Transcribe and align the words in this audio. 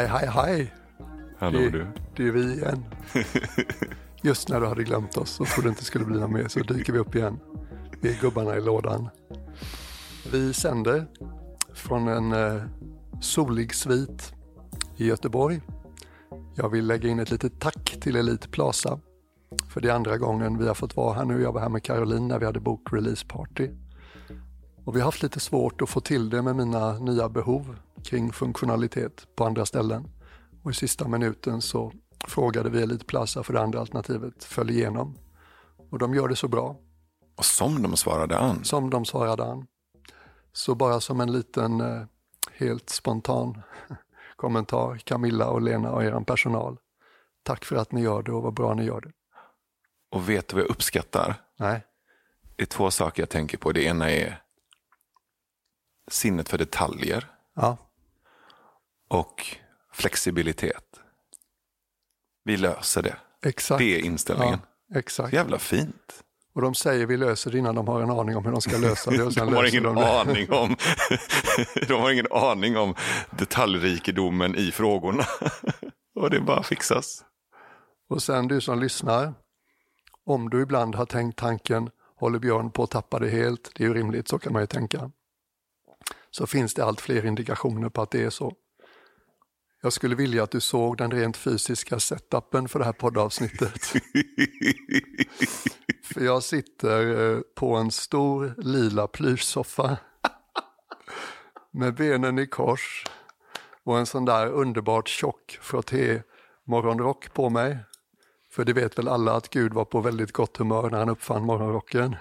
Hej, 0.00 0.08
hej, 0.08 0.28
hej. 0.28 0.72
Hallå 1.38 1.58
det, 1.58 1.70
du. 1.70 1.86
det 2.16 2.26
är 2.26 2.30
vi 2.30 2.52
igen. 2.52 2.84
Just 4.22 4.48
när 4.48 4.60
du 4.60 4.66
hade 4.66 4.84
glömt 4.84 5.16
oss 5.16 5.40
och 5.40 5.46
trodde 5.46 5.68
inte 5.68 5.84
skulle 5.84 6.04
bli 6.04 6.20
något 6.20 6.30
mer 6.30 6.48
så 6.48 6.60
dyker 6.60 6.92
vi 6.92 6.98
upp 6.98 7.14
igen. 7.14 7.38
Vi 8.00 8.16
är 8.16 8.20
gubbarna 8.20 8.56
i 8.56 8.60
lådan. 8.60 9.08
Vi 10.32 10.52
sänder 10.52 11.06
från 11.74 12.08
en 12.08 12.32
eh, 12.32 12.62
solig 13.20 13.74
svit 13.74 14.34
i 14.96 15.06
Göteborg. 15.06 15.60
Jag 16.54 16.68
vill 16.68 16.86
lägga 16.86 17.08
in 17.08 17.18
ett 17.18 17.30
litet 17.30 17.60
tack 17.60 17.96
till 18.00 18.16
Elite 18.16 18.48
Plaza. 18.48 19.00
För 19.68 19.80
det 19.80 19.88
är 19.88 19.94
andra 19.94 20.18
gången 20.18 20.58
vi 20.58 20.66
har 20.66 20.74
fått 20.74 20.96
vara 20.96 21.14
här 21.14 21.24
nu. 21.24 21.42
Jag 21.42 21.52
var 21.52 21.60
här 21.60 21.68
med 21.68 21.82
Caroline 21.82 22.28
när 22.28 22.38
vi 22.38 22.46
hade 22.46 22.60
bokrelease 22.60 23.26
party. 23.26 23.68
Och 24.84 24.96
vi 24.96 25.00
har 25.00 25.04
haft 25.04 25.22
lite 25.22 25.40
svårt 25.40 25.82
att 25.82 25.88
få 25.88 26.00
till 26.00 26.30
det 26.30 26.42
med 26.42 26.56
mina 26.56 26.98
nya 26.98 27.28
behov 27.28 27.76
kring 28.04 28.32
funktionalitet 28.32 29.26
på 29.36 29.44
andra 29.44 29.66
ställen. 29.66 30.08
Och 30.62 30.70
i 30.70 30.74
sista 30.74 31.08
minuten 31.08 31.62
så 31.62 31.92
frågade 32.26 32.70
vi 32.70 32.82
Elite 32.82 33.04
Plaza 33.04 33.42
för 33.42 33.52
det 33.52 33.60
andra 33.60 33.80
alternativet 33.80 34.44
föll 34.44 34.70
igenom. 34.70 35.18
Och 35.90 35.98
de 35.98 36.14
gör 36.14 36.28
det 36.28 36.36
så 36.36 36.48
bra 36.48 36.76
Och 37.36 37.44
som 37.44 37.82
de 37.82 37.96
svarade 37.96 38.38
an. 38.38 38.64
som 38.64 38.90
de 38.90 39.04
svarade 39.04 39.44
an. 39.44 39.66
Så 40.52 40.74
bara 40.74 41.00
som 41.00 41.20
en 41.20 41.32
liten 41.32 41.80
eh, 41.80 42.02
helt 42.52 42.90
spontan 42.90 43.62
kommentar, 44.36 44.96
Camilla 44.98 45.48
och 45.50 45.60
Lena 45.62 45.92
och 45.92 46.04
er 46.04 46.20
personal. 46.24 46.76
Tack 47.42 47.64
för 47.64 47.76
att 47.76 47.92
ni 47.92 48.00
gör 48.00 48.22
det 48.22 48.32
och 48.32 48.42
vad 48.42 48.54
bra 48.54 48.74
ni 48.74 48.84
gör 48.84 49.00
det. 49.00 49.12
Och 50.10 50.28
vet 50.28 50.48
du 50.48 50.54
vad 50.56 50.62
jag 50.64 50.70
uppskattar? 50.70 51.34
Nej, 51.58 51.86
Det 52.56 52.62
är 52.62 52.66
två 52.66 52.90
saker 52.90 53.22
jag 53.22 53.30
tänker 53.30 53.58
på. 53.58 53.72
Det 53.72 53.82
ena 53.84 54.10
är 54.10 54.42
sinnet 56.10 56.48
för 56.48 56.58
detaljer 56.58 57.30
ja, 57.54 57.76
och 59.10 59.56
flexibilitet. 59.92 60.84
Vi 62.44 62.56
löser 62.56 63.02
det. 63.02 63.16
exakt. 63.44 63.78
Det 63.78 63.96
är 63.96 64.04
inställningen. 64.04 64.60
Ja, 64.88 64.98
exakt. 64.98 65.32
Jävla 65.32 65.58
fint. 65.58 66.24
Och 66.54 66.62
de 66.62 66.74
säger 66.74 67.06
vi 67.06 67.16
löser 67.16 67.50
det 67.50 67.58
innan 67.58 67.74
de 67.74 67.88
har 67.88 68.00
en 68.02 68.10
aning 68.10 68.36
om 68.36 68.44
hur 68.44 68.52
de 68.52 68.60
ska 68.60 68.78
lösa 68.78 69.10
det. 69.10 69.22
Och 69.22 69.32
sen 69.34 69.46
De 69.50 69.54
har 69.54 69.68
ingen 69.68 69.82
de 69.82 69.98
aning 69.98 70.52
om 70.52 70.76
De 71.88 72.00
har 72.00 72.10
ingen 72.10 72.26
aning 72.30 72.76
om 72.76 72.94
detaljrikedomen 73.30 74.56
i 74.56 74.70
frågorna. 74.70 75.24
Och 76.14 76.30
det 76.30 76.40
bara 76.40 76.62
fixas. 76.62 77.24
Och 78.08 78.22
sen 78.22 78.48
du 78.48 78.60
som 78.60 78.80
lyssnar, 78.80 79.34
om 80.26 80.50
du 80.50 80.62
ibland 80.62 80.94
har 80.94 81.06
tänkt 81.06 81.38
tanken, 81.38 81.90
håller 82.16 82.38
Björn 82.38 82.70
på 82.70 82.82
att 82.82 82.90
tappa 82.90 83.18
det 83.18 83.28
helt, 83.28 83.70
det 83.74 83.84
är 83.84 83.88
ju 83.88 83.94
rimligt, 83.94 84.28
så 84.28 84.38
kan 84.38 84.52
man 84.52 84.62
ju 84.62 84.66
tänka. 84.66 85.10
Så 86.30 86.46
finns 86.46 86.74
det 86.74 86.84
allt 86.84 87.00
fler 87.00 87.26
indikationer 87.26 87.88
på 87.88 88.02
att 88.02 88.10
det 88.10 88.22
är 88.22 88.30
så. 88.30 88.54
Jag 89.82 89.92
skulle 89.92 90.14
vilja 90.14 90.42
att 90.42 90.50
du 90.50 90.60
såg 90.60 90.96
den 90.96 91.10
rent 91.10 91.36
fysiska 91.36 92.00
setupen 92.00 92.68
för 92.68 92.78
det 92.78 92.84
här 92.84 92.92
poddavsnittet. 92.92 93.82
För 96.04 96.24
jag 96.24 96.42
sitter 96.42 97.30
eh, 97.34 97.40
på 97.54 97.76
en 97.76 97.90
stor 97.90 98.54
lila 98.58 99.06
plyschsoffa 99.06 99.96
med 101.70 101.94
benen 101.94 102.38
i 102.38 102.46
kors 102.46 103.04
och 103.84 103.98
en 103.98 104.06
sån 104.06 104.24
där 104.24 104.46
underbart 104.46 105.08
tjock 105.08 105.58
frotté 105.62 106.22
morgonrock 106.66 107.34
på 107.34 107.50
mig. 107.50 107.78
För 108.50 108.64
det 108.64 108.72
vet 108.72 108.98
väl 108.98 109.08
alla 109.08 109.32
att 109.32 109.48
Gud 109.48 109.72
var 109.72 109.84
på 109.84 110.00
väldigt 110.00 110.32
gott 110.32 110.56
humör 110.56 110.90
när 110.90 110.98
han 110.98 111.08
uppfann 111.08 111.44
morgonrocken. 111.44 112.16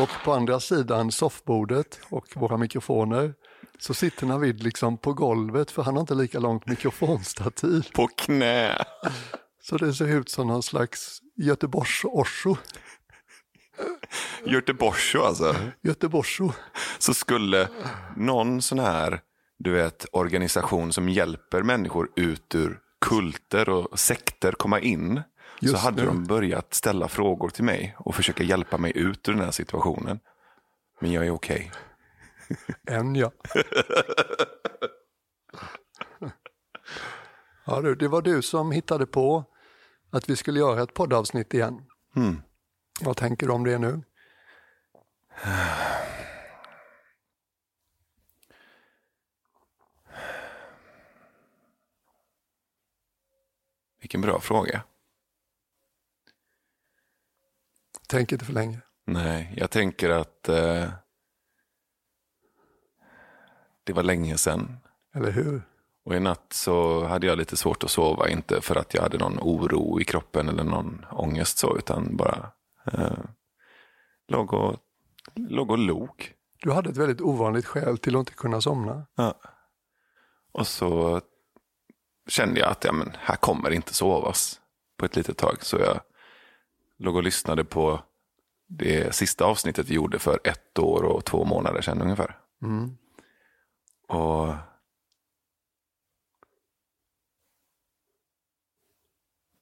Och 0.00 0.10
på 0.24 0.32
andra 0.32 0.60
sidan 0.60 1.12
soffbordet 1.12 2.00
och 2.10 2.36
våra 2.36 2.56
mikrofoner 2.56 3.34
så 3.78 3.94
sitter 3.94 4.26
Navid 4.26 4.62
liksom 4.62 4.98
på 4.98 5.12
golvet 5.12 5.70
för 5.70 5.82
han 5.82 5.94
har 5.94 6.00
inte 6.00 6.14
lika 6.14 6.38
långt 6.38 6.66
mikrofonstativ. 6.66 7.88
På 7.94 8.06
knä. 8.06 8.84
Så 9.62 9.76
det 9.76 9.94
ser 9.94 10.08
ut 10.08 10.28
som 10.28 10.46
någon 10.46 10.62
slags 10.62 11.20
Göteborgs-Osho. 11.36 12.56
Göteborgsho 14.44 15.22
alltså. 15.22 15.56
Göteborgsho. 15.82 16.50
Så 16.98 17.14
skulle 17.14 17.68
någon 18.16 18.62
sån 18.62 18.78
här 18.78 19.20
du 19.64 19.70
vet, 19.70 20.06
organisation 20.12 20.92
som 20.92 21.08
hjälper 21.08 21.62
människor 21.62 22.08
ut 22.16 22.54
ur 22.54 22.78
kulter 23.00 23.68
och 23.68 23.98
sekter 23.98 24.52
komma 24.52 24.80
in. 24.80 25.22
Just 25.60 25.74
så 25.74 25.80
hade 25.80 26.02
det. 26.02 26.06
de 26.06 26.24
börjat 26.24 26.74
ställa 26.74 27.08
frågor 27.08 27.48
till 27.48 27.64
mig 27.64 27.96
och 27.98 28.14
försöka 28.14 28.44
hjälpa 28.44 28.78
mig 28.78 28.92
ut 28.94 29.28
ur 29.28 29.32
den 29.32 29.44
här 29.44 29.50
situationen. 29.50 30.20
Men 31.00 31.12
jag 31.12 31.26
är 31.26 31.30
okej. 31.30 31.70
En 32.86 33.14
ja. 33.14 33.32
ja 37.64 37.80
du, 37.80 37.94
det 37.94 38.08
var 38.08 38.22
du 38.22 38.42
som 38.42 38.72
hittade 38.72 39.06
på 39.06 39.44
att 40.10 40.28
vi 40.30 40.36
skulle 40.36 40.58
göra 40.58 40.82
ett 40.82 40.94
poddavsnitt 40.94 41.54
igen. 41.54 41.84
Mm. 42.16 42.42
Vad 43.00 43.16
tänker 43.16 43.46
du 43.46 43.52
om 43.52 43.64
det 43.64 43.78
nu? 43.78 44.02
Vilken 54.00 54.20
bra 54.20 54.40
fråga. 54.40 54.82
Tänk 58.08 58.32
inte 58.32 58.44
för 58.44 58.52
länge. 58.52 58.80
Nej, 59.04 59.54
jag 59.56 59.70
tänker 59.70 60.10
att 60.10 60.48
eh, 60.48 60.88
det 63.84 63.92
var 63.92 64.02
länge 64.02 64.38
sedan. 64.38 64.76
Eller 65.14 65.30
hur? 65.30 65.62
Och 66.04 66.14
i 66.14 66.20
natt 66.20 66.52
så 66.52 67.04
hade 67.04 67.26
jag 67.26 67.38
lite 67.38 67.56
svårt 67.56 67.84
att 67.84 67.90
sova, 67.90 68.28
inte 68.28 68.60
för 68.60 68.76
att 68.76 68.94
jag 68.94 69.02
hade 69.02 69.18
någon 69.18 69.38
oro 69.40 70.00
i 70.00 70.04
kroppen 70.04 70.48
eller 70.48 70.64
någon 70.64 71.06
ångest 71.10 71.58
så, 71.58 71.76
utan 71.76 72.16
bara 72.16 72.50
eh, 72.92 73.18
låg, 74.28 74.52
och, 74.54 74.76
låg 75.34 75.70
och 75.70 75.78
log. 75.78 76.32
Du 76.62 76.72
hade 76.72 76.90
ett 76.90 76.96
väldigt 76.96 77.20
ovanligt 77.20 77.66
skäl 77.66 77.98
till 77.98 78.16
att 78.16 78.20
inte 78.20 78.32
kunna 78.32 78.60
somna. 78.60 79.06
Ja. 79.14 79.34
Och 80.52 80.66
så 80.66 81.20
kände 82.28 82.60
jag 82.60 82.70
att 82.70 82.84
ja, 82.84 82.92
men 82.92 83.12
här 83.18 83.36
kommer 83.36 83.70
inte 83.70 83.94
sovas 83.94 84.60
på 84.98 85.04
ett 85.04 85.16
litet 85.16 85.38
tag. 85.38 85.56
Så 85.60 85.78
jag 85.78 86.00
låg 86.98 87.16
och 87.16 87.22
lyssnade 87.22 87.64
på 87.64 88.00
det 88.68 89.14
sista 89.14 89.44
avsnittet 89.44 89.90
vi 89.90 89.94
gjorde 89.94 90.18
för 90.18 90.40
ett 90.44 90.78
år 90.78 91.02
och 91.02 91.24
två 91.24 91.44
månader 91.44 91.80
sedan 91.80 92.02
ungefär. 92.02 92.38
Mm. 92.62 92.96
Och 94.08 94.54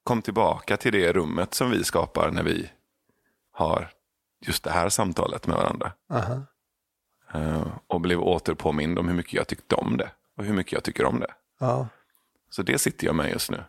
kom 0.03 0.21
tillbaka 0.21 0.77
till 0.77 0.91
det 0.93 1.13
rummet 1.13 1.53
som 1.53 1.71
vi 1.71 1.83
skapar 1.83 2.31
när 2.31 2.43
vi 2.43 2.71
har 3.51 3.91
just 4.45 4.63
det 4.63 4.71
här 4.71 4.89
samtalet 4.89 5.47
med 5.47 5.55
varandra. 5.57 5.93
Aha. 6.09 6.41
Eh, 7.33 7.67
Och 7.87 8.01
blev 8.01 8.21
återpåmind 8.21 8.99
om 8.99 9.07
hur 9.07 9.15
mycket 9.15 9.33
jag 9.33 9.47
tyckte 9.47 9.75
om 9.75 9.97
det 9.97 10.11
och 10.37 10.45
hur 10.45 10.53
mycket 10.53 10.73
jag 10.73 10.83
tycker 10.83 11.05
om 11.05 11.19
det. 11.19 11.33
Ja, 11.59 11.87
Så 12.49 12.63
det 12.63 12.77
sitter 12.79 13.05
jag 13.07 13.15
med 13.15 13.29
just 13.31 13.51
nu. 13.51 13.63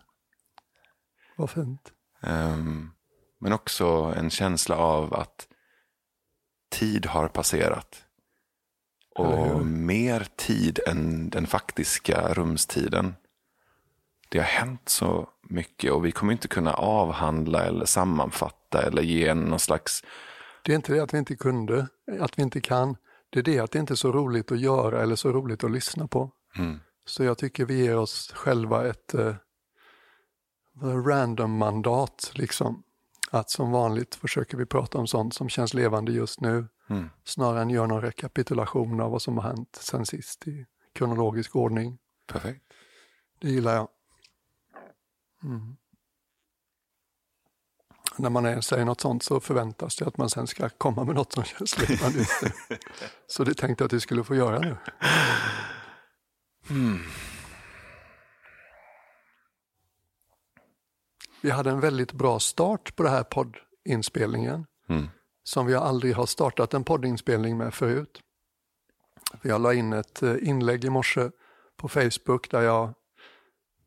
vad 1.36 1.50
fint. 1.50 1.92
Ehm, 2.22 2.90
Men 3.38 3.52
också 3.52 4.14
en 4.16 4.30
känsla 4.30 4.76
av 4.76 5.14
att 5.14 5.48
tid 6.70 7.06
har 7.06 7.28
passerat. 7.28 8.01
Och 9.14 9.67
mer 9.67 10.26
tid 10.37 10.81
än 10.87 11.31
den 11.31 11.47
faktiska 11.47 12.35
rumstiden. 12.35 13.14
Det 14.29 14.38
har 14.38 14.44
hänt 14.44 14.88
så 14.88 15.29
mycket 15.49 15.93
och 15.93 16.05
vi 16.05 16.12
kommer 16.12 16.32
inte 16.32 16.49
kunna 16.49 16.73
avhandla 16.73 17.64
eller 17.64 17.85
sammanfatta 17.85 18.82
eller 18.82 19.03
ge 19.03 19.29
en 19.29 19.41
någon 19.41 19.59
slags... 19.59 20.05
Det 20.64 20.73
är 20.73 20.76
inte 20.76 20.93
det 20.93 21.03
att 21.03 21.14
vi 21.14 21.19
inte 21.19 21.37
kunde, 21.37 21.87
att 22.20 22.38
vi 22.38 22.43
inte 22.43 22.61
kan. 22.61 22.97
Det 23.31 23.38
är 23.38 23.43
det 23.43 23.59
att 23.59 23.70
det 23.70 23.79
inte 23.79 23.94
är 23.94 23.97
så 23.97 24.12
roligt 24.12 24.53
att 24.53 24.61
göra 24.61 25.03
eller 25.03 25.17
så 25.17 25.32
roligt 25.32 25.64
att 25.64 25.70
lyssna 25.70 26.06
på. 26.06 26.31
Mm. 26.59 26.81
Så 27.05 27.25
jag 27.25 27.38
tycker 27.38 27.64
vi 27.64 27.85
ger 27.85 27.97
oss 27.97 28.32
själva 28.35 28.88
ett 28.88 29.14
eh, 29.14 29.35
random 30.82 31.56
mandat 31.56 32.31
liksom. 32.35 32.82
Att 33.31 33.50
som 33.50 33.70
vanligt 33.70 34.14
försöker 34.14 34.56
vi 34.56 34.67
prata 34.67 34.99
om 34.99 35.06
sånt 35.06 35.35
som 35.35 35.49
känns 35.49 35.75
levande 35.75 36.12
just 36.12 36.41
nu. 36.41 36.67
Mm. 36.88 37.11
Snarare 37.25 37.62
än 37.62 37.70
göra 37.70 37.87
någon 37.87 38.02
rekapitulation 38.02 39.00
av 39.00 39.11
vad 39.11 39.23
som 39.23 39.38
har 39.38 39.44
hänt 39.44 39.79
sen 39.81 40.06
sist 40.06 40.49
i 40.49 40.67
kronologisk 40.93 41.56
ordning. 41.56 41.99
Perfekt. 42.26 42.64
Det 43.40 43.50
gillar 43.50 43.75
jag. 43.75 43.88
Mm. 45.44 45.76
När 48.17 48.31
man 48.31 48.46
är, 48.46 48.61
säger 48.61 48.84
något 48.84 49.00
sånt 49.00 49.23
så 49.23 49.40
förväntas 49.40 49.96
det 49.96 50.06
att 50.06 50.17
man 50.17 50.31
sen 50.31 50.46
ska 50.46 50.69
komma 50.69 51.05
med 51.05 51.14
något 51.14 51.32
som 51.32 51.44
känns 51.44 51.88
levande. 51.88 52.26
Så 53.26 53.44
det 53.44 53.55
tänkte 53.55 53.82
jag 53.82 53.87
att 53.87 53.93
vi 53.93 54.00
skulle 54.00 54.25
få 54.25 54.35
göra 54.35 54.58
nu. 54.58 54.76
Vi 61.43 61.50
hade 61.50 61.70
en 61.70 61.81
väldigt 61.81 62.12
bra 62.12 62.40
start 62.40 62.96
på 62.96 63.02
den 63.02 63.12
här 63.12 63.25
poddinspelningen 63.25 64.67
Mm. 64.88 65.08
Som 65.44 65.66
vi 65.66 65.74
aldrig 65.74 66.14
har 66.14 66.26
startat 66.26 66.74
en 66.74 66.84
poddinspelning 66.84 67.58
med 67.58 67.74
förut. 67.74 68.20
Jag 69.42 69.60
la 69.60 69.74
in 69.74 69.92
ett 69.92 70.22
eh, 70.22 70.48
inlägg 70.48 70.84
i 70.84 70.90
morse 70.90 71.30
på 71.76 71.88
Facebook 71.88 72.50
där 72.50 72.62
jag 72.62 72.94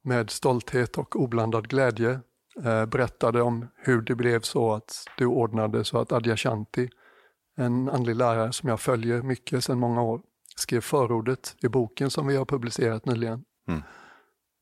med 0.01 0.29
stolthet 0.29 0.97
och 0.97 1.15
oblandad 1.15 1.67
glädje 1.67 2.19
eh, 2.63 2.85
berättade 2.85 3.41
om 3.41 3.67
hur 3.75 4.01
det 4.01 4.15
blev 4.15 4.41
så 4.41 4.73
att 4.73 5.05
du 5.17 5.25
ordnade 5.25 5.83
så 5.83 5.97
att 5.97 6.11
Adyashanti, 6.11 6.89
en 7.57 7.89
andlig 7.89 8.15
lärare 8.15 8.53
som 8.53 8.69
jag 8.69 8.79
följer 8.79 9.21
mycket 9.21 9.63
sedan 9.63 9.79
många 9.79 10.01
år, 10.01 10.21
skrev 10.55 10.81
förordet 10.81 11.55
i 11.61 11.67
boken 11.67 12.09
som 12.09 12.27
vi 12.27 12.35
har 12.35 12.45
publicerat 12.45 13.05
nyligen. 13.05 13.43
Mm. 13.67 13.81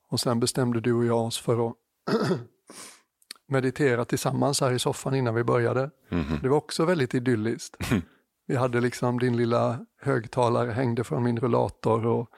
Och 0.10 0.20
sen 0.20 0.40
bestämde 0.40 0.82
du 0.82 0.94
och 0.94 1.06
jag 1.06 1.26
oss 1.26 1.40
för 1.40 1.68
att 1.68 1.76
meditera 3.48 4.06
tillsammans 4.06 4.62
här 4.62 4.72
i 4.72 4.80
soffan 4.80 5.16
innan 5.16 5.36
vi 5.36 5.44
började. 5.44 5.92
Mhm. 6.10 6.40
Det 6.42 6.50
var 6.50 6.58
också 6.58 6.86
väldigt 6.86 7.14
idylliskt. 7.14 7.78
Vi 8.48 8.56
hade 8.56 8.82
liksom 8.82 9.20
din 9.20 9.38
lilla 9.38 9.86
högtalare 10.02 10.72
hängde 10.72 11.04
från 11.04 11.24
min 11.24 11.40
rullator 11.40 12.06
och 12.06 12.30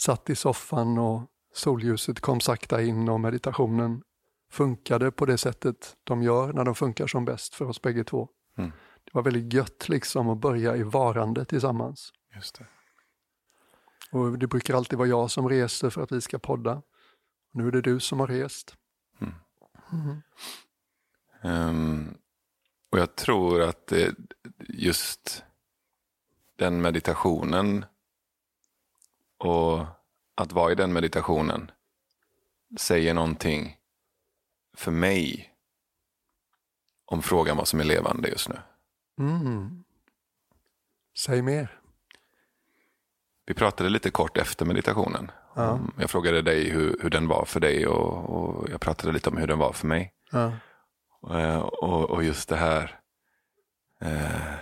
satt 0.00 0.30
i 0.30 0.34
soffan 0.34 0.98
och 0.98 1.22
solljuset 1.54 2.20
kom 2.20 2.40
sakta 2.40 2.82
in 2.82 3.08
och 3.08 3.20
meditationen 3.20 4.02
funkade 4.50 5.10
på 5.10 5.26
det 5.26 5.38
sättet 5.38 5.96
de 6.04 6.22
gör 6.22 6.52
när 6.52 6.64
de 6.64 6.74
funkar 6.74 7.06
som 7.06 7.24
bäst 7.24 7.54
för 7.54 7.64
oss 7.64 7.82
bägge 7.82 8.04
två. 8.04 8.28
Mm. 8.58 8.72
Det 9.04 9.10
var 9.12 9.22
väldigt 9.22 9.52
gött 9.52 9.88
liksom 9.88 10.28
att 10.28 10.38
börja 10.38 10.76
i 10.76 10.82
varande 10.82 11.44
tillsammans. 11.44 12.12
Just 12.34 12.58
det. 12.58 12.66
Och 14.10 14.38
det 14.38 14.46
brukar 14.46 14.74
alltid 14.74 14.98
vara 14.98 15.08
jag 15.08 15.30
som 15.30 15.48
reser 15.48 15.90
för 15.90 16.02
att 16.02 16.12
vi 16.12 16.20
ska 16.20 16.38
podda. 16.38 16.82
Nu 17.52 17.68
är 17.68 17.72
det 17.72 17.80
du 17.80 18.00
som 18.00 18.20
har 18.20 18.26
rest. 18.26 18.76
Ehm, 21.42 22.18
och 22.90 22.98
jag 22.98 23.16
tror 23.16 23.62
att 23.62 23.86
det, 23.86 24.14
just 24.68 25.44
den 26.56 26.82
meditationen 26.82 27.84
och 29.38 29.84
att 30.34 30.52
vara 30.52 30.72
i 30.72 30.74
den 30.74 30.92
meditationen 30.92 31.70
säger 32.76 33.14
någonting 33.14 33.78
för 34.76 34.90
mig 34.90 35.54
om 37.04 37.22
frågan 37.22 37.56
vad 37.56 37.68
som 37.68 37.80
är 37.80 37.84
levande 37.84 38.28
just 38.28 38.48
nu. 38.48 38.60
Mm. 39.18 39.84
Säg 41.18 41.42
mer. 41.42 41.77
Vi 43.48 43.54
pratade 43.54 43.90
lite 43.90 44.10
kort 44.10 44.36
efter 44.36 44.66
meditationen. 44.66 45.30
Ja. 45.54 45.80
Jag 45.98 46.10
frågade 46.10 46.42
dig 46.42 46.70
hur, 46.70 46.96
hur 47.02 47.10
den 47.10 47.28
var 47.28 47.44
för 47.44 47.60
dig 47.60 47.86
och, 47.86 48.30
och 48.30 48.70
jag 48.70 48.80
pratade 48.80 49.12
lite 49.12 49.30
om 49.30 49.36
hur 49.36 49.46
den 49.46 49.58
var 49.58 49.72
för 49.72 49.86
mig. 49.86 50.14
Ja. 50.30 50.52
Eh, 51.30 51.58
och, 51.58 52.10
och 52.10 52.24
just 52.24 52.48
det 52.48 52.56
här 52.56 53.00
eh, 54.00 54.54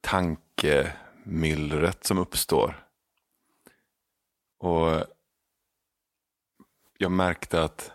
tankemyllret 0.00 2.04
som 2.04 2.18
uppstår. 2.18 2.86
Och 4.58 5.04
jag 6.98 7.10
märkte 7.10 7.62
att 7.62 7.92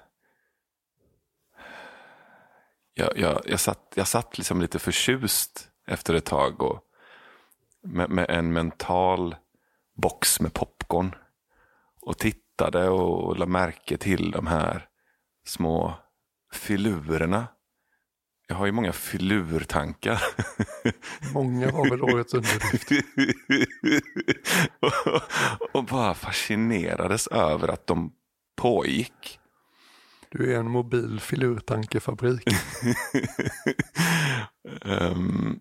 jag, 2.94 3.18
jag, 3.18 3.42
jag 3.46 3.60
satt, 3.60 3.94
jag 3.96 4.08
satt 4.08 4.38
liksom 4.38 4.62
lite 4.62 4.80
förtjust 4.80 5.70
efter 5.88 6.14
ett 6.14 6.26
tag 6.26 6.62
och 6.62 6.86
med, 7.82 8.10
med 8.10 8.30
en 8.30 8.54
mental 8.54 9.36
box 9.96 10.40
med 10.40 10.54
popcorn 10.54 11.16
och 12.02 12.18
tittade 12.18 12.90
och 12.90 13.38
la 13.38 13.46
märke 13.46 13.98
till 13.98 14.32
de 14.32 14.48
här 14.48 14.88
små 15.48 15.94
filurerna. 16.54 17.48
Jag 18.48 18.56
har 18.56 18.66
ju 18.66 18.72
många 18.72 18.94
filurtankar. 18.94 20.22
Många 21.34 21.72
var 21.72 21.90
väl 21.90 22.02
årets 22.02 22.34
underdrift. 22.34 22.92
och, 24.80 25.22
och 25.76 25.84
bara 25.84 26.14
fascinerades 26.14 27.28
över 27.28 27.68
att 27.68 27.88
de 27.88 28.12
pågick. 28.56 29.40
Du 30.30 30.54
är 30.54 30.60
en 30.60 30.70
mobil 30.70 31.20
filurtankefabrik. 31.20 32.48
Ehm, 34.86 35.60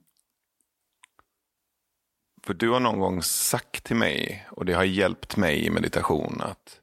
för 2.46 2.54
du 2.54 2.70
har 2.70 2.80
någon 2.80 3.00
gång 3.00 3.22
sagt 3.22 3.84
till 3.84 3.96
mig, 3.96 4.46
och 4.50 4.64
det 4.64 4.72
har 4.72 4.84
hjälpt 4.84 5.36
mig 5.36 5.66
i 5.66 5.70
meditation, 5.70 6.40
att 6.40 6.80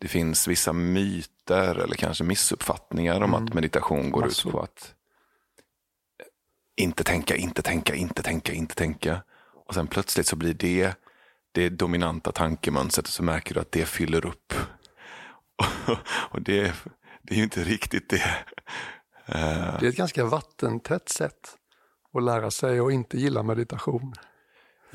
det 0.00 0.08
finns 0.08 0.48
vissa 0.48 0.72
myter 0.72 1.78
eller 1.78 1.94
kanske 1.94 2.24
missuppfattningar 2.24 3.20
om 3.20 3.34
att 3.34 3.54
meditation 3.54 4.10
går 4.10 4.20
Massor. 4.20 4.48
ut 4.50 4.52
på 4.52 4.60
att 4.60 4.94
inte 6.76 7.04
tänka, 7.04 7.36
inte 7.36 7.62
tänka, 7.62 7.94
inte 7.94 8.22
tänka, 8.22 8.52
inte 8.52 8.74
tänka. 8.74 9.22
Och 9.66 9.74
sen 9.74 9.86
plötsligt 9.86 10.26
så 10.26 10.36
blir 10.36 10.54
det 10.54 10.94
det 11.52 11.68
dominanta 11.68 12.32
tankemönstret 12.32 13.06
och 13.06 13.12
så 13.12 13.22
märker 13.22 13.54
du 13.54 13.60
att 13.60 13.72
det 13.72 13.84
fyller 13.84 14.26
upp. 14.26 14.54
Och 16.30 16.42
det, 16.42 16.74
det 17.22 17.34
är 17.34 17.36
ju 17.36 17.42
inte 17.42 17.64
riktigt 17.64 18.10
det. 18.10 18.36
Det 19.26 19.86
är 19.86 19.88
ett 19.88 19.96
ganska 19.96 20.24
vattentätt 20.24 21.08
sätt 21.08 21.56
att 22.12 22.22
lära 22.22 22.50
sig 22.50 22.78
att 22.78 22.92
inte 22.92 23.18
gilla 23.18 23.42
meditation. 23.42 24.14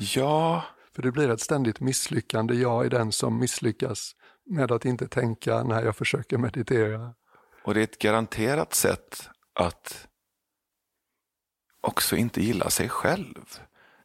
Ja, 0.00 0.64
För 0.92 1.02
det 1.02 1.12
blir 1.12 1.28
ett 1.30 1.40
ständigt 1.40 1.80
misslyckande. 1.80 2.54
Jag 2.54 2.86
är 2.86 2.90
den 2.90 3.12
som 3.12 3.38
misslyckas 3.38 4.16
med 4.46 4.72
att 4.72 4.84
inte 4.84 5.08
tänka 5.08 5.62
när 5.62 5.82
jag 5.84 5.96
försöker 5.96 6.38
meditera. 6.38 7.14
och 7.64 7.74
det 7.74 7.80
är 7.80 7.84
ett 7.84 7.98
garanterat 7.98 8.74
sätt 8.74 9.28
att 9.54 10.08
också 11.80 12.16
inte 12.16 12.42
gilla 12.42 12.70
sig 12.70 12.88
själv. 12.88 13.44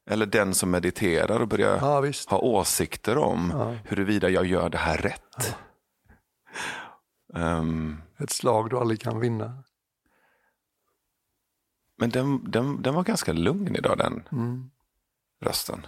Eller 0.05 0.25
den 0.25 0.53
som 0.53 0.71
mediterar 0.71 1.39
och 1.39 1.47
börjar 1.47 1.75
Ja, 1.77 2.11
ha 2.29 2.37
åsikter 2.39 3.17
om 3.17 3.49
Ja. 3.53 3.75
huruvida 3.85 4.29
jag 4.29 4.45
gör 4.45 4.69
det 4.69 4.77
här 4.77 4.97
rätt. 4.97 5.55
Ehm, 7.35 8.01
Ett 8.19 8.29
slag 8.29 8.69
du 8.69 8.77
aldrig 8.77 9.01
kan 9.01 9.19
vinna. 9.19 9.63
men 11.97 12.09
den, 12.09 12.51
den, 12.51 12.81
den 12.81 12.93
var 12.93 13.03
ganska 13.03 13.33
lugn 13.33 13.75
idag, 13.75 13.97
den 13.97 14.23
Mm. 14.31 14.71
Rösten. 15.41 15.87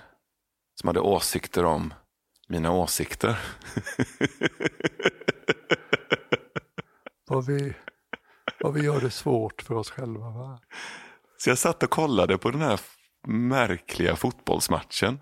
Som 0.75 0.87
hade 0.87 0.99
åsikter 0.99 1.65
om 1.65 1.93
mina 2.47 2.71
åsikter. 2.71 3.39
Vad 7.29 7.45
vi, 7.45 7.73
vad 8.59 8.73
vi 8.73 8.85
gör 8.85 9.01
det 9.01 9.11
svårt 9.11 9.61
för 9.61 9.75
oss 9.75 9.91
själva. 9.91 10.29
Va? 10.29 10.59
Så 11.37 11.49
jag 11.49 11.57
satt 11.57 11.83
och 11.83 11.89
kollade 11.89 12.37
på 12.37 12.51
den 12.51 12.61
här 12.61 12.79
märkliga 13.27 14.15
fotbollsmatchen. 14.15 15.19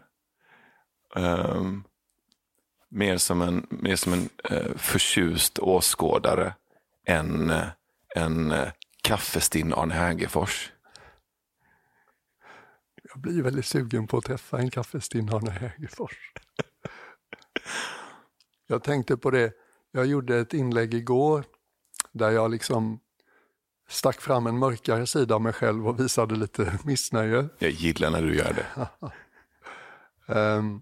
Ehm, 1.16 1.84
mer 2.90 3.18
som 3.18 3.42
en, 3.42 3.68
mer 3.70 3.96
som 3.96 4.14
en 4.14 4.30
uh, 4.52 4.78
förtjust 4.78 5.60
åskådare 5.60 6.54
än 7.08 7.50
uh, 7.50 7.64
en 8.16 8.52
uh, 8.52 8.68
kaffestinn 9.04 9.74
Arne 9.74 9.94
Hägerfors. 9.94 10.72
Jag 13.16 13.22
blir 13.22 13.42
väldigt 13.42 13.66
sugen 13.66 14.08
på 14.08 14.18
att 14.18 14.26
träffa 14.26 14.60
en 14.60 14.72
kaffestinn 14.72 15.30
Arne 15.30 15.52
Hägerfors. 15.52 16.34
Jag 18.68 18.84
tänkte 18.84 19.18
på 19.18 19.32
det, 19.32 19.54
jag 19.92 20.06
gjorde 20.06 20.38
ett 20.38 20.54
inlägg 20.54 20.94
igår 20.94 21.44
där 22.12 22.32
jag 22.32 22.52
liksom 22.52 23.00
stack 23.90 24.22
fram 24.22 24.48
en 24.48 24.58
mörkare 24.58 25.08
sida 25.08 25.36
av 25.36 25.42
mig 25.42 25.54
själv 25.54 25.88
och 25.88 26.00
visade 26.00 26.36
lite 26.36 26.80
missnöje. 26.84 27.50
Jag 27.60 27.72
gillar 27.72 28.12
när 28.12 28.22
du 28.22 28.36
gör 28.36 28.54
det. 28.54 28.90
Ehm, 30.34 30.82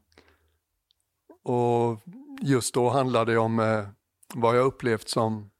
och 1.44 2.00
just 2.42 2.74
då 2.74 2.90
handlade 2.90 3.32
det 3.32 3.38
om 3.38 3.60
eh, 3.60 3.88
vad 4.34 4.58
jag 4.58 4.66
upplevt 4.66 5.10
som 5.10 5.52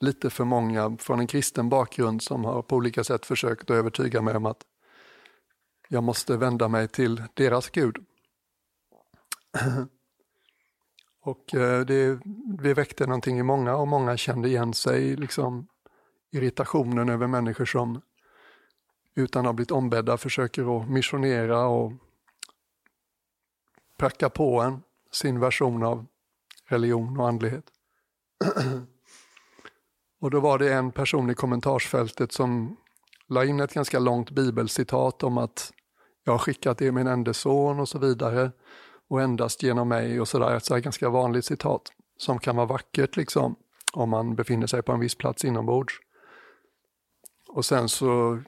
lite 0.00 0.30
för 0.30 0.44
många 0.44 0.96
från 1.00 1.20
en 1.20 1.26
kristen 1.26 1.68
bakgrund 1.68 2.22
som 2.22 2.44
har 2.44 2.62
på 2.62 2.76
olika 2.76 3.04
sätt 3.04 3.26
försökt 3.26 3.62
att 3.62 3.76
övertyga 3.76 4.22
mig 4.22 4.36
om 4.36 4.46
att 4.46 4.64
jag 5.88 6.04
måste 6.04 6.36
vända 6.36 6.68
mig 6.68 6.88
till 6.88 7.22
deras 7.34 7.70
Gud. 7.70 7.96
och 11.20 11.54
eh, 11.54 11.80
det, 11.80 12.20
det 12.62 12.74
väckte 12.74 13.06
någonting 13.06 13.38
i 13.38 13.42
många 13.42 13.76
och 13.76 13.88
många 13.88 14.16
kände 14.16 14.48
igen 14.48 14.74
sig 14.74 15.16
liksom 15.16 15.68
irritationen 16.30 17.08
över 17.08 17.26
människor 17.26 17.64
som 17.64 18.00
utan 19.14 19.40
att 19.40 19.46
ha 19.48 19.52
blivit 19.52 19.70
ombedda 19.70 20.16
försöker 20.16 20.80
att 20.80 20.90
missionera 20.90 21.66
och 21.66 21.92
pracka 23.96 24.30
på 24.30 24.60
en 24.60 24.82
sin 25.10 25.40
version 25.40 25.82
av 25.82 26.06
religion 26.64 27.20
och 27.20 27.28
andlighet. 27.28 27.64
och 30.20 30.30
då 30.30 30.40
var 30.40 30.58
det 30.58 30.72
en 30.74 30.92
person 30.92 31.30
i 31.30 31.34
kommentarsfältet 31.34 32.32
som 32.32 32.76
la 33.26 33.44
in 33.44 33.60
ett 33.60 33.74
ganska 33.74 33.98
långt 33.98 34.30
bibelcitat 34.30 35.22
om 35.22 35.38
att 35.38 35.72
jag 36.28 36.32
har 36.32 36.38
skickat 36.38 36.82
er 36.82 36.92
min 36.92 37.06
enda 37.06 37.34
son 37.34 37.80
och 37.80 37.88
så 37.88 37.98
vidare 37.98 38.50
och 39.08 39.22
endast 39.22 39.62
genom 39.62 39.88
mig 39.88 40.20
och 40.20 40.28
sådär. 40.28 40.56
Ett 40.56 40.64
så 40.64 40.74
här 40.74 40.80
ganska 40.80 41.08
vanligt 41.08 41.44
citat 41.44 41.92
som 42.16 42.38
kan 42.38 42.56
vara 42.56 42.66
vackert 42.66 43.16
liksom 43.16 43.56
om 43.92 44.10
man 44.10 44.34
befinner 44.34 44.66
sig 44.66 44.82
på 44.82 44.92
en 44.92 45.00
viss 45.00 45.14
plats 45.14 45.44
inombords. 45.44 45.94
Och 47.48 47.64
sen 47.64 47.88
så 47.88 48.38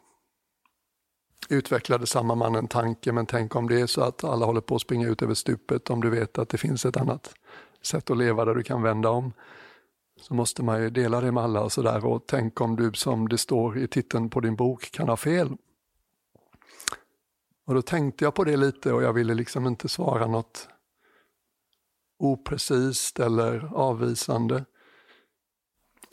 utvecklade 1.49 2.07
samma 2.07 2.35
man 2.35 2.55
en 2.55 2.69
tanke, 2.69 3.13
men 3.13 3.27
tänk 3.27 3.57
om 3.57 3.69
det 3.69 3.81
är 3.81 3.87
så 3.87 4.03
att 4.03 4.25
alla 4.25 4.47
håller 4.47 4.61
på 4.61 4.75
att 4.75 4.83
springa 4.83 5.09
ut 5.09 5.23
över 5.23 5.35
stupet 5.35 5.91
om 5.91 6.01
du 6.01 6.11
vet 6.11 6.39
att 6.39 6.49
det 6.49 6.59
finns 6.59 6.85
ett 6.85 6.97
annat 6.97 7.35
sätt 7.83 8.11
att 8.11 8.19
leva 8.19 8.45
där 8.45 8.55
du 8.55 8.63
kan 8.63 8.83
vända 8.83 9.11
om 9.11 9.33
så 10.21 10.35
måste 10.35 10.63
man 10.63 10.83
ju 10.83 10.91
dela 10.91 11.21
det 11.21 11.33
med 11.33 11.43
alla 11.43 11.63
och 11.63 11.73
sådär 11.73 12.07
och 12.07 12.25
tänk 12.27 12.61
om 12.61 12.77
du 12.77 12.93
som 12.93 13.29
det 13.29 13.39
står 13.39 13.79
i 13.79 13.89
titeln 13.89 14.31
på 14.31 14.41
din 14.41 14.57
bok 14.57 14.91
kan 14.93 15.09
ha 15.09 15.17
fel. 15.17 15.57
Och 17.71 17.77
då 17.77 17.83
tänkte 17.83 18.25
jag 18.25 18.35
på 18.35 18.45
det 18.45 18.57
lite 18.57 18.93
och 18.93 19.03
jag 19.03 19.13
ville 19.13 19.35
liksom 19.35 19.67
inte 19.67 19.89
svara 19.89 20.27
något 20.27 20.69
oprecist 22.19 23.21
eller 23.21 23.71
avvisande. 23.75 24.65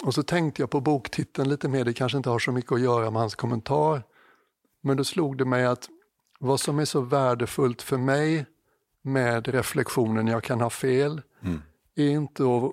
Och 0.03 0.13
så 0.13 0.23
tänkte 0.23 0.61
jag 0.61 0.69
på 0.69 0.81
boktiteln 0.81 1.49
lite 1.49 1.69
mer, 1.69 1.85
det 1.85 1.93
kanske 1.93 2.17
inte 2.17 2.29
har 2.29 2.39
så 2.39 2.51
mycket 2.51 2.71
att 2.71 2.81
göra 2.81 3.11
med 3.11 3.21
hans 3.21 3.35
kommentar. 3.35 4.03
Men 4.81 4.97
då 4.97 5.03
slog 5.03 5.37
det 5.37 5.45
mig 5.45 5.65
att 5.65 5.89
vad 6.39 6.59
som 6.59 6.79
är 6.79 6.85
så 6.85 7.01
värdefullt 7.01 7.81
för 7.81 7.97
mig 7.97 8.45
med 9.01 9.47
reflektionen 9.47 10.27
jag 10.27 10.43
kan 10.43 10.61
ha 10.61 10.69
fel 10.69 11.21
mm. 11.41 11.61
är 11.95 12.09
inte 12.09 12.43
att 12.43 12.71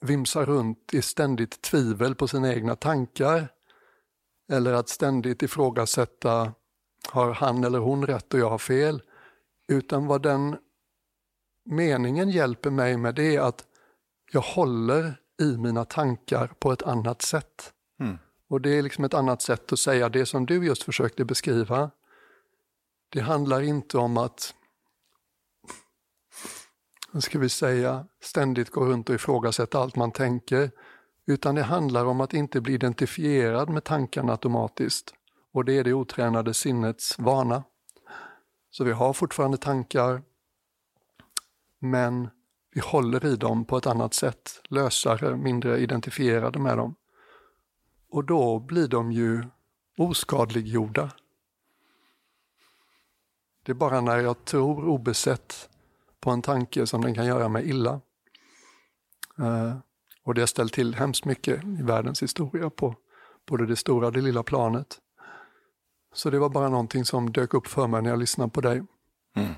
vimsa 0.00 0.44
runt 0.44 0.94
i 0.94 1.02
ständigt 1.02 1.62
tvivel 1.62 2.14
på 2.14 2.28
sina 2.28 2.54
egna 2.54 2.76
tankar 2.76 3.48
eller 4.48 4.72
att 4.72 4.88
ständigt 4.88 5.42
ifrågasätta 5.42 6.52
har 7.08 7.32
han 7.34 7.64
eller 7.64 7.78
hon 7.78 8.06
rätt 8.06 8.34
och 8.34 8.40
jag 8.40 8.50
har 8.50 8.58
fel? 8.58 9.02
Utan 9.68 10.06
vad 10.06 10.22
den 10.22 10.56
meningen 11.64 12.30
hjälper 12.30 12.70
mig 12.70 12.96
med 12.96 13.14
det 13.14 13.36
är 13.36 13.40
att 13.40 13.64
jag 14.32 14.40
håller 14.40 15.14
i 15.40 15.56
mina 15.56 15.84
tankar 15.84 16.46
på 16.46 16.72
ett 16.72 16.82
annat 16.82 17.22
sätt. 17.22 17.72
Mm. 18.00 18.18
Och 18.48 18.60
det 18.60 18.78
är 18.78 18.82
liksom 18.82 19.04
ett 19.04 19.14
annat 19.14 19.42
sätt 19.42 19.72
att 19.72 19.78
säga 19.78 20.08
det 20.08 20.26
som 20.26 20.46
du 20.46 20.66
just 20.66 20.82
försökte 20.82 21.24
beskriva. 21.24 21.90
Det 23.08 23.20
handlar 23.20 23.60
inte 23.60 23.98
om 23.98 24.16
att, 24.16 24.54
vad 27.12 27.22
ska 27.22 27.38
vi 27.38 27.48
säga, 27.48 28.06
ständigt 28.22 28.70
gå 28.70 28.84
runt 28.84 29.08
och 29.08 29.14
ifrågasätta 29.14 29.78
allt 29.78 29.96
man 29.96 30.12
tänker, 30.12 30.70
utan 31.26 31.54
det 31.54 31.62
handlar 31.62 32.04
om 32.04 32.20
att 32.20 32.34
inte 32.34 32.60
bli 32.60 32.74
identifierad 32.74 33.68
med 33.68 33.84
tankarna 33.84 34.32
automatiskt. 34.32 35.14
Och 35.52 35.64
det 35.64 35.78
är 35.78 35.84
det 35.84 35.92
otränade 35.92 36.54
sinnets 36.54 37.18
vana. 37.18 37.64
Så 38.70 38.84
vi 38.84 38.92
har 38.92 39.12
fortfarande 39.12 39.56
tankar, 39.56 40.22
men 41.78 42.28
vi 42.74 42.80
håller 42.80 43.26
i 43.26 43.36
dem 43.36 43.64
på 43.64 43.76
ett 43.76 43.86
annat 43.86 44.14
sätt, 44.14 44.60
lösare, 44.68 45.36
mindre 45.36 45.78
identifierade 45.78 46.58
med 46.58 46.76
dem. 46.76 46.94
Och 48.08 48.24
då 48.24 48.58
blir 48.58 48.88
de 48.88 49.12
ju 49.12 49.44
oskadliggjorda. 49.98 51.10
Det 53.62 53.72
är 53.72 53.76
bara 53.76 54.00
när 54.00 54.18
jag 54.18 54.44
tror 54.44 54.88
obesett 54.88 55.68
på 56.20 56.30
en 56.30 56.42
tanke 56.42 56.86
som 56.86 57.00
den 57.00 57.14
kan 57.14 57.26
göra 57.26 57.48
mig 57.48 57.68
illa. 57.68 58.00
Uh, 59.38 59.76
och 60.22 60.34
det 60.34 60.40
har 60.40 60.46
ställt 60.46 60.72
till 60.72 60.94
hemskt 60.94 61.24
mycket 61.24 61.64
i 61.64 61.82
världens 61.82 62.22
historia 62.22 62.70
på 62.70 62.94
både 63.46 63.66
det 63.66 63.76
stora 63.76 64.06
och 64.06 64.12
det 64.12 64.20
lilla 64.20 64.42
planet. 64.42 64.98
Så 66.12 66.30
det 66.30 66.38
var 66.38 66.48
bara 66.48 66.68
någonting 66.68 67.04
som 67.04 67.32
dök 67.32 67.54
upp 67.54 67.66
för 67.66 67.86
mig 67.86 68.02
när 68.02 68.10
jag 68.10 68.18
lyssnade 68.18 68.50
på 68.50 68.60
dig. 68.60 68.82
Mm. 69.36 69.52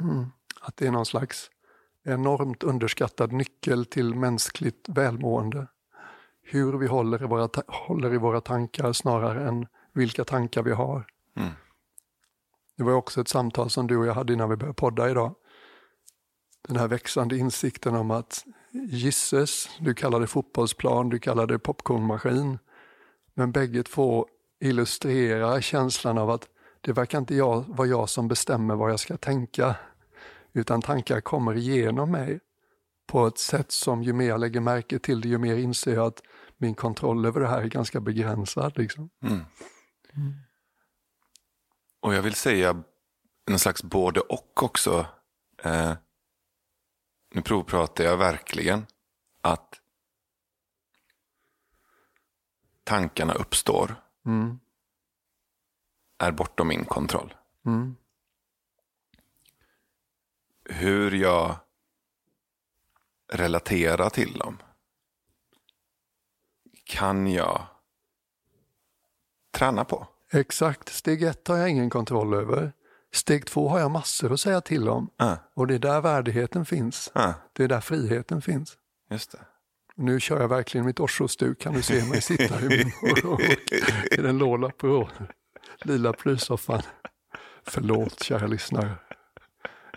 Mm. 0.00 0.26
Att 0.60 0.76
det 0.76 0.86
är 0.86 0.90
någon 0.90 1.06
slags 1.06 1.50
enormt 2.04 2.62
underskattad 2.62 3.32
nyckel 3.32 3.86
till 3.86 4.14
mänskligt 4.14 4.88
välmående. 4.88 5.66
Hur 6.42 6.78
vi 6.78 6.86
håller 6.86 7.22
i 7.22 7.26
våra, 7.26 7.48
håller 7.68 8.14
i 8.14 8.18
våra 8.18 8.40
tankar 8.40 8.92
snarare 8.92 9.48
än 9.48 9.66
vilka 9.92 10.24
tankar 10.24 10.62
vi 10.62 10.72
har. 10.72 11.06
Mm. 11.36 11.50
Det 12.76 12.84
var 12.84 12.92
också 12.92 13.20
ett 13.20 13.28
samtal 13.28 13.70
som 13.70 13.86
du 13.86 13.96
och 13.96 14.06
jag 14.06 14.14
hade 14.14 14.32
innan 14.32 14.50
vi 14.50 14.56
började 14.56 14.74
podda 14.74 15.10
idag. 15.10 15.34
Den 16.68 16.76
här 16.76 16.88
växande 16.88 17.36
insikten 17.36 17.94
om 17.94 18.10
att 18.10 18.44
gisses, 18.72 19.68
du 19.80 19.94
kallar 19.94 20.20
det 20.20 20.26
fotbollsplan, 20.26 21.08
du 21.08 21.18
kallar 21.18 21.46
det 21.46 21.58
popcornmaskin. 21.58 22.58
Men 23.34 23.52
bägge 23.52 23.82
två 23.82 24.26
illustrerar 24.60 25.60
känslan 25.60 26.18
av 26.18 26.30
att 26.30 26.48
det 26.80 26.92
verkar 26.92 27.18
inte 27.18 27.34
jag, 27.34 27.64
vara 27.68 27.88
jag 27.88 28.08
som 28.08 28.28
bestämmer 28.28 28.74
vad 28.74 28.90
jag 28.90 29.00
ska 29.00 29.16
tänka, 29.16 29.76
utan 30.52 30.82
tankar 30.82 31.20
kommer 31.20 31.56
igenom 31.56 32.10
mig 32.10 32.40
på 33.06 33.26
ett 33.26 33.38
sätt 33.38 33.72
som 33.72 34.02
ju 34.02 34.12
mer 34.12 34.28
jag 34.28 34.40
lägger 34.40 34.60
märke 34.60 34.98
till 34.98 35.20
det, 35.20 35.28
ju 35.28 35.38
mer 35.38 35.56
inser 35.56 35.94
jag 35.94 36.06
att 36.06 36.22
min 36.56 36.74
kontroll 36.74 37.26
över 37.26 37.40
det 37.40 37.48
här 37.48 37.62
är 37.62 37.66
ganska 37.66 38.00
begränsad. 38.00 38.78
Liksom. 38.78 39.10
Mm. 39.22 39.34
Mm. 40.16 40.34
Och 42.00 42.14
jag 42.14 42.22
vill 42.22 42.34
säga 42.34 42.82
en 43.50 43.58
slags 43.58 43.82
både 43.82 44.20
och 44.20 44.62
också. 44.62 45.06
Eh, 45.62 45.92
nu 47.34 47.42
provpratar 47.42 48.04
jag 48.04 48.16
verkligen 48.16 48.86
att 49.40 49.80
tankarna 52.84 53.34
uppstår 53.34 53.94
mm. 54.26 54.60
är 56.18 56.32
bortom 56.32 56.68
min 56.68 56.84
kontroll. 56.84 57.34
Mm. 57.66 57.96
Hur 60.64 61.10
jag 61.10 61.56
relaterar 63.32 64.10
till 64.10 64.32
dem 64.32 64.58
kan 66.84 67.32
jag 67.32 67.66
träna 69.50 69.84
på. 69.84 70.06
Exakt. 70.32 70.88
Steg 70.88 71.22
ett 71.22 71.48
har 71.48 71.56
jag 71.56 71.70
ingen 71.70 71.90
kontroll 71.90 72.34
över. 72.34 72.72
Steg 73.12 73.46
två 73.46 73.68
har 73.68 73.78
jag 73.78 73.90
massor 73.90 74.32
att 74.32 74.40
säga 74.40 74.60
till 74.60 74.88
om. 74.88 75.10
Äh. 75.20 75.34
Och 75.54 75.66
det 75.66 75.74
är 75.74 75.78
där 75.78 76.00
värdigheten 76.00 76.66
finns. 76.66 77.12
Äh. 77.14 77.34
Det 77.52 77.64
är 77.64 77.68
där 77.68 77.80
friheten 77.80 78.42
finns. 78.42 78.78
Just 79.10 79.32
det. 79.32 79.38
Nu 80.00 80.20
kör 80.20 80.40
jag 80.40 80.48
verkligen 80.48 80.86
mitt 80.86 81.00
Osho-stuk, 81.00 81.60
kan 81.60 81.74
du 81.74 81.82
se 81.82 82.04
mig 82.04 82.22
sitta 82.22 82.60
i, 82.60 82.68
min, 82.68 82.92
i 84.10 84.16
den 84.16 84.38
låda 84.38 84.70
på 84.70 85.08
lila 85.84 86.12
plysoffan. 86.12 86.82
Förlåt 87.66 88.22
kära 88.22 88.46
lyssnare. 88.46 88.94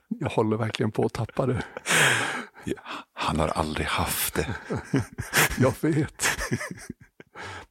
Jag 0.08 0.30
håller 0.30 0.58
verkligen 0.58 0.92
på 0.92 1.06
att 1.06 1.14
tappa 1.14 1.46
det. 1.46 1.64
Ja, 2.64 2.82
han 3.14 3.40
har 3.40 3.48
aldrig 3.48 3.88
haft 3.88 4.34
det. 4.34 4.56
jag 5.58 5.74
vet. 5.82 6.28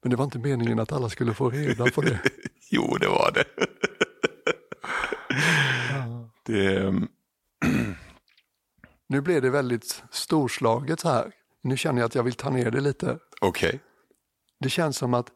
Men 0.03 0.11
det 0.11 0.17
var 0.17 0.25
inte 0.25 0.39
meningen 0.39 0.79
att 0.79 0.93
alla 0.93 1.09
skulle 1.09 1.35
få 1.35 1.51
reda 1.51 1.91
på 1.91 2.03
det. 2.03 2.21
jo, 2.71 2.97
det 3.01 3.09
var 3.09 3.33
det. 3.33 3.45
det... 6.47 6.93
nu 9.09 9.21
blev 9.21 9.43
det 9.43 9.51
väldigt 9.51 10.03
storslaget 10.11 11.03
här. 11.03 11.33
Nu 11.62 11.76
känner 11.76 12.00
jag 12.00 12.07
att 12.07 12.14
jag 12.14 12.23
vill 12.23 12.35
ta 12.35 12.50
ner 12.50 12.71
det 12.71 12.81
lite. 12.81 13.19
Okej. 13.40 13.69
Okay. 13.69 13.81
Det 14.61 14.71
känns 14.71 14.97
som 14.97 15.14
att 15.14 15.33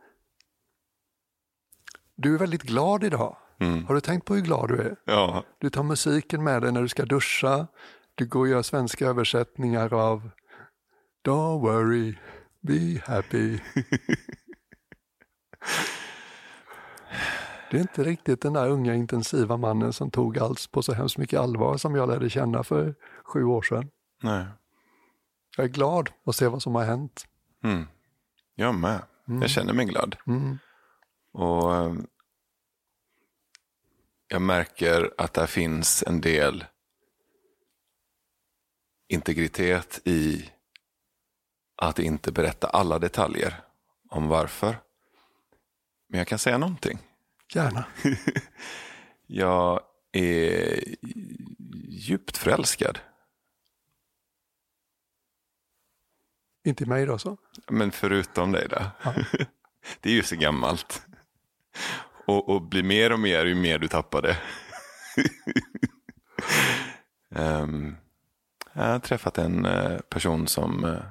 du 2.16 2.34
är 2.34 2.38
väldigt 2.38 2.62
glad 2.62 3.04
idag. 3.04 3.36
Mm. 3.60 3.86
Har 3.86 3.94
du 3.94 4.00
tänkt 4.00 4.24
på 4.24 4.34
hur 4.34 4.42
glad 4.42 4.68
du 4.68 4.78
är? 4.78 4.96
Ja. 5.04 5.44
Du 5.58 5.70
tar 5.70 5.82
musiken 5.82 6.44
med 6.44 6.62
dig 6.62 6.72
när 6.72 6.82
du 6.82 6.88
ska 6.88 7.04
duscha. 7.04 7.66
Du 8.14 8.26
går 8.26 8.40
och 8.40 8.48
gör 8.48 8.62
svenska 8.62 9.06
översättningar 9.06 9.94
av 9.94 10.30
Don't 11.26 11.60
worry, 11.60 12.14
be 12.60 13.02
happy. 13.06 13.58
Det 17.70 17.76
är 17.76 17.80
inte 17.80 18.04
riktigt 18.04 18.40
den 18.40 18.52
där 18.52 18.68
unga 18.68 18.94
intensiva 18.94 19.56
mannen 19.56 19.92
som 19.92 20.10
tog 20.10 20.38
allt 20.38 20.70
på 20.72 20.82
så 20.82 20.92
hemskt 20.92 21.18
mycket 21.18 21.40
allvar 21.40 21.76
som 21.76 21.94
jag 21.94 22.08
lärde 22.08 22.30
känna 22.30 22.62
för 22.62 22.94
sju 23.24 23.44
år 23.44 23.62
sedan. 23.62 23.90
Nej. 24.22 24.44
Jag 25.56 25.64
är 25.64 25.68
glad 25.68 26.10
att 26.24 26.36
se 26.36 26.48
vad 26.48 26.62
som 26.62 26.74
har 26.74 26.84
hänt. 26.84 27.26
Mm. 27.64 27.86
Jag 28.54 28.74
med. 28.74 29.02
Mm. 29.28 29.42
Jag 29.42 29.50
känner 29.50 29.72
mig 29.72 29.86
glad. 29.86 30.16
Mm. 30.26 30.58
Och 31.32 31.74
eh, 31.74 31.94
Jag 34.28 34.42
märker 34.42 35.14
att 35.18 35.34
det 35.34 35.46
finns 35.46 36.04
en 36.06 36.20
del 36.20 36.64
integritet 39.08 40.00
i 40.04 40.50
att 41.76 41.98
inte 41.98 42.32
berätta 42.32 42.68
alla 42.68 42.98
detaljer 42.98 43.60
om 44.08 44.28
varför. 44.28 44.76
Men 46.08 46.18
jag 46.18 46.28
kan 46.28 46.38
säga 46.38 46.58
någonting. 46.58 46.98
Gärna. 47.54 47.84
jag 49.26 49.80
är 50.12 50.84
djupt 51.88 52.36
förälskad 52.36 52.98
Inte 56.66 56.86
mig 56.86 57.06
då 57.06 57.18
så? 57.18 57.36
Men 57.70 57.92
förutom 57.92 58.52
dig 58.52 58.68
då? 58.70 58.76
Ja. 59.02 59.14
Det 60.00 60.10
är 60.10 60.14
ju 60.14 60.22
så 60.22 60.36
gammalt. 60.36 61.06
Och, 62.26 62.48
och 62.48 62.62
blir 62.62 62.82
mer 62.82 63.12
och 63.12 63.20
mer 63.20 63.46
ju 63.46 63.54
mer 63.54 63.78
du 63.78 63.88
tappar 63.88 64.22
det. 64.22 64.38
um, 67.30 67.96
jag 68.72 68.82
har 68.82 68.98
träffat 68.98 69.38
en 69.38 69.66
uh, 69.66 69.98
person 70.00 70.46
som, 70.46 70.84
uh, 70.84 71.02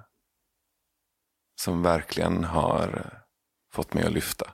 som 1.56 1.82
verkligen 1.82 2.44
har 2.44 2.88
uh, 2.88 3.20
fått 3.74 3.94
mig 3.94 4.04
att 4.04 4.14
lyfta. 4.14 4.52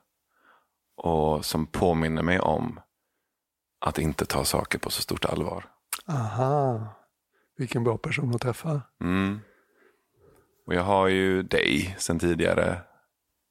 Och 0.98 1.46
som 1.46 1.65
påminner 1.65 2.24
mig 2.24 2.39
om 2.39 2.79
att 3.86 4.00
inte 4.00 4.25
ta 4.25 4.46
saker 4.46 4.79
på 4.79 4.89
så 4.89 5.01
stort 5.01 5.25
allvar. 5.25 5.65
Aha. 6.08 6.88
Vilken 7.58 7.84
bra 7.84 7.98
person 7.98 8.36
att 8.36 8.41
träffa. 8.41 8.81
Mm. 9.03 9.39
Och 10.65 10.74
jag 10.74 10.84
har 10.84 11.08
ju 11.08 11.44
dig 11.44 11.96
sen 12.00 12.20
tidigare 12.20 12.82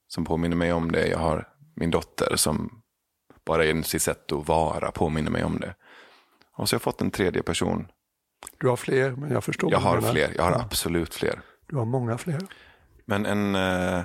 som 0.08 0.24
påminner 0.24 0.56
mig 0.56 0.72
om 0.72 0.92
det. 0.92 1.06
Jag 1.06 1.18
har 1.18 1.48
min 1.74 1.90
dotter 1.90 2.36
som 2.36 2.82
bara 3.44 3.64
genom 3.64 3.82
sitt 3.82 4.02
sätt 4.02 4.32
att 4.32 4.48
vara 4.48 4.90
påminner 4.90 5.30
mig 5.30 5.44
om 5.44 5.60
det. 5.60 5.74
Och 6.56 6.68
så 6.68 6.74
har 6.74 6.78
jag 6.78 6.82
fått 6.82 7.00
en 7.00 7.10
tredje 7.10 7.42
person. 7.42 7.86
Du 8.58 8.68
har 8.68 8.76
fler, 8.76 9.10
men 9.10 9.30
jag 9.30 9.44
förstår. 9.44 9.72
Jag 9.72 9.78
har 9.78 10.00
fler, 10.00 10.32
jag 10.36 10.42
har 10.42 10.50
Ja, 10.50 10.60
absolut 10.60 11.14
fler. 11.14 11.40
Du 11.66 11.76
har 11.76 11.84
många 11.84 12.18
fler. 12.18 12.40
Men 13.04 13.26
en, 13.26 13.54
eh, 13.54 14.04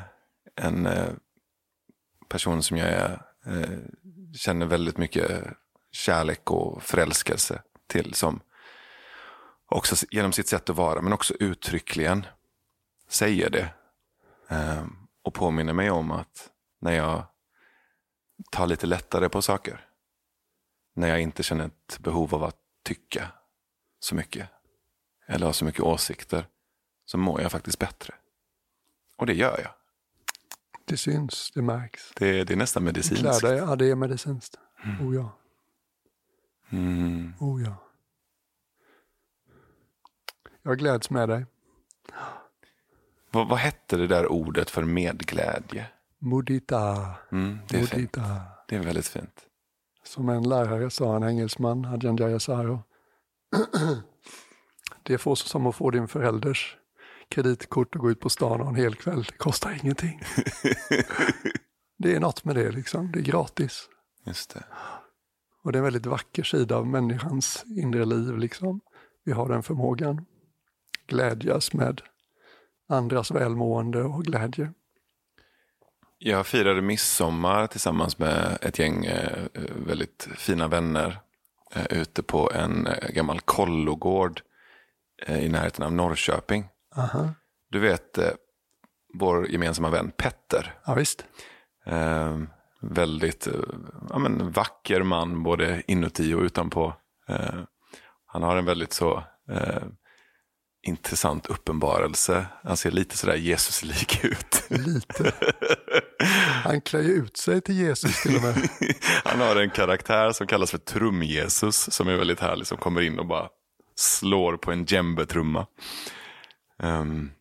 en 0.55 0.85
eh, 0.85 1.09
person 2.29 2.63
som 2.63 2.77
jag 2.77 2.89
är, 2.89 3.21
eh, 3.45 3.79
känner 4.33 4.65
väldigt 4.65 4.97
mycket 4.97 5.41
kärlek 5.91 6.51
och 6.51 6.83
förälskelse 6.83 7.61
till. 7.87 8.13
Som 8.13 8.39
också 9.65 10.05
genom 10.11 10.31
sitt 10.31 10.47
sätt 10.47 10.69
att 10.69 10.75
vara, 10.75 11.01
men 11.01 11.13
också 11.13 11.33
uttryckligen 11.39 12.25
säger 13.07 13.49
det. 13.49 13.73
Eh, 14.47 14.85
och 15.21 15.33
påminner 15.33 15.73
mig 15.73 15.89
om 15.91 16.11
att 16.11 16.51
när 16.79 16.91
jag 16.91 17.23
tar 18.51 18.67
lite 18.67 18.87
lättare 18.87 19.29
på 19.29 19.41
saker. 19.41 19.85
När 20.93 21.07
jag 21.07 21.21
inte 21.21 21.43
känner 21.43 21.65
ett 21.65 21.99
behov 21.99 22.35
av 22.35 22.43
att 22.43 22.57
tycka 22.83 23.31
så 23.99 24.15
mycket. 24.15 24.49
Eller 25.27 25.45
ha 25.45 25.53
så 25.53 25.65
mycket 25.65 25.81
åsikter. 25.81 26.47
Så 27.05 27.17
mår 27.17 27.41
jag 27.41 27.51
faktiskt 27.51 27.79
bättre. 27.79 28.13
Och 29.17 29.25
det 29.25 29.33
gör 29.33 29.59
jag. 29.63 29.71
Det 30.85 30.97
syns, 30.97 31.51
det 31.51 31.61
märks. 31.61 32.11
Det, 32.15 32.43
det 32.43 32.53
är 32.53 32.57
nästan 32.57 32.83
medicinskt. 32.83 33.41
dig, 33.41 33.57
ja 33.57 33.75
det 33.75 33.85
är 33.91 33.95
medicinskt. 33.95 34.55
Oh 35.01 35.15
ja, 35.15 35.31
Mm. 36.69 37.33
oh 37.39 37.63
ja. 37.63 37.75
Jag 40.61 40.77
gläds 40.77 41.09
med 41.09 41.29
dig. 41.29 41.45
Vad, 43.35 43.47
vad 43.47 43.59
hette 43.59 43.97
det 43.97 44.07
där 44.07 44.31
ordet 44.31 44.69
för 44.69 44.83
medglädje? 44.83 45.87
Mudita, 46.19 47.11
Mm, 47.31 47.59
det, 47.67 47.77
är 47.77 47.81
fint. 47.81 47.93
mudita. 47.93 48.41
det 48.67 48.75
är 48.75 48.79
väldigt 48.79 49.07
fint. 49.07 49.41
Som 50.03 50.29
en 50.29 50.49
lärare 50.49 50.89
sa, 50.89 51.15
en 51.15 51.23
engelsman, 51.23 51.85
Adjan 51.85 52.17
Jayasaro. 52.17 52.83
Det 55.03 55.17
så 55.21 55.35
som 55.35 55.67
att 55.67 55.75
få 55.75 55.91
din 55.91 56.07
förälders 56.07 56.77
kreditkort 57.29 57.95
och 57.95 58.01
gå 58.01 58.11
ut 58.11 58.19
på 58.19 58.29
stan 58.29 58.61
och 58.61 58.67
en 58.67 58.75
hel 58.75 58.95
kväll. 58.95 59.23
Det 59.23 59.37
kostar 59.37 59.79
ingenting. 59.83 60.21
Det 61.97 62.15
är 62.15 62.19
något 62.19 62.45
med 62.45 62.55
det 62.55 62.71
liksom, 62.71 63.11
det 63.11 63.19
är 63.19 63.23
gratis. 63.23 63.89
Just 64.25 64.53
det. 64.53 64.63
Och 65.63 65.71
det 65.71 65.77
är 65.77 65.79
en 65.79 65.83
väldigt 65.83 66.05
vacker 66.05 66.43
sida 66.43 66.77
av 66.77 66.87
människans 66.87 67.63
inre 67.67 68.05
liv. 68.05 68.37
Liksom. 68.37 68.81
Vi 69.23 69.31
har 69.31 69.49
den 69.49 69.63
förmågan. 69.63 70.25
Glädjas 71.07 71.73
med 71.73 72.01
andras 72.87 73.31
välmående 73.31 74.03
och 74.03 74.23
glädje. 74.23 74.73
Jag 76.17 76.47
firade 76.47 76.81
midsommar 76.81 77.67
tillsammans 77.67 78.19
med 78.19 78.57
ett 78.61 78.79
gäng 78.79 79.05
eh, 79.05 79.43
väldigt 79.85 80.27
fina 80.35 80.67
vänner 80.67 81.19
eh, 81.71 81.85
ute 81.89 82.23
på 82.23 82.51
en 82.51 82.87
eh, 82.87 83.09
gammal 83.09 83.39
kollogård 83.39 84.41
i 85.27 85.49
närheten 85.49 85.85
av 85.85 85.93
Norrköping. 85.93 86.67
Aha. 86.95 87.29
Du 87.69 87.79
vet 87.79 88.19
vår 89.13 89.47
gemensamma 89.47 89.89
vän 89.89 90.11
Petter. 90.17 90.73
Ja, 90.85 90.93
visst. 90.93 91.25
Eh, 91.85 92.37
väldigt 92.81 93.47
ja, 94.09 94.17
men, 94.17 94.51
vacker 94.51 95.03
man 95.03 95.43
både 95.43 95.83
inuti 95.87 96.33
och 96.33 96.41
utanpå. 96.41 96.93
Eh, 97.27 97.59
han 98.25 98.43
har 98.43 98.57
en 98.57 98.65
väldigt 98.65 98.93
så 98.93 99.23
eh, 99.49 99.83
intressant 100.87 101.45
uppenbarelse. 101.45 102.45
Han 102.63 102.77
ser 102.77 102.91
lite 102.91 103.17
sådär 103.17 103.35
Jesuslik 103.35 104.23
ut. 104.23 104.63
Lite. 104.69 105.33
Han 106.63 106.81
klär 106.81 107.01
ju 107.01 107.13
ut 107.13 107.37
sig 107.37 107.61
till 107.61 107.75
Jesus 107.75 108.21
till 108.23 108.35
och 108.35 108.41
med. 108.41 108.69
Han 109.23 109.41
har 109.41 109.55
en 109.55 109.69
karaktär 109.69 110.31
som 110.31 110.47
kallas 110.47 110.71
för 110.71 110.77
Trum-Jesus 110.77 111.91
som 111.91 112.07
är 112.07 112.15
väldigt 112.17 112.39
härlig. 112.39 112.67
Som 112.67 112.77
kommer 112.77 113.01
in 113.01 113.19
och 113.19 113.25
bara 113.25 113.49
slår 113.95 114.57
på 114.57 114.71
en 114.71 114.85
djembe-trumma. 114.85 115.67
Ehm, 116.83 117.31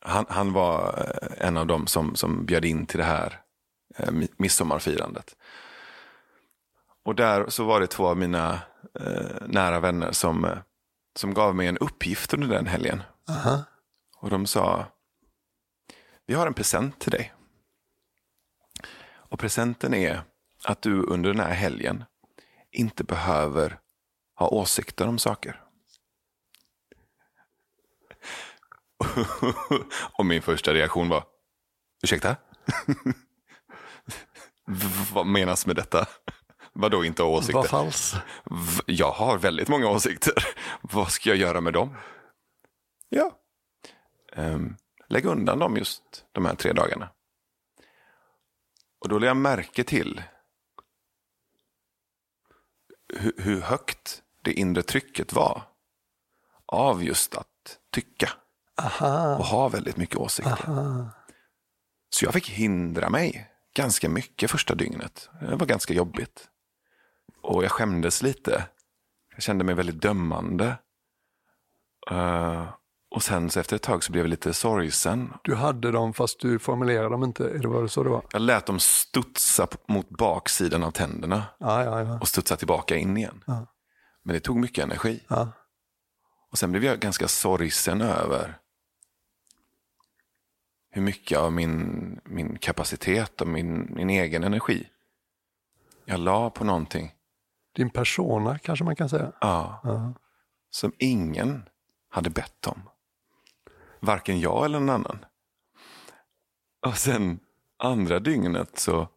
han, 0.00 0.26
han 0.28 0.52
var 0.52 1.04
eh, 1.22 1.46
en 1.48 1.56
av 1.56 1.66
dem 1.66 1.86
som, 1.86 2.16
som 2.16 2.46
bjöd 2.46 2.64
in 2.64 2.86
till 2.86 2.98
det 2.98 3.04
här 3.04 3.40
eh, 3.96 4.08
mi- 4.10 4.32
midsommarfirandet. 4.36 5.36
Och 7.04 7.14
där 7.14 7.48
så 7.48 7.64
var 7.64 7.80
det 7.80 7.86
två 7.86 8.06
av 8.06 8.16
mina 8.16 8.58
eh, 9.00 9.46
nära 9.46 9.80
vänner 9.80 10.12
som, 10.12 10.44
eh, 10.44 10.58
som 11.14 11.34
gav 11.34 11.54
mig 11.56 11.66
en 11.66 11.78
uppgift 11.78 12.34
under 12.34 12.48
den 12.48 12.66
helgen. 12.66 13.02
Aha. 13.28 13.64
Och 14.16 14.30
de 14.30 14.46
sa, 14.46 14.86
vi 16.26 16.34
har 16.34 16.46
en 16.46 16.54
present 16.54 17.00
till 17.00 17.12
dig. 17.12 17.34
Och 19.06 19.38
presenten 19.38 19.94
är 19.94 20.22
att 20.64 20.82
du 20.82 21.02
under 21.02 21.30
den 21.30 21.40
här 21.40 21.54
helgen 21.54 22.04
inte 22.70 23.04
behöver 23.04 23.78
ha 24.34 24.48
åsikter 24.48 25.06
om 25.06 25.18
saker. 25.18 25.60
Och 30.18 30.26
min 30.26 30.42
första 30.42 30.74
reaktion 30.74 31.08
var, 31.08 31.24
ursäkta? 32.02 32.36
Vad 35.12 35.26
menas 35.26 35.66
med 35.66 35.76
detta? 35.76 36.06
Vadå 36.74 37.04
inte 37.04 37.22
ha 37.22 37.30
åsikter? 37.30 37.54
Vad 37.54 37.66
falskt. 37.68 38.16
Jag 38.86 39.10
har 39.10 39.38
väldigt 39.38 39.68
många 39.68 39.88
åsikter. 39.88 40.34
Vad 40.80 41.12
ska 41.12 41.28
jag 41.28 41.38
göra 41.38 41.60
med 41.60 41.72
dem? 41.72 41.96
Ja. 43.08 43.38
Um, 44.36 44.76
lägg 45.08 45.24
undan 45.24 45.58
dem 45.58 45.76
just 45.76 46.24
de 46.32 46.44
här 46.44 46.54
tre 46.54 46.72
dagarna. 46.72 47.08
Och 48.98 49.08
då 49.08 49.14
lade 49.14 49.26
jag 49.26 49.36
märke 49.36 49.84
till 49.84 50.22
hur, 53.14 53.32
hur 53.38 53.60
högt 53.60 54.22
det 54.42 54.52
inre 54.52 54.82
trycket 54.82 55.32
var 55.32 55.62
av 56.66 57.04
just 57.04 57.34
att 57.34 57.78
tycka 57.92 58.30
Aha. 58.82 59.36
och 59.36 59.44
ha 59.44 59.68
väldigt 59.68 59.96
mycket 59.96 60.16
åsikter. 60.16 60.70
Aha. 60.70 61.10
Så 62.10 62.24
jag 62.24 62.34
fick 62.34 62.48
hindra 62.48 63.10
mig 63.10 63.50
ganska 63.74 64.08
mycket 64.08 64.50
första 64.50 64.74
dygnet. 64.74 65.28
Det 65.40 65.56
var 65.56 65.66
ganska 65.66 65.94
jobbigt. 65.94 66.48
Och 67.44 67.64
jag 67.64 67.70
skämdes 67.70 68.22
lite. 68.22 68.68
Jag 69.34 69.42
kände 69.42 69.64
mig 69.64 69.74
väldigt 69.74 70.02
dömande. 70.02 70.76
Eh, 72.10 72.68
och 73.10 73.22
sen 73.22 73.50
så 73.50 73.60
efter 73.60 73.76
ett 73.76 73.82
tag 73.82 74.04
så 74.04 74.12
blev 74.12 74.24
jag 74.24 74.30
lite 74.30 74.54
sorgsen. 74.54 75.32
Du 75.44 75.54
hade 75.54 75.90
dem 75.90 76.14
fast 76.14 76.40
du 76.40 76.58
formulerade 76.58 77.08
dem 77.08 77.24
inte. 77.24 77.48
Är 77.48 77.58
det 77.58 77.68
var 77.68 77.82
det 77.82 77.88
så 77.88 78.02
det 78.02 78.10
var? 78.10 78.26
Jag 78.32 78.42
lät 78.42 78.66
dem 78.66 78.80
studsa 78.80 79.68
mot 79.88 80.08
baksidan 80.08 80.82
av 80.84 80.90
tänderna 80.90 81.44
Ja, 81.58 81.84
ja, 81.84 82.02
ja. 82.02 82.18
och 82.20 82.28
studsa 82.28 82.56
tillbaka 82.56 82.96
in 82.96 83.16
igen. 83.16 83.44
Men 84.22 84.34
det 84.34 84.40
tog 84.40 84.56
mycket 84.56 84.84
energi. 84.84 85.20
Och 86.50 86.58
sen 86.58 86.70
blev 86.70 86.84
jag 86.84 86.98
ganska 86.98 87.28
sorgsen 87.28 88.00
över 88.00 88.58
hur 90.90 91.02
mycket 91.02 91.38
av 91.38 91.52
min, 91.52 92.20
min 92.24 92.58
kapacitet 92.58 93.40
och 93.40 93.48
min, 93.48 93.94
min 93.94 94.10
egen 94.10 94.44
energi 94.44 94.88
jag 96.04 96.20
la 96.20 96.50
på 96.50 96.64
någonting 96.64 97.12
Din 97.74 97.90
persona 97.90 98.58
kanske 98.58 98.84
man 98.84 98.96
kan 98.96 99.08
säga. 99.08 99.32
ja, 99.40 99.80
Ja. 99.84 100.14
som 100.70 100.92
ingen 100.98 101.68
hade 102.08 102.30
bett 102.30 102.66
om. 102.66 102.88
Varken 104.00 104.40
jag 104.40 104.64
eller 104.64 104.80
någon 104.80 104.90
annan. 104.94 105.24
Och 106.86 106.96
sen 106.98 107.40
andra 107.78 108.18
dygnet 108.20 108.78
så 108.78 109.08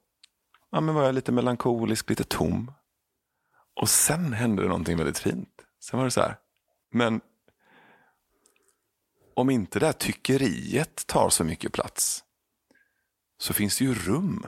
ja, 0.72 0.82
men 0.82 0.96
var 0.96 1.04
jag 1.04 1.16
lite 1.16 1.32
melankolisk, 1.32 2.10
lite 2.10 2.24
tom. 2.24 2.72
Och 3.82 3.90
sen 3.90 4.34
hände 4.34 4.62
det 4.62 4.68
någonting 4.68 4.98
väldigt 4.98 5.20
fint. 5.20 5.62
Sen 5.80 5.98
var 5.98 6.06
det 6.06 6.12
så 6.12 6.22
här, 6.22 6.38
men 6.92 7.22
om 9.36 9.50
inte 9.50 9.80
det 9.80 9.86
här 9.86 9.94
tyckeriet 9.94 11.08
tar 11.08 11.30
så 11.30 11.44
mycket 11.44 11.74
plats 11.74 12.24
så 13.38 13.54
finns 13.54 13.78
det 13.78 13.84
ju 13.86 13.94
rum. 13.94 14.48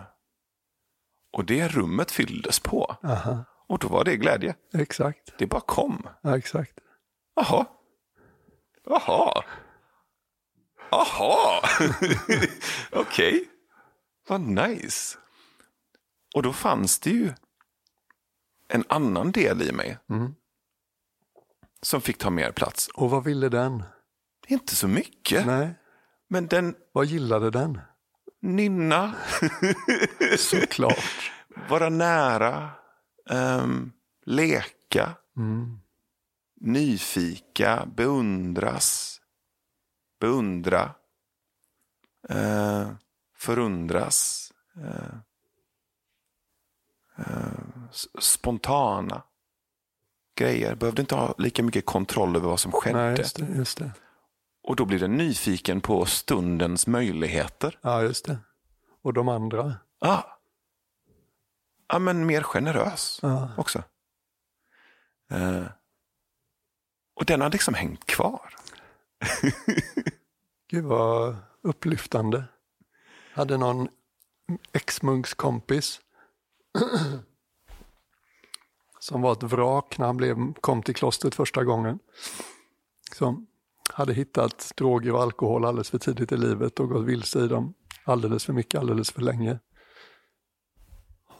Och 1.31 1.45
det 1.45 1.67
rummet 1.67 2.11
fylldes 2.11 2.59
på. 2.59 2.97
Aha. 3.03 3.45
Och 3.69 3.79
då 3.79 3.87
var 3.87 4.03
det 4.03 4.17
glädje. 4.17 4.55
Exakt. 4.73 5.33
Det 5.37 5.47
bara 5.47 5.61
kom. 5.61 6.07
Ja, 6.21 6.37
exakt. 6.37 6.79
Jaha. 7.35 7.65
Jaha. 8.85 9.43
Jaha. 10.91 11.61
Okej. 12.91 13.45
Vad 14.27 14.41
nice. 14.41 15.17
Och 16.35 16.43
då 16.43 16.53
fanns 16.53 16.99
det 16.99 17.09
ju 17.09 17.33
en 18.67 18.83
annan 18.89 19.31
del 19.31 19.61
i 19.61 19.71
mig 19.71 19.97
Mm. 20.09 20.35
som 21.81 22.01
fick 22.01 22.17
ta 22.17 22.29
mer 22.29 22.51
plats. 22.51 22.87
Och 22.87 23.09
vad 23.09 23.23
ville 23.23 23.49
den? 23.49 23.83
Inte 24.47 24.75
så 24.75 24.87
mycket, 24.87 25.45
Nej. 25.45 25.69
men 26.27 26.47
den 26.47 26.75
Vad 26.91 27.05
gillade 27.05 27.51
den? 27.51 27.81
nynna, 28.41 29.15
Såklart. 30.37 31.31
vara 31.69 31.89
nära, 31.89 32.69
ehm, 33.29 33.91
leka. 34.25 35.15
Mm. 35.37 35.79
nyfika, 36.61 37.85
beundras, 37.95 39.21
beundra, 40.19 40.95
eh, 42.29 42.91
förundras, 43.37 44.51
eh, 44.75 45.17
eh, 47.17 47.91
spontana 48.19 49.23
grejer. 50.35 50.75
Behövde 50.75 51.01
inte 51.01 51.15
ha 51.15 51.35
lika 51.37 51.63
mycket 51.63 51.85
kontroll 51.85 52.35
över 52.35 52.49
vad 52.49 52.59
som 52.59 52.71
skedde. 52.71 52.97
Nej, 52.97 53.17
just 53.17 53.35
det, 53.35 53.45
just 53.45 53.77
det. 53.77 53.91
Och 54.63 54.75
då 54.75 54.85
blir 54.85 54.99
den 54.99 55.17
nyfiken 55.17 55.81
på 55.81 56.05
stundens 56.05 56.87
möjligheter. 56.87 57.79
Ja, 57.81 58.03
just 58.03 58.25
det. 58.25 58.37
Och 59.01 59.13
de 59.13 59.27
andra. 59.27 59.75
Ah. 59.99 60.23
Ja, 61.89 61.99
men 61.99 62.25
mer 62.25 62.41
generös 62.43 63.19
Ja. 63.21 63.49
också. 63.57 63.83
Eh, 65.31 65.65
och 67.15 67.25
den 67.25 67.41
har 67.41 67.49
liksom 67.49 67.73
hängt 67.73 68.05
kvar. 68.05 68.53
Gud 70.69 70.83
vad 70.85 71.35
upplyftande. 71.61 72.43
Hade 73.33 73.57
någon 73.57 73.87
ex-munkskompis 74.73 76.01
som 78.99 79.21
var 79.21 79.31
ett 79.31 79.43
vrak 79.43 79.97
när 79.97 80.05
han 80.05 80.17
blev, 80.17 80.53
kom 80.53 80.83
till 80.83 80.95
klostret 80.95 81.35
första 81.35 81.63
gången. 81.63 81.99
Som 83.15 83.47
hade 83.93 84.13
hittat 84.13 84.71
droger 84.75 85.13
och 85.13 85.21
alkohol 85.21 85.65
alldeles 85.65 85.89
för 85.89 85.97
tidigt 85.97 86.31
i 86.31 86.37
livet 86.37 86.79
och 86.79 86.89
gått 86.89 87.05
vilse 87.05 87.39
i 87.39 87.47
dem 87.47 87.73
alldeles 88.03 88.45
för 88.45 88.53
mycket, 88.53 88.79
alldeles 88.79 89.11
för 89.11 89.21
länge. 89.21 89.59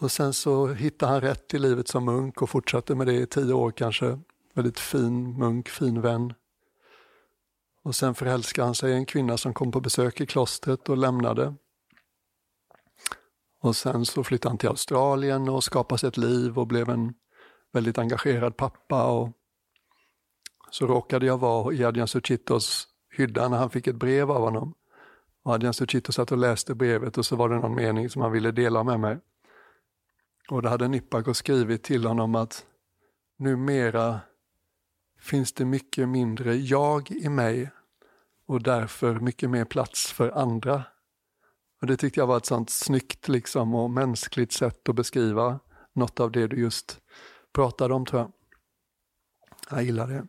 Och 0.01 0.11
sen 0.11 0.33
så 0.33 0.67
hittade 0.67 1.11
han 1.11 1.21
rätt 1.21 1.53
i 1.53 1.59
livet 1.59 1.87
som 1.87 2.05
munk 2.05 2.41
och 2.41 2.49
fortsatte 2.49 2.95
med 2.95 3.07
det 3.07 3.13
i 3.13 3.25
tio 3.25 3.53
år 3.53 3.71
kanske. 3.71 4.19
Väldigt 4.53 4.79
fin 4.79 5.37
munk, 5.37 5.69
fin 5.69 6.01
vän. 6.01 6.33
Och 7.83 7.95
sen 7.95 8.15
förälskade 8.15 8.65
han 8.65 8.75
sig 8.75 8.91
i 8.91 8.95
en 8.95 9.05
kvinna 9.05 9.37
som 9.37 9.53
kom 9.53 9.71
på 9.71 9.81
besök 9.81 10.21
i 10.21 10.25
klostret 10.25 10.89
och 10.89 10.97
lämnade. 10.97 11.55
Och 13.61 13.75
sen 13.75 14.05
så 14.05 14.23
flyttade 14.23 14.51
han 14.51 14.57
till 14.57 14.69
Australien 14.69 15.49
och 15.49 15.63
skapade 15.63 15.99
sig 15.99 16.09
ett 16.09 16.17
liv 16.17 16.59
och 16.59 16.67
blev 16.67 16.89
en 16.89 17.13
väldigt 17.71 17.97
engagerad 17.97 18.57
pappa. 18.57 19.11
Och 19.11 19.31
så 20.71 20.87
råkade 20.87 21.25
jag 21.25 21.37
vara 21.37 21.73
i 21.73 21.83
Adrian 21.83 22.07
Suchitos 22.07 22.87
hydda 23.17 23.47
när 23.47 23.57
han 23.57 23.69
fick 23.69 23.87
ett 23.87 23.95
brev 23.95 24.31
av 24.31 24.41
honom. 24.41 24.73
Och 25.43 25.53
Adrian 25.53 25.73
Suchito 25.73 26.11
satt 26.11 26.31
och 26.31 26.37
läste 26.37 26.75
brevet 26.75 27.17
och 27.17 27.25
så 27.25 27.35
var 27.35 27.49
det 27.49 27.55
någon 27.55 27.75
mening 27.75 28.09
som 28.09 28.21
han 28.21 28.31
ville 28.31 28.51
dela 28.51 28.83
med 28.83 28.99
mig. 28.99 29.17
Och 30.49 30.61
då 30.61 30.69
hade 30.69 30.87
Nipako 30.87 31.33
skrivit 31.33 31.83
till 31.83 32.05
honom 32.05 32.35
att 32.35 32.65
numera 33.37 34.19
finns 35.19 35.53
det 35.53 35.65
mycket 35.65 36.09
mindre 36.09 36.55
jag 36.55 37.11
i 37.11 37.29
mig 37.29 37.71
och 38.47 38.63
därför 38.63 39.19
mycket 39.19 39.49
mer 39.49 39.65
plats 39.65 40.11
för 40.11 40.29
andra. 40.29 40.83
Och 41.81 41.87
Det 41.87 41.97
tyckte 41.97 42.19
jag 42.19 42.27
var 42.27 42.37
ett 42.37 42.45
sånt 42.45 42.69
snyggt 42.69 43.27
liksom 43.27 43.75
och 43.75 43.89
mänskligt 43.89 44.51
sätt 44.51 44.89
att 44.89 44.95
beskriva 44.95 45.59
något 45.93 46.19
av 46.19 46.31
det 46.31 46.47
du 46.47 46.57
just 46.59 46.99
pratade 47.53 47.93
om 47.93 48.05
tror 48.05 48.21
jag. 48.21 48.31
Jag 49.69 49.83
gillar 49.83 50.07
det. 50.07 50.27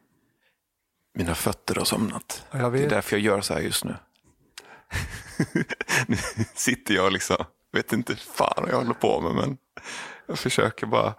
Mina 1.14 1.34
fötter 1.34 1.74
har 1.74 1.84
somnat. 1.84 2.46
Ja, 2.50 2.70
Det 2.70 2.84
är 2.84 2.90
därför 2.90 3.16
jag 3.16 3.24
gör 3.24 3.40
så 3.40 3.54
här 3.54 3.60
just 3.60 3.84
nu. 3.84 3.94
nu 6.06 6.16
sitter 6.54 6.94
jag 6.94 7.12
liksom, 7.12 7.44
vet 7.72 7.92
inte 7.92 8.16
fan 8.16 8.54
vad 8.56 8.70
jag 8.70 8.76
håller 8.76 8.94
på 8.94 9.20
med, 9.20 9.34
men 9.34 9.56
jag 10.26 10.38
försöker 10.38 10.86
bara 10.86 11.14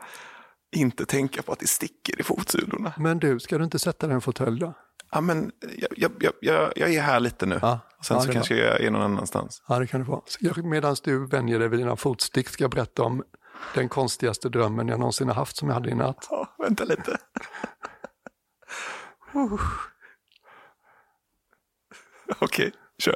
inte 0.76 1.06
tänka 1.06 1.42
på 1.42 1.52
att 1.52 1.60
det 1.60 1.68
sticker 1.68 2.20
i 2.20 2.24
fotsulorna. 2.24 2.94
Men 2.98 3.20
du, 3.20 3.40
ska 3.40 3.58
du 3.58 3.64
inte 3.64 3.80
sätta 3.80 4.08
dig 4.08 4.14
i 4.14 4.16
en 4.16 4.22
fåtölj 4.22 4.60
då? 4.60 4.74
Ja, 5.12 5.22
men 5.22 5.52
jag, 5.78 5.90
jag, 5.98 6.34
jag, 6.42 6.74
jag, 6.76 6.94
är 6.94 7.02
här 7.02 7.20
lite 7.20 7.46
nu. 7.46 7.60
Ja, 7.62 7.80
Sen 8.04 8.18
ja, 8.18 8.24
så 8.24 8.32
kanske 8.32 8.56
jag 8.56 8.82
är 8.82 8.92
någon 8.92 9.02
annanstans. 9.02 9.64
Ja, 9.68 9.80
det 9.80 9.88
kan 9.88 10.02
det 10.02 10.08
vara. 10.08 10.22
Medan 10.64 10.96
du 11.04 11.28
vänjer 11.28 11.60
dig 11.60 11.68
vid 11.68 11.80
dina 11.80 11.96
fotstick 11.96 12.50
ska 12.50 12.64
jag 12.64 12.72
berätta 12.72 13.04
om 13.04 13.24
den 13.74 13.90
konstigaste 13.90 14.50
drömmen 14.50 14.88
jag 14.88 15.00
någonsin 15.00 15.28
har 15.28 15.36
haft 15.36 15.58
som 15.58 15.68
jag 15.68 15.76
hade 15.76 15.90
i 15.90 15.96
natt. 15.96 16.28
Ja, 16.30 16.56
vänta 16.58 16.84
lite. 16.84 17.18
Okej, 22.40 22.72
kör. 22.98 23.16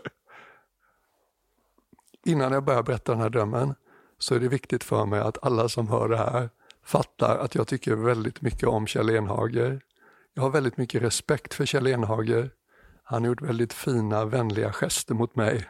Innan 2.26 2.52
jag 2.52 2.64
börjar 2.64 2.84
berätta 2.84 3.12
den 3.12 3.22
här 3.22 3.30
drömmen 3.30 3.76
så 4.18 4.36
är 4.36 4.40
det 4.40 4.48
viktigt 4.48 4.84
för 4.84 5.06
mig 5.06 5.20
att 5.20 5.46
alla 5.46 5.70
som 5.70 5.88
hör 5.88 6.10
det 6.10 6.18
här 6.18 6.50
fattar 6.86 7.38
att 7.38 7.56
jag 7.56 7.68
tycker 7.68 7.96
väldigt 7.96 8.42
mycket 8.42 8.68
om 8.68 8.88
Kjell 8.88 9.10
Enhager. 9.10 9.82
Jag 10.34 10.44
har 10.44 10.50
väldigt 10.50 10.78
mycket 10.78 11.02
respekt 11.02 11.54
för 11.54 11.66
Kjell 11.66 11.88
Enhager. 11.88 12.52
Han 13.04 13.22
har 13.22 13.28
gjort 13.28 13.42
väldigt 13.42 13.74
fina, 13.74 14.26
vänliga 14.26 14.72
gester 14.72 15.16
mot 15.16 15.36
mig. 15.36 15.70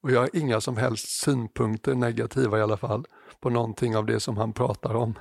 Och 0.00 0.10
jag 0.10 0.20
har 0.20 0.30
inga 0.32 0.60
som 0.60 0.76
helst 0.76 1.08
synpunkter, 1.08 1.94
negativa 1.94 2.58
i 2.58 2.62
alla 2.62 2.76
fall, 2.76 3.06
på 3.40 3.50
någonting 3.50 3.96
av 3.96 4.06
det 4.06 4.20
som 4.20 4.36
han 4.36 4.52
pratar 4.52 4.94
om. 4.94 5.18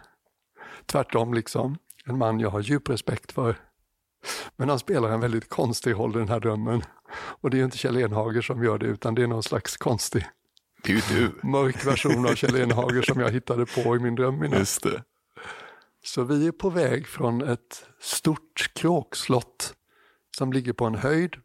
Tvärtom 0.85 1.33
liksom, 1.33 1.77
en 2.05 2.17
man 2.17 2.39
jag 2.39 2.49
har 2.49 2.59
djup 2.59 2.89
respekt 2.89 3.31
för. 3.31 3.55
Men 4.55 4.69
han 4.69 4.79
spelar 4.79 5.09
en 5.09 5.19
väldigt 5.19 5.49
konstig 5.49 5.93
roll 5.93 6.15
i 6.15 6.19
den 6.19 6.29
här 6.29 6.39
drömmen. 6.39 6.81
Och 7.15 7.49
det 7.49 7.59
är 7.59 7.63
inte 7.63 7.77
Kjell 7.77 7.97
Enhager 7.97 8.41
som 8.41 8.63
gör 8.63 8.77
det, 8.77 8.85
utan 8.85 9.15
det 9.15 9.23
är 9.23 9.27
någon 9.27 9.43
slags 9.43 9.77
konstig 9.77 10.25
ju 10.89 11.01
du. 11.09 11.47
mörk 11.47 11.85
version 11.85 12.27
av 12.27 12.35
Kjell 12.35 12.55
Enhager 12.55 13.01
som 13.01 13.19
jag 13.19 13.31
hittade 13.31 13.65
på 13.65 13.95
i 13.95 13.99
min 13.99 14.15
dröm 14.15 14.43
i 14.43 14.47
natt. 14.47 14.85
Så 16.03 16.23
vi 16.23 16.47
är 16.47 16.51
på 16.51 16.69
väg 16.69 17.07
från 17.07 17.41
ett 17.41 17.85
stort 17.99 18.71
kråkslott 18.73 19.75
som 20.37 20.53
ligger 20.53 20.73
på 20.73 20.85
en 20.85 20.95
höjd. 20.95 21.35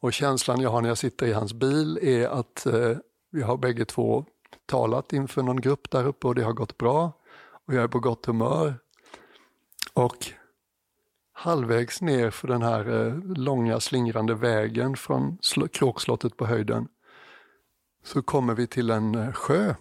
Och 0.00 0.12
känslan 0.12 0.60
jag 0.60 0.70
har 0.70 0.82
när 0.82 0.88
jag 0.88 0.98
sitter 0.98 1.26
i 1.26 1.32
hans 1.32 1.52
bil 1.52 1.98
är 2.02 2.28
att 2.28 2.66
eh, 2.66 2.96
vi 3.30 3.42
har 3.42 3.56
bägge 3.56 3.84
två 3.84 4.24
talat 4.66 5.12
inför 5.12 5.42
någon 5.42 5.60
grupp 5.60 5.90
där 5.90 6.06
uppe 6.06 6.26
och 6.26 6.34
det 6.34 6.42
har 6.42 6.52
gått 6.52 6.78
bra. 6.78 7.12
Och 7.66 7.74
jag 7.74 7.84
är 7.84 7.88
på 7.88 8.00
gott 8.00 8.26
humör. 8.26 8.74
Och 9.92 10.26
halvvägs 11.38 12.02
ner 12.02 12.30
för 12.30 12.48
den 12.48 12.62
här 12.62 13.06
eh, 13.06 13.14
långa 13.36 13.80
slingrande 13.80 14.34
vägen 14.34 14.96
från 14.96 15.38
kråkslottet 15.72 16.36
på 16.36 16.46
höjden 16.46 16.88
så 18.04 18.22
kommer 18.22 18.54
vi 18.54 18.66
till 18.66 18.90
en 18.90 19.14
eh, 19.14 19.32
sjö. 19.32 19.74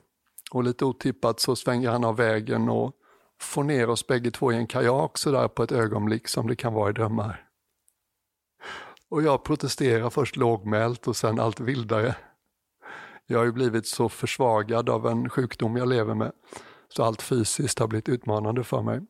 Och 0.51 0.63
lite 0.63 0.85
otippat 0.85 1.39
så 1.39 1.55
svänger 1.55 1.89
han 1.89 2.03
av 2.03 2.15
vägen 2.15 2.69
och 2.69 2.93
får 3.41 3.63
ner 3.63 3.89
oss 3.89 4.07
bägge 4.07 4.31
två 4.31 4.51
i 4.51 4.55
en 4.55 4.67
kajak 4.67 5.17
sådär 5.17 5.47
på 5.47 5.63
ett 5.63 5.71
ögonblick 5.71 6.27
som 6.27 6.47
det 6.47 6.55
kan 6.55 6.73
vara 6.73 6.89
i 6.89 6.93
drömmar. 6.93 7.45
Och 9.09 9.23
jag 9.23 9.43
protesterar 9.43 10.09
först 10.09 10.35
lågmält 10.35 11.07
och 11.07 11.15
sen 11.15 11.39
allt 11.39 11.59
vildare. 11.59 12.15
Jag 13.27 13.39
har 13.39 13.45
ju 13.45 13.51
blivit 13.51 13.87
så 13.87 14.09
försvagad 14.09 14.89
av 14.89 15.07
en 15.07 15.29
sjukdom 15.29 15.77
jag 15.77 15.87
lever 15.87 16.15
med 16.15 16.31
så 16.89 17.03
allt 17.03 17.21
fysiskt 17.21 17.79
har 17.79 17.87
blivit 17.87 18.09
utmanande 18.09 18.63
för 18.63 18.81
mig. 18.81 19.01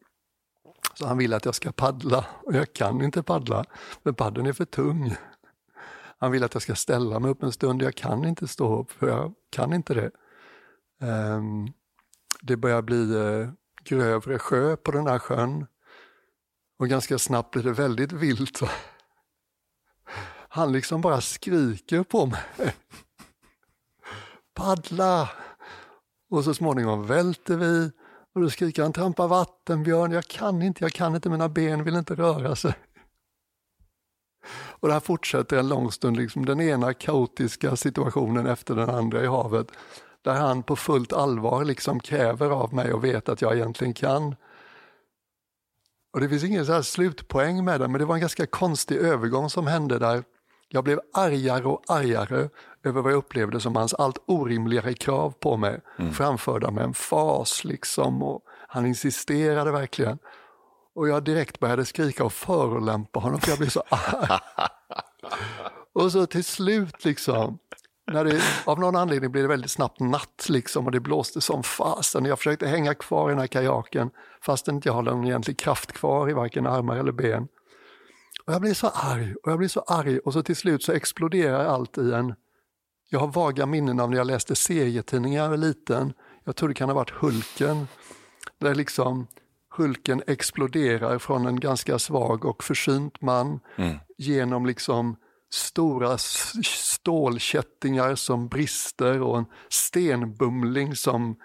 Så 0.95 1.07
han 1.07 1.17
vill 1.17 1.33
att 1.33 1.45
jag 1.45 1.55
ska 1.55 1.71
paddla 1.71 2.25
och 2.43 2.55
jag 2.55 2.73
kan 2.73 3.01
inte 3.01 3.23
paddla 3.23 3.65
för 4.03 4.11
paddeln 4.11 4.47
är 4.47 4.53
för 4.53 4.65
tung. 4.65 5.15
Han 6.17 6.31
vill 6.31 6.43
att 6.43 6.53
jag 6.53 6.63
ska 6.63 6.75
ställa 6.75 7.19
mig 7.19 7.31
upp 7.31 7.43
en 7.43 7.51
stund, 7.51 7.81
jag 7.81 7.95
kan 7.95 8.25
inte 8.25 8.47
stå 8.47 8.79
upp 8.79 8.91
för 8.91 9.07
jag 9.07 9.33
kan 9.49 9.73
inte 9.73 9.93
det. 9.93 10.11
Um, 11.01 11.73
det 12.41 12.57
börjar 12.57 12.81
bli 12.81 12.95
uh, 12.95 13.49
grövre 13.83 14.39
sjö 14.39 14.75
på 14.75 14.91
den 14.91 15.07
här 15.07 15.19
sjön 15.19 15.65
och 16.79 16.89
ganska 16.89 17.19
snabbt 17.19 17.51
blir 17.51 17.63
det 17.63 17.71
väldigt 17.71 18.11
vilt. 18.11 18.59
Han 20.49 20.71
liksom 20.71 21.01
bara 21.01 21.21
skriker 21.21 22.03
på 22.03 22.25
mig. 22.25 22.75
Paddla! 24.53 25.29
Och 26.29 26.43
så 26.43 26.53
småningom 26.53 27.07
välter 27.07 27.57
vi 27.57 27.91
och 28.35 28.41
då 28.41 28.49
skriker 28.49 28.83
han 28.83 28.93
trampa 28.93 29.27
vatten 29.27 29.83
Björn, 29.83 30.11
jag 30.11 30.25
kan 30.25 30.61
inte, 30.61 30.83
jag 30.83 30.93
kan 30.93 31.15
inte, 31.15 31.29
mina 31.29 31.49
ben 31.49 31.83
vill 31.83 31.95
inte 31.95 32.15
röra 32.15 32.55
sig. 32.55 32.73
Och 34.53 34.87
det 34.87 34.93
här 34.93 35.01
fortsätter 35.01 35.57
en 35.57 35.69
lång 35.69 35.91
stund, 35.91 36.17
liksom 36.17 36.45
den 36.45 36.61
ena 36.61 36.93
kaotiska 36.93 37.75
situationen 37.75 38.47
efter 38.47 38.75
den 38.75 38.89
andra 38.89 39.23
i 39.23 39.27
havet. 39.27 39.67
Där 40.21 40.33
han 40.33 40.63
på 40.63 40.75
fullt 40.75 41.13
allvar 41.13 41.65
liksom 41.65 41.99
kräver 41.99 42.49
av 42.49 42.73
mig 42.73 42.93
och 42.93 43.03
vet 43.03 43.29
att 43.29 43.41
jag 43.41 43.55
egentligen 43.55 43.93
kan. 43.93 44.35
Och 46.13 46.19
det 46.19 46.29
finns 46.29 46.43
ingen 46.43 46.65
så 46.65 46.73
här 46.73 46.81
slutpoäng 46.81 47.65
med 47.65 47.79
det, 47.79 47.87
men 47.87 47.99
det 47.99 48.05
var 48.05 48.15
en 48.15 48.21
ganska 48.21 48.45
konstig 48.45 48.97
övergång 48.97 49.49
som 49.49 49.67
hände 49.67 49.99
där. 49.99 50.23
Jag 50.69 50.83
blev 50.83 50.99
argare 51.13 51.63
och 51.63 51.83
argare 51.87 52.49
över 52.85 53.01
vad 53.01 53.11
jag 53.11 53.17
upplevde 53.17 53.59
som 53.59 53.75
hans 53.75 53.93
allt 53.93 54.17
orimligare 54.25 54.93
krav 54.93 55.31
på 55.39 55.57
mig, 55.57 55.81
framförda 56.13 56.71
med 56.71 56.83
en 56.83 56.93
fas 56.93 57.63
liksom. 57.63 58.23
Och 58.23 58.41
han 58.67 58.85
insisterade 58.85 59.71
verkligen. 59.71 60.17
Och 60.95 61.09
jag 61.09 61.23
direkt 61.23 61.59
började 61.59 61.85
skrika 61.85 62.23
och 62.23 62.33
förolämpa 62.33 63.19
honom 63.19 63.39
för 63.39 63.49
jag 63.49 63.57
blev 63.57 63.69
så 63.69 63.83
arg. 63.89 64.39
och 65.93 66.11
så 66.11 66.25
till 66.25 66.43
slut 66.43 67.05
liksom 67.05 67.59
när 68.11 68.25
det, 68.25 68.41
av 68.65 68.79
någon 68.79 68.95
anledning 68.95 69.31
blev 69.31 69.43
det 69.43 69.47
väldigt 69.47 69.71
snabbt 69.71 69.99
natt 69.99 70.45
liksom 70.49 70.85
och 70.85 70.91
det 70.91 70.99
blåste 70.99 71.41
som 71.41 71.63
fasen. 71.63 72.25
Jag 72.25 72.37
försökte 72.37 72.67
hänga 72.67 72.93
kvar 72.93 73.29
i 73.29 73.31
den 73.31 73.39
här 73.39 73.47
kajaken 73.47 74.09
fast 74.41 74.67
inte 74.67 74.89
jag 74.89 74.93
har 74.93 75.01
någon 75.01 75.25
egentlig 75.25 75.59
kraft 75.59 75.91
kvar 75.91 76.29
i 76.29 76.33
varken 76.33 76.67
armar 76.67 76.97
eller 76.97 77.11
ben. 77.11 77.47
Och 78.45 78.53
jag 78.53 78.61
blir 78.61 78.73
så 78.73 78.87
arg 78.87 79.35
och 79.43 79.51
jag 79.51 79.57
blir 79.57 79.67
så 79.67 79.79
arg 79.79 80.19
och 80.19 80.33
så 80.33 80.43
till 80.43 80.55
slut 80.55 80.83
så 80.83 80.91
exploderar 80.91 81.65
allt 81.65 81.97
i 81.97 82.13
en... 82.13 82.35
Jag 83.15 83.19
har 83.19 83.27
vaga 83.27 83.65
minnen 83.65 83.99
av 83.99 84.09
när 84.09 84.17
jag 84.17 84.27
läste 84.27 84.55
serietidningar 84.55 85.57
liten. 85.57 86.13
Jag 86.43 86.55
tror 86.55 86.69
det 86.69 86.75
kan 86.75 86.89
ha 86.89 86.95
varit 86.95 87.09
Hulken. 87.09 87.87
Där 88.59 88.75
liksom 88.75 89.27
Hulken 89.77 90.23
exploderar 90.27 91.19
från 91.19 91.45
en 91.45 91.59
ganska 91.59 91.99
svag 91.99 92.45
och 92.45 92.63
försynt 92.63 93.21
man 93.21 93.59
Mm. 93.75 93.97
genom 94.17 94.65
liksom 94.65 95.15
stora 95.53 96.17
stålkättingar 96.63 98.15
som 98.15 98.47
brister 98.47 99.21
och 99.21 99.37
en 99.37 99.45
stenbumling 99.69 100.95
som 100.95 101.35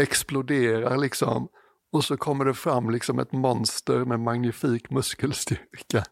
exploderar 0.00 0.96
liksom. 0.96 1.48
Och 1.92 2.04
så 2.04 2.16
kommer 2.16 2.44
det 2.44 2.54
fram 2.54 2.90
liksom 2.90 3.18
ett 3.18 3.32
monster 3.32 4.04
med 4.04 4.20
magnifik 4.20 4.90
muskelstyrka. 4.90 6.04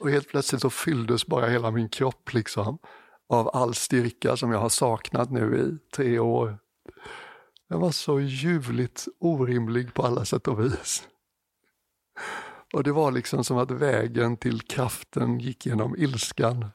Och 0.00 0.10
helt 0.10 0.28
plötsligt 0.28 0.60
så 0.60 0.70
fylldes 0.70 1.26
bara 1.26 1.46
hela 1.46 1.70
min 1.70 1.88
kropp 1.88 2.32
liksom 2.32 2.78
av 3.34 3.50
all 3.52 3.74
styrka 3.74 4.36
som 4.36 4.52
jag 4.52 4.58
har 4.58 4.68
saknat 4.68 5.30
nu 5.30 5.58
i 5.58 5.96
tre 5.96 6.18
år. 6.18 6.58
Den 7.68 7.80
var 7.80 7.90
så 7.90 8.20
ljuvligt 8.20 9.08
orimlig 9.20 9.94
på 9.94 10.02
alla 10.02 10.24
sätt 10.24 10.48
och 10.48 10.64
vis. 10.64 11.08
Och 12.72 12.84
det 12.84 12.92
var 12.92 13.10
liksom 13.10 13.44
som 13.44 13.58
att 13.58 13.70
vägen 13.70 14.36
till 14.36 14.60
kraften 14.60 15.38
gick 15.38 15.66
genom 15.66 15.96
ilskan. 15.96 16.66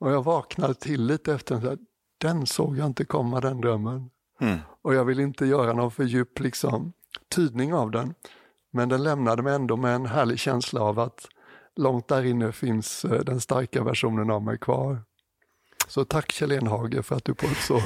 Och 0.00 0.12
jag 0.12 0.24
vaknade 0.24 0.74
till 0.74 1.06
lite 1.06 1.34
efter 1.34 1.60
den, 1.60 1.78
den 2.18 2.46
såg 2.46 2.78
jag 2.78 2.86
inte 2.86 3.04
komma 3.04 3.40
den 3.40 3.60
drömmen. 3.60 4.10
Mm. 4.40 4.58
Och 4.82 4.94
jag 4.94 5.04
vill 5.04 5.20
inte 5.20 5.46
göra 5.46 5.72
någon 5.72 5.90
för 5.90 6.04
djup 6.04 6.40
liksom, 6.40 6.92
tydning 7.34 7.74
av 7.74 7.90
den. 7.90 8.14
Men 8.72 8.88
den 8.88 9.02
lämnade 9.02 9.42
mig 9.42 9.54
ändå 9.54 9.76
med 9.76 9.94
en 9.94 10.06
härlig 10.06 10.38
känsla 10.38 10.80
av 10.80 10.98
att 10.98 11.28
långt 11.76 12.08
där 12.08 12.24
inne 12.24 12.52
finns 12.52 13.04
eh, 13.04 13.20
den 13.20 13.40
starka 13.40 13.84
versionen 13.84 14.30
av 14.30 14.42
mig 14.42 14.58
kvar. 14.58 15.02
Så 15.88 16.04
tack 16.04 16.32
Kjell 16.32 16.52
Enhage 16.52 17.04
för 17.04 17.16
att 17.16 17.24
du 17.24 17.34
på 17.34 17.46
ett 17.46 17.62
så 17.62 17.82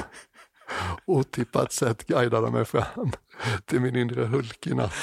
otippat 1.05 1.73
sätt 1.73 2.07
guidade 2.07 2.51
mig 2.51 2.65
fram 2.65 3.11
till 3.65 3.79
min 3.81 3.95
inre 3.95 4.25
Hulk 4.25 4.67
i 4.67 4.73
natt. 4.73 4.93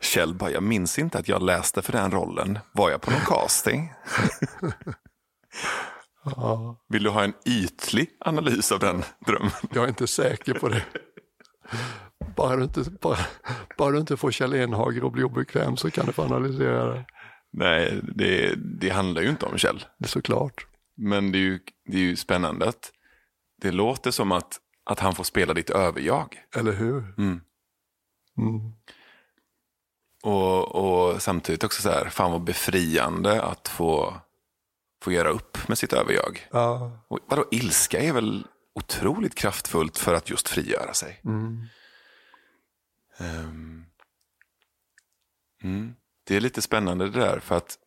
Kjell 0.00 0.34
bara, 0.34 0.50
jag 0.50 0.62
minns 0.62 0.98
inte 0.98 1.18
att 1.18 1.28
jag 1.28 1.42
läste 1.42 1.82
för 1.82 1.92
den 1.92 2.10
rollen. 2.10 2.58
Var 2.72 2.90
jag 2.90 3.00
på 3.00 3.10
någon 3.10 3.20
casting? 3.20 3.92
Ja, 6.36 6.76
Vill 6.88 7.02
du 7.02 7.10
ha 7.10 7.24
en 7.24 7.32
ytlig 7.46 8.10
analys 8.20 8.72
av 8.72 8.78
den 8.78 9.02
drömmen? 9.26 9.50
jag 9.74 9.84
är 9.84 9.88
inte 9.88 10.06
säker 10.06 10.54
på 10.54 10.68
det. 10.68 10.82
Bara 12.36 12.56
du 12.56 12.62
inte, 12.62 12.84
bara, 13.00 13.18
bara 13.78 13.90
du 13.90 13.98
inte 13.98 14.16
får 14.16 14.30
Kjell 14.30 14.54
Enhage 14.54 15.04
att 15.04 15.12
bli 15.12 15.22
obekväm 15.24 15.76
så 15.76 15.90
kan 15.90 16.06
du 16.06 16.12
få 16.12 16.22
analysera 16.22 16.94
det. 16.94 17.04
Nej, 17.52 18.00
det, 18.02 18.54
det 18.54 18.90
handlar 18.90 19.22
ju 19.22 19.28
inte 19.28 19.46
om 19.46 19.58
Kjell. 19.58 19.84
Det 19.98 20.04
är 20.04 20.08
såklart. 20.08 20.66
Men 20.96 21.32
det 21.32 21.38
är 21.38 21.40
ju, 21.40 21.60
det 21.86 21.96
är 21.96 22.00
ju 22.00 22.16
spännande 22.16 22.68
att 22.68 22.92
det 23.60 23.70
låter 23.70 24.10
som 24.10 24.32
att, 24.32 24.60
att 24.84 25.00
han 25.00 25.14
får 25.14 25.24
spela 25.24 25.54
ditt 25.54 25.70
överjag. 25.70 26.44
Eller 26.56 26.72
hur? 26.72 27.14
Mm. 27.18 27.40
Mm. 28.38 28.72
Och, 30.22 30.74
och 30.74 31.22
samtidigt 31.22 31.64
också 31.64 31.82
så 31.82 31.90
här, 31.90 32.08
fan 32.08 32.32
vad 32.32 32.44
befriande 32.44 33.42
att 33.42 33.68
få, 33.68 34.20
få 35.02 35.12
göra 35.12 35.28
upp 35.28 35.68
med 35.68 35.78
sitt 35.78 35.92
överjag. 35.92 36.48
Ja. 36.50 36.98
Och 37.08 37.18
vadå, 37.26 37.44
ilska 37.50 38.00
är 38.00 38.12
väl 38.12 38.46
otroligt 38.74 39.34
kraftfullt 39.34 39.98
för 39.98 40.14
att 40.14 40.30
just 40.30 40.48
frigöra 40.48 40.94
sig. 40.94 41.20
Mm. 41.24 41.66
Mm. 45.62 45.94
Det 46.24 46.36
är 46.36 46.40
lite 46.40 46.62
spännande 46.62 47.10
det 47.10 47.20
där 47.20 47.40
för 47.40 47.56
att 47.56 47.78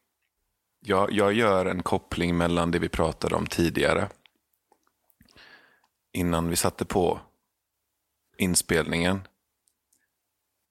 jag, 0.80 1.12
jag 1.12 1.34
gör 1.34 1.66
en 1.66 1.84
koppling 1.84 2.38
mellan 2.38 2.72
det 2.72 2.80
vi 2.80 2.90
pratade 2.90 3.36
om 3.36 3.48
tidigare. 3.48 4.10
Innan 6.14 6.50
vi 6.50 6.56
satte 6.56 6.86
på 6.86 7.20
inspelningen. 8.38 9.22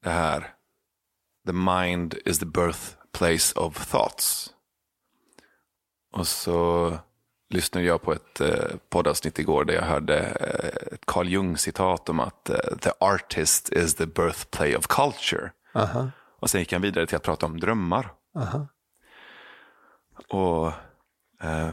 Det 0.02 0.10
här. 0.10 0.54
The 1.46 1.52
mind 1.52 2.14
is 2.24 2.38
the 2.38 2.46
birthplace 2.46 3.58
of 3.58 3.90
thoughts. 3.90 4.52
Och 6.12 6.28
så 6.28 6.98
lyssnade 7.48 7.86
jag 7.86 8.02
på 8.02 8.12
ett 8.12 8.40
eh, 8.40 8.76
poddavsnitt 8.88 9.38
igår 9.38 9.64
där 9.64 9.74
jag 9.74 9.82
hörde 9.82 10.18
eh, 10.18 10.94
ett 10.94 11.06
Carl 11.06 11.28
Jung-citat 11.28 12.08
om 12.08 12.20
att 12.20 12.50
eh, 12.50 12.76
the 12.80 12.90
artist 13.00 13.72
is 13.72 13.94
the 13.94 14.06
birthplace 14.06 14.76
of 14.76 14.86
culture. 14.86 15.50
Aha. 15.74 16.10
Och 16.40 16.50
sen 16.50 16.60
gick 16.60 16.72
han 16.72 16.82
vidare 16.82 17.06
till 17.06 17.16
att 17.16 17.22
prata 17.22 17.46
om 17.46 17.60
drömmar. 17.60 18.12
Aha. 18.38 18.66
Och 20.28 20.66
eh, 21.40 21.70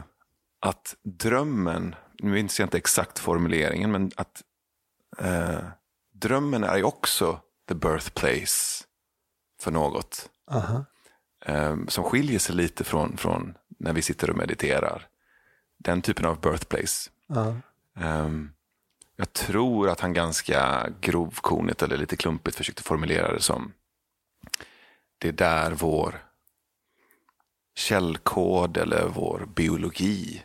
att 0.60 0.96
drömmen, 1.02 1.94
nu 2.18 2.30
minns 2.30 2.60
jag 2.60 2.66
inte 2.66 2.76
exakt 2.76 3.18
formuleringen, 3.18 3.92
men 3.92 4.10
att 4.16 4.42
eh, 5.18 5.58
drömmen 6.12 6.64
är 6.64 6.76
ju 6.76 6.82
också 6.82 7.40
the 7.68 7.74
birthplace 7.74 8.84
för 9.60 9.70
något. 9.70 10.30
Aha. 10.50 10.84
Eh, 11.46 11.76
som 11.88 12.04
skiljer 12.04 12.38
sig 12.38 12.54
lite 12.54 12.84
från, 12.84 13.16
från 13.16 13.54
när 13.78 13.92
vi 13.92 14.02
sitter 14.02 14.30
och 14.30 14.36
mediterar. 14.36 15.08
Den 15.78 16.02
typen 16.02 16.24
av 16.24 16.40
birthplace. 16.40 17.10
Ja. 17.26 17.56
Ehm, 17.96 18.50
jag 19.16 19.32
tror 19.32 19.88
att 19.88 20.00
han 20.00 20.12
ganska 20.12 20.90
grovkornigt 21.00 21.82
eller 21.82 21.96
lite 21.96 22.16
klumpigt 22.16 22.56
försökte 22.56 22.82
formulera 22.82 23.32
det 23.32 23.40
som 23.40 23.72
det 25.18 25.28
är 25.28 25.32
där 25.32 25.70
vår 25.70 26.24
källkod 27.74 28.76
eller 28.76 29.08
vår 29.08 29.46
biologi 29.54 30.44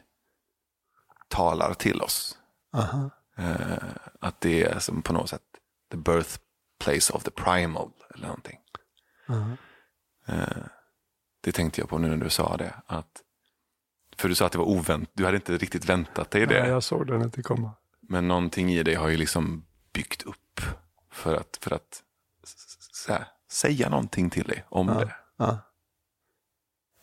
talar 1.27 1.73
till 1.73 2.01
oss. 2.01 2.37
Aha. 2.73 3.09
Eh, 3.37 3.77
att 4.19 4.41
det 4.41 4.63
är 4.63 4.79
som 4.79 5.01
på 5.01 5.13
något 5.13 5.29
sätt 5.29 5.41
the 5.91 5.97
birthplace 5.97 7.13
of 7.13 7.23
the 7.23 7.31
primal 7.31 7.91
eller 8.15 8.27
någonting. 8.27 8.59
Aha. 9.29 9.51
Eh, 10.25 10.63
det 11.41 11.51
tänkte 11.51 11.81
jag 11.81 11.89
på 11.89 11.97
nu 11.97 12.07
när 12.07 12.23
du 12.23 12.29
sa 12.29 12.57
det. 12.57 12.73
Att, 12.85 13.21
för 14.17 14.29
du 14.29 14.35
sa 14.35 14.45
att 14.45 14.51
det 14.51 14.57
var 14.57 14.65
oväntat, 14.65 15.09
du 15.13 15.25
hade 15.25 15.37
inte 15.37 15.57
riktigt 15.57 15.85
väntat 15.85 16.31
dig 16.31 16.47
det. 16.47 16.61
Nej, 16.61 16.69
jag 16.69 16.83
såg 16.83 17.07
den 17.07 17.21
inte 17.21 17.41
komma. 17.41 17.71
Men 18.01 18.27
någonting 18.27 18.71
i 18.71 18.83
dig 18.83 18.95
har 18.95 19.09
ju 19.09 19.17
liksom 19.17 19.65
byggt 19.93 20.23
upp 20.23 20.61
för 21.11 21.35
att, 21.35 21.57
för 21.61 21.73
att 21.73 22.03
här, 23.07 23.27
säga 23.51 23.89
någonting 23.89 24.29
till 24.29 24.47
dig 24.47 24.65
om 24.69 24.87
det. 24.87 25.15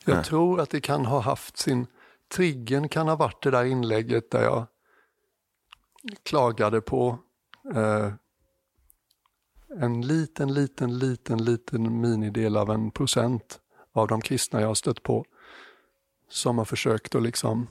Ja. 0.06 0.14
Jag 0.14 0.24
tror 0.24 0.60
att 0.60 0.70
det 0.70 0.80
kan 0.80 1.06
ha 1.06 1.20
haft 1.20 1.56
sin... 1.56 1.86
Triggen 2.34 2.88
kan 2.88 3.08
ha 3.08 3.16
varit 3.16 3.42
det 3.42 3.50
där 3.50 3.64
inlägget 3.64 4.30
där 4.30 4.42
jag 4.42 4.66
klagade 6.22 6.80
på 6.80 7.18
eh, 7.74 8.12
en 9.80 10.02
liten, 10.02 10.54
liten, 10.54 10.98
liten, 10.98 11.44
liten 11.44 12.00
minidel 12.00 12.56
av 12.56 12.70
en 12.70 12.90
procent 12.90 13.60
av 13.92 14.08
de 14.08 14.20
kristna 14.20 14.60
jag 14.60 14.68
har 14.68 14.74
stött 14.74 15.02
på 15.02 15.24
som 16.28 16.58
har 16.58 16.64
försökt 16.64 17.14
att 17.14 17.22
liksom 17.22 17.68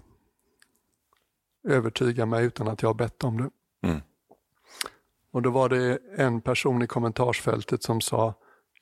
övertyga 1.68 2.26
mig 2.26 2.46
utan 2.46 2.68
att 2.68 2.82
jag 2.82 2.90
har 2.90 2.94
bett 2.94 3.24
om 3.24 3.38
det. 3.38 3.50
Mm. 3.88 4.02
Och 5.32 5.42
då 5.42 5.50
var 5.50 5.70
det 5.70 6.00
en 6.18 6.42
person 6.42 6.82
i 6.82 6.88
kommentarsfältet 6.88 7.84
som 7.84 8.02
sa 8.02 8.34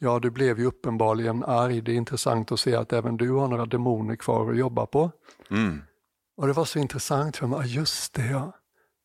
Ja, 0.03 0.19
du 0.19 0.31
blev 0.31 0.59
ju 0.59 0.65
uppenbarligen 0.65 1.43
arg. 1.43 1.81
Det 1.81 1.91
är 1.91 1.95
intressant 1.95 2.51
att 2.51 2.59
se 2.59 2.75
att 2.75 2.93
även 2.93 3.17
du 3.17 3.31
har 3.31 3.47
några 3.47 3.65
demoner 3.65 4.15
kvar 4.15 4.51
att 4.51 4.57
jobba 4.57 4.85
på. 4.85 5.11
Mm. 5.49 5.81
Och 6.37 6.47
det 6.47 6.53
var 6.53 6.65
så 6.65 6.79
intressant 6.79 7.37
för 7.37 7.47
mig. 7.47 7.75
Just 7.75 8.13
det, 8.13 8.25
ja. 8.25 8.51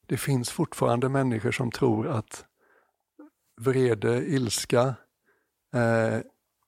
Det 0.07 0.17
finns 0.17 0.51
fortfarande 0.51 1.09
människor 1.09 1.51
som 1.51 1.71
tror 1.71 2.09
att 2.09 2.45
vrede, 3.61 4.27
ilska 4.27 4.95
eh, 5.75 6.17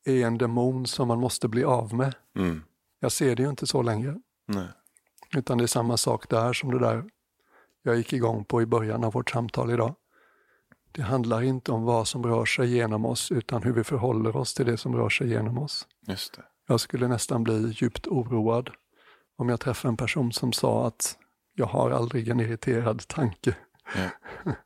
är 0.04 0.26
en 0.26 0.38
demon 0.38 0.86
som 0.86 1.08
man 1.08 1.20
måste 1.20 1.48
bli 1.48 1.64
av 1.64 1.94
med. 1.94 2.14
Mm. 2.36 2.62
Jag 3.00 3.12
ser 3.12 3.36
det 3.36 3.42
ju 3.42 3.50
inte 3.50 3.66
så 3.66 3.82
längre. 3.82 4.20
Nej. 4.48 4.68
Utan 5.36 5.58
det 5.58 5.64
är 5.64 5.66
samma 5.66 5.96
sak 5.96 6.28
där 6.28 6.52
som 6.52 6.70
det 6.70 6.78
där 6.78 7.04
jag 7.82 7.96
gick 7.96 8.12
igång 8.12 8.44
på 8.44 8.62
i 8.62 8.66
början 8.66 9.04
av 9.04 9.12
vårt 9.12 9.30
samtal 9.30 9.70
idag. 9.70 9.94
Det 10.92 11.02
handlar 11.02 11.42
inte 11.42 11.72
om 11.72 11.84
vad 11.84 12.08
som 12.08 12.26
rör 12.26 12.44
sig 12.44 12.74
genom 12.74 13.04
oss 13.04 13.32
utan 13.32 13.62
hur 13.62 13.72
vi 13.72 13.84
förhåller 13.84 14.36
oss 14.36 14.54
till 14.54 14.66
det 14.66 14.76
som 14.76 14.96
rör 14.96 15.08
sig 15.08 15.28
genom 15.28 15.58
oss. 15.58 15.86
Just 16.06 16.36
det. 16.36 16.42
Jag 16.68 16.80
skulle 16.80 17.08
nästan 17.08 17.44
bli 17.44 17.74
djupt 17.76 18.06
oroad 18.06 18.70
om 19.36 19.48
jag 19.48 19.60
träffade 19.60 19.92
en 19.92 19.96
person 19.96 20.32
som 20.32 20.52
sa 20.52 20.86
att 20.86 21.16
jag 21.54 21.66
har 21.66 21.90
aldrig 21.90 22.28
en 22.28 22.40
irriterad 22.40 23.08
tanke. 23.08 23.56
Ja. 23.94 24.10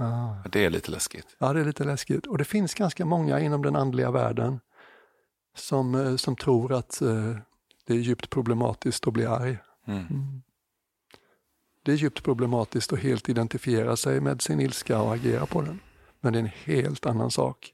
Ah. 0.00 0.34
Det 0.52 0.64
är 0.64 0.70
lite 0.70 0.90
läskigt. 0.90 1.36
Ja, 1.38 1.52
det 1.52 1.60
är 1.60 1.64
lite 1.64 1.84
läskigt. 1.84 2.26
Och 2.26 2.38
det 2.38 2.44
finns 2.44 2.74
ganska 2.74 3.04
många 3.04 3.40
inom 3.40 3.62
den 3.62 3.76
andliga 3.76 4.10
världen 4.10 4.60
som, 5.56 5.94
eh, 5.94 6.16
som 6.16 6.36
tror 6.36 6.72
att 6.72 7.00
eh, 7.00 7.36
det 7.86 7.94
är 7.94 7.98
djupt 7.98 8.30
problematiskt 8.30 9.06
att 9.06 9.12
bli 9.12 9.26
arg. 9.26 9.58
Mm. 9.86 10.42
Det 11.88 11.92
är 11.92 11.96
djupt 11.96 12.22
problematiskt 12.22 12.92
att 12.92 12.98
helt 12.98 13.28
identifiera 13.28 13.96
sig 13.96 14.20
med 14.20 14.42
sin 14.42 14.60
ilska 14.60 15.00
och 15.00 15.14
agera 15.14 15.46
på 15.46 15.62
den. 15.62 15.80
Men 16.20 16.32
det 16.32 16.38
är 16.38 16.40
en 16.40 16.50
helt 16.64 17.06
annan 17.06 17.30
sak 17.30 17.72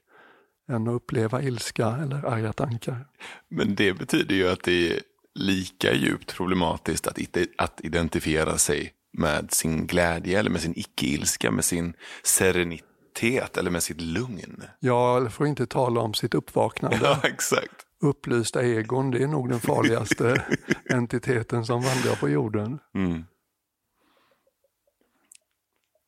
än 0.69 0.87
att 0.87 0.93
uppleva 0.93 1.41
ilska 1.41 1.87
eller 1.87 2.25
arga 2.25 2.53
tankar. 2.53 3.07
Men 3.49 3.75
det 3.75 3.93
betyder 3.93 4.35
ju 4.35 4.49
att 4.49 4.63
det 4.63 4.91
är 4.91 4.99
lika 5.33 5.93
djupt 5.93 6.35
problematiskt 6.35 7.07
att, 7.07 7.19
att 7.57 7.81
identifiera 7.83 8.57
sig 8.57 8.93
med 9.17 9.53
sin 9.53 9.87
glädje 9.87 10.39
eller 10.39 10.49
med 10.49 10.61
sin 10.61 10.73
icke-ilska, 10.75 11.51
med 11.51 11.65
sin 11.65 11.93
serenitet 12.23 13.57
eller 13.57 13.71
med 13.71 13.83
sitt 13.83 14.01
lugn. 14.01 14.63
Ja, 14.79 15.17
eller 15.17 15.29
för 15.29 15.43
att 15.43 15.49
inte 15.49 15.65
tala 15.65 16.01
om 16.01 16.13
sitt 16.13 16.33
uppvaknande. 16.33 16.99
Ja, 17.03 17.19
exakt. 17.23 17.75
Upplysta 18.01 18.63
egon, 18.63 19.11
det 19.11 19.23
är 19.23 19.27
nog 19.27 19.49
den 19.49 19.59
farligaste 19.59 20.45
entiteten 20.89 21.65
som 21.65 21.81
vandrar 21.81 22.15
på 22.15 22.29
jorden. 22.29 22.79
Mm. 22.93 23.23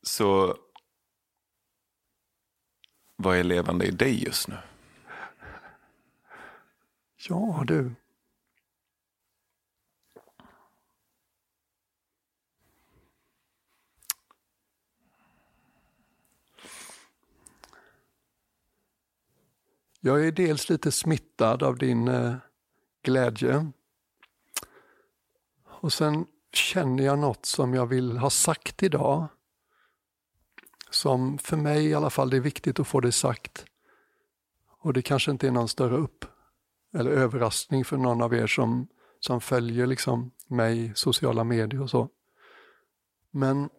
Så 0.08 0.58
vad 3.15 3.38
är 3.38 3.43
levande 3.43 3.86
i 3.86 3.91
dig 3.91 4.24
just 4.24 4.48
nu? 4.48 4.58
Ja 7.17 7.63
du. 7.67 7.91
Jag 20.00 20.28
är 20.28 20.32
dels 20.32 20.70
lite 20.70 20.91
smittad 20.91 21.63
av 21.63 21.78
din 21.78 22.08
eh, 22.08 22.36
glädje. 23.02 23.72
Och 25.63 25.93
sen 25.93 26.26
känner 26.54 27.04
jag 27.04 27.20
något 27.20 27.46
som 27.46 27.74
jag 27.74 27.86
vill 27.86 28.17
ha 28.17 28.30
sagt 28.30 28.84
idag. 28.84 29.28
Som 30.89 31.38
för 31.38 31.58
mig 31.58 31.86
i 31.86 31.93
alla 31.93 32.10
fall, 32.10 32.30
det 32.30 32.38
är 32.38 32.41
viktigt 32.41 32.80
att 32.80 32.88
få 32.88 33.00
det 33.00 33.12
sagt. 33.12 33.65
Och 34.80 34.93
det 34.93 35.02
kanske 35.02 35.32
inte 35.32 35.47
är 35.47 35.52
någon 35.52 35.67
större 35.67 35.97
upp 35.97 36.26
eller 36.93 37.12
överraskning 37.12 37.86
för 37.86 37.97
någon 37.97 38.21
av 38.21 38.34
er 38.34 38.47
som, 38.47 38.88
som 39.19 39.41
följer 39.41 39.88
liksom 39.88 40.32
mig, 40.47 40.91
sociala 40.95 41.43
medier 41.43 41.82
och 41.82 41.89
så. 41.89 42.10
Men 43.32 43.69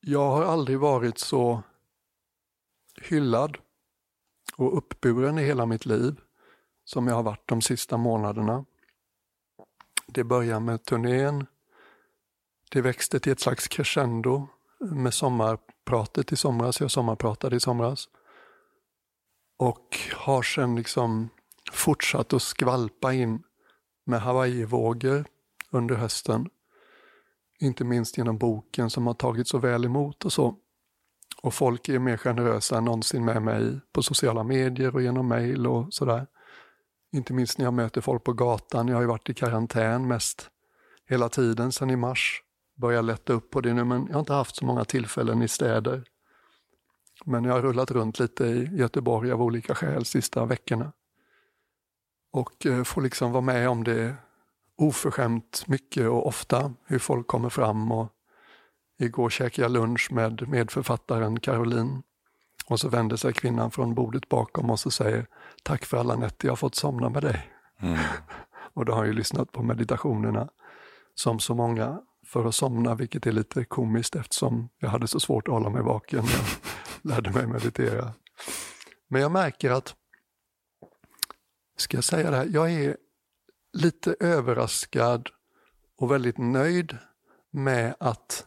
jag 0.00 0.30
har 0.30 0.44
aldrig 0.44 0.78
varit 0.78 1.18
så 1.18 1.62
hyllad 3.02 3.58
och 4.56 4.76
uppburen 4.76 5.38
i 5.38 5.42
hela 5.42 5.66
mitt 5.66 5.86
liv 5.86 6.20
som 6.84 7.06
jag 7.06 7.14
har 7.14 7.22
varit 7.22 7.48
de 7.48 7.62
sista 7.62 7.96
månaderna. 7.96 8.64
Det 10.06 10.24
börjar 10.24 10.60
med 10.60 10.84
turnén. 10.84 11.46
Det 12.72 12.80
växte 12.80 13.20
till 13.20 13.32
ett 13.32 13.40
slags 13.40 13.68
crescendo 13.68 14.48
med 14.80 15.14
sommarpratet 15.14 16.32
i 16.32 16.36
somras. 16.36 16.80
Jag 16.80 16.90
sommarpratade 16.90 17.56
i 17.56 17.60
somras. 17.60 18.08
Och 19.58 19.98
har 20.12 20.42
sen 20.42 20.76
liksom 20.76 21.28
fortsatt 21.72 22.32
att 22.32 22.42
skvalpa 22.42 23.12
in 23.12 23.42
med 24.06 24.20
Hawaii-vågor 24.20 25.24
under 25.70 25.94
hösten. 25.94 26.48
Inte 27.60 27.84
minst 27.84 28.18
genom 28.18 28.38
boken 28.38 28.90
som 28.90 29.06
har 29.06 29.14
tagit 29.14 29.48
så 29.48 29.58
väl 29.58 29.84
emot 29.84 30.24
och 30.24 30.32
så. 30.32 30.56
Och 31.42 31.54
folk 31.54 31.88
är 31.88 31.98
mer 31.98 32.16
generösa 32.16 32.78
än 32.78 32.84
någonsin 32.84 33.24
med 33.24 33.42
mig 33.42 33.80
på 33.92 34.02
sociala 34.02 34.44
medier 34.44 34.94
och 34.94 35.02
genom 35.02 35.28
mail 35.28 35.66
och 35.66 35.94
sådär. 35.94 36.26
Inte 37.12 37.32
minst 37.32 37.58
när 37.58 37.66
jag 37.66 37.74
möter 37.74 38.00
folk 38.00 38.24
på 38.24 38.32
gatan. 38.32 38.88
Jag 38.88 38.96
har 38.96 39.02
ju 39.02 39.08
varit 39.08 39.30
i 39.30 39.34
karantän 39.34 40.08
mest 40.08 40.50
hela 41.08 41.28
tiden 41.28 41.72
sedan 41.72 41.90
i 41.90 41.96
mars. 41.96 42.42
Börjar 42.82 43.02
lätta 43.02 43.32
upp 43.32 43.50
på 43.50 43.60
det 43.60 43.74
nu, 43.74 43.84
men 43.84 44.06
jag 44.06 44.14
har 44.14 44.20
inte 44.20 44.32
haft 44.32 44.56
så 44.56 44.64
många 44.64 44.84
tillfällen 44.84 45.42
i 45.42 45.48
städer. 45.48 46.04
Men 47.24 47.44
jag 47.44 47.52
har 47.52 47.62
rullat 47.62 47.90
runt 47.90 48.18
lite 48.18 48.44
i 48.44 48.68
Göteborg 48.72 49.32
av 49.32 49.42
olika 49.42 49.74
skäl 49.74 50.04
sista 50.04 50.44
veckorna. 50.44 50.92
Och 52.32 52.66
eh, 52.66 52.84
får 52.84 53.02
liksom 53.02 53.32
vara 53.32 53.40
med 53.40 53.68
om 53.68 53.84
det 53.84 54.14
oförskämt 54.76 55.64
mycket 55.66 56.08
och 56.08 56.26
ofta, 56.26 56.74
hur 56.86 56.98
folk 56.98 57.26
kommer 57.26 57.48
fram 57.48 57.92
och 57.92 58.08
Igår 58.98 59.30
käkade 59.30 59.62
jag 59.62 59.72
lunch 59.72 60.08
med 60.12 60.48
medförfattaren 60.48 61.40
Caroline 61.40 62.02
och 62.66 62.80
så 62.80 62.88
vänder 62.88 63.16
sig 63.16 63.32
kvinnan 63.32 63.70
från 63.70 63.94
bordet 63.94 64.28
bakom 64.28 64.70
och 64.70 64.80
säger 64.80 65.26
Tack 65.62 65.84
för 65.84 65.96
alla 65.96 66.16
nätter 66.16 66.48
jag 66.48 66.58
fått 66.58 66.74
somna 66.74 67.08
med 67.08 67.22
dig. 67.22 67.52
Mm. 67.80 67.98
och 68.74 68.84
då 68.84 68.92
har 68.92 69.04
jag 69.04 69.14
lyssnat 69.14 69.52
på 69.52 69.62
meditationerna 69.62 70.48
som 71.14 71.38
så 71.38 71.54
många 71.54 72.00
för 72.26 72.44
att 72.44 72.54
somna, 72.54 72.94
vilket 72.94 73.26
är 73.26 73.32
lite 73.32 73.64
komiskt 73.64 74.16
eftersom 74.16 74.68
jag 74.78 74.88
hade 74.88 75.06
så 75.06 75.20
svårt 75.20 75.48
att 75.48 75.54
hålla 75.54 75.70
mig 75.70 75.82
vaken 75.82 76.24
när 76.24 76.32
jag 76.32 76.46
lärde 77.02 77.30
mig 77.30 77.46
meditera. 77.46 78.12
Men 79.08 79.20
jag 79.20 79.32
märker 79.32 79.70
att, 79.70 79.94
ska 81.76 81.96
jag 81.96 82.04
säga 82.04 82.30
det 82.30 82.36
här, 82.36 82.48
jag 82.50 82.72
är 82.72 82.96
lite 83.72 84.16
överraskad 84.20 85.28
och 85.96 86.10
väldigt 86.10 86.38
nöjd 86.38 86.98
med 87.50 87.94
att 88.00 88.44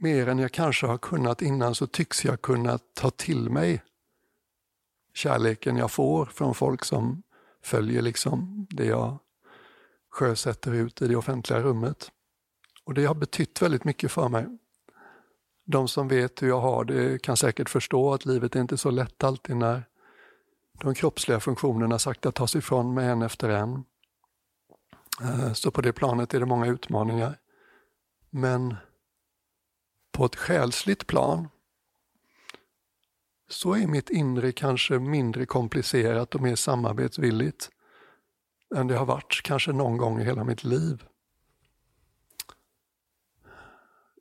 mer 0.00 0.28
än 0.28 0.38
jag 0.38 0.52
kanske 0.52 0.86
har 0.86 0.98
kunnat 0.98 1.42
innan 1.42 1.74
så 1.74 1.86
tycks 1.86 2.24
jag 2.24 2.42
kunna 2.42 2.78
ta 2.78 3.10
till 3.10 3.50
mig 3.50 3.82
kärleken 5.14 5.76
jag 5.76 5.90
får 5.90 6.26
från 6.26 6.54
folk 6.54 6.84
som 6.84 7.22
följer 7.62 8.02
liksom 8.02 8.66
det 8.70 8.84
jag 8.84 9.18
sjösätter 10.12 10.72
ut 10.72 11.02
i 11.02 11.08
det 11.08 11.16
offentliga 11.16 11.60
rummet. 11.60 12.10
Och 12.84 12.94
det 12.94 13.04
har 13.04 13.14
betytt 13.14 13.62
väldigt 13.62 13.84
mycket 13.84 14.12
för 14.12 14.28
mig. 14.28 14.58
De 15.64 15.88
som 15.88 16.08
vet 16.08 16.42
hur 16.42 16.48
jag 16.48 16.60
har 16.60 16.84
det 16.84 17.22
kan 17.22 17.36
säkert 17.36 17.70
förstå 17.70 18.14
att 18.14 18.24
livet 18.24 18.56
är 18.56 18.60
inte 18.60 18.78
så 18.78 18.90
lätt 18.90 19.24
alltid 19.24 19.56
när 19.56 19.84
de 20.72 20.94
kroppsliga 20.94 21.40
funktionerna 21.40 21.98
sakta 21.98 22.32
tas 22.32 22.56
ifrån 22.56 22.94
mig 22.94 23.08
en 23.08 23.22
efter 23.22 23.48
en. 23.48 23.84
Eh, 25.22 25.52
så 25.52 25.70
på 25.70 25.80
det 25.80 25.92
planet 25.92 26.34
är 26.34 26.40
det 26.40 26.46
många 26.46 26.66
utmaningar. 26.66 27.38
Men 28.30 28.76
på 30.12 30.24
ett 30.24 30.36
själsligt 30.36 31.06
plan 31.06 31.48
så 33.48 33.74
är 33.74 33.86
mitt 33.86 34.10
inre 34.10 34.52
kanske 34.52 34.98
mindre 34.98 35.46
komplicerat 35.46 36.34
och 36.34 36.40
mer 36.40 36.56
samarbetsvilligt 36.56 37.70
än 38.74 38.86
det 38.86 38.96
har 38.96 39.06
varit 39.06 39.40
kanske 39.44 39.72
någon 39.72 39.96
gång 39.96 40.20
i 40.20 40.24
hela 40.24 40.44
mitt 40.44 40.64
liv. 40.64 41.04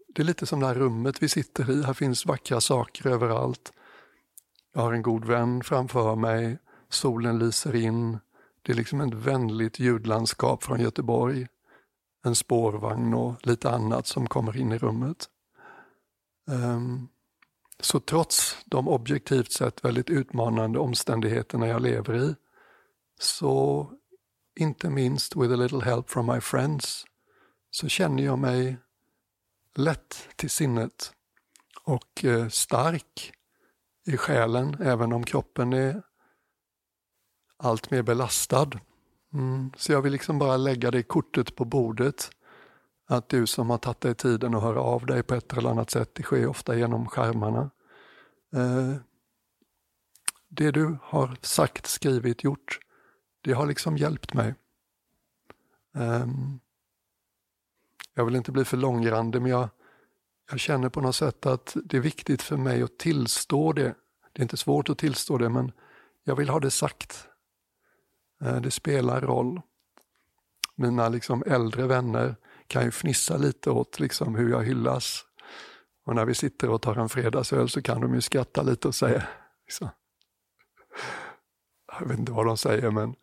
Det 0.07 0.21
är 0.21 0.25
lite 0.25 0.45
som 0.45 0.59
det 0.59 0.67
här 0.67 0.75
rummet 0.75 1.23
vi 1.23 1.29
sitter 1.29 1.71
i. 1.71 1.83
Här 1.83 1.93
finns 1.93 2.25
vackra 2.25 2.61
saker 2.61 3.07
överallt. 3.07 3.73
Jag 4.73 4.81
har 4.81 4.93
en 4.93 5.01
god 5.01 5.25
vän 5.25 5.63
framför 5.63 6.15
mig. 6.15 6.57
Solen 6.89 7.39
lyser 7.39 7.75
in. 7.75 8.19
Det 8.61 8.71
är 8.71 8.75
liksom 8.75 9.01
ett 9.01 9.13
vänligt 9.13 9.79
ljudlandskap 9.79 10.63
från 10.63 10.79
Göteborg. 10.79 11.47
En 12.23 12.35
spårvagn 12.35 13.13
och 13.13 13.47
lite 13.47 13.69
annat 13.69 14.07
som 14.07 14.27
kommer 14.27 14.57
in 14.57 14.71
i 14.71 14.77
rummet. 14.77 15.29
Ehm, 16.51 17.07
så 17.79 17.99
trots 17.99 18.57
de 18.65 18.87
objektivt 18.87 19.51
sett 19.51 19.85
väldigt 19.85 20.09
utmanande 20.09 20.79
omständigheterna 20.79 21.67
jag 21.67 21.81
lever 21.81 22.15
i, 22.15 22.35
så 23.19 23.87
inte 24.55 24.89
minst 24.89 25.35
with 25.35 25.53
a 25.53 25.55
little 25.55 25.83
help 25.83 26.09
from 26.09 26.25
my 26.25 26.41
friends, 26.41 27.05
så 27.71 27.87
känner 27.87 28.23
jag 28.23 28.39
mig 28.39 28.77
lätt 29.75 30.29
till 30.35 30.49
sinnet 30.49 31.13
och 31.83 32.25
eh, 32.25 32.47
stark 32.47 33.33
i 34.07 34.17
själen, 34.17 34.77
även 34.81 35.13
om 35.13 35.23
kroppen 35.23 35.73
är 35.73 36.01
allt 37.57 37.91
mer 37.91 38.01
belastad. 38.01 38.69
Mm. 39.33 39.71
Så 39.77 39.91
jag 39.91 40.01
vill 40.01 40.11
liksom 40.11 40.39
bara 40.39 40.57
lägga 40.57 40.91
det 40.91 41.03
kortet 41.03 41.55
på 41.55 41.65
bordet 41.65 42.31
att 43.07 43.29
du 43.29 43.47
som 43.47 43.69
har 43.69 43.77
tagit 43.77 44.01
dig 44.01 44.15
tiden 44.15 44.55
att 44.55 44.63
höra 44.63 44.81
av 44.81 45.05
dig 45.05 45.23
på 45.23 45.35
ett 45.35 45.53
eller 45.53 45.69
annat 45.69 45.89
sätt, 45.89 46.15
det 46.15 46.23
sker 46.23 46.47
ofta 46.47 46.75
genom 46.75 47.07
skärmarna. 47.07 47.69
Eh, 48.55 48.95
det 50.49 50.71
du 50.71 50.97
har 51.01 51.37
sagt, 51.41 51.87
skrivit, 51.87 52.43
gjort, 52.43 52.79
det 53.41 53.53
har 53.53 53.65
liksom 53.65 53.97
hjälpt 53.97 54.33
mig. 54.33 54.55
Um, 55.93 56.59
jag 58.13 58.25
vill 58.25 58.35
inte 58.35 58.51
bli 58.51 58.65
för 58.65 58.77
långrandig 58.77 59.41
men 59.41 59.51
jag, 59.51 59.69
jag 60.49 60.59
känner 60.59 60.89
på 60.89 61.01
något 61.01 61.15
sätt 61.15 61.45
att 61.45 61.77
det 61.85 61.97
är 61.97 62.01
viktigt 62.01 62.41
för 62.41 62.57
mig 62.57 62.81
att 62.81 62.97
tillstå 62.97 63.73
det. 63.73 63.95
Det 64.33 64.39
är 64.39 64.43
inte 64.43 64.57
svårt 64.57 64.89
att 64.89 64.97
tillstå 64.97 65.37
det 65.37 65.49
men 65.49 65.71
jag 66.23 66.35
vill 66.35 66.49
ha 66.49 66.59
det 66.59 66.71
sagt. 66.71 67.27
Uh, 68.43 68.61
det 68.61 68.71
spelar 68.71 69.21
roll. 69.21 69.61
Mina 70.75 71.09
liksom 71.09 71.43
äldre 71.47 71.87
vänner 71.87 72.35
kan 72.67 72.83
ju 72.83 72.91
fnissa 72.91 73.37
lite 73.37 73.69
åt 73.69 73.99
liksom 73.99 74.35
hur 74.35 74.49
jag 74.49 74.63
hyllas. 74.63 75.25
Och 76.05 76.15
när 76.15 76.25
vi 76.25 76.35
sitter 76.35 76.69
och 76.69 76.81
tar 76.81 76.95
en 76.95 77.09
fredagsöl 77.09 77.69
så 77.69 77.81
kan 77.81 78.01
de 78.01 78.13
ju 78.13 78.21
skratta 78.21 78.61
lite 78.61 78.87
och 78.87 78.95
säga, 78.95 79.23
liksom, 79.65 79.89
jag 81.99 82.07
vet 82.07 82.19
inte 82.19 82.31
vad 82.31 82.45
de 82.45 82.57
säger, 82.57 82.91
men 82.91 83.15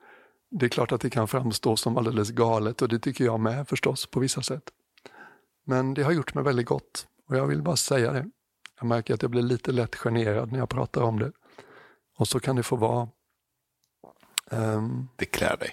det 0.50 0.66
är 0.66 0.70
klart 0.70 0.92
att 0.92 1.00
det 1.00 1.10
kan 1.10 1.28
framstå 1.28 1.76
som 1.76 1.96
alldeles 1.96 2.30
galet 2.30 2.82
och 2.82 2.88
det 2.88 2.98
tycker 2.98 3.24
jag 3.24 3.40
med 3.40 3.68
förstås 3.68 4.06
på 4.06 4.20
vissa 4.20 4.42
sätt. 4.42 4.70
Men 5.64 5.94
det 5.94 6.02
har 6.02 6.12
gjort 6.12 6.34
mig 6.34 6.44
väldigt 6.44 6.66
gott 6.66 7.06
och 7.28 7.36
jag 7.36 7.46
vill 7.46 7.62
bara 7.62 7.76
säga 7.76 8.12
det. 8.12 8.30
Jag 8.80 8.86
märker 8.86 9.14
att 9.14 9.22
jag 9.22 9.30
blir 9.30 9.42
lite 9.42 9.72
lätt 9.72 9.96
generad 9.96 10.52
när 10.52 10.58
jag 10.58 10.68
pratar 10.68 11.02
om 11.02 11.18
det. 11.18 11.32
Och 12.18 12.28
så 12.28 12.40
kan 12.40 12.56
det 12.56 12.62
få 12.62 12.76
vara. 12.76 13.08
Um, 14.50 15.08
det 15.16 15.24
klär 15.24 15.56
dig. 15.56 15.70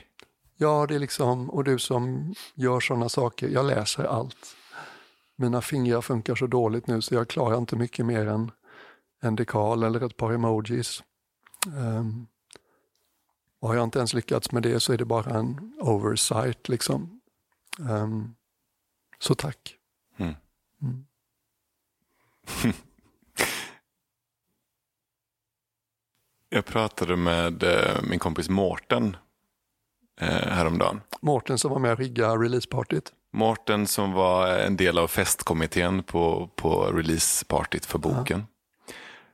Ja, 0.58 0.86
det 0.88 0.96
är 0.96 1.00
liksom, 1.00 1.50
och 1.50 1.64
du 1.64 1.80
som 1.80 2.34
gör 2.54 2.80
sådana 2.80 3.10
saker, 3.10 3.50
jag 3.50 3.66
läser 3.66 4.04
allt. 4.04 4.56
Mina 5.36 5.62
fingrar 5.62 6.02
funkar 6.02 6.36
så 6.36 6.48
dåligt 6.48 6.88
nu 6.88 7.02
så 7.02 7.14
jag 7.14 7.28
klarar 7.28 7.58
inte 7.58 7.76
mycket 7.76 8.06
mer 8.06 8.28
än 8.28 8.52
en 9.22 9.36
dekal 9.36 9.84
eller 9.84 10.04
ett 10.04 10.18
par 10.18 10.32
emojis. 10.32 11.04
Um, 11.78 12.28
och 13.66 13.70
har 13.70 13.76
jag 13.76 13.84
inte 13.84 14.00
ens 14.00 14.14
lyckats 14.14 14.52
med 14.52 14.64
det 14.64 14.80
så 14.80 14.94
är 14.94 14.98
det 14.98 15.06
bara 15.06 15.40
en 15.40 15.74
oversight. 15.80 16.70
Liksom. 16.70 17.22
Um, 17.80 18.36
så 19.20 19.36
tack. 19.36 19.76
Mm. 20.18 20.36
Mm. 20.82 21.06
jag 26.50 26.66
pratade 26.66 27.16
med 27.16 27.64
eh, 27.64 28.02
min 28.10 28.20
kompis 28.20 28.50
Mårten 28.50 29.18
eh, 30.22 30.28
häromdagen. 30.28 31.02
Mårten 31.22 31.58
som 31.58 31.72
var 31.72 31.80
med 31.80 31.92
och 31.92 32.00
riggade 32.00 32.44
releasepartyt. 32.44 33.14
Mårten 33.34 33.88
som 33.88 34.12
var 34.12 34.58
en 34.58 34.78
del 34.78 34.98
av 34.98 35.08
festkommittén 35.08 36.04
på, 36.04 36.50
på 36.56 36.86
releasepartyt 36.86 37.86
för 37.86 38.00
boken. 38.00 38.40
Ja. 38.40 38.46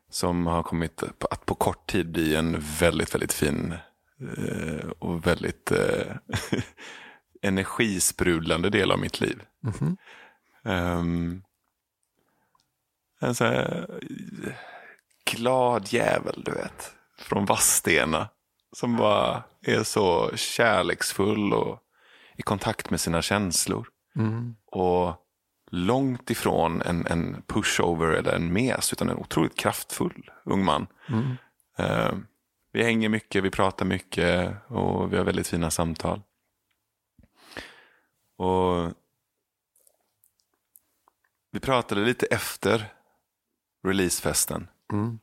Som 0.10 0.48
har 0.48 0.64
kommit 0.64 1.04
att 1.30 1.46
på 1.46 1.56
kort 1.56 1.92
tid 1.92 2.12
bli 2.12 2.36
en 2.36 2.58
väldigt, 2.80 3.14
väldigt 3.14 3.34
fin 3.34 3.76
och 5.00 5.28
väldigt 5.28 5.72
eh, 5.72 6.16
energisprudlande 7.42 8.70
del 8.70 8.92
av 8.92 9.00
mitt 9.00 9.22
liv. 9.22 9.42
Mm 9.64 9.74
-hmm. 9.74 11.00
um, 11.00 11.44
en 13.22 13.36
sån 13.36 13.48
här 13.48 13.88
glad 15.32 15.94
jävel, 15.94 16.44
du 16.46 16.52
vet. 16.52 16.94
Från 17.18 17.46
Vadstena. 17.46 18.30
Som 18.74 18.98
bara 18.98 19.44
är 19.62 19.84
så 19.84 20.32
kärleksfull 20.36 21.54
och 21.54 21.80
i 22.38 22.42
kontakt 22.42 22.90
med 22.90 23.02
sina 23.02 23.22
känslor. 23.22 23.88
Mm. 24.16 24.56
Och 24.66 25.16
långt 25.72 26.30
ifrån 26.30 26.82
en, 26.82 27.08
en 27.08 27.44
pushover 27.48 28.08
eller 28.08 28.36
en 28.36 28.54
mes, 28.54 28.94
utan 28.94 29.10
en 29.10 29.18
otroligt 29.18 29.58
kraftfull 29.58 30.32
ung 30.46 30.66
man. 30.66 30.88
Mm. 31.10 31.38
Uh, 31.80 32.18
vi 32.72 32.84
hänger 32.84 33.10
mycket, 33.10 33.44
vi 33.44 33.52
pratar 33.52 33.86
mycket 33.86 34.56
och 34.68 35.14
vi 35.14 35.18
har 35.18 35.24
väldigt 35.24 35.48
fina 35.48 35.72
samtal. 35.72 36.22
Och 38.36 38.94
vi 41.52 41.60
pratade 41.60 42.02
lite 42.02 42.26
efter 42.26 42.94
releasefesten. 43.84 44.68
Mm. 44.94 45.20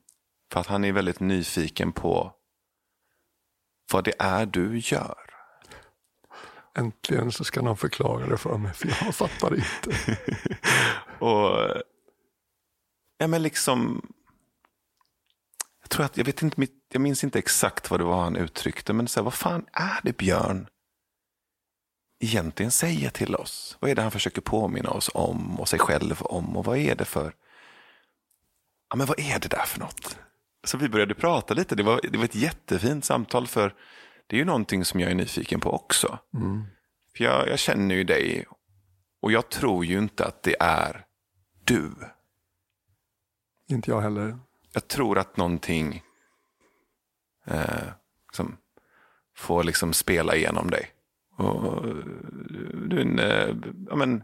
För 0.53 0.61
att 0.61 0.67
han 0.67 0.85
är 0.85 0.93
väldigt 0.93 1.21
nyfiken 1.21 1.93
på 1.93 2.35
vad 3.93 4.05
det 4.05 4.15
är 4.19 4.47
du 4.47 4.79
gör. 4.79 5.35
Äntligen 6.75 7.33
så 7.33 7.45
ska 7.45 7.63
någon 7.63 7.77
förklara 7.77 8.27
det 8.27 8.39
för 8.39 8.59
mig, 8.59 8.75
för 8.75 8.89
jag 8.89 9.15
fattar 9.15 9.55
inte. 9.55 10.19
och, 11.25 11.83
ja 13.19 13.27
men 13.27 13.43
liksom, 13.43 14.13
jag 15.81 15.91
tror 15.91 16.05
att, 16.05 16.17
jag 16.17 16.25
vet 16.25 16.43
inte, 16.43 16.61
jag 16.89 17.01
minns 17.01 17.25
inte 17.25 17.39
exakt 17.39 17.91
vad 17.91 18.01
det 18.01 18.05
var 18.05 18.23
han 18.23 18.37
uttryckte, 18.37 18.93
men 18.93 19.09
så 19.09 19.21
här, 19.21 19.25
vad 19.25 19.35
fan 19.35 19.67
är 19.73 20.01
det 20.03 20.17
Björn 20.17 20.67
egentligen 22.21 22.71
säger 22.73 23.11
till 23.11 23.35
oss? 23.35 23.77
Vad 23.81 23.91
är 23.91 23.95
det 23.95 24.03
han 24.03 24.11
försöker 24.11 24.41
påminna 24.41 24.91
oss 24.91 25.11
om 25.15 25.61
och 25.61 25.69
sig 25.69 25.79
själv 25.79 26.23
om 26.23 26.57
och 26.57 26.65
vad 26.65 26.79
är 26.79 26.95
det 26.95 27.05
för, 27.05 27.35
ja 28.91 28.97
men 28.97 29.07
vad 29.07 29.21
är 29.21 29.39
det 29.39 29.49
där 29.49 29.65
för 29.67 29.81
något? 29.81 30.19
Så 30.65 30.79
vi 30.79 30.89
började 30.89 31.15
prata 31.15 31.55
lite, 31.55 31.75
det 31.75 31.83
var, 31.83 32.01
det 32.03 32.19
var 32.19 32.25
ett 32.25 32.35
jättefint 32.35 33.05
samtal 33.05 33.47
för 33.47 33.75
det 34.27 34.37
är 34.37 34.39
ju 34.39 34.45
någonting 34.45 34.85
som 34.85 35.01
jag 35.01 35.11
är 35.11 35.15
nyfiken 35.15 35.61
på 35.61 35.73
också. 35.73 36.19
Mm. 36.35 36.65
För 37.17 37.25
jag, 37.25 37.49
jag 37.49 37.59
känner 37.59 37.95
ju 37.95 38.05
dig 38.05 38.47
och 39.21 39.33
jag 39.33 39.49
tror 39.49 39.85
ju 39.85 39.99
inte 39.99 40.25
att 40.25 40.43
det 40.43 40.57
är 40.61 41.05
du. 41.65 41.93
Inte 43.69 43.91
jag 43.91 44.01
heller. 44.01 44.39
Jag 44.73 44.89
tror 44.89 45.19
att 45.19 45.37
någonting 45.37 46.03
eh, 47.51 47.89
som 48.33 48.57
får 49.37 49.65
liksom 49.65 49.93
spela 49.93 50.37
igenom 50.37 50.71
dig. 50.71 50.91
Och, 51.37 51.87
du 52.89 52.97
är 52.97 53.01
en 53.01 53.19
eh, 53.19 53.57
ja, 53.91 53.97
men, 53.97 54.23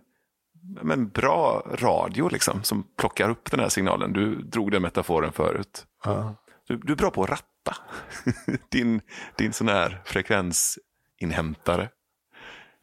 men 0.83 1.09
bra 1.09 1.67
radio 1.75 2.29
liksom, 2.29 2.63
som 2.63 2.87
plockar 2.97 3.31
upp 3.31 3.51
den 3.51 3.61
här 3.61 3.69
signalen. 3.69 4.13
Du 4.13 4.35
drog 4.35 4.73
den 4.73 4.83
metaforen 4.83 5.33
förut. 5.33 5.87
Ja. 6.05 6.35
Du, 6.67 6.77
du, 6.77 6.93
är 6.93 6.97
bra 6.97 7.11
på 7.11 7.23
att 7.23 7.31
ratta. 7.31 7.77
din, 8.69 9.01
din 9.37 9.53
sån 9.53 9.69
här 9.69 10.03
frekvensinhämtare. 10.05 11.89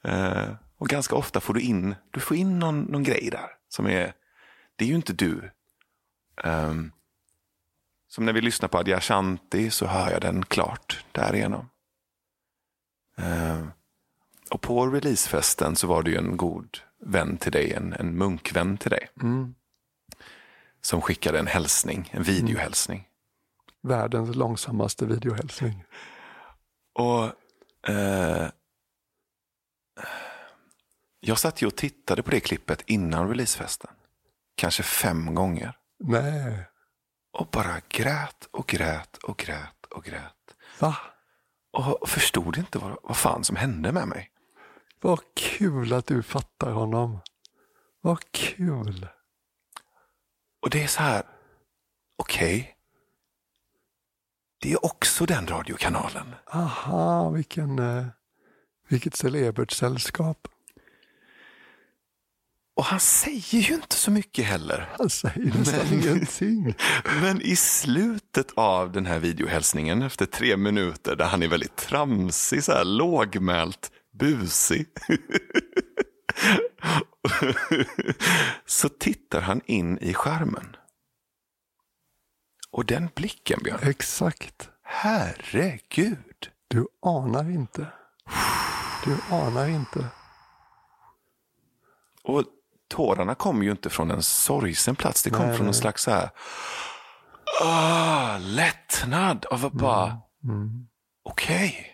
Eh, 0.04 0.50
och 0.78 0.88
ganska 0.88 1.16
ofta 1.16 1.40
får 1.40 1.54
du 1.54 1.62
in, 1.62 1.96
du 2.12 2.20
får 2.20 2.38
in 2.38 2.60
någon, 2.60 2.82
någon 2.82 3.04
grej 3.04 3.30
där. 3.32 3.48
Som 3.70 3.88
är, 3.88 4.14
det 4.76 4.86
är 4.86 4.90
ju 4.90 4.96
inte 4.96 5.14
du. 5.14 5.52
Um, 6.44 6.92
som 8.12 8.26
när 8.26 8.34
vi 8.34 8.42
lyssnar 8.42 8.70
på 8.70 8.78
Adyashanti 8.78 9.70
så 9.70 9.86
hör 9.86 10.12
jag 10.12 10.22
den 10.22 10.46
klart 10.46 11.06
därigenom. 11.12 11.70
Uh, 13.20 13.68
och 14.50 14.62
på 14.62 14.88
releasefesten 14.88 15.76
så 15.76 15.88
var 15.88 16.04
det 16.04 16.12
ju 16.12 16.18
en 16.18 16.38
god 16.38 16.78
vän 17.00 17.38
till 17.38 17.52
dig, 17.52 17.74
en, 17.74 17.94
en 17.94 18.18
munkvän 18.18 18.78
till 18.78 18.92
dig. 18.92 19.10
Mm. 19.22 19.56
Som 20.82 21.02
skickade 21.02 21.40
en 21.40 21.48
hälsning, 21.48 22.10
en 22.12 22.24
videohälsning. 22.24 22.98
Mm. 22.98 23.98
Världens 23.98 24.36
långsammaste 24.36 25.06
videohälsning. 25.06 25.84
Och 26.94 27.24
eh, 27.90 28.50
Jag 31.20 31.40
satt 31.40 31.62
ju 31.62 31.68
och 31.68 31.76
tittade 31.76 32.24
på 32.24 32.32
det 32.32 32.40
klippet 32.40 32.84
innan 32.86 33.30
releasefesten. 33.30 33.92
Kanske 34.56 34.84
fem 34.84 35.36
gånger. 35.36 35.78
Nej. 36.00 36.71
Och 37.32 37.48
bara 37.52 37.82
grät 37.90 38.48
och 38.52 38.68
grät 38.68 39.18
och 39.18 39.38
grät 39.38 39.86
och 39.86 40.04
grät. 40.04 40.56
Va? 40.80 40.96
Och 41.72 42.10
förstod 42.10 42.58
inte 42.58 42.80
vad, 42.80 42.98
vad 43.04 43.18
fan 43.18 43.44
som 43.44 43.56
hände 43.56 43.92
med 43.92 44.08
mig. 44.08 44.32
Vad 45.02 45.20
kul 45.36 45.94
att 45.94 46.06
du 46.06 46.24
fattar 46.24 46.72
honom. 46.72 47.20
Vad 48.02 48.32
kul. 48.32 49.08
Och 50.62 50.70
det 50.70 50.84
är 50.84 50.88
så 50.88 51.02
här, 51.02 51.24
okej. 52.18 52.60
Okay. 52.60 52.74
Det 54.62 54.72
är 54.72 54.86
också 54.86 55.26
den 55.26 55.48
radiokanalen. 55.48 56.36
Aha, 56.46 57.30
vilken, 57.30 57.80
eh, 57.80 58.06
vilket 58.88 59.16
celebert 59.16 59.72
sällskap. 59.72 60.48
Och 62.82 62.88
han 62.88 63.00
säger 63.00 63.60
ju 63.60 63.74
inte 63.74 63.96
så 63.96 64.12
mycket 64.12 64.46
heller. 64.46 64.90
Han 64.98 65.10
säger 65.10 65.58
nästan 65.58 65.80
men, 65.90 65.94
ingenting. 65.94 66.76
Men 67.22 67.42
i 67.42 67.56
slutet 67.56 68.52
av 68.56 68.92
den 68.92 69.06
här 69.06 69.20
videohälsningen 69.20 70.02
efter 70.02 70.26
tre 70.26 70.58
minuter 70.58 71.16
där 71.16 71.26
han 71.26 71.44
är 71.44 71.48
väldigt 71.48 71.76
tramsig, 71.76 72.64
så 72.64 72.72
här 72.72 72.86
lågmält, 72.86 73.92
busig. 74.12 74.86
så 78.66 78.90
tittar 78.90 79.42
han 79.42 79.62
in 79.66 79.98
i 79.98 80.14
skärmen. 80.14 80.76
Och 82.72 82.86
den 82.86 83.10
blicken, 83.16 83.60
Björn. 83.64 83.80
Exakt. 83.84 84.70
Herregud. 84.84 86.50
Du 86.68 86.88
anar 87.02 87.50
inte. 87.50 87.88
Du 89.06 89.18
anar 89.30 89.68
inte. 89.68 90.08
Och 92.24 92.46
tårarna 92.92 93.36
kom 93.36 93.64
ju 93.64 93.72
inte 93.72 93.90
från 93.90 94.12
en 94.12 94.24
sorgsen 94.24 94.96
plats. 94.96 95.24
Det 95.24 95.30
kom 95.30 95.46
nej, 95.46 95.56
från 95.56 95.66
nej. 95.66 95.70
en 95.70 95.74
slags 95.74 96.04
så 96.04 96.12
här, 96.12 96.30
ah, 97.64 98.38
lättnad 98.38 99.46
av 99.46 99.66
att 99.66 99.74
bara, 99.74 100.06
mm. 100.44 100.56
mm. 100.56 100.88
okej. 101.24 101.70
Okay. 101.70 101.86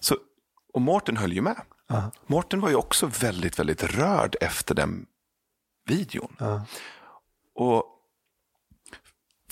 Så, 0.00 0.16
och 0.72 0.80
Mårten 0.80 1.16
höll 1.16 1.32
ju 1.32 1.42
med. 1.42 1.60
Uh. 1.92 2.08
Mårten 2.26 2.60
var 2.60 2.68
ju 2.68 2.74
också 2.74 3.06
väldigt, 3.06 3.58
väldigt 3.58 3.82
rörd 3.82 4.36
efter 4.40 4.74
den 4.74 5.06
videon. 5.88 6.36
Uh. 6.40 6.62
Och 7.54 7.84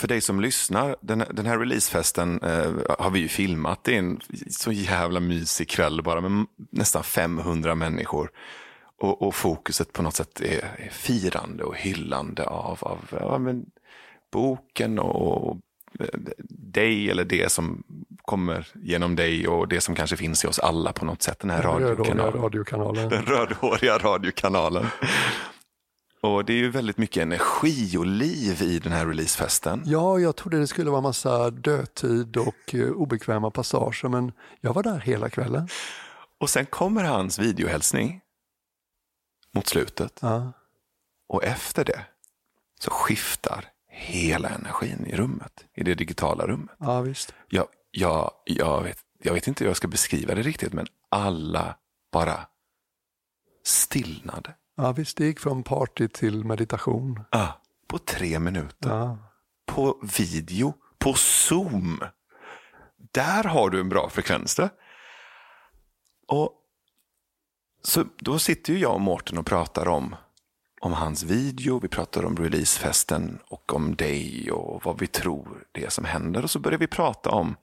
för 0.03 0.07
dig 0.07 0.21
som 0.21 0.41
lyssnar, 0.41 0.95
den, 1.01 1.23
den 1.31 1.45
här 1.45 1.59
releasefesten 1.59 2.41
eh, 2.41 2.71
har 2.99 3.09
vi 3.09 3.19
ju 3.19 3.27
filmat. 3.27 3.83
Det 3.83 3.95
är 3.95 3.99
en 3.99 4.19
så 4.49 4.71
jävla 4.71 5.19
mysig 5.19 5.69
kväll 5.69 6.01
bara 6.01 6.21
med 6.21 6.45
nästan 6.69 7.03
500 7.03 7.75
människor. 7.75 8.31
Och, 8.99 9.21
och 9.21 9.35
fokuset 9.35 9.93
på 9.93 10.01
något 10.01 10.15
sätt 10.15 10.41
är, 10.41 10.75
är 10.77 10.89
firande 10.91 11.63
och 11.63 11.77
hyllande 11.77 12.43
av, 12.43 12.77
av 12.81 12.99
ja, 13.19 13.37
men, 13.37 13.65
boken 14.31 14.99
och, 14.99 15.49
och 15.49 15.57
dig 16.49 17.11
eller 17.11 17.25
det 17.25 17.51
som 17.51 17.83
kommer 18.21 18.67
genom 18.73 19.15
dig 19.15 19.47
och 19.47 19.67
det 19.67 19.81
som 19.81 19.95
kanske 19.95 20.17
finns 20.17 20.43
i 20.43 20.47
oss 20.47 20.59
alla 20.59 20.93
på 20.93 21.05
något 21.05 21.21
sätt. 21.21 21.39
Den 21.39 21.49
här 21.49 21.61
Rödhåriga 21.61 21.89
radiokanalen. 21.89 22.41
radiokanalen. 22.41 23.09
Den 23.09 23.25
rödhåriga 23.25 23.97
radiokanalen. 23.97 24.85
Och 26.23 26.45
det 26.45 26.53
är 26.53 26.57
ju 26.57 26.69
väldigt 26.69 26.97
mycket 26.97 27.23
energi 27.23 27.97
och 27.97 28.05
liv 28.05 28.61
i 28.61 28.79
den 28.79 28.91
här 28.91 29.07
releasefesten. 29.07 29.83
Ja, 29.85 30.19
jag 30.19 30.35
trodde 30.35 30.59
det 30.59 30.67
skulle 30.67 30.91
vara 30.91 31.01
massa 31.01 31.49
dödtid 31.49 32.37
och 32.37 32.75
eh, 32.75 32.89
obekväma 32.89 33.51
passager, 33.51 34.09
men 34.09 34.31
jag 34.61 34.73
var 34.73 34.83
där 34.83 34.99
hela 34.99 35.29
kvällen. 35.29 35.67
Och 36.39 36.49
sen 36.49 36.65
kommer 36.65 37.03
hans 37.03 37.39
videohälsning 37.39 38.21
mot 39.55 39.67
slutet. 39.67 40.19
Ja. 40.21 40.53
Och 41.27 41.43
efter 41.43 41.85
det 41.85 42.05
så 42.79 42.91
skiftar 42.91 43.65
hela 43.89 44.49
energin 44.49 45.05
i 45.07 45.15
rummet, 45.15 45.65
i 45.75 45.83
det 45.83 45.95
digitala 45.95 46.47
rummet. 46.47 46.75
Ja, 46.79 47.01
visst. 47.01 47.33
Jag, 47.49 47.67
jag, 47.91 48.31
jag, 48.45 48.83
vet, 48.83 48.97
jag 49.23 49.33
vet 49.33 49.47
inte 49.47 49.63
hur 49.63 49.69
jag 49.69 49.77
ska 49.77 49.87
beskriva 49.87 50.35
det 50.35 50.41
riktigt, 50.41 50.73
men 50.73 50.87
alla 51.09 51.77
bara 52.11 52.47
stillnade. 53.63 54.53
Ja, 54.75 54.91
visst. 54.91 55.17
Det 55.17 55.25
gick 55.25 55.39
från 55.39 55.63
party 55.63 56.07
till 56.07 56.43
meditation. 56.43 57.19
Ah, 57.29 57.47
på 57.87 57.97
tre 57.97 58.39
minuter. 58.39 58.89
Ja. 58.89 59.17
På 59.65 59.99
video, 60.17 60.73
på 60.97 61.13
Zoom. 61.13 62.03
Där 63.11 63.43
har 63.43 63.69
du 63.69 63.79
en 63.79 63.89
bra 63.89 64.09
frekvens. 64.09 64.55
Där. 64.55 64.69
Och 66.27 66.59
så 67.81 68.05
då 68.17 68.39
sitter 68.39 68.73
ju 68.73 68.79
jag 68.79 68.93
och 68.93 69.01
Mårten 69.01 69.37
och 69.37 69.45
pratar 69.45 69.87
om, 69.87 70.15
om 70.81 70.93
hans 70.93 71.23
video, 71.23 71.79
vi 71.79 71.87
pratar 71.87 72.25
om 72.25 72.37
releasefesten 72.37 73.39
och 73.45 73.73
om 73.73 73.95
dig 73.95 74.51
och 74.51 74.85
vad 74.85 74.99
vi 74.99 75.07
tror 75.07 75.67
det 75.71 75.85
är 75.85 75.89
som 75.89 76.05
händer. 76.05 76.43
Och 76.43 76.49
så 76.49 76.59
börjar 76.59 76.79
vi 76.79 76.87
prata 76.87 77.29
om 77.29 77.55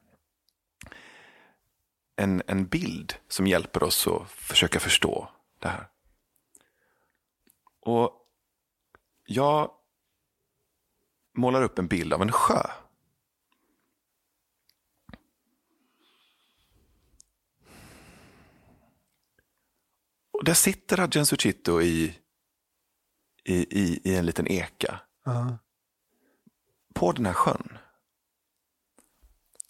en, 2.17 2.43
en 2.47 2.67
bild 2.67 3.15
som 3.29 3.47
hjälper 3.47 3.83
oss 3.83 4.07
att 4.07 4.31
försöka 4.31 4.81
förstå 4.81 5.29
det 5.59 5.69
här. 5.69 5.90
Och 7.81 8.13
jag 9.27 9.71
målar 11.35 11.63
upp 11.63 11.79
en 11.79 11.89
bild 11.89 12.13
av 12.13 12.23
en 12.23 12.33
sjö. 12.33 12.63
Och 20.33 20.45
där 20.45 20.55
sitter 20.55 21.01
Adjan 21.01 21.27
Suchito 21.27 21.81
i, 21.83 22.19
i, 23.45 23.55
i, 23.81 24.01
i 24.05 24.17
en 24.17 24.27
liten 24.27 24.47
eka 24.49 25.01
Ja. 25.25 25.59
på 26.95 27.13
den 27.13 27.27
här 27.27 27.33
sjön. 27.33 27.79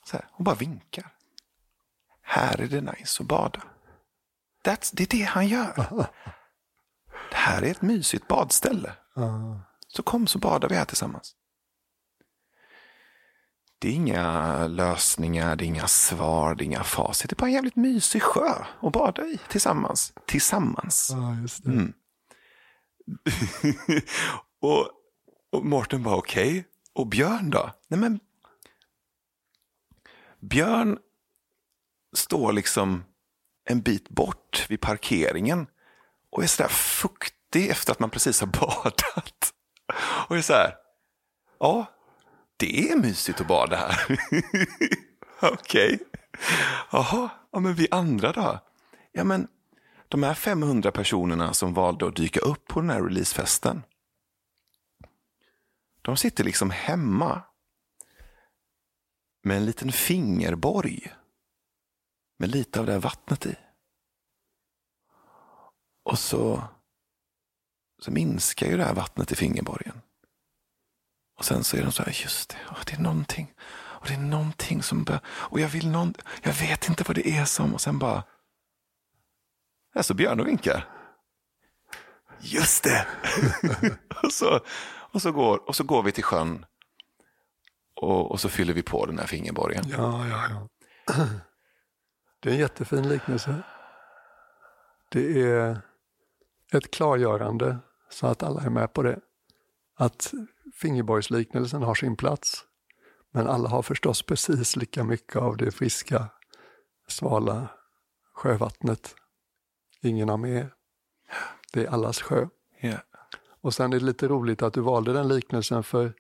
Så 0.05 0.17
här, 0.17 0.29
hon 0.33 0.45
bara 0.45 0.55
vinkar. 0.55 1.17
Här 2.23 2.61
är 2.61 2.67
det 2.67 2.81
nice 2.81 3.23
att 3.23 3.29
bada. 3.29 3.63
That's, 4.65 4.91
det 4.97 5.03
är 5.03 5.19
det 5.19 5.25
han 5.25 5.49
gör. 5.49 6.07
Det 7.31 7.37
här 7.37 7.63
är 7.63 7.71
ett 7.71 7.83
mysigt 7.83 8.29
badställe. 8.29 8.93
Så 9.89 10.03
kom 10.03 10.27
så 10.27 10.39
badar 10.39 10.69
vi 10.69 10.75
här 10.75 10.85
tillsammans. 10.85 11.35
Det 13.79 13.89
är 13.89 13.93
inga 13.93 14.67
lösningar, 14.67 15.57
det 15.57 15.65
är 15.65 15.67
inga 15.67 15.87
svar, 15.87 16.55
det 16.55 16.65
är 16.65 16.67
inga 16.67 16.85
facit. 16.85 17.31
Det 17.31 17.35
är 17.35 17.37
bara 17.37 17.47
en 17.47 17.53
jävligt 17.53 17.77
mysig 17.77 18.23
sjö 18.23 18.65
att 18.81 18.93
bada 18.93 19.27
i 19.27 19.39
tillsammans. 19.49 20.13
Tillsammans. 20.27 21.11
ja, 21.13 21.35
just 21.41 21.65
det. 21.65 21.71
Mm. 21.71 21.93
och, 24.61 24.91
och 25.53 25.67
Mårten 25.67 26.03
bara 26.03 26.17
okej. 26.17 26.65
Och 26.93 27.07
Björn 27.07 27.51
då? 27.51 27.71
Nej 27.89 28.01
men. 28.01 28.21
Björn 30.41 30.99
står 32.17 32.53
liksom 32.53 33.05
en 33.65 33.81
bit 33.81 34.09
bort 34.09 34.67
vid 34.69 34.81
parkeringen 34.81 35.67
och 36.31 36.43
är 36.43 36.47
sådär 36.47 36.69
fuktig 36.69 37.71
efter 37.71 37.93
att 37.93 38.01
man 38.01 38.11
precis 38.11 38.41
har 38.41 38.47
badat. 38.61 39.53
Och 40.29 40.37
är 40.37 40.43
så 40.43 40.53
här, 40.53 40.75
ja, 41.59 41.87
det 42.57 42.91
är 42.91 42.97
mysigt 42.97 43.41
att 43.41 43.47
bada 43.47 43.77
här. 43.77 44.21
Okej. 45.53 45.99
Jaha, 46.93 47.31
ja, 47.53 47.61
men 47.61 47.75
vi 47.75 47.89
andra 47.91 48.33
då? 48.33 48.59
Ja, 49.13 49.25
men 49.25 49.49
de 50.09 50.23
här 50.23 50.35
500 50.35 50.93
personerna 50.93 51.53
som 51.55 51.75
valde 51.75 52.07
att 52.07 52.17
dyka 52.17 52.41
upp 52.41 52.69
på 52.69 52.81
den 52.81 52.91
här 52.91 53.03
releasefesten. 53.03 53.83
De 56.03 56.17
sitter 56.17 56.45
liksom 56.45 56.71
hemma 56.71 57.43
med 59.43 59.57
en 59.57 59.67
liten 59.67 59.93
fingerborg 59.93 61.13
med 62.39 62.51
lite 62.51 62.81
av 62.81 62.87
det 62.87 62.93
här 62.93 63.01
vattnet 63.01 63.47
i. 63.47 63.57
Och 66.03 66.19
så, 66.19 66.63
så 67.99 68.11
minskar 68.11 68.67
ju 68.67 68.77
det 68.77 68.85
här 68.85 68.95
vattnet 68.95 69.33
i 69.33 69.37
fingerborgen. 69.37 70.01
Och 71.39 71.45
sen 71.45 71.65
så 71.65 71.77
är 71.77 71.83
de 71.83 71.93
så 71.93 72.03
här, 72.03 72.23
just 72.23 72.49
det, 72.49 72.57
det 72.87 72.93
är 72.93 73.01
någonting. 73.01 73.55
Och 74.01 74.07
det 74.07 74.15
är 74.15 74.19
någonting 74.19 74.83
som 74.83 75.05
börjar, 75.05 75.23
och 75.27 75.61
jag 75.61 75.69
vill 75.69 75.91
någon, 75.91 76.15
jag 76.43 76.53
vet 76.53 76.89
inte 76.89 77.05
vad 77.07 77.17
det 77.17 77.29
är 77.29 77.45
som, 77.45 77.75
och 77.75 77.81
sen 77.81 77.99
bara, 77.99 78.25
här 79.95 80.03
så 80.03 80.15
Björn 80.15 80.41
och 80.41 80.47
vinkar. 80.47 80.89
Just 82.41 82.85
det! 82.85 83.07
och, 84.23 84.33
så, 84.33 84.61
och, 85.13 85.23
så 85.23 85.33
går, 85.33 85.69
och 85.69 85.77
så 85.77 85.85
går 85.85 86.03
vi 86.03 86.13
till 86.13 86.25
sjön 86.25 86.67
och, 87.95 88.31
och 88.31 88.41
så 88.41 88.49
fyller 88.49 88.75
vi 88.75 88.83
på 88.83 89.07
den 89.07 89.19
här 89.19 89.27
fingerborgen. 89.27 89.85
Ja, 89.89 90.29
ja, 90.29 90.49
ja. 90.51 90.69
Det 92.43 92.49
är 92.49 92.53
en 92.53 92.61
jättefin 92.61 93.09
liknelse. 93.09 93.63
Det 95.09 95.43
är 95.43 95.81
ett 96.73 96.91
klargörande 96.91 97.79
så 98.11 98.27
att 98.27 98.43
alla 98.43 98.63
är 98.63 98.71
med 98.71 98.93
på 98.93 99.03
det. 99.03 99.21
Att 99.97 100.33
fingerborgsliknelsen 100.75 101.83
har 101.83 101.95
sin 101.95 102.17
plats. 102.17 102.65
Men 103.31 103.47
alla 103.47 103.69
har 103.69 103.83
förstås 103.83 104.23
precis 104.23 104.77
lika 104.77 105.05
mycket 105.05 105.37
av 105.37 105.57
det 105.57 105.71
friska, 105.71 106.29
svala 107.09 107.69
sjövattnet. 108.35 109.15
Ingen 110.03 110.29
har 110.29 110.37
mer. 110.37 110.75
Det 111.73 111.85
är 111.85 111.91
allas 111.91 112.23
sjö. 112.23 112.47
Ja. 112.81 112.99
Och 113.61 113.75
sen 113.75 113.93
är 113.93 113.99
det 113.99 114.05
lite 114.05 114.29
roligt 114.29 114.63
att 114.63 114.75
du 114.75 114.81
valde 114.81 115.13
den 115.13 115.29
liknelsen 115.29 115.83
för 115.83 116.15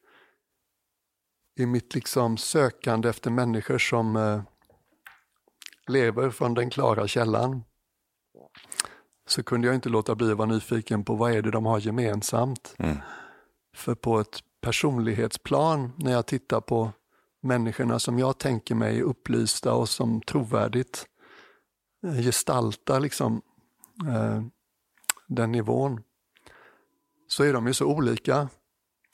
i 1.57 1.67
mitt 1.67 1.95
liksom 1.95 2.37
sökande 2.37 3.09
efter 3.09 3.31
människor 3.31 3.79
som 3.79 4.17
eh, 4.17 4.43
lever 5.87 6.31
från 6.31 6.55
den 6.55 6.71
klara 6.71 7.09
källan 7.09 7.63
så 9.31 9.43
kunde 9.43 9.67
jag 9.67 9.75
inte 9.75 9.89
låta 9.89 10.15
bli 10.15 10.31
att 10.31 10.39
vara 10.39 10.49
nyfiken 10.49 11.05
på 11.05 11.15
vad 11.15 11.33
är 11.33 11.43
det 11.43 11.51
de 11.51 11.67
har 11.67 11.79
gemensamt. 11.79 12.75
Mm. 12.79 12.97
För 13.75 13.95
på 13.95 14.21
ett 14.21 14.41
personlighetsplan, 14.61 15.93
när 15.97 16.13
jag 16.13 16.27
tittar 16.27 16.61
på 16.61 16.93
människorna 17.43 17.99
som 17.99 18.19
jag 18.19 18.39
tänker 18.39 18.75
mig 18.75 18.99
är 18.99 19.03
upplysta 19.03 19.75
och 19.75 19.89
som 19.89 20.21
trovärdigt 20.23 21.07
eh, 22.07 22.15
gestaltar 22.15 23.01
liksom, 23.01 23.43
eh, 24.09 24.43
den 25.27 25.53
nivån, 25.53 26.03
så 27.29 27.45
är 27.45 27.53
de 27.53 27.67
ju 27.67 27.75
så 27.75 27.87
olika. 27.87 28.49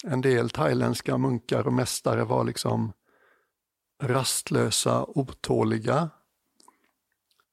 En 0.05 0.21
del 0.21 0.51
thailändska 0.51 1.19
munkar 1.19 1.67
och 1.67 1.73
mästare 1.73 2.25
var 2.25 2.45
liksom 2.45 2.93
rastlösa, 4.03 5.05
otåliga. 5.09 6.11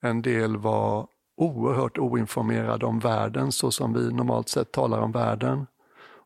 En 0.02 0.22
del 0.22 0.58
var 0.58 1.08
oerhört 1.36 1.98
oinformerade 1.98 2.86
om 2.86 3.00
världen 3.00 3.52
så 3.52 3.72
som 3.72 3.94
vi 3.94 4.14
normalt 4.14 4.50
sett 4.50 4.72
talar 4.72 5.02
om 5.02 5.12
världen 5.12 5.68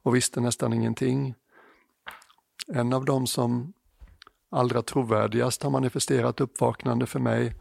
och 0.04 0.16
visste 0.16 0.42
nästan 0.42 0.74
ingenting. 0.74 1.36
En 2.68 2.94
av 2.94 3.06
dem 3.06 3.28
som 3.28 3.74
allra 4.52 4.82
trovärdigast 4.82 5.64
har 5.64 5.70
manifesterat 5.70 6.42
uppvaknande 6.42 7.06
för 7.06 7.20
mig, 7.20 7.56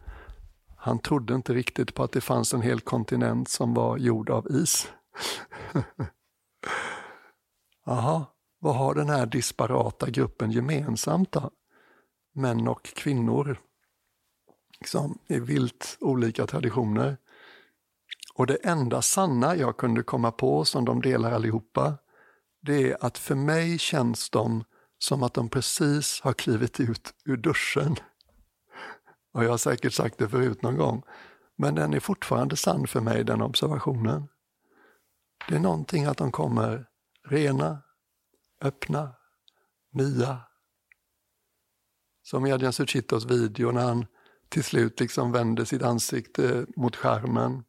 han 0.77 0.99
trodde 0.99 1.35
inte 1.35 1.53
riktigt 1.53 1.93
på 1.93 2.03
att 2.03 2.11
det 2.11 2.21
fanns 2.21 2.53
en 2.53 2.61
hel 2.61 2.79
kontinent 2.79 3.49
som 3.49 3.73
var 3.73 3.97
gjord 3.97 4.29
av 4.29 4.47
is. 4.51 4.91
Jaha, 7.85 8.25
vad 8.59 8.75
har 8.75 8.95
den 8.95 9.09
här 9.09 9.25
disparata 9.25 10.09
gruppen 10.09 10.51
gemensamt 10.51 11.31
då? 11.31 11.51
Män 12.33 12.67
och 12.67 12.83
kvinnor 12.83 13.57
liksom, 14.79 15.19
i 15.27 15.39
vilt 15.39 15.97
olika 16.01 16.47
traditioner. 16.47 17.17
Och 18.37 18.47
det 18.47 18.55
enda 18.55 19.01
sanna 19.01 19.55
jag 19.55 19.77
kunde 19.77 20.03
komma 20.03 20.31
på 20.31 20.65
som 20.65 20.85
de 20.85 21.01
delar 21.01 21.31
allihopa, 21.31 21.97
det 22.61 22.91
är 22.91 23.05
att 23.05 23.17
för 23.17 23.35
mig 23.35 23.77
känns 23.77 24.29
de 24.29 24.63
som 24.99 25.23
att 25.23 25.33
de 25.33 25.49
precis 25.49 26.21
har 26.21 26.33
klivit 26.33 26.79
ut 26.79 27.13
ur 27.25 27.37
duschen. 27.37 27.95
Och 29.33 29.43
jag 29.43 29.49
har 29.49 29.57
säkert 29.57 29.93
sagt 29.93 30.17
det 30.17 30.29
förut 30.29 30.61
någon 30.61 30.77
gång, 30.77 31.03
men 31.55 31.75
den 31.75 31.93
är 31.93 31.99
fortfarande 31.99 32.55
sann 32.55 32.87
för 32.87 33.01
mig, 33.01 33.23
den 33.23 33.41
observationen. 33.41 34.27
Det 35.49 35.55
är 35.55 35.59
någonting 35.59 36.05
att 36.05 36.17
de 36.17 36.31
kommer 36.31 36.85
rena, 37.27 37.81
öppna, 38.61 39.13
nya. 39.91 40.41
Som 42.23 42.45
i 42.45 42.51
Adrian 42.51 42.73
Suchitos 42.73 43.25
video 43.25 43.71
när 43.71 43.85
han 43.85 44.05
till 44.49 44.63
slut 44.63 44.99
liksom 44.99 45.31
vänder 45.31 45.65
sitt 45.65 45.83
ansikte 45.83 46.65
mot 46.75 46.95
skärmen. 46.95 47.63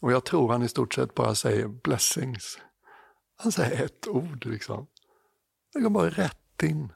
Och 0.00 0.12
jag 0.12 0.24
tror 0.24 0.52
han 0.52 0.62
i 0.62 0.68
stort 0.68 0.94
sett 0.94 1.14
bara 1.14 1.34
säger 1.34 1.68
blessings. 1.68 2.58
Han 3.36 3.52
säger 3.52 3.84
ett 3.84 4.08
ord 4.08 4.46
liksom. 4.46 4.86
Det 5.72 5.80
går 5.80 5.90
bara 5.90 6.10
rätt 6.10 6.62
in. 6.62 6.92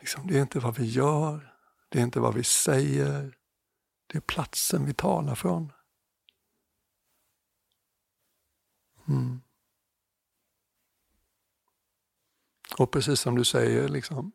Liksom, 0.00 0.26
det 0.26 0.38
är 0.38 0.42
inte 0.42 0.58
vad 0.58 0.78
vi 0.78 0.84
gör, 0.84 1.54
det 1.88 1.98
är 1.98 2.02
inte 2.02 2.20
vad 2.20 2.34
vi 2.34 2.44
säger, 2.44 3.38
det 4.06 4.18
är 4.18 4.22
platsen 4.22 4.86
vi 4.86 4.94
talar 4.94 5.34
från. 5.34 5.72
Mm. 9.08 9.40
Och 12.78 12.90
precis 12.90 13.20
som 13.20 13.36
du 13.36 13.44
säger, 13.44 13.88
liksom, 13.88 14.32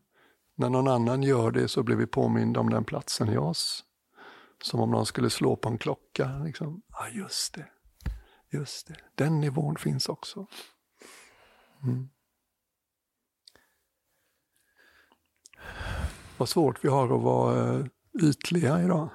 när 0.56 0.70
någon 0.70 0.88
annan 0.88 1.24
gör 1.24 1.52
det 1.52 1.68
så 1.68 1.84
blir 1.84 1.96
vi 1.96 2.08
påminda 2.08 2.60
om 2.60 2.70
den 2.70 2.84
platsen 2.84 3.30
i 3.30 3.38
oss. 3.38 3.86
Som 4.64 4.80
om 4.80 4.92
någon 4.92 5.06
skulle 5.06 5.30
slå 5.30 5.56
på 5.56 5.70
en 5.70 5.78
klocka. 5.78 6.30
Liksom. 6.46 6.82
Ja, 6.90 7.08
just 7.08 7.54
det. 7.54 7.66
Just 8.50 8.88
det. 8.88 8.96
Den 9.16 9.40
nivån 9.40 9.76
finns 9.76 10.10
också. 10.10 10.48
Mm. 11.84 12.10
Vad 16.38 16.50
svårt 16.50 16.86
vi 16.86 16.90
har 16.90 17.16
att 17.16 17.22
vara 17.22 17.74
uh, 17.74 17.86
ytliga 18.22 18.82
idag. 18.82 19.10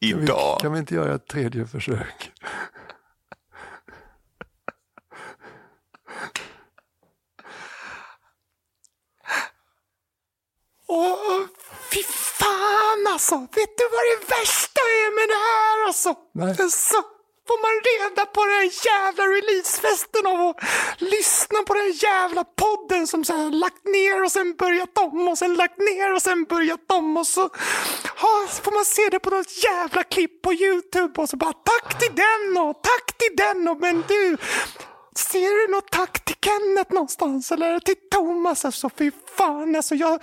idag? 0.00 0.60
Kan 0.60 0.60
vi, 0.60 0.60
kan 0.60 0.72
vi 0.72 0.78
inte 0.78 0.94
göra 0.94 1.14
ett 1.14 1.26
tredje 1.26 1.66
försök? 1.66 2.32
Åh, 10.90 11.46
fy 11.92 12.02
fan 12.02 13.07
alltså! 13.18 13.36
Vet 13.60 13.72
du 13.78 13.84
vad 13.96 14.04
det 14.10 14.20
värsta 14.36 14.80
är 15.02 15.10
med 15.18 15.28
det 15.32 15.42
här 15.50 15.86
alltså? 15.86 16.10
Nej. 16.34 16.70
Så 16.70 16.98
får 17.48 17.58
man 17.66 17.74
reda 17.90 18.26
på 18.26 18.42
den 18.44 18.66
jävla 18.88 19.24
releasefesten 19.36 20.26
av 20.32 20.38
att 20.48 20.56
lyssna 21.14 21.58
på 21.66 21.74
den 21.74 21.92
jävla 21.92 22.44
podden 22.44 23.06
som 23.06 23.24
så 23.24 23.32
här 23.36 23.50
lagt 23.50 23.84
ner 23.84 24.24
och 24.24 24.32
sen 24.32 24.54
börjat 24.56 24.98
om 24.98 25.28
och 25.28 25.38
sen 25.38 25.54
lagt 25.54 25.78
ner 25.78 26.14
och 26.14 26.22
sen 26.22 26.44
börjat 26.44 26.92
om 26.92 27.16
och 27.16 27.26
så, 27.26 27.50
ja, 28.22 28.34
så 28.50 28.62
får 28.62 28.72
man 28.72 28.84
se 28.84 29.08
det 29.10 29.20
på 29.20 29.30
något 29.30 29.64
jävla 29.64 30.02
klipp 30.02 30.42
på 30.42 30.52
Youtube 30.52 31.22
och 31.22 31.28
så 31.28 31.36
bara 31.36 31.52
tack 31.52 31.98
till 31.98 32.14
den 32.24 32.62
och 32.62 32.82
tack 32.82 33.06
till 33.20 33.36
den 33.36 33.68
och 33.68 33.78
men 33.80 34.04
du 34.08 34.36
Ser 35.18 35.66
du 35.66 35.72
något 35.72 35.90
tack 35.90 36.24
till 36.24 36.36
Kenneth 36.42 36.92
någonstans 36.92 37.52
eller 37.52 37.80
till 37.80 37.94
Thomas? 38.10 38.64
Alltså 38.64 38.90
fy 38.90 39.10
fan 39.36 39.76
alltså 39.76 39.94
jag, 39.94 40.22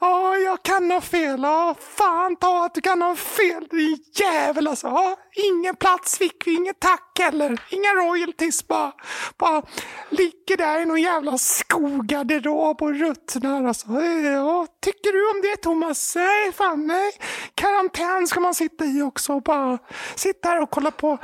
ja, 0.00 0.36
jag 0.36 0.62
kan 0.62 0.90
ha 0.90 1.00
fel. 1.00 1.42
Ja, 1.42 1.74
fan 1.80 2.36
ta 2.36 2.64
att 2.64 2.74
du 2.74 2.80
kan 2.80 3.02
ha 3.02 3.16
fel 3.16 3.66
din 3.70 3.98
jävel 4.14 4.68
alltså. 4.68 4.86
Ja, 4.86 5.16
ingen 5.34 5.76
plats 5.76 6.18
fick 6.18 6.46
vi, 6.46 6.54
inget 6.54 6.80
tack 6.80 7.18
heller. 7.18 7.60
Inga 7.70 7.88
royalties 7.88 8.68
bara. 8.68 8.92
Bara 9.38 9.62
ligger 10.10 10.56
där 10.56 10.80
i 10.80 10.84
någon 10.84 11.02
jävla 11.02 11.38
skogarderob 11.38 12.82
och 12.82 12.94
ruttnar 12.94 13.64
alltså. 13.64 13.86
Eh, 13.88 14.32
ja, 14.32 14.66
tycker 14.82 15.12
du 15.12 15.30
om 15.30 15.42
det 15.42 15.56
Thomas? 15.56 16.16
Nej, 16.16 16.52
fan 16.52 16.86
nej. 16.86 17.12
Karantän 17.54 18.26
ska 18.26 18.40
man 18.40 18.54
sitta 18.54 18.84
i 18.84 19.02
också 19.02 19.32
och 19.32 19.42
bara 19.42 19.78
sitta 20.14 20.48
här 20.48 20.60
och 20.62 20.70
kolla 20.70 20.90
på 20.90 21.18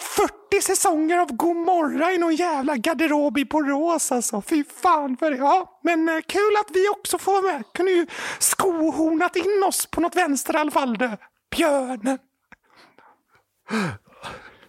40 0.00 0.62
säsonger 0.62 1.18
av 1.18 1.32
Gomorra 1.36 2.12
i 2.12 2.18
någon 2.18 2.34
jävla 2.36 2.76
garderob 2.76 3.38
i 3.38 3.44
Borås 3.44 4.12
alltså. 4.12 4.42
Fy 4.42 4.64
fan 4.64 5.16
för 5.16 5.30
det. 5.30 5.36
Ja, 5.36 5.80
men 5.82 6.08
eh, 6.08 6.20
kul 6.28 6.56
att 6.60 6.76
vi 6.76 6.88
också 6.88 7.18
får 7.18 7.32
vara 7.42 7.52
med. 7.52 7.64
Kunde 7.74 7.92
ju 7.92 8.06
skohornat 8.38 9.36
in 9.36 9.64
oss 9.68 9.86
på 9.86 10.00
något 10.00 10.16
vänster 10.16 10.54
i 10.54 10.56
alla 10.56 10.70
fall. 10.70 10.98
du. 10.98 11.10
Björnen. 11.56 12.18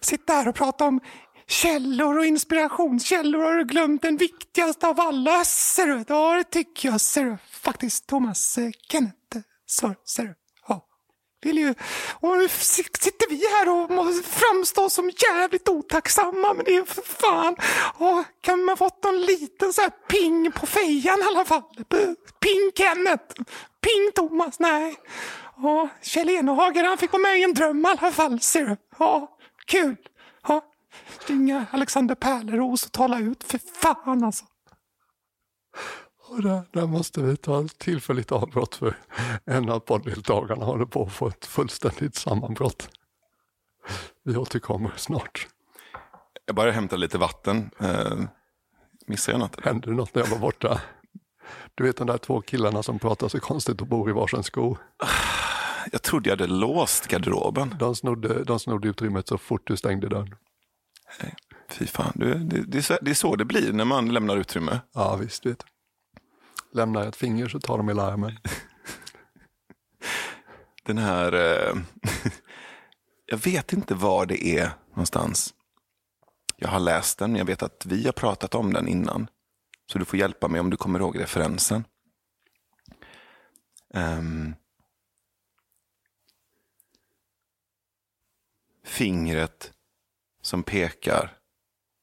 Sitta 0.00 0.32
här 0.32 0.48
och 0.48 0.54
prata 0.54 0.84
om 0.84 1.00
källor 1.46 2.18
och 2.18 2.26
inspirationskällor. 2.26 3.42
Har 3.42 3.54
du 3.54 3.64
glömt 3.64 4.02
den 4.02 4.16
viktigaste 4.16 4.88
av 4.88 5.00
alla? 5.00 5.44
Ser 5.44 5.86
du? 5.86 6.04
Ja, 6.08 6.34
det 6.34 6.44
tycker 6.44 6.88
jag. 6.88 7.00
Ser 7.00 7.24
du? 7.24 7.36
Faktiskt 7.50 8.06
Thomas 8.06 8.58
eh, 8.58 8.70
Kenneth. 8.90 9.36
Eh, 9.36 9.40
Så, 9.66 9.94
ser 10.06 10.22
du? 10.22 10.34
Vill 11.46 11.58
ju... 11.58 11.74
Och 12.20 12.36
nu 12.36 12.48
sitter 12.48 13.28
vi 13.28 13.46
här 13.56 13.68
och 13.68 13.90
måste 13.90 14.28
framstå 14.30 14.90
som 14.90 15.10
jävligt 15.10 15.68
otacksamma. 15.68 16.54
Men 16.54 16.64
det 16.64 16.76
är 16.76 16.84
för 16.84 17.02
fan... 17.02 17.56
Ja, 17.98 18.24
kan 18.40 18.64
man 18.64 18.76
fått 18.76 19.04
någon 19.04 19.20
liten 19.20 19.72
så 19.72 19.82
här 19.82 19.90
ping 19.90 20.52
på 20.52 20.66
fejan 20.66 21.18
i 21.18 21.22
alla 21.22 21.44
fall? 21.44 21.62
Ping 22.40 22.72
Kenneth. 22.74 23.34
Ping 23.80 24.12
Thomas. 24.14 24.58
Nej. 24.58 24.96
Ja, 25.56 25.88
Kjell 26.02 26.30
Enhager 26.30 26.84
han 26.84 26.98
fick 26.98 27.12
vara 27.12 27.22
med 27.22 27.38
i 27.38 27.42
en 27.42 27.54
dröm 27.54 27.86
i 27.86 27.88
alla 27.88 28.12
fall. 28.12 28.40
Ser 28.40 28.64
du? 28.64 28.76
Ja, 28.98 29.36
kul. 29.66 29.96
Ja, 30.48 30.64
ringa 31.26 31.66
Alexander 31.70 32.14
Pärleros 32.14 32.86
och 32.86 32.92
tala 32.92 33.18
ut. 33.18 33.44
För 33.44 33.60
fan 33.80 34.24
alltså. 34.24 34.44
Och 36.28 36.42
där, 36.42 36.62
där 36.72 36.86
måste 36.86 37.22
vi 37.22 37.36
ta 37.36 37.64
ett 37.64 37.78
tillfälligt 37.78 38.32
avbrott 38.32 38.74
för 38.74 38.96
en 39.44 39.70
av 39.70 39.80
podddeltagarna 39.80 40.64
håller 40.64 40.84
på 40.84 41.02
att 41.02 41.12
få 41.12 41.28
ett 41.28 41.46
fullständigt 41.46 42.14
sammanbrott. 42.14 42.88
Vi 44.24 44.36
återkommer 44.36 44.92
snart. 44.96 45.48
Jag 46.46 46.56
bara 46.56 46.70
hämtar 46.70 46.96
lite 46.96 47.18
vatten. 47.18 47.70
Eh, 47.80 48.18
missar 49.06 49.32
jag 49.32 49.38
något? 49.38 49.64
Hände 49.64 49.90
något 49.90 50.14
när 50.14 50.22
jag 50.22 50.30
var 50.30 50.38
borta? 50.38 50.80
Du 51.74 51.84
vet 51.84 51.96
de 51.96 52.06
där 52.06 52.18
två 52.18 52.40
killarna 52.40 52.82
som 52.82 52.98
pratar 52.98 53.28
så 53.28 53.40
konstigt 53.40 53.80
och 53.80 53.86
bor 53.86 54.10
i 54.10 54.12
varsin 54.12 54.42
sko. 54.42 54.76
Jag 55.92 56.02
trodde 56.02 56.28
jag 56.30 56.36
hade 56.36 56.52
låst 56.52 57.06
garderoben. 57.08 57.74
De 57.78 57.96
snodde, 57.96 58.44
de 58.44 58.60
snodde 58.60 58.88
utrymmet 58.88 59.28
så 59.28 59.38
fort 59.38 59.66
du 59.66 59.76
stängde 59.76 60.08
dörren. 60.08 60.34
Fy 61.68 61.86
fan, 61.86 62.12
det, 62.14 62.34
det, 62.34 62.62
det, 62.62 62.78
är 62.78 62.82
så, 62.82 62.98
det 63.02 63.10
är 63.10 63.14
så 63.14 63.36
det 63.36 63.44
blir 63.44 63.72
när 63.72 63.84
man 63.84 64.12
lämnar 64.12 64.36
utrymme. 64.36 64.80
Ja 64.94 65.16
visst 65.16 65.46
vet 65.46 65.58
du. 65.58 65.75
Lämnar 66.76 67.00
jag 67.00 67.08
ett 67.08 67.16
finger 67.16 67.48
så 67.48 67.60
tar 67.60 67.78
de 67.78 67.90
i 67.90 67.94
larmen. 67.94 68.38
Den 70.84 70.98
här, 70.98 71.32
eh, 71.32 71.74
jag 73.26 73.38
vet 73.38 73.72
inte 73.72 73.94
var 73.94 74.26
det 74.26 74.46
är 74.46 74.70
någonstans. 74.90 75.54
Jag 76.56 76.68
har 76.68 76.80
läst 76.80 77.18
den, 77.18 77.32
men 77.32 77.38
jag 77.38 77.46
vet 77.46 77.62
att 77.62 77.86
vi 77.86 78.04
har 78.04 78.12
pratat 78.12 78.54
om 78.54 78.72
den 78.72 78.88
innan. 78.88 79.28
Så 79.92 79.98
du 79.98 80.04
får 80.04 80.18
hjälpa 80.18 80.48
mig 80.48 80.60
om 80.60 80.70
du 80.70 80.76
kommer 80.76 80.98
ihåg 80.98 81.20
referensen. 81.20 81.84
Ehm. 83.94 84.54
fingret 88.84 89.72
som 90.42 90.62
pekar 90.62 91.38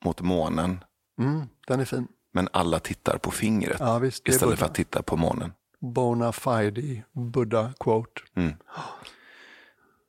mot 0.06 0.22
månen. 0.22 0.84
Mm, 1.20 1.48
den 1.68 1.80
är 1.80 1.86
fin. 1.86 2.08
Men 2.36 2.50
alla 2.54 2.80
tittar 2.80 3.18
på 3.18 3.32
fingret 3.32 3.78
Ja, 3.80 4.00
visst, 4.00 4.28
istället 4.28 4.40
för 4.42 4.48
Buddha. 4.50 4.66
att 4.66 4.76
titta 4.76 5.04
på 5.04 5.16
månen. 5.18 5.54
Bona 5.80 6.32
fide 6.32 7.04
Buddha 7.12 7.74
quote. 7.80 8.22
Mm. 8.36 8.54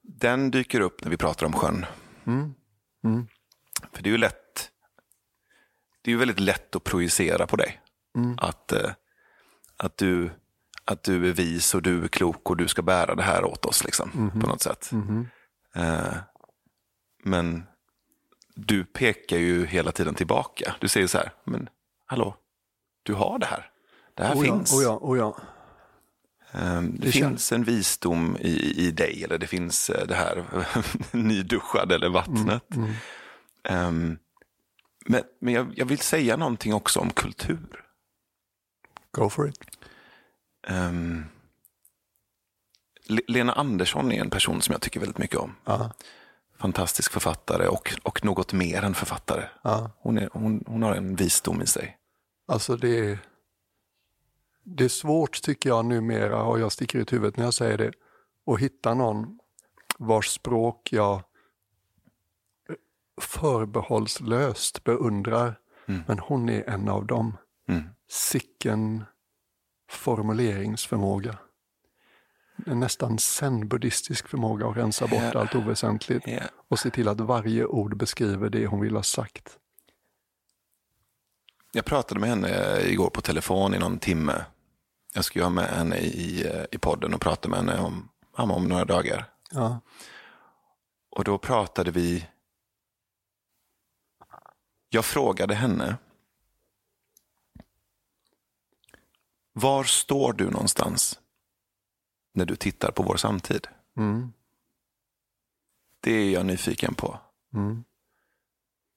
Den 0.03 0.51
dyker 0.51 0.81
upp 0.81 1.03
när 1.05 1.11
vi 1.11 1.16
pratar 1.16 1.47
om 1.47 1.53
sjön. 1.53 1.87
Mm. 2.27 2.55
Mm. 3.05 3.27
För 3.93 4.03
det 4.03 4.09
är 4.09 4.12
ju 4.12 4.18
lätt. 4.18 4.70
Det 6.03 6.11
är 6.11 6.12
ju 6.12 6.18
väldigt 6.18 6.41
lätt 6.41 6.77
att 6.77 6.85
projicera 6.85 7.47
på 7.47 7.57
dig. 7.57 7.81
Mm. 8.16 8.37
Att, 8.41 8.72
eh, 8.72 8.91
att, 9.77 9.97
du, 9.97 10.31
att 10.85 11.03
du 11.03 11.29
är 11.29 11.33
vis 11.33 11.75
och 11.75 11.83
du 11.83 12.05
är 12.05 12.09
klok 12.09 12.51
och 12.51 12.57
du 12.57 12.68
ska 12.68 12.83
bära 12.83 13.14
det 13.14 13.22
här 13.22 13.45
åt 13.45 13.64
oss. 13.64 13.85
Liksom, 13.85 14.11
Mhm. 14.14 14.41
På 14.41 14.47
något 14.47 14.62
sätt. 14.62 14.91
Eh, 15.75 16.14
men 17.25 17.64
du 18.55 18.85
pekar 18.85 19.37
ju 19.37 19.66
hela 19.66 19.93
tiden 19.93 20.14
tillbaka. 20.14 20.75
Du 20.81 20.89
säger 20.89 21.07
så 21.07 21.18
här, 21.18 21.33
men 21.45 21.68
hallå, 22.07 22.36
du 23.02 23.14
har 23.14 23.38
det 23.38 23.46
här. 23.46 23.70
Det 24.14 24.24
här 24.24 24.34
Oh 24.34 24.46
ja, 24.46 24.55
finns. 24.57 24.72
oh 24.72 24.82
ja, 24.82 24.98
oh 25.02 25.18
ja. 25.18 25.36
Ehm, 26.52 26.92
Det, 26.98 27.07
Det 27.07 27.12
finns 27.12 27.52
en 27.52 27.64
visdom 27.64 28.36
i, 28.40 28.86
i 28.86 28.90
dig, 28.90 29.24
eller 29.24 29.38
det 29.38 29.46
finns 29.46 29.90
eh, 29.90 30.07
det 30.07 30.14
här 30.14 30.44
nyduschade 31.16 31.94
eller 31.94 32.09
vattnet. 32.09 32.74
Mm. 32.74 32.92
Ehm, 33.64 34.18
men 35.07 35.22
men 35.40 35.55
jag, 35.55 35.72
jag 35.78 35.86
vill 35.86 35.98
säga 35.98 36.36
någonting 36.36 36.74
också 36.74 37.00
om 37.00 37.11
kultur. 37.11 37.84
Go 39.11 39.28
for 39.30 39.48
it. 39.48 39.59
Le- 43.07 43.22
Lena 43.28 43.52
Andersson 43.52 44.12
är 44.12 44.20
en 44.20 44.30
person 44.30 44.62
som 44.62 44.72
jag 44.72 44.80
tycker 44.82 45.00
väldigt 45.00 45.18
mycket 45.18 45.36
om. 45.38 45.57
Ja, 45.64 45.92
Fantastisk 46.59 47.12
författare 47.12 47.66
och, 47.66 47.94
och 48.02 48.24
något 48.24 48.52
mer 48.52 48.82
än 48.82 48.94
författare. 48.94 49.44
ja. 49.62 49.90
Hon, 49.98 50.18
är, 50.18 50.28
hon, 50.32 50.64
hon 50.66 50.82
har 50.82 50.94
en 50.94 51.16
visdom 51.16 51.62
i 51.62 51.66
sig. 51.66 51.98
Alltså 52.48 52.76
det 52.76 52.98
är, 52.98 53.18
det 54.62 54.84
är 54.84 54.88
svårt 54.88 55.42
tycker 55.42 55.68
jag 55.68 55.84
numera, 55.84 56.42
och 56.42 56.61
jag 56.61 56.72
sticker 56.72 56.98
ut 56.98 57.12
huvudet 57.12 57.36
när 57.36 57.44
jag 57.44 57.55
säger 57.55 57.78
det, 57.78 57.92
att 58.46 58.61
hitta 58.61 58.94
någon 58.94 59.38
vars 59.98 60.28
språk 60.28 60.92
jag 60.92 61.22
förbehållslöst 63.20 64.84
beundrar 64.84 65.59
Men 66.07 66.18
hon 66.18 66.48
är 66.48 66.70
en 66.70 66.88
av 66.88 67.07
dem. 67.07 67.36
Mm. 67.68 67.82
Sicken 68.09 69.05
formuleringsförmåga. 69.90 71.38
En 72.67 72.81
nästan 72.81 73.19
zen-buddhistisk 73.19 74.29
förmåga 74.29 74.67
att 74.67 74.77
rensa 74.77 75.07
bort 75.07 75.21
Ja. 75.35 75.41
allt 75.41 75.55
oväsentligt 75.55 76.27
Ja. 76.27 76.41
och 76.69 76.79
se 76.79 76.91
till 76.91 77.09
att 77.09 77.21
varje 77.21 77.65
ord 77.67 77.97
beskriver 77.97 78.49
det 78.49 78.67
hon 78.67 78.81
vill 78.81 78.97
ha 78.97 79.03
sagt. 79.03 79.59
Jag 81.73 81.85
pratade 81.85 82.21
med 82.21 82.29
henne 82.29 82.81
igår 82.81 83.11
på 83.11 83.21
telefon 83.21 83.75
i 83.75 83.79
någon 83.79 83.99
timme. 83.99 84.45
Jag 85.15 85.25
ju 85.39 85.43
ha 85.45 85.51
med 85.51 85.65
henne 85.65 85.97
i, 85.99 86.53
i 86.73 86.79
podden 86.79 87.15
och 87.15 87.21
prata 87.21 87.49
med 87.49 87.59
henne 87.59 87.79
om, 87.81 88.09
om 88.51 88.69
några 88.69 88.85
dagar. 88.85 89.31
Ja, 89.51 89.81
Och 91.11 91.25
då 91.25 91.39
pratade 91.39 91.91
vi. 91.91 92.27
Jag 94.89 95.05
frågade 95.05 95.55
henne. 95.55 95.97
Var 99.53 99.85
står 99.85 100.33
du 100.33 100.51
någonstans 100.51 101.21
när 102.35 102.45
du 102.47 102.57
tittar 102.57 102.91
på 102.91 103.03
vår 103.03 103.16
samtid? 103.16 103.68
mm, 103.97 104.32
Det 106.01 106.12
är 106.12 106.30
jag 106.32 106.47
nyfiken 106.47 106.95
på. 106.95 107.18
mm, 107.55 107.85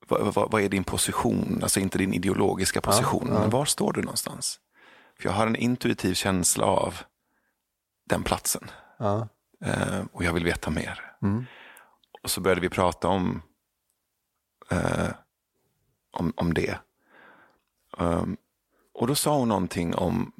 Vad, 0.07 0.33
vad, 0.33 0.51
vad 0.51 0.61
är 0.61 0.69
din 0.69 0.83
position? 0.83 1.59
Alltså 1.63 1.79
inte 1.79 1.97
din 1.97 2.13
ideologiska 2.13 2.81
position, 2.81 3.27
ja. 3.27 3.39
men 3.39 3.49
var 3.49 3.65
står 3.65 3.93
du 3.93 4.01
någonstans? 4.01 4.59
För 5.15 5.25
jag 5.29 5.31
har 5.33 5.47
en 5.47 5.55
intuitiv 5.55 6.13
känsla 6.13 6.65
av 6.65 6.95
den 8.09 8.23
platsen. 8.23 8.69
ja, 8.99 9.27
Eh, 9.61 10.05
och 10.11 10.23
jag 10.23 10.33
vill 10.33 10.43
veta 10.43 10.69
mer. 10.69 11.15
mm, 11.21 11.45
Och 12.23 12.31
så 12.31 12.41
började 12.41 12.61
vi 12.61 12.69
prata 12.69 13.07
om, 13.07 13.41
eh, 14.71 15.09
om, 16.11 16.33
om 16.35 16.53
det. 16.53 16.79
Um, 17.97 18.37
och 18.97 19.07
då 19.07 19.15
sa 19.15 19.37
hon 19.37 19.47
någonting 19.47 19.95
om, 19.95 20.33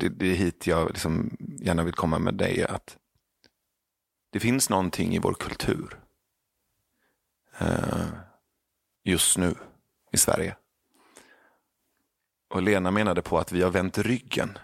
det, 0.00 0.08
det 0.08 0.26
är 0.26 0.34
hit 0.34 0.66
jag 0.66 0.88
liksom 0.88 1.36
gärna 1.40 1.82
vill 1.82 1.94
komma 1.94 2.18
med 2.18 2.34
dig, 2.34 2.64
att 2.64 2.98
det 4.30 4.40
finns 4.40 4.70
någonting 4.70 5.14
i 5.14 5.18
vår 5.18 5.34
kultur 5.34 6.00
eh, 7.58 8.06
just 9.04 9.38
nu 9.38 9.54
i 10.12 10.16
Sverige. 10.16 10.56
Och 12.48 12.62
Lena 12.62 12.90
menade 12.90 13.22
på 13.22 13.38
att 13.38 13.52
vi 13.52 13.62
har 13.62 13.70
vänt 13.70 13.98
ryggen 13.98 14.58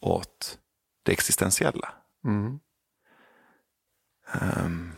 åt 0.00 0.58
det 1.02 1.12
existentiella. 1.12 1.94
mm, 4.42 4.92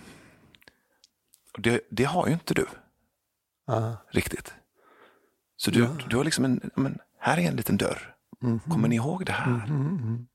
och 1.53 1.61
det, 1.61 1.81
det 1.91 2.05
har 2.05 2.27
ju 2.27 2.33
inte 2.33 2.55
du 2.55 2.67
ja, 3.67 3.97
riktigt. 4.09 4.55
Så 5.57 5.71
du, 5.71 5.89
du 6.09 6.17
har 6.17 6.25
liksom 6.25 6.45
en, 6.45 6.71
men 6.75 6.99
här 7.19 7.39
är 7.39 7.43
en 7.49 7.57
liten 7.57 7.77
dörr. 7.77 8.15
mm, 8.43 8.61
Kommer 8.61 8.89
ni 8.89 8.97
ihåg 8.97 9.27
det 9.27 9.33
här? 9.33 9.47
mm, 9.47 9.71
mm, 9.71 10.27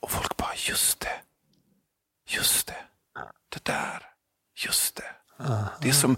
Och 0.00 0.10
folk 0.10 0.36
bara, 0.36 0.54
just 0.68 1.00
det. 1.00 1.20
Just 2.28 2.66
det. 2.66 2.76
Det 3.48 3.64
där. 3.64 4.02
Just 4.66 4.96
det. 4.96 5.14
Det 5.82 5.88
är, 5.88 5.92
som, 5.92 6.16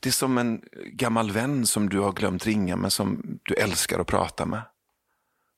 det 0.00 0.08
är 0.08 0.12
som 0.12 0.38
en 0.38 0.62
gammal 0.92 1.30
vän 1.30 1.66
som 1.66 1.88
du 1.88 1.98
har 2.00 2.12
glömt 2.12 2.46
ringa 2.46 2.76
men 2.76 2.90
som 2.90 3.38
du 3.42 3.54
älskar 3.54 3.98
att 3.98 4.06
prata 4.06 4.46
med. 4.46 4.62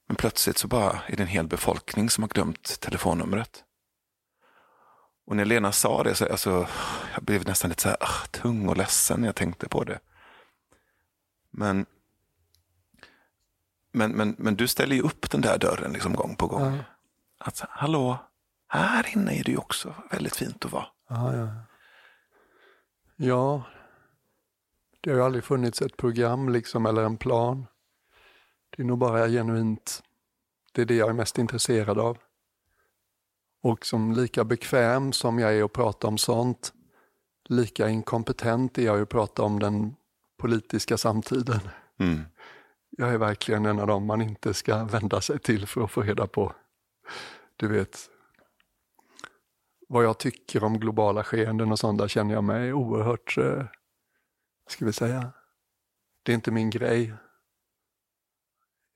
Men 0.07 0.16
plötsligt 0.16 0.59
så 0.59 0.68
bara 0.68 1.01
är 1.07 1.16
det 1.16 1.22
en 1.22 1.28
hel 1.28 1.46
befolkning 1.46 2.11
som 2.11 2.22
har 2.24 2.28
glömt 2.28 2.80
telefonnumret. 2.80 3.64
Och 5.26 5.36
när 5.36 5.44
Lena 5.44 5.72
sa 5.72 6.03
det 6.03 6.14
så 6.14 6.26
alltså, 6.26 6.68
jag 7.14 7.22
blev 7.24 7.46
nästan 7.46 7.68
lite 7.68 7.82
så 7.82 7.88
här, 7.88 7.98
tung 8.30 8.68
och 8.68 8.76
ledsen 8.76 9.20
när 9.20 9.28
jag 9.28 9.36
tänkte 9.36 9.68
på 9.68 9.84
det. 9.84 9.98
Men, 11.51 11.86
men, 13.93 14.12
men, 14.12 14.34
men 14.38 14.57
du 14.57 14.68
ställer 14.68 14.97
ju 14.97 15.03
upp 15.03 15.30
den 15.30 15.41
där 15.41 15.59
dörren 15.59 15.93
liksom 15.93 16.14
gång 16.14 16.36
på 16.36 16.47
gång. 16.47 16.74
Ja. 16.74 16.84
Att, 17.38 17.61
hallå, 17.68 18.18
här 18.68 19.07
inne 19.12 19.32
är 19.32 19.45
det 19.45 19.51
ju 19.51 19.57
också 19.57 19.95
väldigt 20.11 20.36
fint 20.36 20.64
att 20.64 20.72
vara. 20.72 20.86
ja, 21.09 21.36
ja. 21.36 21.49
Ja, 23.22 23.62
det 25.01 25.11
har 25.11 25.16
ju 25.16 25.24
aldrig 25.24 25.45
funnits 25.45 25.82
ett 25.82 25.97
program 25.97 26.49
liksom 26.49 26.86
eller 26.86 27.03
en 27.03 27.16
plan. 27.16 27.66
Det 28.70 28.82
är 28.82 28.86
nog 28.86 28.99
bara 28.99 29.28
genuint, 29.28 30.03
det 30.72 30.82
är 30.82 30.86
det 30.86 30.95
jag 30.95 31.09
är 31.09 31.12
mest 31.12 31.38
intresserad 31.38 31.99
av. 31.99 32.18
Och 33.62 33.86
som 33.86 34.12
lika 34.12 34.45
bekväm 34.45 35.12
som 35.12 35.38
jag 35.38 35.55
är 35.55 35.64
att 35.64 35.72
prata 35.72 36.07
om 36.07 36.18
sånt, 36.18 36.72
lika 37.49 37.88
inkompetent 37.88 38.78
är 38.78 38.82
jag 38.82 39.01
att 39.01 39.09
prata 39.09 39.43
om 39.43 39.59
den 39.59 39.97
politiska 40.38 40.97
samtiden. 40.97 41.61
Mm. 41.99 42.20
Jag 43.01 43.14
är 43.14 43.18
verkligen 43.18 43.66
en 43.66 43.78
av 43.78 43.86
dem 43.86 44.07
man 44.07 44.20
inte 44.20 44.55
ska 44.55 44.84
vända 44.84 45.20
sig 45.20 45.38
till 45.38 45.66
för 45.66 45.84
att 45.84 45.90
få 45.90 46.03
reda 46.03 46.26
på, 46.26 46.53
du 47.57 47.68
vet, 47.68 47.98
vad 49.88 50.05
jag 50.05 50.18
tycker 50.18 50.64
om 50.64 50.80
globala 50.80 51.24
skeenden 51.24 51.72
och 51.72 51.78
sånt. 51.78 51.98
Där 51.98 52.09
känner 52.09 52.34
jag 52.34 52.44
mig 52.44 52.72
oerhört, 52.72 53.38
eh, 53.38 53.64
ska 54.68 54.84
vi 54.84 54.92
säga, 54.92 55.32
det 56.22 56.32
är 56.32 56.34
inte 56.34 56.51
min 56.51 56.70
grej. 56.70 57.14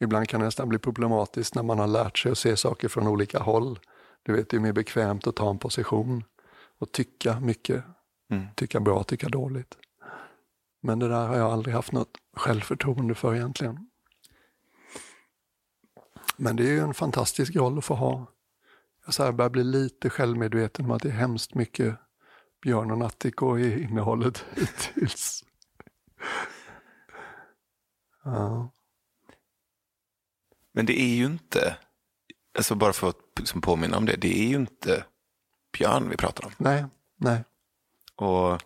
Ibland 0.01 0.29
kan 0.29 0.41
det 0.41 0.47
nästan 0.47 0.69
bli 0.69 0.79
problematiskt 0.79 1.55
när 1.55 1.63
man 1.63 1.79
har 1.79 1.89
lärt 1.89 2.19
sig 2.19 2.33
att 2.33 2.39
se 2.39 2.57
saker 2.57 2.89
från 2.89 3.09
olika 3.09 3.39
håll. 3.39 3.79
Du 4.23 4.33
vet, 4.37 4.49
det 4.49 4.57
är 4.57 4.61
mer 4.61 4.73
bekvämt 4.73 5.27
att 5.27 5.37
ta 5.37 5.51
en 5.51 5.59
position 5.59 6.25
och 6.79 6.93
tycka 6.93 7.41
mycket. 7.41 7.85
Mm. 8.31 8.47
Tycka 8.55 8.81
bra, 8.81 9.03
tycka 9.03 9.29
dåligt. 9.29 9.79
Men 10.83 10.99
det 10.99 11.09
där 11.09 11.27
har 11.27 11.37
jag 11.37 11.53
aldrig 11.53 11.75
haft 11.75 11.93
något 11.93 12.19
självförtroende 12.37 13.15
för 13.15 13.35
egentligen. 13.35 13.91
Men 16.37 16.57
det 16.57 16.63
är 16.63 16.73
ju 16.73 16.81
en 16.81 16.95
fantastisk 16.95 17.57
roll 17.57 17.79
att 17.79 17.85
få 17.85 17.95
ha. 17.95 18.27
Jag 19.05 19.15
så 19.15 19.25
här 19.25 19.33
börjar 19.33 19.51
bli 19.51 19.65
lite 19.65 20.11
självmedveten 20.11 20.85
om 20.85 20.91
att 20.91 21.03
det 21.03 21.09
är 21.09 21.13
hemskt 21.13 21.55
mycket 21.55 21.97
Björn 22.63 22.91
och 22.91 22.99
Nattiko 22.99 23.59
i 23.59 23.83
innehållet 23.83 24.45
hittills. 24.57 25.45
Ja. 28.25 28.71
Men 30.73 30.87
det 30.87 31.01
är 31.01 31.15
ju 31.15 31.25
inte, 31.25 31.77
alltså 32.59 32.75
bara 32.75 32.93
för 32.93 33.09
att 33.09 33.17
liksom 33.39 33.61
påminna 33.61 33.97
om 33.97 34.07
det, 34.07 34.17
det 34.17 34.39
är 34.39 34.49
ju 34.49 34.57
inte 34.57 35.05
Björn 35.79 36.09
vi 36.09 36.17
pratar 36.17 36.47
om. 36.47 36.53
Nej, 36.59 36.85
nej. 37.17 37.45
Och 38.17 38.63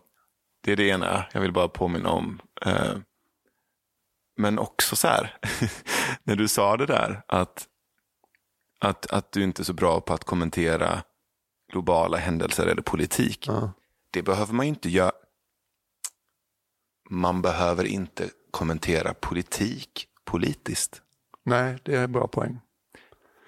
det 0.61 0.73
är 0.73 0.77
det 0.77 0.89
ena 0.89 1.27
jag 1.33 1.41
vill 1.41 1.53
bara 1.53 1.69
påminna 1.69 2.11
om. 2.11 2.41
Eh, 2.66 2.97
Men 4.39 4.59
också 4.59 4.97
så 4.97 5.09
här, 5.09 5.36
när 6.22 6.36
du 6.36 6.49
sa 6.49 6.76
det 6.76 6.86
där, 6.86 7.22
att, 7.28 7.68
att, 8.80 9.07
att 9.07 9.32
du 9.32 9.43
inte 9.43 9.62
är 9.62 9.64
så 9.64 9.72
bra 9.72 10.01
på 10.01 10.14
att 10.14 10.24
kommentera 10.24 11.03
globala 11.72 12.18
händelser 12.18 12.66
eller 12.66 12.82
politik. 12.82 13.47
Ja. 13.47 13.72
Det 14.11 14.22
behöver 14.22 14.55
man 14.55 14.66
ju 14.66 14.68
inte 14.68 14.89
göra. 14.89 15.12
Man 17.11 17.43
behöver 17.43 17.84
inte 17.84 18.30
kommentera 18.51 19.14
politik 19.14 20.09
politiskt. 20.24 21.03
Nej, 21.45 21.78
det 21.82 21.97
är 21.97 22.05
en 22.05 22.12
bra 22.12 22.28
poäng. 22.28 22.61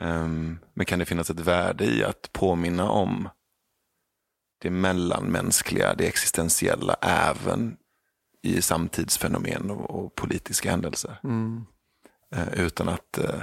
Ehm, 0.01 0.59
men 0.75 0.87
kan 0.87 0.99
det 0.99 1.05
finnas 1.05 1.31
ett 1.31 1.41
värde 1.41 1.85
i 1.85 2.05
att 2.05 2.33
påminna 2.33 2.91
om 2.91 3.29
det 4.59 4.71
mellanmänskliga, 4.71 5.95
det 5.95 6.09
existentiella, 6.09 6.95
även 7.03 7.77
i 8.43 8.63
samtidsfenomen 8.63 9.71
och, 9.71 9.91
och 9.91 10.15
politiska 10.15 10.71
händelser? 10.71 11.21
Mm. 11.25 11.67
Eh, 12.35 12.61
utan 12.61 12.89
att, 12.89 13.19
eh, 13.19 13.41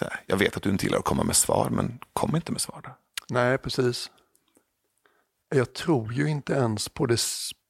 här, 0.00 0.20
jag 0.26 0.36
vet 0.36 0.56
att 0.56 0.62
du 0.62 0.70
inte 0.70 0.84
gillar 0.86 0.98
att 0.98 1.04
komma 1.04 1.24
med 1.24 1.36
svar, 1.36 1.70
men 1.70 1.98
kom 2.12 2.36
inte 2.36 2.52
med 2.52 2.60
svar 2.60 2.80
då. 2.84 2.90
Nej, 3.30 3.58
precis. 3.58 4.10
Jag 5.48 5.72
tror 5.72 6.12
ju 6.12 6.28
inte 6.28 6.52
ens 6.52 6.88
på 6.88 7.06
det 7.06 7.20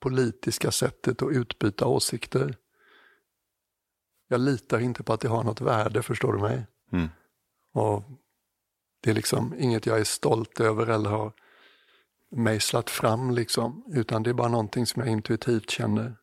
politiska 0.01 0.71
sättet 0.71 1.23
att 1.23 1.33
utbyta 1.33 1.87
åsikter. 1.87 2.57
Jag 4.29 4.41
litar 4.41 4.79
inte 4.79 5.03
på 5.03 5.13
att 5.13 5.21
det 5.21 5.29
har 5.29 5.45
något 5.45 5.61
värde, 5.61 6.03
förstår 6.03 6.33
du 6.33 6.39
mig? 6.39 6.67
Mm. 6.93 7.09
Och 7.73 8.05
det 9.03 9.11
är 9.11 9.15
liksom 9.15 9.55
inget 9.59 9.87
jag 9.87 10.01
är 10.01 10.05
stolt 10.05 10.61
över 10.61 10.87
eller 10.87 11.11
har 11.11 11.33
mejslat 12.31 12.91
fram, 12.91 13.31
liksom, 13.31 13.85
utan 13.95 14.23
det 14.23 14.31
är 14.31 14.35
bara 14.35 14.49
någonting 14.49 14.87
som 14.87 15.03
jag 15.03 15.13
intuitivt 15.13 15.71
känner. 15.71 16.17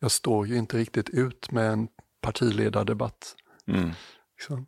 Jag 0.00 0.10
står 0.10 0.46
ju 0.46 0.56
inte 0.56 0.76
riktigt 0.76 1.10
ut 1.10 1.50
med 1.50 1.72
en 1.72 1.88
partiledardebatt. 2.20 3.36
Mm. 3.66 3.90
Liksom. 4.36 4.66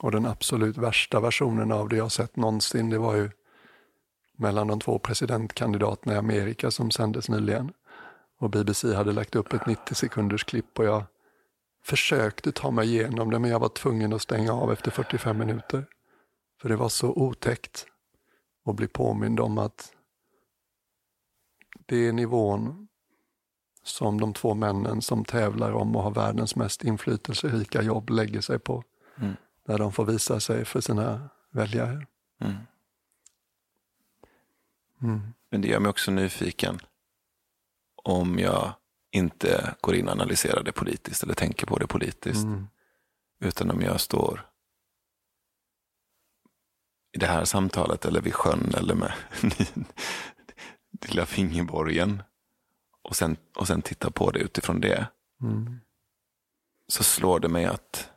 Och 0.00 0.12
den 0.12 0.26
absolut 0.26 0.76
värsta 0.76 1.20
versionen 1.20 1.72
av 1.72 1.88
det 1.88 1.96
jag 1.96 2.12
sett 2.12 2.36
någonsin, 2.36 2.90
det 2.90 2.98
var 2.98 3.16
ju 3.16 3.30
mellan 4.38 4.66
de 4.66 4.80
två 4.80 4.98
presidentkandidaterna 4.98 6.14
i 6.14 6.18
Amerika 6.18 6.70
som 6.70 6.90
sändes 6.90 7.28
nyligen. 7.28 7.72
Och 8.38 8.50
BBC 8.50 8.94
hade 8.94 9.12
lagt 9.12 9.36
upp 9.36 9.52
ett 9.52 9.66
90 9.66 9.94
sekunders 9.94 10.44
klipp 10.44 10.78
och 10.78 10.84
jag 10.84 11.04
försökte 11.84 12.52
ta 12.52 12.70
mig 12.70 12.88
igenom 12.88 13.30
det 13.30 13.38
men 13.38 13.50
jag 13.50 13.60
var 13.60 13.68
tvungen 13.68 14.12
att 14.12 14.22
stänga 14.22 14.52
av 14.52 14.72
efter 14.72 14.90
45 14.90 15.38
minuter. 15.38 15.86
För 16.60 16.68
det 16.68 16.76
var 16.76 16.88
så 16.88 17.08
otäckt 17.08 17.86
att 18.68 18.76
bli 18.76 18.88
påmind 18.88 19.40
om 19.40 19.58
att 19.58 19.92
det 21.86 21.96
är 21.96 22.12
nivån 22.12 22.88
som 23.82 24.20
de 24.20 24.32
två 24.32 24.54
männen 24.54 25.02
som 25.02 25.24
tävlar 25.24 25.72
om 25.72 25.96
att 25.96 26.02
ha 26.02 26.10
världens 26.10 26.56
mest 26.56 26.84
inflytelserika 26.84 27.82
jobb 27.82 28.10
lägger 28.10 28.40
sig 28.40 28.58
på. 28.58 28.84
Mm. 29.16 29.36
Där 29.66 29.78
de 29.78 29.92
får 29.92 30.04
visa 30.04 30.40
sig 30.40 30.64
för 30.64 30.80
sina 30.80 31.28
väljare. 31.50 32.06
Mm. 32.40 32.56
Mm. 35.02 35.20
Men 35.50 35.60
det 35.60 35.68
gör 35.68 35.80
mig 35.80 35.90
också 35.90 36.10
nyfiken 36.10 36.78
om 38.02 38.38
jag 38.38 38.72
inte 39.10 39.74
går 39.80 39.94
in 39.94 40.06
och 40.06 40.12
analyserar 40.12 40.62
det 40.62 40.72
politiskt 40.72 41.22
eller 41.22 41.34
tänker 41.34 41.66
på 41.66 41.78
det 41.78 41.86
politiskt. 41.86 42.44
Mm. 42.44 42.68
Utan 43.40 43.70
om 43.70 43.80
jag 43.80 44.00
står 44.00 44.48
i 47.18 47.20
det 47.20 47.26
här 47.26 47.44
samtalet 47.44 48.04
eller 48.04 48.20
vid 48.20 48.34
sjön 48.34 48.74
eller 48.74 48.94
med 48.94 49.12
lilla 51.08 51.26
fingerborgen 51.26 52.22
och 53.02 53.16
sen, 53.16 53.36
och 53.56 53.66
sen 53.66 53.82
tittar 53.82 54.10
på 54.10 54.30
det 54.30 54.38
utifrån 54.38 54.80
det. 54.80 55.08
Mm. 55.42 55.80
Så 56.88 57.04
slår 57.04 57.40
det 57.40 57.48
mig 57.48 57.64
att 57.64 58.10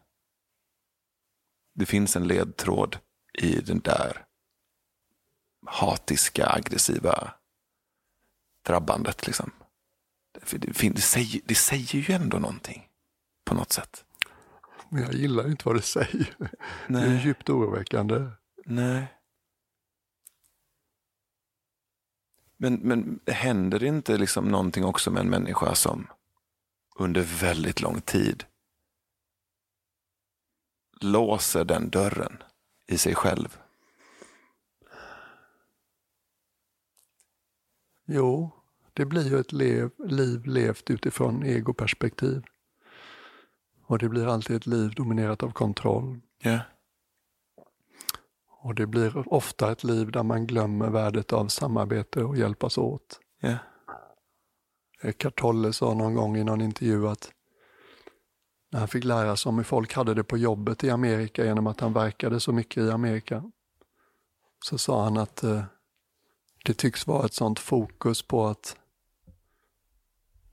det 1.73 1.85
finns 1.85 2.15
en 2.15 2.27
ledtråd 2.27 2.97
i 3.33 3.61
den 3.61 3.79
där 3.79 4.25
hatiska, 5.65 6.49
aggressiva 6.49 7.33
drabbandet. 8.65 9.27
Liksom. 9.27 9.51
Det, 10.49 10.57
det, 10.89 11.01
säger, 11.01 11.41
det 11.45 11.55
säger 11.55 11.95
ju 11.95 12.15
ändå 12.15 12.39
någonting 12.39 12.87
på 13.45 13.55
något 13.55 13.71
sätt. 13.71 14.05
Men 14.89 15.03
jag 15.03 15.13
gillar 15.13 15.47
inte 15.47 15.65
vad 15.65 15.75
det 15.75 15.81
säger. 15.81 16.35
Det 16.87 16.99
är 16.99 17.25
djupt 17.25 17.49
oroväckande. 17.49 18.40
Nej. 18.71 19.07
Men, 22.57 22.73
men 22.73 23.19
händer 23.27 23.79
det 23.79 23.87
inte 23.87 24.17
liksom 24.17 24.47
någonting 24.47 24.85
också 24.85 25.11
med 25.11 25.21
en 25.21 25.29
människa 25.29 25.75
som 25.75 26.07
under 26.95 27.21
väldigt 27.21 27.81
lång 27.81 28.01
tid 28.01 28.45
låser 31.01 31.65
den 31.65 31.89
dörren 31.89 32.43
i 32.87 32.97
sig 32.97 33.15
själv? 33.15 33.57
Jo, 38.05 38.51
det 38.93 39.05
blir 39.05 39.29
ju 39.29 39.39
ett 39.39 39.51
lev, 39.51 39.91
liv 39.97 40.45
levt 40.45 40.89
utifrån 40.89 41.43
egoperspektiv. 41.43 42.43
Och 43.85 43.99
det 43.99 44.09
blir 44.09 44.27
alltid 44.27 44.55
ett 44.55 44.67
liv 44.67 44.93
dominerat 44.93 45.43
av 45.43 45.51
kontroll. 45.51 46.19
Ja. 46.39 46.59
Och 48.63 48.75
det 48.75 48.87
blir 48.87 49.33
ofta 49.33 49.71
ett 49.71 49.83
liv 49.83 50.11
där 50.11 50.23
man 50.23 50.47
glömmer 50.47 50.89
värdet 50.89 51.33
av 51.33 51.47
samarbete 51.47 52.23
och 52.23 52.37
hjälpas 52.37 52.77
åt. 52.77 53.19
Ja. 53.39 53.57
Eckart 55.01 55.39
Tolle 55.39 55.73
sa 55.73 55.93
någon 55.93 56.15
gång 56.15 56.37
i 56.37 56.43
någon 56.43 56.61
intervju 56.61 57.07
att 57.07 57.31
när 58.71 58.79
han 58.79 58.87
fick 58.87 59.03
lära 59.03 59.35
sig 59.35 59.49
om 59.49 59.57
hur 59.57 59.63
folk 59.63 59.93
hade 59.93 60.13
det 60.13 60.23
på 60.23 60.37
jobbet 60.37 60.83
i 60.83 60.89
Amerika 60.89 61.45
genom 61.45 61.67
att 61.67 61.79
han 61.79 61.93
verkade 61.93 62.39
så 62.39 62.51
mycket 62.51 62.83
i 62.83 62.91
Amerika, 62.91 63.51
så 64.65 64.77
sa 64.77 65.03
han 65.03 65.17
att 65.17 65.43
eh, 65.43 65.63
det 66.65 66.73
tycks 66.73 67.07
vara 67.07 67.25
ett 67.25 67.33
sånt 67.33 67.59
fokus 67.59 68.21
på 68.21 68.47
att 68.47 68.77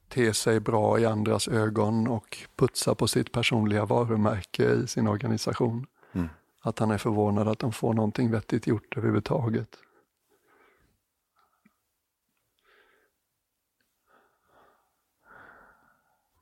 te 0.08 0.34
sig 0.34 0.60
bra 0.60 0.98
i 0.98 1.06
andras 1.06 1.48
ögon 1.48 2.08
och 2.08 2.38
putsa 2.56 2.94
på 2.94 3.08
sitt 3.08 3.32
personliga 3.32 3.84
varumärke 3.84 4.70
i 4.72 4.86
sin 4.86 5.08
organisation. 5.08 5.86
Mm. 6.12 6.28
Att 6.68 6.78
han 6.78 6.90
är 6.90 6.98
förvånad 6.98 7.48
att 7.48 7.58
de 7.58 7.72
får 7.72 7.94
någonting 7.94 8.30
vettigt 8.30 8.66
gjort 8.66 8.96
överhuvudtaget. 8.96 9.76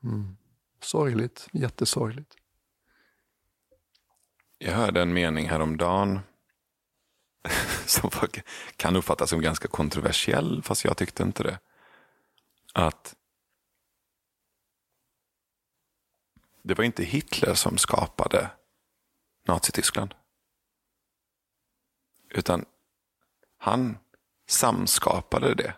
Mm. 0.03 0.37
Sorgligt, 0.79 1.47
jättesorgligt. 1.51 2.35
Jag 4.57 4.73
hörde 4.73 5.01
en 5.01 5.13
mening 5.13 5.49
häromdagen 5.49 6.19
som 7.85 8.09
kan 8.75 8.95
uppfattas 8.95 9.29
som 9.29 9.41
ganska 9.41 9.67
kontroversiell, 9.67 10.63
fast 10.63 10.85
jag 10.85 10.97
tyckte 10.97 11.23
inte 11.23 11.43
det. 11.43 11.59
Att 12.73 13.15
det 16.61 16.73
var 16.73 16.83
inte 16.83 17.03
Hitler 17.03 17.53
som 17.53 17.77
skapade 17.77 18.49
Nazityskland. 19.47 20.15
Utan 22.29 22.65
han 23.57 23.97
samskapade 24.47 25.55
det 25.55 25.73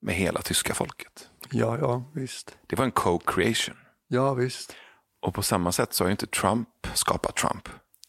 med 0.00 0.14
hela 0.14 0.42
tyska 0.42 0.74
folket. 0.74 1.30
Ja, 1.50 1.78
ja, 1.78 2.04
visst. 2.14 2.58
Det 2.66 2.76
var 2.76 2.84
en 2.84 2.92
co-creation. 2.92 3.76
Ja, 4.06 4.34
visst. 4.34 4.74
Och 5.20 5.34
på 5.34 5.42
samma 5.42 5.72
sätt 5.72 5.92
så 5.92 6.04
har 6.04 6.08
ju 6.08 6.12
inte 6.12 6.26
Trump 6.26 6.68
skapat 6.94 7.36
Trump. 7.36 7.68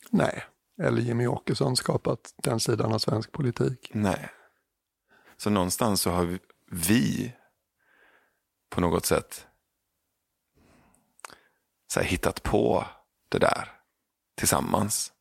Nej, 0.09 0.43
eller 0.81 1.01
Jimmy 1.01 1.27
Åkesson 1.27 1.75
skapat 1.75 2.33
den 2.37 2.59
sidan 2.59 2.93
av 2.93 2.99
svensk 2.99 3.31
politik. 3.31 3.91
Nej. 3.93 4.29
Så 5.37 5.49
någonstans 5.49 6.01
så 6.01 6.11
har 6.11 6.39
vi, 6.71 7.33
på 8.69 8.81
något 8.81 9.05
sätt 9.05 9.47
så 11.87 11.99
här, 11.99 12.07
hittat 12.07 12.43
på 12.43 12.85
det 13.29 13.39
där 13.39 13.76
tillsammans. 14.37 15.11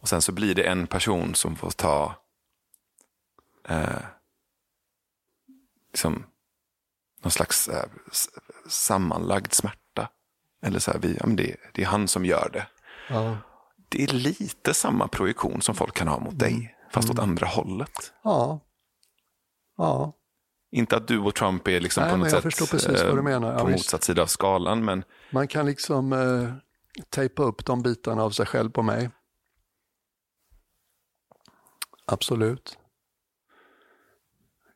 Och 0.00 0.08
sen 0.08 0.22
så 0.22 0.32
blir 0.32 0.54
det 0.54 0.62
en 0.62 0.86
person 0.86 1.34
som 1.34 1.56
får 1.56 1.70
ta 1.70 2.14
eh, 3.68 3.98
liksom, 5.92 6.26
någon 7.22 7.30
slags 7.30 7.68
eh, 7.68 7.84
sammanlagd 8.68 9.52
smärta. 9.52 10.08
Eller 10.62 10.78
så 10.78 10.90
här, 10.92 10.98
vi, 10.98 11.16
ja, 11.20 11.26
men 11.26 11.36
det, 11.36 11.56
det 11.74 11.82
är 11.82 11.86
han 11.86 12.08
som 12.08 12.24
gör 12.24 12.50
det. 12.52 12.66
Ja, 13.08 13.36
Det 13.88 14.02
är 14.02 14.08
lite 14.08 14.74
samma 14.74 15.08
projektion 15.08 15.62
som 15.62 15.74
folk 15.74 15.94
kan 15.94 16.08
ha 16.08 16.18
mot 16.18 16.38
dig, 16.38 16.76
fast 16.90 17.10
åt 17.10 17.18
andra 17.18 17.46
hållet. 17.46 18.12
ja. 18.22 18.60
ja. 19.76 20.12
Inte 20.70 20.96
att 20.96 21.08
du 21.08 21.18
och 21.18 21.34
Trump 21.34 21.68
är 21.68 21.80
liksom 21.80 22.02
Nej, 22.02 22.10
på 22.12 22.16
något 22.16 22.26
jag 22.32 22.32
sätt 22.32 22.42
förstår 22.42 22.66
precis 22.66 23.02
vad 23.04 23.14
du 23.14 23.18
eh, 23.18 23.22
menar. 23.24 23.52
Ja, 23.52 23.58
på 23.58 23.66
visst. 23.66 23.78
motsatt 23.78 24.04
sida 24.04 24.22
av 24.22 24.26
skalan, 24.26 24.84
men 24.84 25.04
Man 25.30 25.48
kan 25.48 25.66
liksom 25.66 26.12
eh, 26.12 26.52
tejpa 27.10 27.42
upp 27.42 27.64
de 27.64 27.82
bitarna 27.82 28.22
av 28.22 28.30
sig 28.30 28.46
själv 28.46 28.70
på 28.70 28.82
mig. 28.82 29.10
Absolut. 32.06 32.78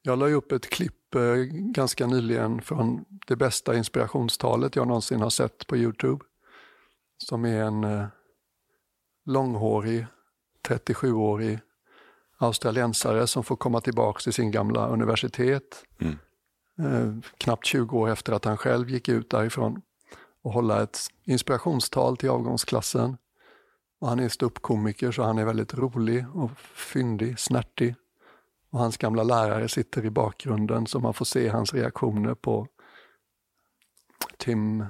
Jag 0.03 0.19
la 0.19 0.29
upp 0.29 0.53
ett 0.53 0.71
klipp 0.71 1.15
eh, 1.15 1.35
ganska 1.51 2.07
nyligen 2.07 2.63
från 2.63 3.05
det 3.27 3.37
bästa 3.37 3.77
inspirationstalet 3.77 4.77
jag 4.77 4.89
någonsin 4.89 5.21
har 5.21 5.31
sett 5.31 5.67
på 5.67 5.77
Youtube. 5.77 6.25
Som 7.19 7.45
är 7.45 7.63
en 7.63 7.85
eh, 7.85 8.07
långhårig, 9.25 10.07
37-årig 10.69 11.61
australiensare 12.39 13.27
som 13.27 13.45
får 13.45 13.57
komma 13.57 13.81
tillbaka 13.81 14.21
till 14.21 14.33
sin 14.33 14.51
gamla 14.51 14.89
universitet. 14.89 15.85
Mm. 16.01 16.19
Eh, 16.79 17.31
knappt 17.39 17.67
20 17.67 17.99
år 17.99 18.09
efter 18.09 18.33
att 18.33 18.45
han 18.45 18.57
själv 18.57 18.91
gick 18.91 19.09
ut 19.09 19.31
därifrån 19.31 19.83
och 20.43 20.53
hålla 20.53 20.83
ett 20.83 20.99
inspirationstal 21.25 22.17
till 22.17 22.31
avgångsklassen. 22.31 23.17
Och 24.01 24.09
han 24.09 24.19
är 24.21 24.29
ståuppkomiker 24.29 25.13
så 25.13 25.23
han 25.23 25.39
är 25.39 25.45
väldigt 25.45 25.75
rolig 25.75 26.25
och 26.35 26.51
fyndig, 26.61 27.39
snärtig. 27.39 27.95
Och 28.71 28.79
hans 28.79 28.97
gamla 28.97 29.23
lärare 29.23 29.69
sitter 29.69 30.05
i 30.05 30.11
bakgrunden 30.11 30.87
så 30.87 31.01
man 31.01 31.15
får 31.15 31.25
se 31.25 31.49
hans 31.49 31.75
reaktioner 31.75 32.35
på 32.35 32.67
Tim 34.37 34.85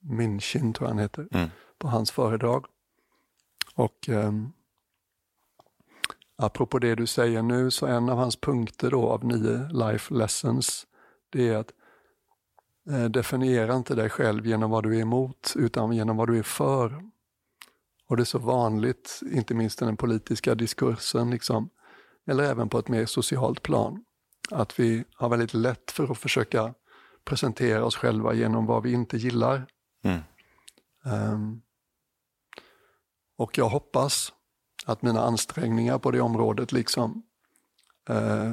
Minchin, 0.00 0.72
tror 0.72 0.86
jag 0.88 0.94
han 0.94 1.02
heter, 1.02 1.28
Mm. 1.30 1.48
på 1.78 1.88
hans 1.88 2.10
föredrag. 2.10 2.66
Och 3.74 4.08
um, 4.08 4.52
apropå 6.36 6.78
det 6.78 6.94
du 6.94 7.06
säger 7.06 7.42
nu, 7.42 7.70
så 7.70 7.86
en 7.86 8.08
av 8.08 8.18
hans 8.18 8.36
punkter 8.36 8.90
då 8.90 9.08
av 9.08 9.24
nio 9.24 9.68
life 9.72 10.14
lessons, 10.14 10.86
det 11.30 11.48
är 11.48 11.56
att 11.56 11.70
eh, 11.70 11.74
definiera 13.10 13.76
inte 13.76 13.94
dig 13.94 14.10
själv 14.10 14.46
genom 14.46 14.70
vad 14.70 14.82
du 14.82 14.96
är 14.96 15.00
emot, 15.00 15.52
utan 15.56 15.92
genom 15.92 16.16
vad 16.16 16.28
du 16.28 16.38
är 16.38 16.42
för. 16.42 17.10
Och 18.08 18.16
det 18.16 18.22
är 18.22 18.24
så 18.24 18.38
vanligt, 18.38 19.20
inte 19.32 19.54
minst 19.54 19.82
i 19.82 19.84
den 19.84 19.96
politiska 19.96 20.54
diskursen, 20.54 21.30
liksom, 21.30 21.70
eller 22.26 22.44
även 22.44 22.68
på 22.68 22.78
ett 22.78 22.88
mer 22.88 23.06
socialt 23.06 23.62
plan, 23.62 24.04
att 24.50 24.80
vi 24.80 25.04
har 25.14 25.28
väldigt 25.28 25.54
lätt 25.54 25.90
för 25.90 26.12
att 26.12 26.18
försöka 26.18 26.74
presentera 27.24 27.84
oss 27.84 27.96
själva 27.96 28.34
genom 28.34 28.66
vad 28.66 28.82
vi 28.82 28.92
inte 28.92 29.16
gillar. 29.16 29.66
Mm. 30.02 30.20
Ehm, 31.04 31.62
och 33.36 33.58
jag 33.58 33.68
hoppas 33.68 34.32
att 34.86 35.02
mina 35.02 35.20
ansträngningar 35.20 35.98
på 35.98 36.10
det 36.10 36.20
området 36.20 36.72
liksom 36.72 37.22
eh, 38.08 38.52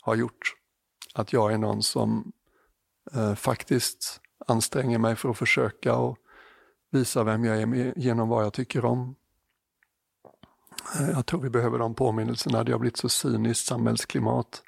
har 0.00 0.14
gjort 0.14 0.54
att 1.14 1.32
jag 1.32 1.52
är 1.52 1.58
någon 1.58 1.82
som 1.82 2.32
eh, 3.12 3.34
faktiskt 3.34 4.20
anstränger 4.46 4.98
mig 4.98 5.16
för 5.16 5.30
att 5.30 5.38
försöka 5.38 5.96
och 5.96 6.18
visa 6.90 7.24
vem 7.24 7.44
jag 7.44 7.60
är 7.60 7.98
genom 7.98 8.28
vad 8.28 8.44
jag 8.44 8.52
tycker 8.52 8.84
om. 8.84 9.14
Eh, 10.94 11.10
jag 11.10 11.26
tror 11.26 11.40
vi 11.40 11.50
behöver 11.50 11.78
de 11.78 11.94
påminnelserna. 11.94 12.64
Det 12.64 12.72
har 12.72 12.78
blivit 12.78 12.96
så 12.96 13.08
cyniskt 13.08 13.66
samhällsklimat. 13.66 14.62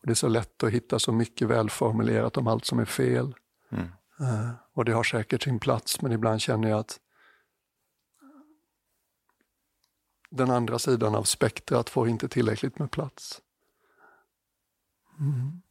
Och 0.00 0.06
det 0.06 0.12
är 0.12 0.14
så 0.14 0.28
lätt 0.28 0.62
att 0.62 0.70
hitta 0.70 0.98
så 0.98 1.12
mycket 1.12 1.48
välformulerat 1.48 2.36
om 2.36 2.46
allt 2.46 2.64
som 2.64 2.78
är 2.78 2.84
fel. 2.84 3.34
Mm. 3.70 3.88
Eh, 4.20 4.50
och 4.72 4.84
det 4.84 4.92
har 4.92 5.04
säkert 5.04 5.42
sin 5.42 5.58
plats, 5.58 6.02
men 6.02 6.12
ibland 6.12 6.40
känner 6.40 6.68
jag 6.68 6.78
att 6.78 7.00
den 10.30 10.50
andra 10.50 10.78
sidan 10.78 11.14
av 11.14 11.22
spektrat 11.22 11.90
får 11.90 12.08
inte 12.08 12.28
tillräckligt 12.28 12.78
med 12.78 12.90
plats. 12.90 13.40
Mm. 15.20 15.62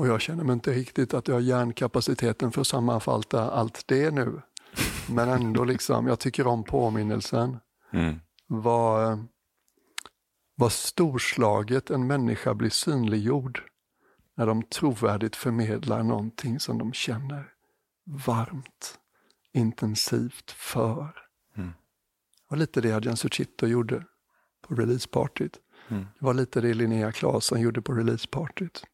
Och 0.00 0.08
jag 0.08 0.20
känner 0.20 0.44
mig 0.44 0.52
inte 0.52 0.72
riktigt 0.72 1.14
att 1.14 1.28
jag 1.28 1.34
har 1.34 1.40
hjärnkapaciteten 1.40 2.52
för 2.52 2.60
att 2.60 2.66
sammanfatta 2.66 3.50
allt 3.50 3.88
det 3.88 4.10
nu. 4.10 4.42
Men 5.10 5.28
ändå, 5.28 5.64
liksom, 5.64 6.06
jag 6.06 6.18
tycker 6.18 6.46
om 6.46 6.64
påminnelsen. 6.64 7.56
Mm. 7.92 8.20
Vad, 8.46 9.26
vad 10.54 10.72
storslaget 10.72 11.90
en 11.90 12.06
människa 12.06 12.54
blir 12.54 12.70
synliggjord 12.70 13.62
när 14.34 14.46
de 14.46 14.62
trovärdigt 14.62 15.36
förmedlar 15.36 16.02
någonting 16.02 16.60
som 16.60 16.78
de 16.78 16.92
känner 16.92 17.52
varmt, 18.04 18.98
intensivt 19.52 20.50
för. 20.50 21.08
Mm. 21.56 21.68
Det 21.68 22.46
var 22.48 22.56
lite 22.56 22.80
det 22.80 22.92
Adrian 22.92 23.16
Suchito 23.16 23.66
gjorde 23.66 24.04
på 24.68 24.74
releasepartyt. 24.74 25.58
Mm. 25.88 26.06
Det 26.18 26.24
var 26.24 26.34
lite 26.34 26.60
det 26.60 26.74
Linnea 26.74 27.12
Claesson 27.12 27.60
gjorde 27.60 27.82
på 27.82 27.92
releasepartyt. 27.92 28.84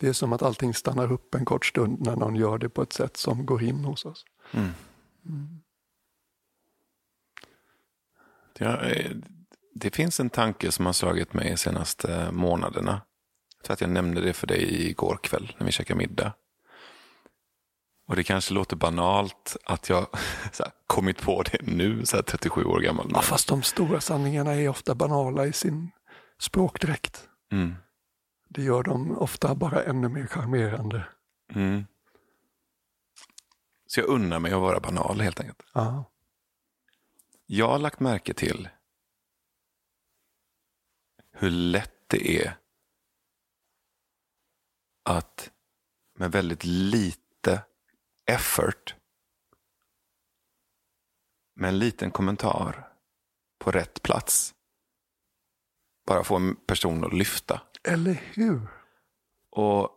Det 0.00 0.08
är 0.08 0.12
som 0.12 0.32
att 0.32 0.42
allting 0.42 0.74
stannar 0.74 1.12
upp 1.12 1.34
en 1.34 1.44
kort 1.44 1.66
stund 1.66 2.00
när 2.00 2.16
någon 2.16 2.36
gör 2.36 2.58
det 2.58 2.68
på 2.68 2.82
ett 2.82 2.92
sätt 2.92 3.16
som 3.16 3.46
går 3.46 3.62
in 3.62 3.84
hos 3.84 4.04
oss. 4.04 4.24
Mm. 4.52 4.70
Mm. 5.26 5.60
Ja, 8.58 8.80
eh, 8.80 9.12
det 9.74 9.94
finns 9.94 10.20
en 10.20 10.30
tanke 10.30 10.72
som 10.72 10.86
har 10.86 10.92
slagit 10.92 11.34
mig 11.34 11.50
de 11.50 11.56
senaste 11.56 12.28
månaderna. 12.32 13.02
Jag 13.56 13.64
tror 13.64 13.74
att 13.74 13.80
jag 13.80 13.90
nämnde 13.90 14.20
det 14.20 14.32
för 14.32 14.46
dig 14.46 14.88
igår 14.90 15.18
kväll 15.22 15.56
när 15.58 15.66
vi 15.66 15.72
käkade 15.72 15.98
middag. 15.98 16.32
Och 18.06 18.16
det 18.16 18.24
kanske 18.24 18.54
låter 18.54 18.76
banalt 18.76 19.56
att 19.64 19.88
jag 19.88 20.06
här, 20.58 20.70
kommit 20.86 21.22
på 21.22 21.42
det 21.42 21.58
nu, 21.62 22.06
så 22.06 22.16
här 22.16 22.22
37 22.22 22.64
år 22.64 22.80
gammal. 22.80 23.10
Ja, 23.14 23.20
fast 23.20 23.48
de 23.48 23.62
stora 23.62 24.00
sanningarna 24.00 24.54
är 24.54 24.68
ofta 24.68 24.94
banala 24.94 25.46
i 25.46 25.52
sin 25.52 25.90
språkdräkt. 26.38 27.27
Mm. 27.52 27.74
Det 28.48 28.62
gör 28.62 28.82
dem 28.82 29.18
ofta 29.18 29.54
bara 29.54 29.82
ännu 29.82 30.08
mer 30.08 30.26
charmerande. 30.26 31.08
Mm. 31.54 31.86
Så 33.86 34.00
jag 34.00 34.08
unnar 34.08 34.38
mig 34.38 34.52
att 34.52 34.60
vara 34.60 34.80
banal 34.80 35.20
helt 35.20 35.40
enkelt. 35.40 35.62
Ja. 35.74 36.04
Jag 37.46 37.68
har 37.68 37.78
lagt 37.78 38.00
märke 38.00 38.34
till 38.34 38.68
hur 41.32 41.50
lätt 41.50 42.08
det 42.08 42.42
är 42.42 42.58
att 45.02 45.50
med 46.14 46.32
väldigt 46.32 46.64
lite 46.64 47.64
effort 48.26 48.94
med 51.54 51.68
en 51.68 51.78
liten 51.78 52.10
kommentar 52.10 52.92
på 53.58 53.70
rätt 53.70 54.02
plats 54.02 54.54
bara 56.08 56.24
få 56.24 56.36
en 56.36 56.56
person 56.56 57.04
att 57.04 57.12
lyfta. 57.12 57.60
Eller 57.84 58.22
hur? 58.34 58.60
Och 59.50 59.90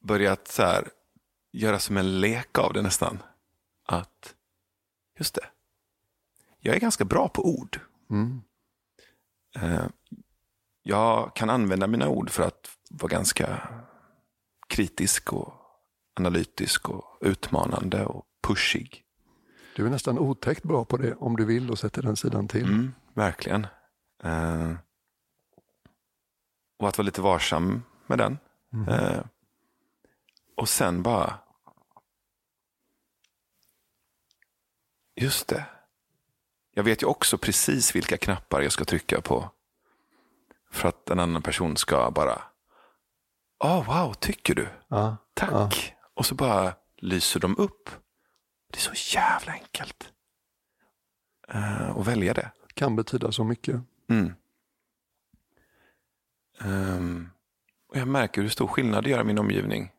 börjat 0.00 0.48
så 0.48 0.62
här, 0.62 0.88
göra 1.52 1.78
som 1.78 1.96
en 1.96 2.20
lek 2.20 2.58
av 2.58 2.72
det 2.72 2.82
nästan. 2.82 3.22
Att, 3.86 4.34
just 5.18 5.34
det, 5.34 5.46
jag 6.58 6.76
är 6.76 6.80
ganska 6.80 7.04
bra 7.04 7.28
på 7.28 7.48
ord. 7.48 7.80
Mm. 8.10 8.42
Eh, 9.56 9.86
jag 10.82 11.36
kan 11.36 11.50
använda 11.50 11.86
mina 11.86 12.08
ord 12.08 12.30
för 12.30 12.42
att 12.42 12.70
vara 12.90 13.10
ganska 13.10 13.68
kritisk 14.68 15.32
och 15.32 15.52
analytisk 16.16 16.88
och 16.88 17.18
utmanande 17.20 18.04
och 18.06 18.24
pushig. 18.42 19.04
Du 19.76 19.86
är 19.86 19.90
nästan 19.90 20.18
otäckt 20.18 20.62
bra 20.62 20.84
på 20.84 20.96
det 20.96 21.14
om 21.14 21.36
du 21.36 21.44
vill 21.44 21.70
och 21.70 21.78
sätter 21.78 22.02
den 22.02 22.16
sidan 22.16 22.48
till. 22.48 22.64
Mm, 22.64 22.94
verkligen. 23.14 23.66
Eh, 24.22 24.72
och 26.78 26.88
att 26.88 26.98
vara 26.98 27.06
lite 27.06 27.20
varsam 27.20 27.82
med 28.06 28.18
den. 28.18 28.38
Mm. 28.72 28.88
Eh, 28.88 29.24
och 30.56 30.68
sen 30.68 31.02
bara... 31.02 31.38
Just 35.14 35.48
det. 35.48 35.64
Jag 36.74 36.82
vet 36.82 37.02
ju 37.02 37.06
också 37.06 37.38
precis 37.38 37.96
vilka 37.96 38.16
knappar 38.16 38.60
jag 38.60 38.72
ska 38.72 38.84
trycka 38.84 39.20
på. 39.20 39.50
För 40.70 40.88
att 40.88 41.10
en 41.10 41.20
annan 41.20 41.42
person 41.42 41.76
ska 41.76 42.10
bara... 42.10 42.42
Oh, 43.58 43.86
wow, 43.86 44.14
tycker 44.14 44.54
du? 44.54 44.68
Ja. 44.88 45.16
Tack. 45.34 45.94
Och 46.14 46.26
så 46.26 46.34
bara 46.34 46.74
lyser 46.96 47.40
de 47.40 47.58
upp. 47.58 47.90
Det 48.72 48.78
är 48.78 48.94
så 48.94 49.16
jävla 49.16 49.52
enkelt. 49.52 50.12
Uh, 51.54 51.98
att 51.98 52.06
välja 52.06 52.34
det. 52.34 52.50
Kan 52.74 52.96
betyda 52.96 53.32
så 53.32 53.44
mycket. 53.44 53.80
Mm. 54.10 54.34
Um, 56.64 57.30
och 57.88 57.96
jag 57.96 58.08
märker 58.08 58.42
hur 58.42 58.48
stor 58.48 58.66
skillnad 58.66 59.04
det 59.04 59.10
gör 59.10 59.20
i 59.20 59.24
min 59.24 59.38
omgivning. 59.38 59.92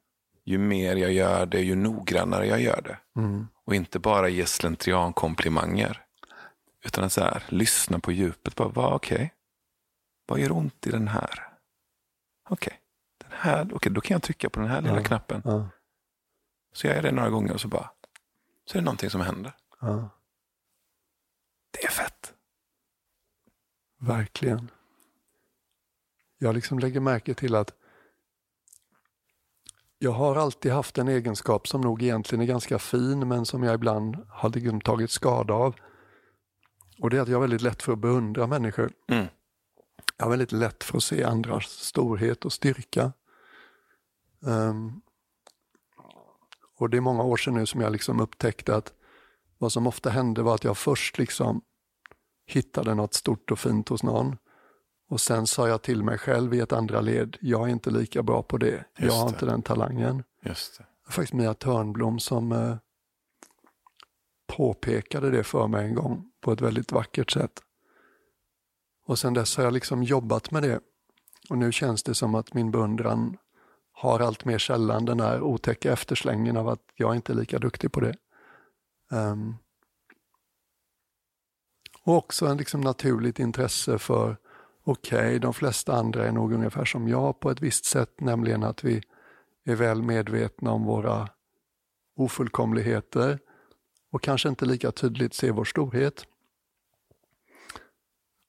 Ju 0.43 0.57
mer 0.57 0.95
jag 0.95 1.11
gör 1.13 1.45
det, 1.45 1.61
ju 1.61 1.75
noggrannare 1.75 2.47
jag 2.47 2.61
gör 2.61 2.81
det. 2.81 3.19
Mm. 3.19 3.47
Och 3.65 3.75
inte 3.75 3.99
bara 3.99 4.29
ge 4.29 4.45
slentrian-komplimanger. 4.45 6.01
Utan 6.85 7.03
att 7.03 7.13
så 7.13 7.21
här, 7.21 7.43
lyssna 7.47 7.99
på 7.99 8.11
djupet. 8.11 8.55
Bara, 8.55 8.67
vad, 8.67 8.93
okay. 8.93 9.29
vad 10.25 10.39
gör 10.39 10.51
ont 10.51 10.87
i 10.87 10.91
den 10.91 11.07
här? 11.07 11.47
Okej, 12.49 12.79
okay. 13.19 13.37
här, 13.37 13.73
okay, 13.73 13.91
då 13.91 14.01
kan 14.01 14.15
jag 14.15 14.23
trycka 14.23 14.49
på 14.49 14.59
den 14.59 14.69
här 14.69 14.81
lilla 14.81 14.95
Ja. 14.95 15.03
knappen. 15.03 15.41
Ja. 15.45 15.69
Så 16.73 16.87
gör 16.87 16.95
jag 16.95 17.03
det 17.03 17.11
några 17.11 17.29
gånger 17.29 17.53
och 17.53 17.61
så 17.61 17.67
bara, 17.67 17.91
så 18.65 18.77
är 18.77 18.81
det 18.81 18.85
någonting 18.85 19.09
som 19.09 19.21
händer. 19.21 19.53
Ja. 19.79 20.09
Det 21.71 21.85
är 21.85 21.91
fett. 21.91 22.33
Verkligen. 24.01 24.71
Jag 26.37 26.55
liksom 26.55 26.79
lägger 26.79 26.99
märke 26.99 27.33
till 27.33 27.55
att 27.55 27.73
jag 29.99 30.11
har 30.11 30.35
alltid 30.35 30.71
haft 30.71 30.97
en 30.97 31.07
egenskap 31.07 31.67
som 31.67 31.81
nog 31.81 32.03
egentligen 32.03 32.41
är 32.41 32.45
ganska 32.45 32.79
fin 32.79 33.27
men 33.27 33.45
som 33.45 33.63
jag 33.63 33.75
ibland 33.75 34.17
har 34.29 34.49
liksom 34.49 34.81
tagit 34.81 35.11
skada 35.11 35.53
av. 35.53 35.75
Och 36.99 37.09
det 37.09 37.17
är 37.17 37.21
att 37.21 37.27
jag 37.27 37.35
har 37.35 37.41
väldigt 37.41 37.61
lätt 37.61 37.83
för 37.83 37.93
att 37.93 37.99
beundra 37.99 38.47
människor. 38.47 38.91
Mm. 39.07 39.25
Jag 40.17 40.25
har 40.25 40.29
väldigt 40.29 40.51
lätt 40.51 40.83
för 40.83 40.97
att 40.97 41.03
se 41.03 41.23
andras 41.23 41.63
storhet 41.65 42.45
och 42.45 42.53
styrka. 42.53 43.13
Ehm, 44.47 45.01
och 46.77 46.89
det 46.89 46.97
är 46.97 47.01
många 47.01 47.23
år 47.23 47.37
sedan 47.37 47.53
nu 47.53 47.65
som 47.65 47.81
jag 47.81 47.91
liksom 47.91 48.19
upptäckte 48.19 48.75
att 48.75 48.93
vad 49.57 49.71
som 49.71 49.87
ofta 49.87 50.09
hände 50.09 50.41
var 50.41 50.55
att 50.55 50.63
jag 50.63 50.77
först 50.77 51.17
liksom 51.17 51.61
hittade 52.45 52.95
något 52.95 53.13
stort 53.13 53.51
och 53.51 53.59
fint 53.59 53.89
hos 53.89 54.03
någon. 54.03 54.37
Och 55.09 55.21
sen 55.21 55.47
sa 55.47 55.67
jag 55.67 55.81
till 55.81 56.03
mig 56.03 56.17
själv 56.17 56.53
i 56.53 56.59
ett 56.59 56.73
andra 56.73 57.01
led, 57.01 57.37
jag 57.41 57.67
är 57.67 57.71
inte 57.71 57.89
lika 57.91 58.23
bra 58.23 58.43
på 58.43 58.57
det. 58.57 58.85
jag 58.95 59.05
Just 59.05 59.17
har 59.17 59.25
det. 59.25 59.29
inte 59.29 59.45
den 59.45 59.61
talangen. 59.61 60.23
Just 60.45 60.77
det. 60.77 60.83
Det 60.83 60.89
var 61.05 61.11
faktiskt 61.11 61.33
Mia 61.33 61.53
Törnblom 61.53 62.19
som 62.19 62.51
eh, 62.51 62.75
påpekade 64.47 65.29
det 65.29 65.43
för 65.43 65.67
mig 65.67 65.85
en 65.85 65.95
gång 65.95 66.31
på 66.41 66.51
ett 66.51 66.61
väldigt 66.61 66.91
vackert 66.91 67.31
sätt. 67.31 67.61
Och 69.05 69.19
sen 69.19 69.33
dess 69.33 69.57
har 69.57 69.63
jag 69.63 69.73
liksom 69.73 70.03
jobbat 70.03 70.51
med 70.51 70.63
det. 70.63 70.79
Och 71.49 71.57
nu 71.57 71.71
känns 71.71 72.03
det 72.03 72.15
som 72.15 72.35
att 72.35 72.53
min 72.53 72.71
beundran 72.71 73.37
har 73.91 74.19
allt 74.19 74.45
mer 74.45 74.57
sällan 74.57 75.05
den 75.05 75.19
här 75.19 75.41
otäcka 75.41 75.91
efterslängen 75.91 76.57
av 76.57 76.67
att 76.67 76.81
jag 76.95 77.15
inte 77.15 77.33
är 77.33 77.35
lika 77.35 77.59
duktig 77.59 77.91
på 77.91 77.99
det. 77.99 78.15
Ehm, 79.11 79.55
och 82.03 82.15
också 82.15 82.45
en 82.45 82.57
liksom 82.57 82.81
naturligt 82.81 83.39
intresse 83.39 83.97
för, 83.97 84.37
okej, 84.83 85.39
de 85.39 85.53
flesta 85.53 85.93
andra 85.93 86.27
är 86.27 86.31
nog 86.31 86.53
ungefär 86.53 86.85
som 86.85 87.07
jag 87.07 87.39
på 87.39 87.51
ett 87.51 87.61
visst 87.61 87.85
sätt, 87.85 88.21
nämligen 88.21 88.63
att 88.63 88.83
vi 88.83 89.01
är 89.65 89.75
väl 89.75 90.01
medvetna 90.01 90.71
om 90.71 90.83
våra 90.83 91.29
ofullkomligheter 92.15 93.39
och 94.11 94.21
kanske 94.21 94.49
inte 94.49 94.65
lika 94.65 94.91
tydligt 94.91 95.33
ser 95.33 95.51
vår 95.51 95.65
storhet. 95.65 96.25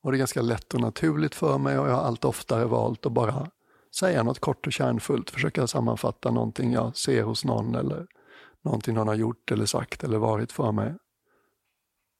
Och 0.02 0.12
det 0.12 0.16
är 0.16 0.18
ganska 0.18 0.42
lätt 0.42 0.74
och 0.74 0.80
naturligt 0.80 1.34
för 1.34 1.58
mig 1.58 1.78
och 1.78 1.88
jag 1.88 1.94
har 1.94 2.02
allt 2.02 2.24
oftare 2.24 2.64
valt 2.64 3.06
att 3.06 3.12
bara 3.12 3.50
säga 3.94 4.22
något 4.22 4.38
kort 4.38 4.66
och 4.66 4.72
kärnfullt, 4.72 5.30
försöka 5.30 5.66
sammanfatta 5.66 6.30
någonting 6.30 6.72
jag 6.72 6.96
ser 6.96 7.22
hos 7.22 7.44
någon 7.44 7.74
eller 7.74 8.06
någonting 8.62 8.94
någon 8.94 9.08
har 9.08 9.14
gjort 9.14 9.50
eller 9.50 9.66
sagt 9.66 10.04
eller 10.04 10.18
varit 10.18 10.52
för 10.52 10.72
mig. 10.72 10.94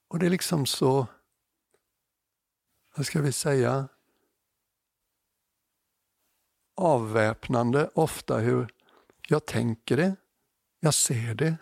Och 0.09 0.19
det 0.19 0.25
är 0.25 0.29
liksom 0.29 0.65
så, 0.65 1.07
vad 2.95 3.05
ska 3.05 3.21
vi 3.21 3.31
säga, 3.31 3.87
avväpnande 6.75 7.89
ofta 7.93 8.37
hur 8.37 8.67
jag 9.27 9.45
tänker 9.45 9.97
det, 9.97 10.15
jag 10.79 10.93
ser 10.93 11.35
det. 11.35 11.57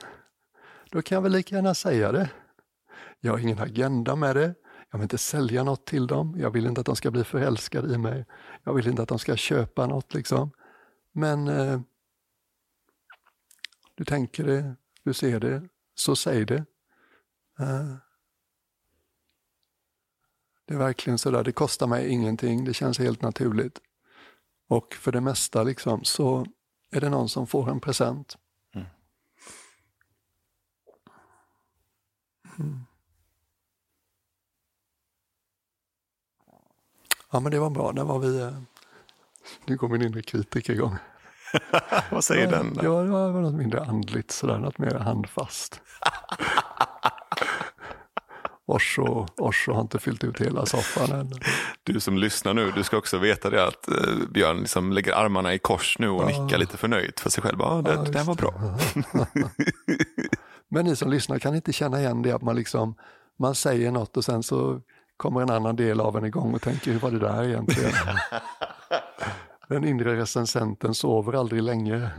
Då 0.89 1.01
kan 1.01 1.15
jag 1.15 1.21
väl 1.21 1.31
lika 1.31 1.55
gärna 1.55 1.73
säga 1.73 2.11
det. 2.11 2.29
Jag 3.19 3.31
har 3.31 3.39
ingen 3.39 3.59
agenda 3.59 4.15
med 4.15 4.35
det. 4.35 4.55
Jag 4.89 4.99
vill 4.99 5.03
inte 5.03 5.17
sälja 5.17 5.63
något 5.63 5.85
till 5.85 6.07
dem. 6.07 6.35
Jag 6.39 6.51
vill 6.51 6.65
inte 6.65 6.81
att 6.81 6.87
de 6.87 6.95
ska 6.95 7.11
bli 7.11 7.23
förälskade 7.23 7.93
i 7.93 7.97
mig. 7.97 8.25
Jag 8.63 8.73
vill 8.73 8.87
inte 8.87 9.01
att 9.01 9.09
de 9.09 9.19
ska 9.19 9.35
köpa 9.35 9.87
något 9.87 10.13
liksom. 10.13 10.51
Men 11.11 11.47
eh, 11.47 11.81
du 13.95 14.05
tänker 14.05 14.43
det, 14.43 14.75
du 15.03 15.13
ser 15.13 15.39
det, 15.39 15.67
så 15.95 16.15
säg 16.15 16.45
det. 16.45 16.65
Eh, 17.59 17.95
det 20.71 20.75
är 20.75 20.79
verkligen 20.79 21.17
sådär, 21.17 21.43
det 21.43 21.51
kostar 21.51 21.87
mig 21.87 22.09
ingenting, 22.09 22.65
det 22.65 22.73
känns 22.73 22.99
helt 22.99 23.21
naturligt. 23.21 23.79
Och 24.69 24.93
för 24.93 25.11
det 25.11 25.21
mesta 25.21 25.63
liksom 25.63 26.03
så 26.03 26.45
är 26.91 27.01
det 27.01 27.09
någon 27.09 27.29
som 27.29 27.47
får 27.47 27.69
en 27.69 27.79
present. 27.79 28.37
Mm. 32.59 32.79
Ja 37.31 37.39
men 37.39 37.51
det 37.51 37.59
var 37.59 37.69
bra, 37.69 37.91
där 37.91 38.03
var 38.03 38.19
vi... 38.19 38.39
eh, 38.41 38.57
Nu 39.65 39.77
går 39.77 39.89
min 39.89 40.01
inre 40.01 40.21
kritiker 40.21 40.73
igång. 40.73 40.95
Vad 42.11 42.23
säger 42.23 42.43
ja, 42.43 42.49
den? 42.51 42.73
Ja, 42.75 43.01
det 43.03 43.09
var 43.09 43.41
något 43.41 43.53
mindre 43.53 43.85
andligt 43.85 44.31
sådär, 44.31 44.57
något 44.57 44.77
mer 44.77 44.95
handfast. 44.95 45.81
Orso, 48.71 49.25
Orso 49.37 49.73
har 49.73 49.81
inte 49.81 49.99
fyllt 49.99 50.23
ut 50.23 50.41
hela 50.41 50.65
soffan 50.65 51.19
än. 51.19 51.31
Du 51.83 51.99
som 51.99 52.17
lyssnar 52.17 52.53
nu, 52.53 52.71
du 52.75 52.83
ska 52.83 52.97
också 52.97 53.17
veta 53.17 53.49
det 53.49 53.67
att 53.67 53.87
eh, 53.87 53.95
Björn 54.33 54.57
liksom 54.57 54.93
lägger 54.93 55.13
armarna 55.13 55.53
i 55.53 55.59
kors 55.59 55.99
nu 55.99 56.09
och 56.09 56.25
nickar 56.25 56.57
lite 56.57 56.77
förnöjt 56.77 57.19
för 57.19 57.29
sig 57.29 57.43
själv. 57.43 57.57
Ja, 57.59 57.81
det, 57.85 57.93
Ja, 57.93 58.01
det 58.01 58.11
där 58.11 58.23
var 58.23 58.35
bra. 58.35 58.53
Men 60.69 60.85
ni 60.85 60.95
som 60.95 61.11
lyssnar 61.11 61.39
kan 61.39 61.55
inte 61.55 61.73
känna 61.73 61.99
igen 61.99 62.21
det 62.21 62.31
att 62.31 62.41
man 62.41 62.55
liksom, 62.55 62.95
man 63.39 63.55
säger 63.55 63.91
något 63.91 64.17
och 64.17 64.25
sen 64.25 64.43
så 64.43 64.81
kommer 65.17 65.41
en 65.41 65.49
annan 65.49 65.75
del 65.75 65.99
av 65.99 66.17
en 66.17 66.25
igång 66.25 66.53
och 66.53 66.61
tänker 66.61 66.91
hur 66.91 66.99
var 66.99 67.11
det 67.11 67.19
där 67.19 67.43
egentligen? 67.43 67.91
Den 69.67 69.85
inre 69.85 70.15
recensenten 70.17 70.93
sover 70.93 71.33
aldrig 71.33 71.63
länge. 71.63 72.09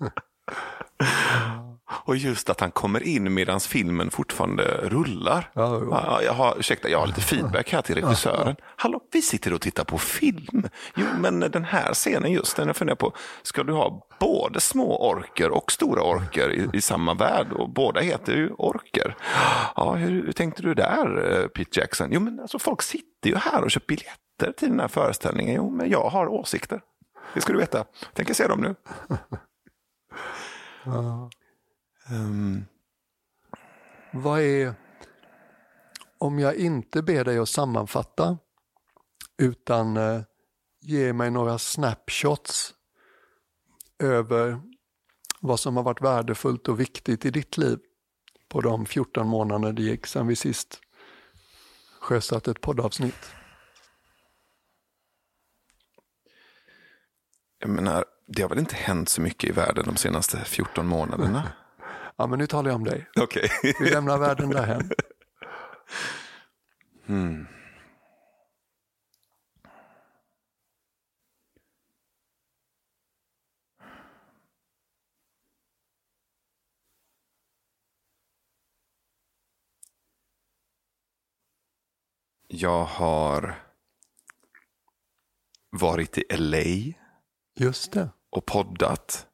Och 1.92 2.16
just 2.16 2.50
att 2.50 2.60
han 2.60 2.70
kommer 2.70 3.02
in 3.02 3.34
medan 3.34 3.60
filmen 3.60 4.10
fortfarande 4.10 4.62
rullar. 4.82 5.50
Ja. 5.52 5.82
Ja, 5.90 6.22
jag 6.22 6.32
har, 6.32 6.58
ursäkta, 6.58 6.88
jag 6.88 6.98
har 6.98 7.06
lite 7.06 7.20
feedback 7.20 7.72
här 7.72 7.82
till 7.82 7.94
regissören. 7.94 8.56
Hallå, 8.76 9.00
vi 9.12 9.22
sitter 9.22 9.52
och 9.52 9.60
tittar 9.60 9.84
på 9.84 9.98
film. 9.98 10.68
Jo, 10.94 11.06
men 11.18 11.40
den 11.40 11.64
här 11.64 11.94
scenen 11.94 12.32
just, 12.32 12.56
den 12.56 12.66
jag 12.66 12.76
funderar 12.76 12.96
på, 12.96 13.12
ska 13.42 13.62
du 13.62 13.72
ha 13.72 14.06
både 14.20 14.60
små 14.60 15.10
orker 15.10 15.50
och 15.50 15.72
stora 15.72 16.02
orker 16.02 16.50
i, 16.52 16.68
i 16.72 16.80
samma 16.80 17.14
värld? 17.14 17.52
Och 17.52 17.70
båda 17.70 18.00
heter 18.00 18.32
ju 18.32 18.50
orker. 18.50 19.16
Ja, 19.76 19.94
hur, 19.94 20.24
hur 20.24 20.32
tänkte 20.32 20.62
du 20.62 20.74
där, 20.74 21.32
eh, 21.32 21.46
Pete 21.46 21.80
Jackson? 21.80 22.08
Jo, 22.12 22.20
men 22.20 22.40
alltså 22.40 22.58
folk 22.58 22.82
sitter 22.82 23.30
ju 23.30 23.36
här 23.36 23.62
och 23.64 23.70
köper 23.70 23.86
biljetter 23.86 24.52
till 24.58 24.68
den 24.68 24.80
här 24.80 24.88
föreställningen. 24.88 25.54
Jo, 25.54 25.70
men 25.70 25.90
jag 25.90 26.08
har 26.08 26.28
åsikter. 26.28 26.80
Det 27.34 27.40
ska 27.40 27.52
du 27.52 27.58
veta. 27.58 27.84
Tänker 28.14 28.34
se 28.34 28.46
dem 28.46 28.60
nu. 28.60 28.74
Ehm, 32.10 32.64
Vad 34.12 34.40
är, 34.40 34.74
om 36.18 36.38
jag 36.38 36.56
inte 36.56 37.02
ber 37.02 37.24
dig 37.24 37.38
att 37.38 37.48
sammanfatta, 37.48 38.38
utan 39.38 39.96
eh, 39.96 40.22
ge 40.80 41.12
mig 41.12 41.30
några 41.30 41.58
snapshots 41.58 42.74
över 43.98 44.60
vad 45.40 45.60
som 45.60 45.76
har 45.76 45.82
varit 45.82 46.02
värdefullt 46.02 46.68
och 46.68 46.80
viktigt 46.80 47.24
i 47.24 47.30
ditt 47.30 47.58
liv 47.58 47.78
på 48.48 48.60
de 48.60 48.86
14 48.86 49.26
månader 49.26 49.72
det 49.72 49.82
gick 49.82 50.06
sedan 50.06 50.26
vi 50.26 50.36
sist 50.36 50.80
sjösatte 52.00 52.50
ett 52.50 52.60
poddavsnitt. 52.60 53.30
jag 57.60 57.70
menar, 57.70 58.04
det 58.26 58.42
har 58.42 58.48
väl 58.48 58.58
inte 58.58 58.76
hänt 58.76 59.08
så 59.08 59.20
mycket 59.20 59.50
i 59.50 59.52
världen 59.52 59.84
de 59.84 59.96
senaste 59.96 60.44
14 60.44 60.86
månaderna? 60.86 61.52
Ja, 62.20 62.26
men 62.26 62.38
nu 62.38 62.46
talar 62.46 62.70
jag 62.70 62.76
om 62.76 62.84
dig. 62.84 63.06
Okej. 63.20 63.50
Vi 63.80 63.90
lämnar 63.90 64.18
världen 64.18 64.50
därhen. 64.50 64.90
Mm. 67.06 67.46
Jag 82.48 82.84
har 82.84 83.54
varit 85.70 86.18
i 86.18 86.24
LA 86.30 86.94
Just 87.54 87.92
det. 87.92 88.08
och 88.30 88.46
poddat 88.46 89.26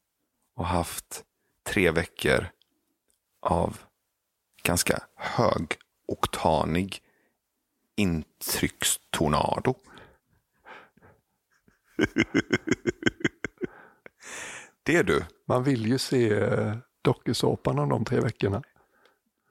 och 0.56 0.66
haft 0.66 1.24
tre 1.64 1.90
veckor 1.90 2.55
av 3.46 3.78
ganska 4.62 5.02
högoktanig 5.14 6.98
intryckstornado. 7.96 9.74
Det 14.82 14.96
är 14.96 15.04
du. 15.04 15.24
Man 15.46 15.64
vill 15.64 15.86
ju 15.86 15.98
se 15.98 16.32
eh, 16.32 16.76
dokusåpan 17.02 17.78
om 17.78 17.88
de 17.88 18.04
tre 18.04 18.20
veckorna. 18.20 18.62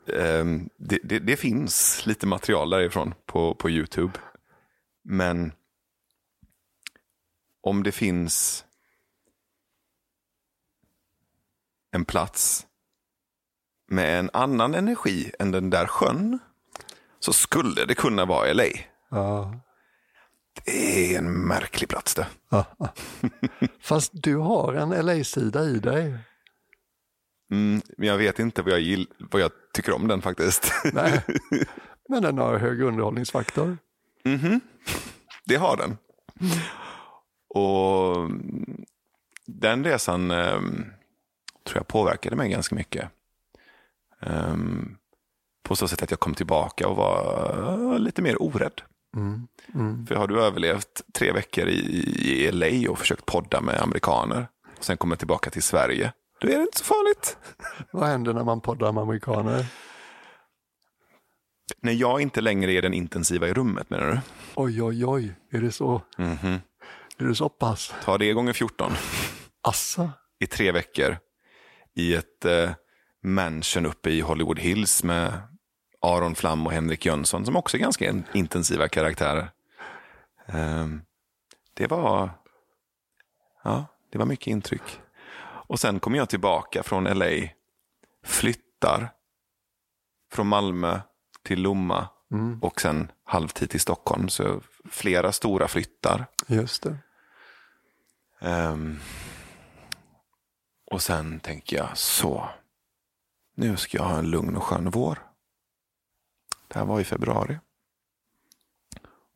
Ehm, 0.07 0.69
det, 0.77 0.99
det, 1.03 1.19
det 1.19 1.37
finns 1.37 2.05
lite 2.05 2.27
material 2.27 2.69
därifrån 2.69 3.13
på, 3.25 3.55
på 3.55 3.69
YouTube. 3.69 4.19
Men 5.03 5.53
om 7.61 7.83
det 7.83 7.91
finns 7.91 8.65
en 11.91 12.05
plats 12.05 12.67
med 13.87 14.19
en 14.19 14.29
annan 14.33 14.75
energi 14.75 15.31
än 15.39 15.51
den 15.51 15.69
där 15.69 15.87
sjön 15.87 16.39
så 17.19 17.33
skulle 17.33 17.85
det 17.85 17.95
kunna 17.95 18.25
vara 18.25 18.53
LA. 18.53 18.63
Ja. 19.09 19.59
Det 20.65 21.15
är 21.15 21.17
en 21.17 21.47
märklig 21.47 21.89
plats 21.89 22.15
det. 22.15 22.27
Fast 23.81 24.11
du 24.13 24.35
har 24.35 24.73
en 24.73 25.05
LA-sida 25.05 25.63
i 25.63 25.79
dig. 25.79 26.17
Mm, 27.51 27.81
men 27.97 28.07
jag 28.07 28.17
vet 28.17 28.39
inte 28.39 28.61
vad 28.61 28.73
jag, 28.73 28.79
gill, 28.79 29.07
vad 29.17 29.41
jag 29.41 29.51
tycker 29.73 29.95
om 29.95 30.07
den 30.07 30.21
faktiskt. 30.21 30.73
Nej. 30.93 31.23
Men 32.09 32.23
den 32.23 32.37
har 32.37 32.57
hög 32.57 32.81
underhållningsfaktor. 32.81 33.77
Mhm. 34.23 34.61
Det 35.45 35.55
har 35.55 35.77
den. 35.77 35.97
Och 37.47 38.15
mm, 38.15 38.85
den 39.45 39.83
resan 39.83 40.31
ehm, 40.31 40.85
tror 41.63 41.77
jag 41.77 41.87
påverkade 41.87 42.35
mig 42.35 42.49
ganska 42.49 42.75
mycket. 42.75 43.09
Ehm, 44.21 44.97
på 45.63 45.75
så 45.75 45.87
sätt 45.87 46.01
att 46.01 46.11
jag 46.11 46.19
kom 46.19 46.33
tillbaka 46.33 46.87
och 46.87 46.95
var 46.95 47.93
eh, 47.93 47.99
lite 47.99 48.21
mer 48.21 48.41
orädd. 48.41 48.81
Mm. 49.15 49.47
Mm. 49.73 50.07
För 50.07 50.15
har 50.15 50.27
du 50.27 50.41
överlevt 50.41 51.01
tre 51.13 51.31
veckor 51.31 51.67
i, 51.67 51.79
i 52.31 52.51
LA 52.51 52.91
och 52.91 52.99
försökt 52.99 53.25
podda 53.25 53.61
med 53.61 53.81
amerikaner 53.81 54.47
och 54.77 54.83
sen 54.83 54.97
kommer 54.97 55.15
tillbaka 55.15 55.49
till 55.49 55.63
Sverige, 55.63 56.13
då 56.41 56.47
är 56.47 56.55
det 56.55 56.61
inte 56.61 56.77
så 56.77 56.83
farligt. 56.83 57.37
Vad 57.91 58.07
händer 58.07 58.33
när 58.33 58.43
man 58.43 58.61
poddar 58.61 58.91
med 58.91 59.01
amerikaner? 59.01 59.65
När 61.81 61.93
jag 61.93 62.21
inte 62.21 62.41
längre 62.41 62.71
är 62.71 62.81
den 62.81 62.93
intensiva 62.93 63.47
i 63.47 63.53
rummet 63.53 63.89
menar 63.89 64.07
du? 64.11 64.19
Oj, 64.55 64.83
oj, 64.83 65.05
oj, 65.05 65.33
är 65.51 65.61
det 65.61 65.71
så? 65.71 66.01
Mhm. 66.17 66.59
Är 67.17 67.25
det 67.25 67.35
så 67.35 67.49
pass? 67.49 67.93
Ta 68.03 68.17
det 68.17 68.33
gånger 68.33 68.53
14 68.53 68.91
Assa? 69.61 70.11
i 70.39 70.47
tre 70.47 70.71
veckor 70.71 71.17
i 71.95 72.13
ett 72.15 72.45
eh, 72.45 72.69
mansion 73.25 73.85
uppe 73.85 74.09
i 74.09 74.21
Hollywood 74.21 74.59
Hills 74.59 75.03
med 75.03 75.41
Aron 76.01 76.35
Flam 76.35 76.65
och 76.67 76.73
Henrik 76.73 77.05
Jönsson 77.05 77.45
som 77.45 77.55
också 77.55 77.77
är 77.77 77.81
ganska 77.81 78.09
in- 78.09 78.23
intensiva 78.33 78.87
karaktärer. 78.87 79.51
Ehm, 80.47 81.01
det 81.73 81.87
var 81.87 82.29
ja, 83.63 83.85
det 84.09 84.17
var 84.17 84.25
mycket 84.25 84.47
intryck. 84.47 84.99
Och 85.67 85.79
sen 85.79 85.99
kom 85.99 86.15
jag 86.15 86.29
tillbaka 86.29 86.83
från 86.83 87.03
LA, 87.03 87.47
flyttar 88.23 89.09
från 90.31 90.47
Malmö 90.47 90.99
till 91.43 91.61
Lomma 91.61 92.07
Mm. 92.31 92.59
och 92.61 92.81
sen 92.81 93.11
halvtid 93.23 93.69
till 93.69 93.79
Stockholm. 93.79 94.29
Så 94.29 94.61
flera 94.91 95.31
stora 95.31 95.67
flyttar. 95.67 96.25
Just 96.47 96.83
det. 96.83 96.97
Ehm, 98.41 98.99
och 100.91 101.01
sen 101.01 101.39
tänker 101.39 101.77
jag 101.77 101.97
så. 101.97 102.49
Nu 103.55 103.77
ska 103.77 103.97
jag 103.97 104.05
ha 104.05 104.17
en 104.17 104.29
lugn 104.29 104.55
och 104.55 104.63
skön 104.63 104.89
vår. 104.89 105.19
Det 106.67 106.79
här 106.79 106.85
var 106.85 106.99
i 106.99 107.03
februari. 107.03 107.59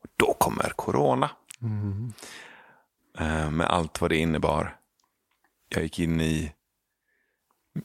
Och 0.02 0.08
då 0.16 0.34
kommer 0.34 0.72
corona. 0.76 1.30
Mm. 1.62 2.12
med 3.56 3.66
allt 3.66 4.00
vad 4.00 4.10
det 4.10 4.16
innebar. 4.16 4.76
jag 5.68 5.82
gick 5.82 5.98
in 5.98 6.20
i 6.20 6.52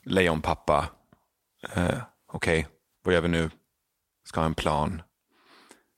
lejonpappa. 0.04 0.90
Eh, 1.74 1.98
Okej, 2.28 2.68
vad 3.04 3.14
gör 3.14 3.22
vi 3.22 3.28
nu? 3.28 3.50
Ska 4.24 4.40
ha 4.40 4.46
en 4.46 4.56
plan. 4.56 5.02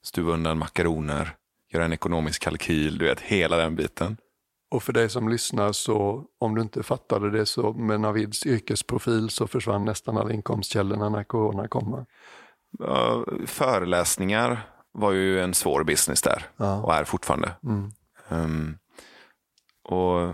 Stuva 0.04 0.34
undan 0.34 0.58
makaroner. 0.58 1.36
Göra 1.70 1.86
en 1.86 1.94
ekonomisk 1.94 2.42
kalkyl. 2.42 2.98
Du 2.98 3.06
vet, 3.06 3.22
hela 3.22 3.58
den 3.58 3.76
biten. 3.76 4.18
Och 4.72 4.84
för 4.84 4.94
dig 4.94 5.10
som 5.10 5.30
lyssnar 5.30 5.72
så, 5.72 6.26
om 6.39 6.56
du 6.56 6.61
inte 6.61 6.84
fattade 6.84 7.31
det, 7.31 7.45
så 7.45 7.73
med 7.73 7.99
Navids 7.99 8.45
yrkesprofil 8.45 9.30
så 9.30 9.48
försvann 9.48 9.85
nästan 9.85 10.18
alla 10.18 10.34
inkomstkällorna 10.34 11.10
när 11.10 11.23
corona 11.23 11.68
kom. 11.68 12.06
Ja, 12.80 13.26
föreläsningar 13.45 14.69
var 14.91 15.11
ju 15.11 15.39
en 15.41 15.53
svår 15.53 15.84
business 15.84 16.22
där 16.22 16.45
Ja. 16.57 16.81
och 16.81 16.94
är 16.94 17.03
fortfarande. 17.03 17.52
Mm. 17.64 17.91
Ehm, 18.30 18.77
och 19.84 20.34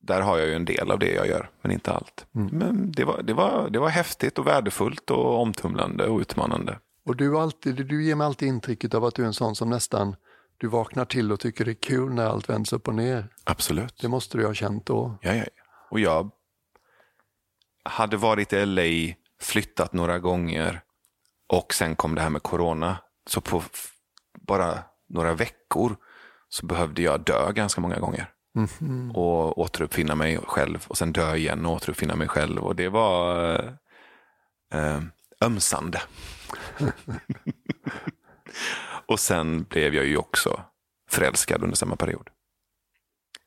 där 0.00 0.20
har 0.20 0.38
jag 0.38 0.48
ju 0.48 0.54
en 0.54 0.64
del 0.64 0.90
av 0.90 0.98
det 0.98 1.10
jag 1.12 1.28
gör, 1.28 1.50
men 1.62 1.72
inte 1.72 1.92
allt. 1.92 2.26
Mm. 2.34 2.48
Men 2.52 2.92
det 2.92 3.04
var, 3.04 3.22
det, 3.22 3.34
var, 3.34 3.68
det 3.70 3.78
var 3.78 3.88
häftigt 3.88 4.38
och 4.38 4.46
värdefullt 4.46 5.10
och 5.10 5.40
omtumlande 5.40 6.06
och 6.06 6.20
utmanande. 6.20 6.78
Och 7.04 7.16
du, 7.16 7.38
alltid, 7.38 7.86
du 7.86 8.04
ger 8.04 8.14
mig 8.14 8.26
alltid 8.26 8.48
intrycket 8.48 8.94
av 8.94 9.04
att 9.04 9.14
du 9.14 9.22
är 9.22 9.26
en 9.26 9.34
sån 9.34 9.56
som 9.56 9.70
nästan, 9.70 10.16
du 10.58 10.66
vaknar 10.66 11.04
till 11.04 11.32
och 11.32 11.40
tycker 11.40 11.64
det 11.64 11.70
är 11.70 11.74
kul 11.74 12.12
när 12.12 12.26
allt 12.26 12.48
vänds 12.48 12.72
upp 12.72 12.88
och 12.88 12.94
ner. 12.94 13.28
Absolut. 13.44 13.98
Det 14.00 14.08
måste 14.08 14.38
du 14.38 14.46
ha 14.46 14.54
känt 14.54 14.86
då. 14.86 15.18
Ja, 15.22 15.34
ja. 15.34 15.44
Och 15.90 16.00
jag 16.00 16.30
hade 17.84 18.16
varit 18.16 18.52
i 18.52 18.66
LA, 18.66 19.14
flyttat 19.40 19.92
några 19.92 20.18
gånger 20.18 20.80
och 21.52 21.74
sen 21.74 21.96
kom 21.96 22.14
det 22.14 22.20
här 22.20 22.30
med 22.30 22.42
corona. 22.42 22.98
Så 23.26 23.40
på 23.40 23.62
bara 24.40 24.78
några 25.08 25.34
veckor 25.34 25.96
så 26.48 26.66
behövde 26.66 27.02
jag 27.02 27.20
dö 27.20 27.52
ganska 27.52 27.80
många 27.80 27.98
gånger. 27.98 28.30
Mhm. 28.54 29.10
Och 29.14 29.58
återuppfinna 29.58 30.14
mig 30.14 30.38
själv 30.38 30.84
och 30.88 30.98
sen 30.98 31.12
dö 31.12 31.34
igen 31.34 31.66
och 31.66 31.72
återuppfinna 31.72 32.16
mig 32.16 32.28
själv. 32.28 32.64
Och 32.64 32.76
det 32.76 32.88
var 32.88 33.54
eh, 33.54 33.70
eh, 34.80 35.02
ömsande. 35.40 36.02
och 39.06 39.20
sen 39.20 39.62
blev 39.62 39.94
jag 39.94 40.06
ju 40.06 40.16
också 40.16 40.64
förälskad 41.08 41.62
under 41.62 41.76
samma 41.76 41.96
period. 41.96 42.30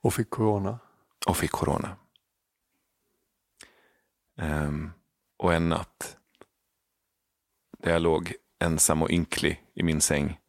Och 0.01 0.13
fick 0.13 0.29
corona. 0.29 0.79
och 1.27 1.37
fick 1.37 1.51
corona. 1.51 1.95
Ehm, 4.37 4.91
och 5.37 5.53
en 5.53 5.69
natt 5.69 6.17
där 7.79 7.91
jag 7.91 8.01
låg 8.01 8.33
ensam 8.59 9.01
och 9.01 9.09
ynklig 9.09 9.63
i 9.73 9.83
min 9.83 10.01
säng 10.01 10.39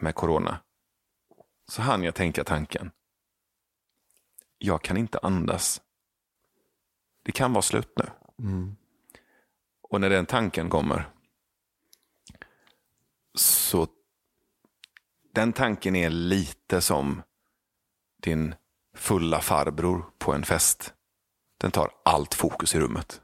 med 0.00 0.14
corona 0.14 0.60
så 1.68 1.82
hann 1.82 2.02
jag 2.02 2.14
tänka 2.14 2.44
tanken. 2.44 2.90
Jag 4.58 4.82
kan 4.82 4.96
inte 4.96 5.18
andas. 5.18 5.82
Det 7.22 7.32
kan 7.32 7.52
vara 7.52 7.62
slut 7.62 7.92
nu. 7.96 8.04
Mm. 8.38 8.76
Och 9.82 10.00
när 10.00 10.10
den 10.10 10.26
tanken 10.26 10.70
kommer 10.70 11.10
så 13.34 13.86
den 15.36 15.52
tanken 15.52 15.96
är 15.96 16.10
lite 16.10 16.80
som 16.80 17.22
din 18.22 18.54
fulla 18.94 19.40
farbror 19.40 20.04
på 20.18 20.32
en 20.32 20.42
fest. 20.42 20.94
Den 21.60 21.70
tar 21.70 21.90
allt 22.04 22.34
fokus 22.34 22.74
i 22.74 22.80
rummet. 22.80 23.20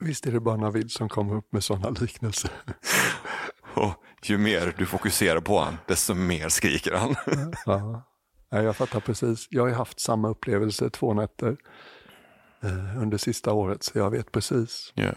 Visst 0.00 0.26
är 0.26 0.32
det 0.32 0.40
bara 0.40 0.56
Navid 0.56 0.90
som 0.90 1.08
kommer 1.08 1.34
upp 1.34 1.52
med 1.52 1.64
sådana 1.64 1.90
liknelser. 1.90 2.50
Och 3.74 3.94
ju 4.22 4.38
mer 4.38 4.74
du 4.78 4.86
fokuserar 4.86 5.40
på 5.40 5.60
han, 5.60 5.76
desto 5.86 6.14
mer 6.14 6.48
skriker 6.48 6.92
han. 6.92 7.14
Ja. 7.66 8.10
Ja, 8.50 8.62
jag 8.62 8.76
fattar 8.76 9.00
precis. 9.00 9.46
Jag 9.50 9.62
har 9.62 9.70
haft 9.70 10.00
samma 10.00 10.28
upplevelse 10.28 10.90
två 10.90 11.14
nätter 11.14 11.56
eh, 12.62 13.02
under 13.02 13.18
sista 13.18 13.52
året, 13.52 13.82
så 13.82 13.98
jag 13.98 14.10
vet 14.10 14.32
precis. 14.32 14.92
Ja. 14.94 15.12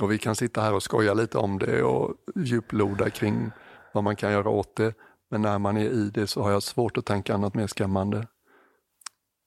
Och 0.00 0.12
vi 0.12 0.18
kan 0.18 0.36
sitta 0.36 0.60
här 0.60 0.74
och 0.74 0.82
skoja 0.82 1.14
lite 1.14 1.38
om 1.38 1.58
det 1.58 1.82
och 1.82 2.14
djuploda 2.34 3.10
kring 3.10 3.50
vad 3.94 4.04
man 4.04 4.16
kan 4.16 4.32
göra 4.32 4.48
åt 4.48 4.76
det. 4.76 4.94
Men 5.30 5.42
när 5.42 5.58
man 5.58 5.76
är 5.76 5.84
i 5.90 6.10
det 6.10 6.26
så 6.26 6.42
har 6.42 6.50
jag 6.50 6.62
svårt 6.62 6.96
att 6.96 7.04
tänka 7.06 7.34
annat 7.34 7.54
mer 7.54 7.66
skrämmande. 7.66 8.26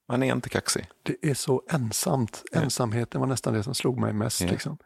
Man 0.10 0.24
är 0.24 0.34
inte 0.36 0.50
kaxig. 0.50 0.88
Det 1.04 1.30
är 1.30 1.34
så 1.34 1.64
ensamt. 1.70 2.44
Ensamheten 2.52 3.22
var 3.22 3.28
nästan 3.28 3.54
det 3.54 3.64
som 3.64 3.76
slog 3.76 4.00
mig 4.00 4.14
mest. 4.14 4.42
Ja, 4.42 4.48
Liksom. 4.50 4.78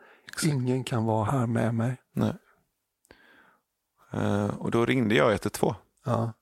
Ingen 0.46 0.84
kan 0.84 1.06
vara 1.06 1.26
här 1.32 1.48
med 1.48 1.76
mig. 1.76 1.98
Nej. 2.14 2.34
Eh, 4.14 4.46
och 4.60 4.72
då 4.72 4.86
ringde 4.86 5.16
jag 5.16 5.32
112 5.32 5.76
Ja. 6.06 6.34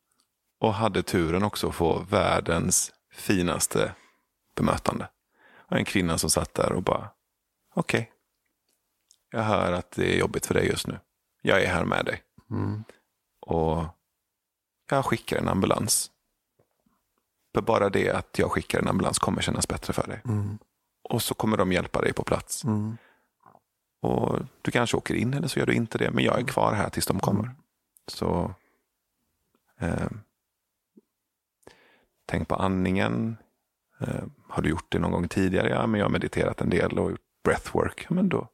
och 0.60 0.74
hade 0.74 1.04
turen 1.04 1.44
också 1.44 1.68
att 1.68 1.76
få 1.76 2.00
världens 2.00 2.91
finaste 3.14 3.96
bemötande. 4.56 5.10
Och 5.70 5.78
en 5.78 5.86
kvinna 5.86 6.18
som 6.18 6.30
satt 6.30 6.54
där 6.54 6.72
och 6.72 6.84
bara, 6.84 7.10
okej, 7.76 8.12
jag 9.31 9.43
hör 9.43 9.72
att 9.72 9.91
det 9.91 10.15
är 10.15 10.19
jobbigt 10.19 10.45
för 10.45 10.53
dig 10.53 10.68
just 10.68 10.88
nu. 10.88 10.99
Jag 11.41 11.64
är 11.64 11.68
här 11.68 11.85
med 11.85 12.06
dig. 12.06 12.23
Mm. 12.51 12.84
Och 13.39 13.84
jag 14.89 15.06
skickar 15.06 15.38
en 15.38 15.47
ambulans. 15.47 16.11
För 17.53 17.61
bara 17.61 17.89
det 17.89 18.10
att 18.11 18.39
jag 18.39 18.51
skickar 18.51 18.80
en 18.80 18.88
ambulans 18.88 19.19
kommer 19.19 19.41
kännas 19.41 19.68
bättre 19.68 19.93
för 19.93 20.07
dig. 20.07 20.22
Mm. 20.26 20.57
Och 21.03 21.22
så 21.22 21.34
kommer 21.34 21.57
de 21.57 21.72
hjälpa 21.72 22.01
dig 22.01 22.14
på 22.14 22.23
plats. 22.23 22.64
Mm. 22.64 22.97
Och 24.01 24.39
Du 24.61 24.72
kanske 24.72 24.97
åker 24.97 25.15
in 25.15 25.34
eller 25.34 25.47
så 25.47 25.60
gör 25.60 25.65
du 25.65 25.73
inte 25.73 25.97
det. 25.97 26.11
Men 26.11 26.23
jag 26.23 26.39
är 26.39 26.43
kvar 26.43 26.73
här 26.73 26.89
tills 26.89 27.06
de 27.06 27.19
kommer. 27.19 27.43
Mm. 27.43 27.56
Så 28.07 28.53
eh, 29.80 30.10
tänk 32.26 32.47
på 32.47 32.56
andningen. 32.56 33.38
Eh, 33.99 34.23
har 34.47 34.64
du 34.64 34.69
gjort 34.69 34.91
det 34.91 34.99
någon 34.99 35.11
gång 35.11 35.27
tidigare? 35.27 35.69
Ja, 35.69 35.88
men 35.88 35.99
jag 35.99 36.06
har 36.06 36.11
mediterat 36.11 36.61
en 36.61 36.69
del 36.69 36.99
och 36.99 37.11
gjort 37.11 37.22
breathwork. 37.43 38.06
Ja, 38.10 38.15
men 38.15 38.30
då, 38.30 38.47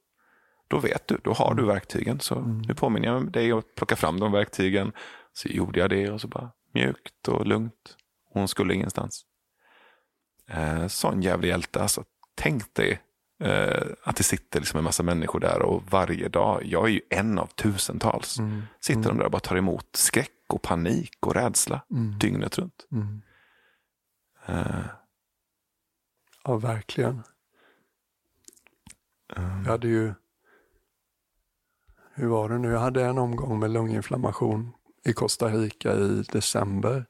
då 0.68 0.80
vet 0.80 1.08
du, 1.08 1.18
då 1.24 1.34
har 1.34 1.54
du 1.54 1.66
verktygen. 1.66 2.20
Så 2.20 2.42
nu 2.42 2.74
påminner 2.74 3.08
jag 3.08 3.32
dig 3.32 3.52
att 3.52 3.76
plocka 3.76 3.96
fram 3.96 4.20
de 4.20 4.32
verktygen. 4.32 4.92
Så 5.34 5.48
gjorde 5.48 5.80
jag 5.80 5.90
det 5.90 6.12
och 6.12 6.22
så 6.22 6.28
bara 6.28 6.52
mjukt 6.74 7.28
och 7.28 7.46
lugnt. 7.46 7.98
Hon 8.34 8.48
skulle 8.48 8.74
ingenstans. 8.74 9.26
Eh, 10.50 10.88
sån 10.88 11.22
jävla 11.22 11.48
hjälte. 11.48 11.82
Alltså, 11.82 12.04
tänk 12.36 12.74
dig 12.74 13.02
eh, 13.40 13.84
att 14.04 14.16
det 14.16 14.24
sitter 14.24 14.60
liksom 14.60 14.78
en 14.78 14.84
massa 14.84 15.04
människor 15.04 15.40
där 15.40 15.62
och 15.62 15.84
varje 15.90 16.28
dag, 16.30 16.64
jag 16.66 16.86
är 16.86 16.90
ju 16.90 17.02
en 17.10 17.40
av 17.40 17.48
tusentals, 17.48 18.40
Mm. 18.40 18.62
sitter 18.80 19.02
de 19.10 19.18
där 19.18 19.26
och 19.26 19.32
bara 19.32 19.40
tar 19.40 19.56
emot 19.56 19.88
skräck 19.96 20.32
och 20.50 20.62
panik 20.62 21.18
och 21.26 21.36
rädsla 21.36 21.82
Mm. 21.92 22.20
dygnet 22.20 22.58
runt. 22.58 22.88
Mm. 22.92 23.22
Eh, 24.46 24.86
Ja, 26.44 26.56
verkligen. 26.58 27.24
um, 29.36 29.64
Jag 29.66 29.72
hade 29.72 29.88
ju, 29.88 30.14
hur 32.18 32.28
var 32.28 32.50
det 32.50 32.58
nu, 32.58 32.72
jag 32.72 32.80
hade 32.80 33.06
en 33.06 33.18
omgång 33.18 33.60
med 33.60 33.72
lunginflammation 33.72 34.72
i 35.06 35.14
Costa 35.14 35.48
Rica 35.48 35.94
i 35.94 36.22
december. 36.22 37.06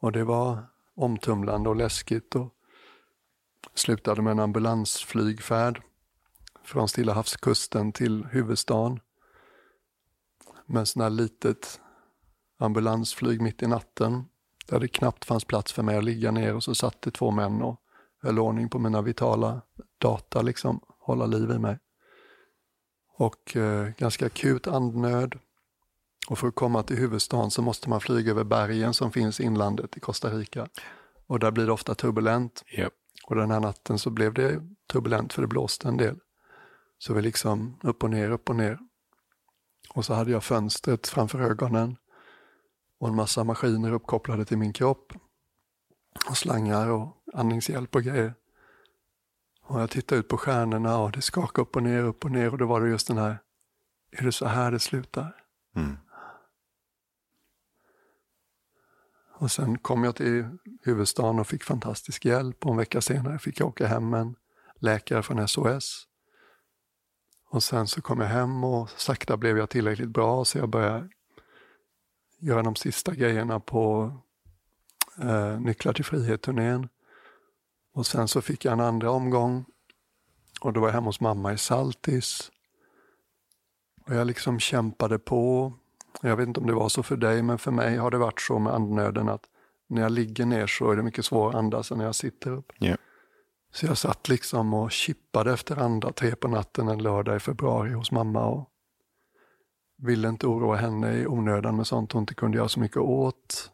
Och 0.00 0.12
det 0.12 0.24
var 0.24 0.66
omtumlande 0.94 1.68
och 1.68 1.76
läskigt 1.76 2.34
och 2.34 2.54
slutade 3.74 4.22
med 4.22 4.30
en 4.30 4.38
ambulansflygfärd 4.38 5.82
från 6.64 6.88
Stilla 6.88 7.12
havskusten 7.12 7.92
till 7.92 8.24
huvudstaden. 8.24 9.00
Med 10.66 10.88
sån 10.88 11.02
här 11.02 11.10
litet 11.10 11.80
ambulansflyg 12.58 13.40
mitt 13.40 13.62
i 13.62 13.66
natten 13.66 14.24
där 14.66 14.80
det 14.80 14.88
knappt 14.88 15.24
fanns 15.24 15.44
plats 15.44 15.72
för 15.72 15.82
mig 15.82 15.96
att 15.96 16.04
ligga 16.04 16.30
ner 16.30 16.54
och 16.54 16.64
så 16.64 16.74
satt 16.74 17.02
det 17.02 17.10
två 17.10 17.30
män 17.30 17.62
och 17.62 17.80
höll 18.22 18.38
ordning 18.38 18.68
på 18.68 18.78
mina 18.78 19.02
vitala 19.02 19.62
data, 19.98 20.42
liksom 20.42 20.80
hålla 20.98 21.26
liv 21.26 21.50
i 21.50 21.58
mig. 21.58 21.78
Och 23.16 23.56
eh, 23.56 23.88
ganska 23.98 24.26
akut 24.26 24.66
andnöd. 24.66 25.38
Och 26.28 26.38
för 26.38 26.48
att 26.48 26.54
komma 26.54 26.82
till 26.82 26.96
huvudstaden 26.96 27.50
så 27.50 27.62
måste 27.62 27.88
man 27.88 28.00
flyga 28.00 28.30
över 28.30 28.44
bergen 28.44 28.94
som 28.94 29.12
finns 29.12 29.40
i 29.40 29.42
inlandet 29.42 29.96
i 29.96 30.00
Costa 30.00 30.30
Rica. 30.30 30.68
Och 31.26 31.38
där 31.38 31.50
blir 31.50 31.66
det 31.66 31.72
ofta 31.72 31.94
turbulent. 31.94 32.64
Japp. 32.66 32.92
Och 33.24 33.36
den 33.36 33.50
här 33.50 33.60
natten 33.60 33.98
så 33.98 34.10
blev 34.10 34.34
det 34.34 34.62
turbulent 34.92 35.32
för 35.32 35.42
det 35.42 35.48
blåste 35.48 35.88
en 35.88 35.96
del. 35.96 36.18
Så 36.98 37.14
vi 37.14 37.22
liksom 37.22 37.76
upp 37.82 38.02
och 38.02 38.10
ner, 38.10 38.30
upp 38.30 38.50
och 38.50 38.56
ner. 38.56 38.78
Och 39.94 40.04
så 40.04 40.14
hade 40.14 40.30
jag 40.30 40.44
fönstret 40.44 41.06
framför 41.06 41.40
ögonen 41.40 41.96
och 43.00 43.08
en 43.08 43.14
massa 43.14 43.44
maskiner 43.44 43.92
uppkopplade 43.92 44.44
till 44.44 44.58
min 44.58 44.72
kropp. 44.72 45.12
Och 46.30 46.36
slangar 46.36 46.88
och 46.88 47.16
andningshjälp 47.34 47.94
och 47.94 48.02
grejer. 48.02 48.34
Och 49.68 49.80
jag 49.80 49.90
tittade 49.90 50.18
ut 50.18 50.28
på 50.28 50.36
stjärnorna 50.38 50.98
och 50.98 51.12
det 51.12 51.22
skakade 51.22 51.62
upp 51.62 51.76
och 51.76 51.82
ner, 51.82 52.02
upp 52.02 52.24
och 52.24 52.30
ner 52.30 52.52
och 52.52 52.58
då 52.58 52.66
var 52.66 52.80
det 52.80 52.88
just 52.88 53.06
den 53.06 53.18
här, 53.18 53.38
är 54.10 54.22
det 54.22 54.32
så 54.32 54.46
här 54.46 54.70
det 54.70 54.78
slutar? 54.78 55.44
Mm. 55.76 55.96
Och 59.38 59.50
sen 59.50 59.78
kom 59.78 60.04
jag 60.04 60.16
till 60.16 60.48
huvudstaden 60.82 61.38
och 61.38 61.46
fick 61.46 61.64
fantastisk 61.64 62.24
hjälp 62.24 62.66
och 62.66 62.70
en 62.70 62.76
vecka 62.76 63.00
senare 63.00 63.38
fick 63.38 63.60
jag 63.60 63.68
åka 63.68 63.86
hem 63.86 64.10
med 64.10 64.20
en 64.20 64.36
läkare 64.80 65.22
från 65.22 65.48
SOS. 65.48 66.06
Och 67.50 67.62
sen 67.62 67.86
så 67.86 68.02
kom 68.02 68.20
jag 68.20 68.28
hem 68.28 68.64
och 68.64 68.90
sakta 68.90 69.36
blev 69.36 69.58
jag 69.58 69.70
tillräckligt 69.70 70.08
bra 70.08 70.44
så 70.44 70.58
jag 70.58 70.68
började 70.68 71.08
göra 72.38 72.62
de 72.62 72.76
sista 72.76 73.14
grejerna 73.14 73.60
på 73.60 74.12
eh, 75.22 75.60
Nycklar 75.60 75.92
till 75.92 76.04
frihet-turnén. 76.04 76.88
Och 77.98 78.06
sen 78.06 78.28
så 78.28 78.42
fick 78.42 78.64
jag 78.64 78.72
en 78.72 78.80
andra 78.80 79.10
omgång 79.10 79.64
och 80.60 80.72
då 80.72 80.80
var 80.80 80.88
jag 80.88 80.92
hemma 80.92 81.06
hos 81.06 81.20
mamma 81.20 81.52
i 81.52 81.58
Saltis. 81.58 82.50
Och 84.06 84.14
jag 84.14 84.26
liksom 84.26 84.58
kämpade 84.58 85.18
på. 85.18 85.72
Jag 86.22 86.36
vet 86.36 86.48
inte 86.48 86.60
om 86.60 86.66
det 86.66 86.72
var 86.72 86.88
så 86.88 87.02
för 87.02 87.16
dig, 87.16 87.42
men 87.42 87.58
för 87.58 87.70
mig 87.70 87.96
har 87.96 88.10
det 88.10 88.18
varit 88.18 88.40
så 88.40 88.58
med 88.58 88.74
andnöden 88.74 89.28
att 89.28 89.42
när 89.88 90.02
jag 90.02 90.12
ligger 90.12 90.46
ner 90.46 90.66
så 90.66 90.90
är 90.90 90.96
det 90.96 91.02
mycket 91.02 91.24
svårare 91.24 91.48
att 91.48 91.54
andas 91.54 91.90
än 91.90 91.98
när 91.98 92.04
jag 92.04 92.14
sitter 92.14 92.50
upp. 92.50 92.72
Yeah. 92.82 92.98
Så 93.72 93.86
jag 93.86 93.98
satt 93.98 94.28
liksom 94.28 94.74
och 94.74 94.90
chippade 94.90 95.52
efter 95.52 95.76
andra 95.76 96.12
tre 96.12 96.36
på 96.36 96.48
natten 96.48 96.88
en 96.88 97.02
lördag 97.02 97.36
i 97.36 97.40
februari 97.40 97.92
hos 97.92 98.12
mamma 98.12 98.46
och 98.46 98.70
ville 99.96 100.28
inte 100.28 100.46
oroa 100.46 100.76
henne 100.76 101.12
i 101.12 101.26
onödan 101.26 101.76
med 101.76 101.86
sånt 101.86 102.12
hon 102.12 102.22
inte 102.22 102.34
kunde 102.34 102.58
göra 102.58 102.68
så 102.68 102.80
mycket 102.80 102.96
åt. 102.96 103.70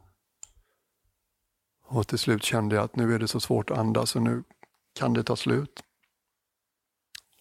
Och 1.87 2.07
till 2.07 2.19
slut 2.19 2.43
kände 2.43 2.75
jag 2.75 2.85
att 2.85 2.97
nu 2.97 3.15
är 3.15 3.19
det 3.19 3.29
så 3.29 3.41
svårt 3.41 3.71
att 3.71 3.79
andas 3.79 4.17
och 4.17 4.23
nu 4.23 4.43
kan 4.93 5.13
det 5.13 5.23
ta 5.23 5.37
slut. 5.37 5.83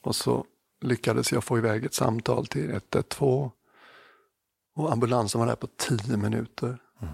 Och 0.02 0.15
så 0.15 0.45
lyckades 0.82 1.32
jag 1.32 1.44
få 1.44 1.57
iväg 1.57 1.86
ett 1.86 1.94
samtal 1.94 2.48
till 2.48 2.70
112 2.70 3.49
och 4.76 4.91
ambulansen 4.91 5.40
var 5.40 5.48
där 5.48 5.56
på 5.56 5.68
tio 5.68 6.18
minuter. 6.18 6.82
Mm. 7.02 7.14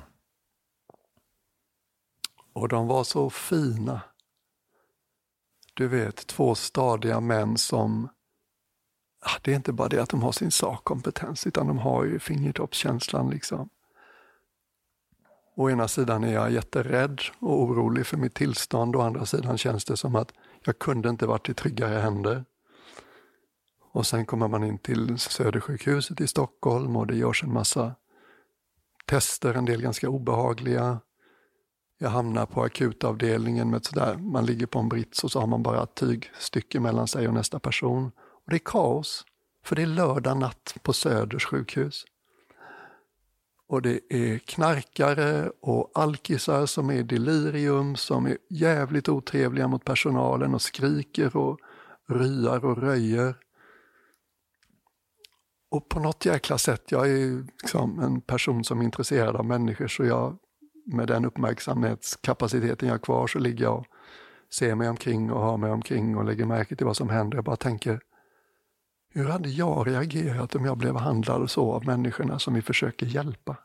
Och 2.54 2.68
de 2.68 2.88
var 2.88 3.04
så 3.04 3.30
fina. 3.30 4.02
Du 5.74 5.88
vet, 5.88 6.28
två 6.28 6.56
stadiga 6.56 7.20
män 7.20 7.58
som 7.58 8.10
det 9.42 9.52
är 9.52 9.56
inte 9.56 9.74
bara 9.74 9.90
det 9.90 10.00
att 10.00 10.10
de 10.10 10.22
har 10.22 10.32
sin 10.32 10.52
sakkompetens, 10.52 11.48
utan 11.48 11.68
de 11.68 11.78
har 11.78 12.06
ju 12.06 12.20
fingertoppskänslan. 12.20 13.30
Liksom. 13.30 13.70
Å 15.60 15.70
ena 15.70 15.88
sidan 15.88 16.24
är 16.24 16.34
jag 16.34 16.52
jätterädd 16.52 17.22
och 17.40 17.62
orolig 17.62 18.06
för 18.06 18.18
mitt 18.18 18.34
tillstånd, 18.34 18.96
å 18.96 19.02
andra 19.02 19.26
sidan 19.26 19.58
känns 19.58 19.86
det 19.86 19.98
som 19.98 20.16
att 20.16 20.32
jag 20.66 20.80
kunde 20.80 21.10
inte 21.10 21.26
varit 21.26 21.50
i 21.50 21.54
tryggare 21.54 22.00
händer. 22.00 22.46
Och 23.92 24.08
sen 24.08 24.26
kommer 24.26 24.48
man 24.48 24.64
in 24.64 24.78
till 24.78 25.20
Södersjukhuset 25.20 26.22
i 26.22 26.28
Stockholm 26.28 26.96
och 26.96 27.08
det 27.08 27.16
görs 27.16 27.44
en 27.44 27.54
massa 27.54 27.96
tester, 29.06 29.54
en 29.54 29.66
del 29.66 29.82
ganska 29.82 30.10
obehagliga. 30.10 31.00
Jag 31.98 32.10
hamnar 32.10 32.46
på 32.46 32.64
akutavdelningen 32.64 33.70
med 33.70 33.86
sådär, 33.86 34.18
man 34.18 34.46
ligger 34.46 34.66
på 34.66 34.80
en 34.80 34.90
brits 34.90 35.24
och 35.24 35.32
så 35.32 35.40
har 35.40 35.48
man 35.48 35.64
bara 35.64 35.84
ett 35.84 35.96
tygstycke 35.96 36.80
mellan 36.80 37.08
sig 37.08 37.28
och 37.28 37.34
nästa 37.34 37.60
person. 37.60 38.12
Och 38.18 38.50
det 38.50 38.56
är 38.56 38.66
kaos, 38.66 39.26
för 39.66 39.76
det 39.76 39.82
är 39.82 39.88
lördag 39.88 40.38
natt 40.38 40.76
på 40.84 40.94
Söders 40.94 41.46
sjukhus. 41.46 42.06
Och 43.70 43.82
det 43.82 44.00
är 44.10 44.38
knarkare 44.38 45.52
och 45.62 45.92
alkisar 45.94 46.66
som 46.66 46.90
är 46.90 47.04
delirium, 47.04 47.96
som 47.96 48.26
är 48.26 48.38
jävligt 48.50 49.10
otrevliga 49.10 49.68
mot 49.68 49.86
personalen 49.86 50.54
och 50.54 50.62
skriker 50.62 51.38
och 51.38 51.60
ryar 52.08 52.66
och 52.66 52.78
röjer. 52.78 53.36
Och 55.72 55.90
på 55.90 56.00
något 56.00 56.26
jäkla 56.26 56.58
sätt, 56.58 56.92
jag 56.92 57.10
är 57.10 57.46
liksom 57.62 58.00
en 58.00 58.22
person 58.22 58.64
som 58.64 58.80
är 58.80 58.84
intresserad 58.84 59.36
av 59.36 59.46
människor, 59.46 59.88
så 59.88 60.06
jag 60.06 60.38
med 60.86 61.08
den 61.08 61.26
uppmärksamhetskapaciteten 61.26 62.88
jag 62.88 62.94
har 62.94 63.00
kvar 63.00 63.28
så 63.28 63.40
ligger 63.40 63.64
jag 63.64 63.78
och 63.80 63.86
ser 64.54 64.76
mig 64.76 64.90
omkring 64.90 65.32
och 65.32 65.42
har 65.42 65.58
mig 65.58 65.72
omkring 65.72 66.18
och 66.18 66.26
lägger 66.26 66.46
märke 66.46 66.76
till 66.76 66.86
vad 66.86 66.98
som 66.98 67.10
händer. 67.10 67.38
Jag 67.38 67.46
bara 67.46 67.56
tänker, 67.56 68.00
hur 69.10 69.26
hade 69.26 69.50
jag 69.50 69.88
reagerat 69.88 70.56
om 70.56 70.66
jag 70.66 70.78
blev 70.78 70.94
behandlad 70.94 71.52
så 71.52 71.74
av 71.74 71.86
människorna 71.86 72.40
som 72.40 72.54
vi 72.54 72.62
försöker 72.62 73.06
hjälpa? 73.06 73.58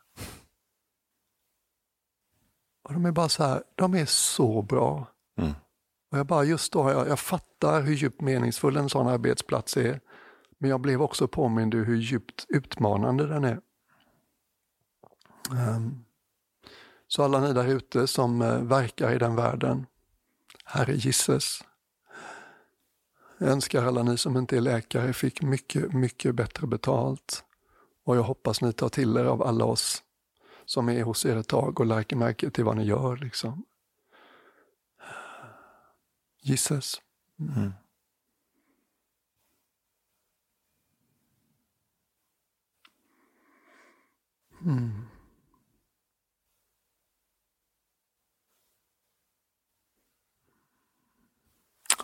Och 2.83 2.93
de 2.93 3.05
är 3.05 3.11
bara 3.11 3.29
så 3.29 3.43
här, 3.43 3.63
de 3.75 3.93
är 3.93 4.05
så 4.05 4.61
bra. 4.61 5.07
Mm. 5.37 5.53
Och 6.11 6.17
jag 6.17 6.25
bara, 6.25 6.43
just 6.43 6.73
då, 6.73 6.91
jag, 6.91 7.07
jag 7.07 7.19
fattar 7.19 7.81
hur 7.81 7.93
djupt 7.93 8.21
meningsfull 8.21 8.77
en 8.77 8.89
sån 8.89 9.07
arbetsplats 9.07 9.77
är. 9.77 9.99
Men 10.57 10.69
jag 10.69 10.81
blev 10.81 11.01
också 11.01 11.27
påmind 11.27 11.73
hur 11.73 11.95
djupt 11.95 12.45
utmanande 12.49 13.27
den 13.27 13.43
är. 13.43 13.61
Um, 15.51 16.05
så 17.07 17.23
alla 17.23 17.39
ni 17.39 17.53
där 17.53 17.67
ute 17.67 18.07
som 18.07 18.41
uh, 18.41 18.63
verkar 18.63 19.11
i 19.11 19.17
den 19.17 19.35
världen, 19.35 19.85
Herre 20.65 20.93
gisses. 20.93 21.63
Jag 23.37 23.49
önskar 23.49 23.85
alla 23.85 24.03
ni 24.03 24.17
som 24.17 24.37
inte 24.37 24.57
är 24.57 24.61
läkare 24.61 25.13
fick 25.13 25.41
mycket, 25.41 25.93
mycket 25.93 26.35
bättre 26.35 26.67
betalt. 26.67 27.43
Och 28.03 28.17
jag 28.17 28.23
hoppas 28.23 28.61
ni 28.61 28.73
tar 28.73 28.89
till 28.89 29.17
er 29.17 29.25
av 29.25 29.43
alla 29.43 29.65
oss 29.65 30.03
som 30.65 30.89
är 30.89 31.03
hos 31.03 31.25
er 31.25 31.35
ett 31.35 31.47
tag 31.47 31.79
och 31.79 31.85
läker 31.85 32.15
märke 32.15 32.49
till 32.49 32.63
vad 32.63 32.77
ni 32.77 32.83
gör. 32.83 33.17
Liksom. 33.17 33.65
Gisses. 36.41 37.01
Mm. 37.39 37.71
Mm. 44.61 45.05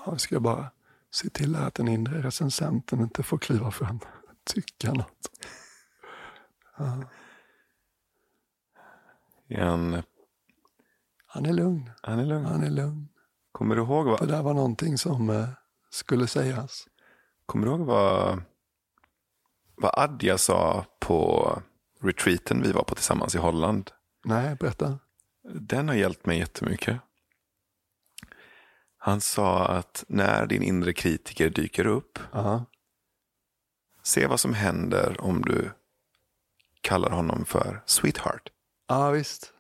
Ja, 0.06 0.18
ska 0.18 0.36
jag 0.36 0.41
bara 0.41 0.72
se 1.12 1.30
till 1.30 1.56
att 1.56 1.76
den 1.76 1.88
inre 1.88 2.22
recensenten 2.22 3.02
inte 3.02 3.24
får 3.24 3.38
kliva 3.38 3.72
fram 3.72 3.98
och 3.98 4.36
tycka 4.44 4.94
något. 4.94 5.30
Ja. 6.78 7.04
En... 9.48 10.04
Han 11.26 11.46
är 11.46 11.54
lugn. 11.54 11.92
Han 12.02 12.20
är 12.20 12.26
lugn. 12.26 12.46
Han 12.46 12.64
är 12.64 12.70
lugn. 12.70 13.08
Kommer 13.52 13.76
du 13.76 13.82
ihåg 13.82 14.06
vad... 14.06 14.20
Det 14.20 14.26
där 14.26 14.44
var 14.44 14.54
någonting 14.54 14.98
som 14.98 15.30
uh, 15.30 15.48
skulle 15.90 16.28
sägas. 16.28 16.88
Kommer 17.46 17.66
du 17.68 17.72
ihåg 17.72 17.82
vad, 17.82 18.42
vad 19.76 19.92
Adja 19.98 20.38
sa 20.38 20.86
på 21.00 21.62
retreaten 22.02 22.62
vi 22.62 22.72
var 22.72 22.84
på 22.84 22.96
tillsammans 22.96 23.36
i 23.36 23.38
Holland? 23.38 23.92
Nej, 24.26 24.56
berätta. 24.56 25.00
Den 25.44 25.88
har 25.88 25.96
hjälpt 25.96 26.26
mig 26.26 26.40
jättemycket. 26.40 27.02
Han 29.03 29.22
sa 29.22 29.65
att 29.65 30.03
när 30.07 30.45
din 30.45 30.61
inre 30.64 30.94
kritiker 30.94 31.49
dyker 31.49 31.88
upp, 31.88 32.19
Aha. 32.34 32.65
se 34.03 34.28
vad 34.28 34.40
som 34.40 34.53
händer 34.53 35.22
om 35.22 35.41
du 35.41 35.72
kallar 36.82 37.10
honom 37.10 37.45
för 37.45 37.84
sweetheart. 37.86 38.49
Ja, 38.88 39.10
visst. 39.10 39.53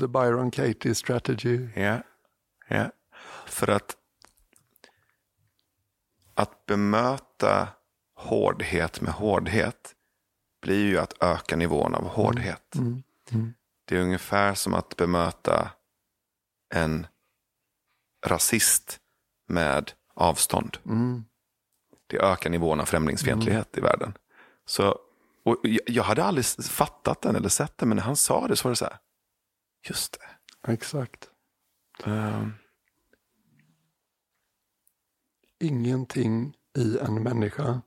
The 0.00 0.06
Byron 0.06 0.50
Katie 0.50 0.94
strategy. 0.94 1.68
Ja, 1.74 2.02
ja. 2.68 2.90
För 3.46 3.68
att 3.68 3.96
att 6.34 6.66
bemöta 6.66 7.68
hårdhet 8.14 9.00
med 9.00 9.12
hårdhet 9.12 9.94
blir 10.62 10.86
ju 10.86 10.98
att 10.98 11.22
öka 11.22 11.56
nivån 11.56 11.94
av 11.94 12.08
hårdhet. 12.08 12.74
Mm. 12.74 12.86
Mm. 12.88 13.02
Mm. 13.30 13.54
Det 13.84 13.96
är 13.96 14.00
ungefär 14.00 14.54
som 14.54 14.74
att 14.74 14.96
bemöta 14.96 15.70
en 16.74 17.06
rasist 18.26 19.00
med 19.46 19.92
avstånd. 20.14 20.78
Mm. 20.86 21.24
Det 22.06 22.18
ökar 22.18 22.50
nivån 22.50 22.80
av 22.80 22.84
främlingsfientlighet 22.84 23.78
i 23.78 23.80
världen. 23.80 24.14
Så, 24.66 24.98
och 25.44 25.56
jag 25.86 26.02
hade 26.02 26.24
aldrig 26.24 26.46
fattat 26.46 27.22
den 27.22 27.36
eller 27.36 27.48
sett 27.48 27.78
den, 27.78 27.88
men 27.88 27.96
när 27.96 28.02
han 28.02 28.16
sa 28.16 28.48
det 28.48 28.56
så 28.56 28.68
var 28.68 28.70
det 28.70 28.76
så 28.76 28.84
här, 28.84 28.98
just 29.88 30.12
det. 30.12 30.72
Exakt. 30.72 31.30
Um. 32.04 32.54
Ingenting 35.60 36.54
i 36.76 36.98
en 36.98 37.22
människa 37.22 37.82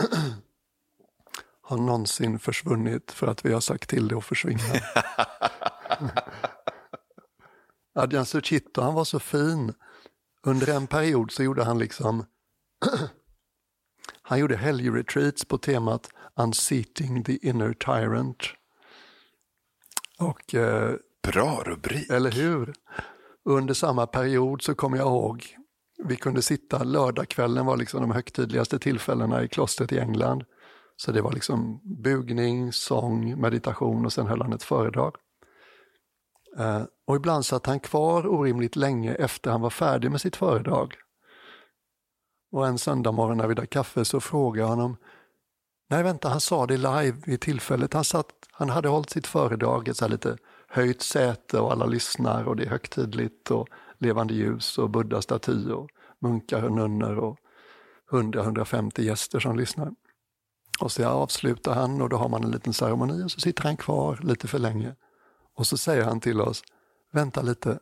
har 1.62 1.76
någonsin 1.76 2.38
försvunnit 2.38 3.12
för 3.12 3.26
att 3.26 3.44
vi 3.44 3.52
har 3.52 3.60
sagt 3.60 3.90
till 3.90 4.08
det 4.08 4.16
att 4.16 4.24
försvinna. 4.24 4.62
Adjan 7.94 8.26
Suchito, 8.26 8.80
han 8.80 8.94
var 8.94 9.04
så 9.04 9.18
fin. 9.18 9.74
Under 10.46 10.76
en 10.76 10.86
period 10.86 11.30
så 11.30 11.42
gjorde 11.42 11.64
han 11.64 11.78
liksom 11.78 12.24
han 14.22 14.38
gjorde 14.38 14.56
helgretreats 14.56 15.44
på 15.44 15.58
temat 15.58 16.08
Unseating 16.36 17.24
the 17.24 17.48
inner 17.48 17.72
tyrant. 17.72 18.42
Och, 20.18 20.54
eh, 20.54 20.94
Bra 21.22 21.62
rubrik! 21.66 22.10
Eller 22.10 22.30
hur? 22.30 22.72
Under 23.44 23.74
samma 23.74 24.06
period 24.06 24.62
så 24.62 24.74
kommer 24.74 24.96
jag 24.96 25.06
ihåg, 25.06 25.56
vi 26.04 26.16
kunde 26.16 26.42
sitta, 26.42 26.84
lördagskvällen 26.84 27.66
var 27.66 27.76
liksom 27.76 28.00
de 28.00 28.10
högtidligaste 28.10 28.78
tillfällena 28.78 29.42
i 29.42 29.48
klostret 29.48 29.92
i 29.92 29.98
England. 29.98 30.44
Så 30.96 31.12
det 31.12 31.22
var 31.22 31.32
liksom 31.32 31.80
bugning, 32.02 32.72
sång, 32.72 33.40
meditation 33.40 34.04
och 34.06 34.12
sen 34.12 34.26
höll 34.26 34.42
han 34.42 34.52
ett 34.52 34.62
föredrag. 34.62 35.16
Eh, 36.58 36.82
och 37.06 37.16
ibland 37.16 37.46
satt 37.46 37.66
han 37.66 37.80
kvar 37.80 38.26
orimligt 38.26 38.76
länge 38.76 39.14
efter 39.14 39.50
han 39.50 39.60
var 39.60 39.70
färdig 39.70 40.10
med 40.10 40.20
sitt 40.20 40.36
föredrag. 40.36 40.94
Och 42.52 42.66
en 42.66 42.78
söndag 42.78 43.12
morgon 43.12 43.36
när 43.36 43.46
vi 43.46 43.54
drack 43.54 43.70
kaffe 43.70 44.04
så 44.04 44.20
frågade 44.20 44.60
jag 44.60 44.68
honom, 44.68 44.96
Nej, 45.90 46.02
vänta, 46.02 46.28
han 46.28 46.40
sa 46.40 46.66
det 46.66 46.76
live 46.76 47.16
vid 47.26 47.40
tillfället. 47.40 47.94
Han, 47.94 48.04
satt, 48.04 48.26
han 48.50 48.70
hade 48.70 48.88
hållit 48.88 49.10
sitt 49.10 49.26
föredrag, 49.26 49.88
ett 49.88 49.96
så 49.96 50.04
här 50.04 50.10
lite 50.10 50.36
höjt 50.68 51.02
säte 51.02 51.60
och 51.60 51.72
alla 51.72 51.86
lyssnar 51.86 52.44
och 52.44 52.56
det 52.56 52.64
är 52.64 52.68
högtidligt 52.68 53.50
och 53.50 53.68
levande 53.98 54.34
ljus 54.34 54.78
och 54.78 54.90
buddha-staty 54.90 55.70
och 55.70 55.90
munkar 56.20 56.62
och 56.62 56.72
nunnor 56.72 57.16
och 57.18 57.38
100-150 58.10 59.00
gäster 59.00 59.40
som 59.40 59.56
lyssnar. 59.56 59.92
Och 60.80 60.92
så 60.92 61.06
avslutar 61.06 61.74
han 61.74 62.02
och 62.02 62.08
då 62.08 62.16
har 62.16 62.28
man 62.28 62.44
en 62.44 62.50
liten 62.50 62.72
ceremoni 62.72 63.24
och 63.24 63.30
så 63.30 63.40
sitter 63.40 63.62
han 63.62 63.76
kvar 63.76 64.18
lite 64.22 64.48
för 64.48 64.58
länge. 64.58 64.94
Och 65.54 65.66
så 65.66 65.76
säger 65.78 66.04
han 66.04 66.20
till 66.20 66.40
oss, 66.40 66.62
vänta 67.12 67.42
lite, 67.42 67.78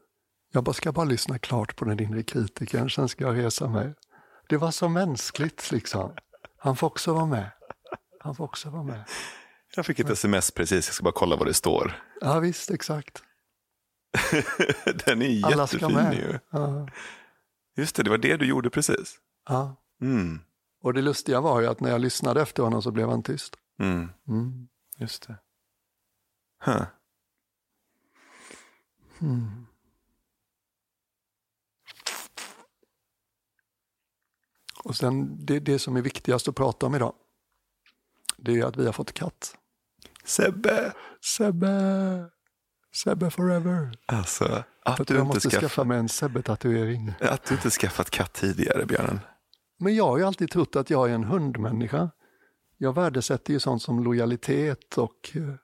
jag 0.52 0.74
ska 0.74 0.92
bara 0.92 1.04
lyssna 1.04 1.38
klart 1.38 1.76
på 1.76 1.84
den 1.84 2.00
inre 2.00 2.22
kritikern, 2.22 2.90
sen 2.90 3.08
ska 3.08 3.24
jag 3.24 3.36
resa 3.36 3.68
mig. 3.68 3.94
Det 4.48 4.56
var 4.56 4.70
så 4.70 4.88
mänskligt 4.88 5.70
liksom. 5.70 6.12
Han 6.56 6.76
får 6.76 6.86
också 6.86 7.12
vara 7.14 7.26
med. 7.26 7.50
Han 8.20 8.34
får 8.34 8.44
också 8.44 8.70
vara 8.70 8.82
med. 8.82 9.04
Jag 9.76 9.86
fick 9.86 9.98
ett 9.98 10.10
sms 10.10 10.50
precis, 10.50 10.86
jag 10.86 10.94
ska 10.94 11.04
bara 11.04 11.12
kolla 11.12 11.36
vad 11.36 11.46
det 11.46 11.54
står. 11.54 12.02
Ja 12.20 12.38
visst, 12.38 12.70
exakt. 12.70 13.22
Den 15.06 15.22
är 15.22 15.46
Alla 15.46 15.66
ska 15.66 15.76
jättefin 15.76 15.96
med. 15.96 16.14
ju. 16.14 16.38
Ja. 16.50 16.88
Just 17.76 17.96
det, 17.96 18.02
det 18.02 18.10
var 18.10 18.18
det 18.18 18.36
du 18.36 18.46
gjorde 18.46 18.70
precis. 18.70 19.18
Ja. 19.48 19.76
Mm. 20.02 20.40
Och 20.82 20.94
det 20.94 21.02
lustiga 21.02 21.40
var 21.40 21.60
ju 21.60 21.66
att 21.66 21.80
när 21.80 21.90
jag 21.90 22.00
lyssnade 22.00 22.42
efter 22.42 22.62
honom 22.62 22.82
så 22.82 22.90
blev 22.90 23.08
han 23.08 23.22
tyst. 23.22 23.56
Mm. 23.80 24.08
Mm. 24.28 24.68
Just 24.96 25.26
det. 25.28 25.36
Huh. 26.64 26.82
Mm. 29.20 29.66
Och 34.84 34.96
sen 34.96 35.46
det, 35.46 35.60
det 35.60 35.78
som 35.78 35.96
är 35.96 36.02
viktigast 36.02 36.48
att 36.48 36.54
prata 36.54 36.86
om 36.86 36.94
idag, 36.94 37.14
det 38.36 38.60
är 38.60 38.64
att 38.64 38.76
vi 38.76 38.86
har 38.86 38.92
fått 38.92 39.12
katt. 39.12 39.56
Sebbe! 40.24 40.92
Sebbe! 41.36 42.30
Sebbe 42.94 43.30
forever. 43.30 43.92
Alltså, 44.06 44.44
För 44.44 44.64
att 44.84 45.06
du, 45.06 45.14
jag 45.14 45.22
inte 45.22 45.34
måste 45.34 45.50
skaff... 45.50 45.60
skaffa 45.60 45.84
mig 45.84 45.98
en 45.98 46.08
Sebbe-tatuering. 46.08 47.12
att 47.20 47.44
du 47.44 47.54
inte 47.54 47.70
skaffat 47.70 48.10
katt 48.10 48.32
tidigare, 48.32 48.86
Björnen. 48.86 49.20
Men 49.78 49.94
jag 49.94 50.06
har 50.06 50.18
ju 50.18 50.24
alltid 50.24 50.50
trott 50.50 50.76
att 50.76 50.90
jag 50.90 51.10
är 51.10 51.14
en 51.14 51.24
hundmänniska. 51.24 52.10
Jag 52.76 52.94
värdesätter 52.94 53.52
ju 53.52 53.60
sånt 53.60 53.82
som 53.82 54.04
lojalitet 54.04 54.98
och 54.98 55.30
eh, 55.34 55.54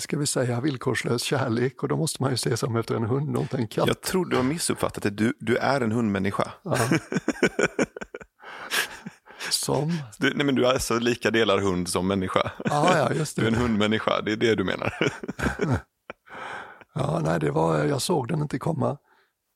ska 0.00 0.18
vi 0.18 0.26
säga, 0.26 0.60
villkorslös 0.60 1.22
kärlek 1.22 1.82
och 1.82 1.88
då 1.88 1.96
måste 1.96 2.22
man 2.22 2.30
ju 2.30 2.36
se 2.36 2.56
som 2.56 2.76
efter 2.76 2.94
en 2.94 3.04
hund 3.04 3.36
och 3.36 3.42
inte 3.42 3.56
en 3.56 3.68
katt. 3.68 3.86
Jag 3.86 4.00
tror 4.00 4.24
du 4.26 4.36
har 4.36 4.42
missuppfattat 4.42 5.02
det. 5.02 5.10
Du, 5.10 5.34
du 5.40 5.56
är 5.56 5.80
en 5.80 5.92
hundmänniska. 5.92 6.52
Ja. 6.62 6.78
Som? 9.50 9.92
Du, 10.18 10.34
nej, 10.34 10.46
men 10.46 10.54
du 10.54 10.66
är 10.66 10.72
alltså 10.72 10.98
lika 10.98 11.30
delar 11.30 11.58
hund 11.58 11.88
som 11.88 12.06
människa. 12.06 12.52
Ja, 12.64 12.98
ja, 12.98 13.12
just 13.12 13.36
Du 13.36 13.42
är 13.42 13.46
en 13.46 13.52
det. 13.52 13.58
hundmänniska, 13.58 14.20
det 14.20 14.32
är 14.32 14.36
det 14.36 14.54
du 14.54 14.64
menar. 14.64 14.94
Ja, 16.98 17.20
nej, 17.24 17.40
det 17.40 17.50
var, 17.50 17.84
jag 17.84 18.02
såg 18.02 18.28
den 18.28 18.42
inte 18.42 18.58
komma. 18.58 18.98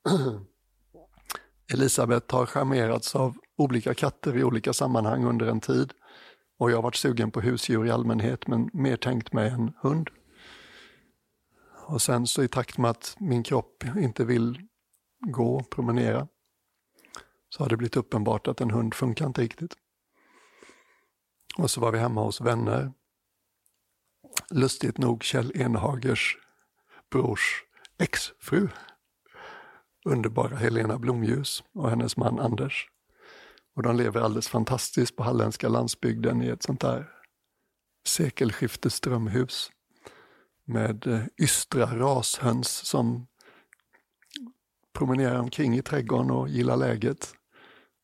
Elisabeth 1.72 2.34
har 2.34 2.46
charmerats 2.46 3.16
av 3.16 3.36
olika 3.58 3.94
katter 3.94 4.36
i 4.36 4.44
olika 4.44 4.72
sammanhang 4.72 5.24
under 5.24 5.46
en 5.46 5.60
tid. 5.60 5.92
Och 6.58 6.70
jag 6.70 6.76
har 6.76 6.82
varit 6.82 6.96
sugen 6.96 7.30
på 7.30 7.40
husdjur 7.40 7.86
i 7.86 7.90
allmänhet, 7.90 8.46
men 8.46 8.70
mer 8.72 8.96
tänkt 8.96 9.32
mig 9.32 9.48
en 9.50 9.72
hund. 9.82 10.08
Och 11.90 12.02
sen 12.02 12.26
så 12.26 12.42
i 12.42 12.48
takt 12.48 12.78
med 12.78 12.90
att 12.90 13.16
min 13.18 13.42
kropp 13.42 13.84
inte 13.96 14.24
vill 14.24 14.66
gå, 15.20 15.62
promenera, 15.62 16.28
så 17.48 17.62
har 17.62 17.68
det 17.68 17.76
blivit 17.76 17.96
uppenbart 17.96 18.48
att 18.48 18.60
en 18.60 18.70
hund 18.70 18.94
funkar 18.94 19.26
inte 19.26 19.42
riktigt. 19.42 19.74
Och 21.58 21.70
så 21.70 21.80
var 21.80 21.92
vi 21.92 21.98
hemma 21.98 22.22
hos 22.22 22.40
vänner. 22.40 22.92
Lustigt 24.50 24.98
nog 24.98 25.22
Kjell 25.22 25.52
Enhagers 25.54 26.38
brors 27.10 27.64
exfru. 27.98 28.68
Underbara 30.04 30.56
Helena 30.56 30.98
Blomljus 30.98 31.64
och 31.72 31.90
hennes 31.90 32.16
man 32.16 32.40
Anders. 32.40 32.88
Och 33.76 33.82
de 33.82 33.96
lever 33.96 34.20
alldeles 34.20 34.48
fantastiskt 34.48 35.16
på 35.16 35.22
halländska 35.22 35.68
landsbygden 35.68 36.42
i 36.42 36.48
ett 36.48 36.62
sånt 36.62 36.80
där 36.80 37.08
sekelskiftesdrömhus. 38.06 39.70
Med 40.70 41.06
eh, 41.06 41.22
ystra 41.36 41.98
rashöns 41.98 42.68
som 42.68 43.26
promenerar 44.92 45.38
omkring 45.38 45.76
i 45.76 45.82
trädgården 45.82 46.30
och 46.30 46.48
gillar 46.48 46.76
läget. 46.76 47.32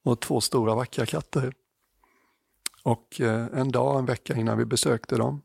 Och 0.04 0.20
två 0.20 0.40
stora 0.40 0.74
vackra 0.74 1.06
katter. 1.06 1.52
Och 2.82 3.20
eh, 3.20 3.46
en 3.52 3.72
dag, 3.72 3.98
en 3.98 4.06
vecka 4.06 4.36
innan 4.36 4.58
vi 4.58 4.64
besökte 4.64 5.16
dem, 5.16 5.42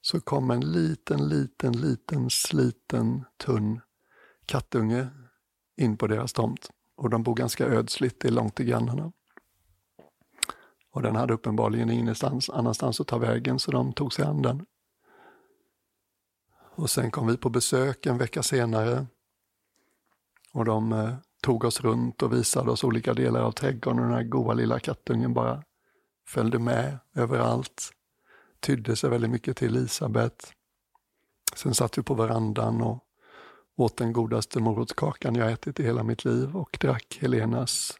så 0.00 0.20
kom 0.20 0.50
en 0.50 0.72
liten, 0.72 1.28
liten, 1.28 1.72
liten, 1.72 2.30
sliten, 2.30 3.24
tunn 3.36 3.80
kattunge 4.46 5.08
in 5.76 5.96
på 5.96 6.06
deras 6.06 6.32
tomt. 6.32 6.70
Och 6.96 7.10
de 7.10 7.22
bor 7.22 7.34
ganska 7.34 7.66
ödsligt, 7.66 8.20
det 8.20 8.28
är 8.28 8.32
långt 8.32 8.54
till 8.54 8.66
grannarna. 8.66 9.12
Och 10.90 11.02
den 11.02 11.16
hade 11.16 11.34
uppenbarligen 11.34 11.90
ingenstans 11.90 12.50
annanstans 12.50 13.00
att 13.00 13.06
ta 13.06 13.18
vägen, 13.18 13.58
så 13.58 13.70
de 13.70 13.92
tog 13.92 14.12
sig 14.12 14.24
an 14.24 14.42
den. 14.42 14.66
Och 16.80 16.90
sen 16.90 17.10
kom 17.10 17.26
vi 17.26 17.36
på 17.36 17.48
besök 17.50 18.06
en 18.06 18.18
vecka 18.18 18.42
senare. 18.42 19.06
Och 20.52 20.64
de 20.64 20.92
eh, 20.92 21.14
tog 21.42 21.64
oss 21.64 21.80
runt 21.80 22.22
och 22.22 22.32
visade 22.32 22.70
oss 22.70 22.84
olika 22.84 23.14
delar 23.14 23.40
av 23.40 23.52
trädgården 23.52 23.98
och 23.98 24.04
den 24.04 24.14
här 24.14 24.22
goa 24.22 24.54
lilla 24.54 24.78
kattungen 24.78 25.34
bara 25.34 25.62
följde 26.26 26.58
med 26.58 26.98
överallt 27.14 27.90
tydde 28.60 28.96
sig 28.96 29.10
väldigt 29.10 29.30
mycket 29.30 29.56
till 29.56 29.76
Elisabeth. 29.76 30.52
Sen 31.54 31.74
satt 31.74 31.98
vi 31.98 32.02
på 32.02 32.14
verandan 32.14 32.82
och 32.82 33.04
åt 33.76 33.96
den 33.96 34.12
godaste 34.12 34.60
morotskakan 34.60 35.34
jag 35.34 35.52
ätit 35.52 35.80
i 35.80 35.82
hela 35.82 36.02
mitt 36.02 36.24
liv 36.24 36.56
och 36.56 36.78
drack 36.80 37.18
Helenas 37.20 37.98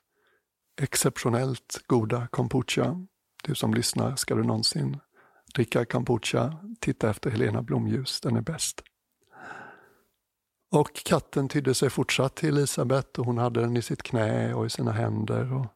exceptionellt 0.81 1.83
goda 1.87 2.27
kombucha. 2.27 3.07
Du 3.43 3.55
som 3.55 3.75
lyssnar, 3.75 4.17
ska 4.17 4.35
du 4.35 4.43
någonsin 4.43 5.01
dricka 5.55 5.85
kombucha, 5.85 6.57
titta 6.81 7.11
efter 7.11 7.31
Helena 7.31 7.63
Blomljus, 7.63 8.21
den 8.21 8.37
är 8.37 8.41
bäst. 8.41 8.83
Och 10.73 10.95
katten 10.95 11.49
tydde 11.49 11.75
sig 11.75 11.91
fortsatt 11.91 12.35
till 12.35 12.49
Elisabeth 12.49 13.21
och 13.21 13.27
hon 13.27 13.39
hade 13.39 13.61
den 13.61 13.77
i 13.77 13.83
sitt 13.83 14.03
knä 14.03 14.55
och 14.55 14.67
i 14.67 14.71
sina 14.71 14.93
händer. 14.93 15.53
Och 15.53 15.67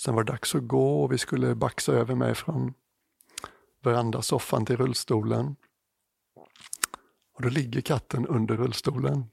sen 0.00 0.14
var 0.14 0.24
det 0.24 0.32
dags 0.32 0.54
att 0.54 0.68
gå 0.68 1.02
och 1.02 1.12
vi 1.12 1.18
skulle 1.18 1.54
baxa 1.54 1.92
över 1.92 2.14
mig 2.14 2.34
från 2.34 2.74
verandasoffan 3.82 4.66
till 4.66 4.76
rullstolen. 4.76 5.56
Och 7.34 7.42
då 7.42 7.48
ligger 7.48 7.80
katten 7.80 8.26
under 8.26 8.56
rullstolen. 8.56 9.24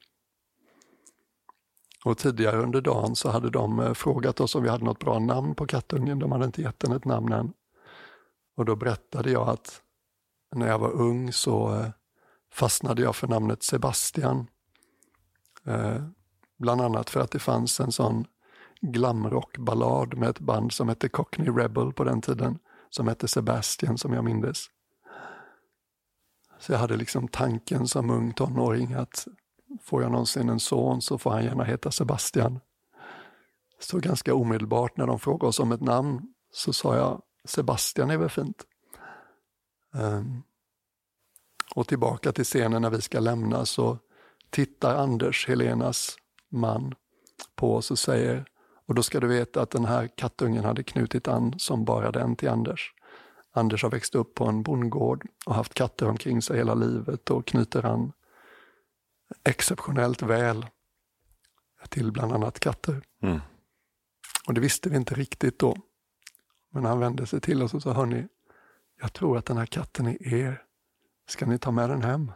Och 2.06 2.18
tidigare 2.18 2.58
under 2.58 2.82
dagen 2.82 3.16
så 3.16 3.30
hade 3.30 3.50
de 3.50 3.80
eh, 3.80 3.94
frågat 3.94 4.40
oss 4.40 4.56
om 4.56 4.64
vi 4.64 4.70
hade 4.70 4.86
något 4.86 5.00
bra 5.00 5.20
namn 5.20 5.56
på 5.56 5.68
kattungen. 5.68 6.20
De 6.20 6.32
hade 6.32 6.46
inte 6.46 6.62
gett 6.62 6.80
den 6.80 6.92
ett 6.92 7.06
namn 7.06 7.32
än. 7.32 7.54
Och 8.56 8.66
då 8.66 8.76
berättade 8.76 9.32
jag 9.32 9.50
att 9.50 9.82
när 10.56 10.68
jag 10.68 10.80
var 10.80 10.92
ung 10.92 11.32
så 11.32 11.76
eh, 11.76 11.90
fastnade 12.54 13.02
jag 13.02 13.16
för 13.16 13.28
namnet 13.28 13.64
Sebastian. 13.64 14.48
Eh, 15.66 16.04
bland 16.58 16.82
annat 16.82 17.10
för 17.10 17.20
att 17.20 17.32
det 17.32 17.40
fanns 17.40 17.80
en 17.80 17.92
sån 17.92 18.26
glamrockballad 18.82 20.18
med 20.18 20.30
ett 20.30 20.40
band 20.40 20.74
som 20.74 20.90
hette 20.90 21.10
Cockney 21.10 21.50
Rebel 21.50 21.94
på 21.94 22.04
den 22.04 22.22
tiden 22.22 22.60
som 22.90 23.08
hette 23.08 23.28
Sebastian 23.28 23.98
som 23.98 24.14
jag 24.14 24.24
mindes. 24.24 24.66
Så 26.60 26.72
jag 26.72 26.80
hade 26.80 26.98
liksom 26.98 27.28
tanken 27.28 27.88
som 27.88 28.10
ung 28.10 28.34
tonåring 28.34 28.94
att 28.94 29.28
får 29.84 30.02
jag 30.02 30.12
någonsin 30.12 30.50
en 30.50 30.60
son 30.60 31.02
så 31.02 31.18
får 31.18 31.32
han 31.32 31.44
gärna 31.44 31.64
heta 31.64 31.92
Sebastian. 31.92 32.60
Så 33.80 34.00
ganska 34.00 34.36
omedelbart 34.36 34.98
när 34.98 35.08
de 35.08 35.20
frågade 35.20 35.48
oss 35.48 35.60
om 35.60 35.72
ett 35.72 35.82
namn 35.82 36.34
så 36.52 36.74
sa 36.74 36.96
jag 36.96 37.22
Sebastian 37.46 38.10
är 38.10 38.18
väl 38.18 38.30
fint. 38.30 38.66
Um, 39.94 40.44
och 41.76 41.88
tillbaka 41.88 42.32
till 42.32 42.46
scenen 42.46 42.82
när 42.82 42.90
vi 42.90 43.02
ska 43.02 43.20
lämna 43.20 43.66
så 43.66 43.98
tittar 44.50 44.96
Anders, 44.96 45.48
Helenas 45.48 46.18
man, 46.50 46.96
på 47.56 47.76
oss 47.76 47.92
och 47.92 48.00
säger 48.00 48.46
och 48.86 48.96
då 48.96 49.04
ska 49.04 49.20
du 49.20 49.28
veta 49.28 49.62
att 49.62 49.70
den 49.70 49.86
här 49.86 50.08
kattungen 50.08 50.64
hade 50.64 50.84
knutit 50.84 51.28
an 51.28 51.60
som 51.60 51.86
bara 51.86 52.12
den 52.12 52.36
till 52.36 52.50
Anders. 52.50 52.94
Anders 53.52 53.84
har 53.84 53.90
växt 53.90 54.16
upp 54.16 54.36
på 54.36 54.46
en 54.46 54.64
bondgård 54.64 55.28
och 55.46 55.56
haft 55.56 55.74
katter 55.74 56.08
omkring 56.08 56.42
sig 56.42 56.58
hela 56.58 56.74
livet 56.74 57.30
och 57.30 57.48
knyter 57.48 57.86
an 57.86 58.12
exceptionellt 59.44 60.22
väl 60.22 60.66
till 61.90 62.12
bland 62.12 62.34
annat 62.34 62.60
katter. 62.60 63.02
Mm. 63.22 63.40
Och 64.48 64.54
det 64.54 64.62
visste 64.62 64.90
vi 64.90 64.96
inte 64.96 65.16
riktigt 65.16 65.60
då. 65.60 65.78
Men 66.72 66.86
han 66.86 67.00
vände 67.00 67.26
sig 67.26 67.42
till 67.42 67.64
oss 67.64 67.74
och 67.74 67.82
sa, 67.82 67.94
hörni, 67.94 68.28
jag 69.02 69.14
tror 69.14 69.38
att 69.38 69.46
den 69.46 69.58
här 69.58 69.66
katten 69.66 70.08
är 70.08 70.34
er. 70.34 70.64
Ska 71.28 71.46
ni 71.46 71.60
ta 71.60 71.72
med 71.72 71.90
den 71.90 72.02
hem? 72.02 72.32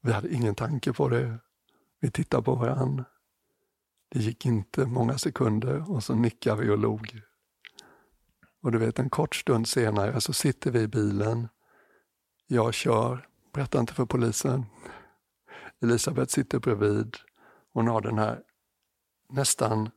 Vi 0.00 0.12
hade 0.12 0.34
ingen 0.34 0.54
tanke 0.54 0.92
på 0.92 1.08
det. 1.08 1.38
Vi 2.00 2.10
tittade 2.10 2.42
på 2.42 2.54
varandra. 2.54 3.04
Det 4.08 4.18
gick 4.18 4.46
inte 4.46 4.86
många 4.86 5.18
sekunder 5.18 5.90
och 5.90 6.04
så 6.04 6.14
nickade 6.14 6.62
vi 6.62 6.70
och 6.70 6.78
log. 6.78 7.22
Och 8.62 8.72
du 8.72 8.78
vet 8.78 8.98
en 8.98 9.10
kort 9.10 9.34
stund 9.34 9.68
senare 9.68 10.20
så 10.20 10.32
sitter 10.32 10.70
vi 10.70 10.80
i 10.80 10.88
bilen. 10.88 11.48
Jag 12.46 12.74
kör, 12.74 13.28
berättar 13.52 13.80
inte 13.80 13.94
för 13.94 14.06
polisen. 14.06 14.66
Elisabeth 15.82 16.32
sitter 16.32 16.58
bredvid. 16.58 17.16
Hon 17.72 17.88
har 17.88 18.00
den 18.00 18.18
här 18.18 18.42
nästan 19.28 19.90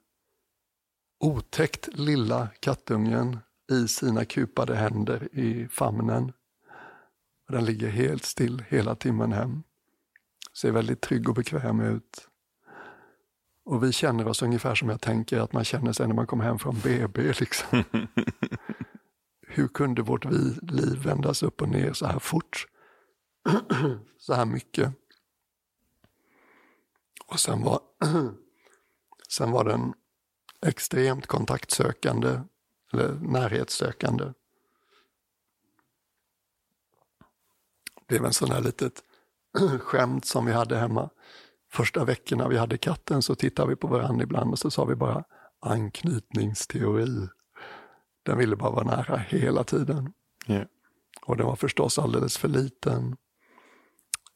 otäckt 1.23 1.89
lilla 1.93 2.47
kattungen 2.59 3.39
i 3.71 3.87
sina 3.87 4.25
kupade 4.25 4.75
händer 4.75 5.29
i 5.31 5.67
famnen. 5.67 6.33
Den 7.49 7.65
ligger 7.65 7.89
helt 7.89 8.25
still 8.25 8.63
hela 8.67 8.95
timmen 8.95 9.31
hem. 9.31 9.63
Ser 10.61 10.71
väldigt 10.71 11.01
trygg 11.01 11.29
och 11.29 11.35
bekväm 11.35 11.79
ut. 11.79 12.27
Och 13.65 13.83
vi 13.83 13.91
känner 13.91 14.27
oss 14.27 14.41
ungefär 14.41 14.75
som 14.75 14.89
jag 14.89 15.01
tänker 15.01 15.39
att 15.39 15.53
man 15.53 15.63
känner 15.63 15.93
sig 15.93 16.07
när 16.07 16.15
man 16.15 16.27
kommer 16.27 16.43
hem 16.43 16.59
från 16.59 16.79
BB. 16.79 17.33
Liksom. 17.39 17.83
Hur 19.47 19.67
kunde 19.67 20.01
vårt 20.01 20.25
liv 20.61 21.03
vändas 21.03 21.43
upp 21.43 21.61
och 21.61 21.69
ner 21.69 21.93
så 21.93 22.05
här 22.05 22.19
fort? 22.19 22.67
så 24.17 24.33
här 24.33 24.45
mycket. 24.45 24.93
Och 27.27 27.39
sen 27.39 27.61
var, 27.61 27.79
sen 29.29 29.51
var 29.51 29.63
den 29.63 29.93
extremt 30.65 31.27
kontaktsökande, 31.27 32.41
eller 32.93 33.13
närhetssökande. 33.13 34.25
Det 37.95 38.07
blev 38.07 38.25
en 38.25 38.33
sån 38.33 38.51
här 38.51 38.61
litet 38.61 39.03
skämt 39.79 40.25
som 40.25 40.45
vi 40.45 40.51
hade 40.51 40.77
hemma. 40.77 41.09
Första 41.71 42.05
veckorna 42.05 42.47
vi 42.47 42.57
hade 42.57 42.77
katten 42.77 43.21
så 43.21 43.35
tittade 43.35 43.69
vi 43.69 43.75
på 43.75 43.87
varandra 43.87 44.23
ibland 44.23 44.51
och 44.51 44.59
så 44.59 44.71
sa 44.71 44.85
vi 44.85 44.95
bara 44.95 45.23
anknytningsteori. 45.59 47.27
Den 48.23 48.37
ville 48.37 48.55
bara 48.55 48.71
vara 48.71 48.95
nära 48.95 49.17
hela 49.17 49.63
tiden. 49.63 50.13
Yeah. 50.47 50.67
Och 51.25 51.37
den 51.37 51.45
var 51.45 51.55
förstås 51.55 51.99
alldeles 51.99 52.37
för 52.37 52.47
liten. 52.47 53.17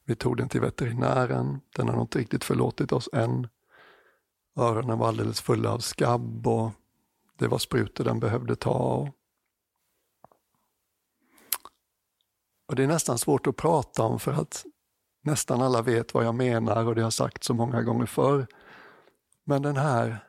Vi 0.05 0.15
tog 0.15 0.37
den 0.37 0.49
till 0.49 0.61
veterinären. 0.61 1.61
Den 1.75 1.87
har 1.87 1.95
nog 1.95 2.03
inte 2.03 2.19
riktigt 2.19 2.43
förlåtit 2.43 2.91
oss 2.91 3.09
än. 3.13 3.47
Öronen 4.57 4.97
var 4.97 5.07
alldeles 5.07 5.41
fulla 5.41 5.71
av 5.71 5.79
skabb 5.79 6.47
och 6.47 6.71
det 7.35 7.47
var 7.47 7.57
sprutor 7.57 8.03
den 8.03 8.19
behövde 8.19 8.55
ta. 8.55 9.11
Och 12.67 12.75
Det 12.75 12.83
är 12.83 12.87
nästan 12.87 13.17
svårt 13.17 13.47
att 13.47 13.55
prata 13.55 14.03
om 14.03 14.19
för 14.19 14.33
att 14.33 14.65
nästan 15.21 15.61
alla 15.61 15.81
vet 15.81 16.13
vad 16.13 16.25
jag 16.25 16.35
menar 16.35 16.85
och 16.85 16.95
det 16.95 17.01
har 17.01 17.11
sagt 17.11 17.43
så 17.43 17.53
många 17.53 17.81
gånger 17.81 18.05
förr. 18.05 18.47
Men 19.43 19.61
den 19.61 19.77
här 19.77 20.27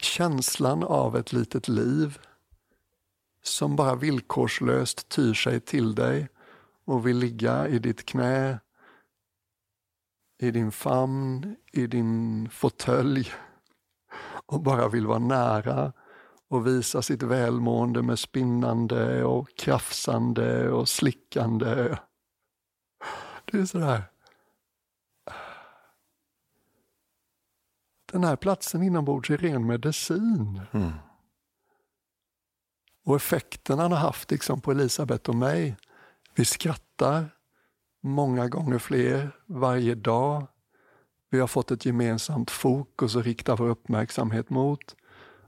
känslan 0.00 0.84
av 0.84 1.16
ett 1.16 1.32
litet 1.32 1.68
liv 1.68 2.18
som 3.42 3.76
bara 3.76 3.94
villkorslöst 3.94 5.08
tyr 5.08 5.34
sig 5.34 5.60
till 5.60 5.94
dig 5.94 6.28
och 6.84 7.06
vill 7.06 7.18
ligga 7.18 7.68
i 7.68 7.78
ditt 7.78 8.06
knä, 8.06 8.60
i 10.38 10.50
din 10.50 10.72
famn, 10.72 11.56
i 11.72 11.86
din 11.86 12.48
fåtölj 12.50 13.32
och 14.46 14.62
bara 14.62 14.88
vill 14.88 15.06
vara 15.06 15.18
nära 15.18 15.92
och 16.48 16.66
visa 16.66 17.02
sitt 17.02 17.22
välmående 17.22 18.02
med 18.02 18.18
spinnande 18.18 19.24
och 19.24 19.56
krafsande 19.56 20.70
och 20.70 20.88
slickande. 20.88 21.96
Det 23.44 23.58
är 23.58 23.64
sådär. 23.64 24.02
Den 28.12 28.24
här 28.24 28.36
platsen 28.36 28.82
inombords 28.82 29.30
är 29.30 29.36
ren 29.36 29.66
medicin. 29.66 30.60
Mm. 30.72 30.92
Och 33.04 33.16
effekten 33.16 33.78
han 33.78 33.92
har 33.92 33.98
haft 33.98 34.30
liksom 34.30 34.60
på 34.60 34.70
Elisabeth 34.70 35.30
och 35.30 35.36
mig. 35.36 35.76
Vi 36.34 36.44
skrattar 36.44 37.37
många 38.00 38.48
gånger 38.48 38.78
fler 38.78 39.30
varje 39.46 39.94
dag. 39.94 40.46
Vi 41.30 41.40
har 41.40 41.46
fått 41.46 41.70
ett 41.70 41.86
gemensamt 41.86 42.50
fokus 42.50 43.16
att 43.16 43.24
rikta 43.24 43.56
vår 43.56 43.68
uppmärksamhet 43.68 44.50
mot. 44.50 44.96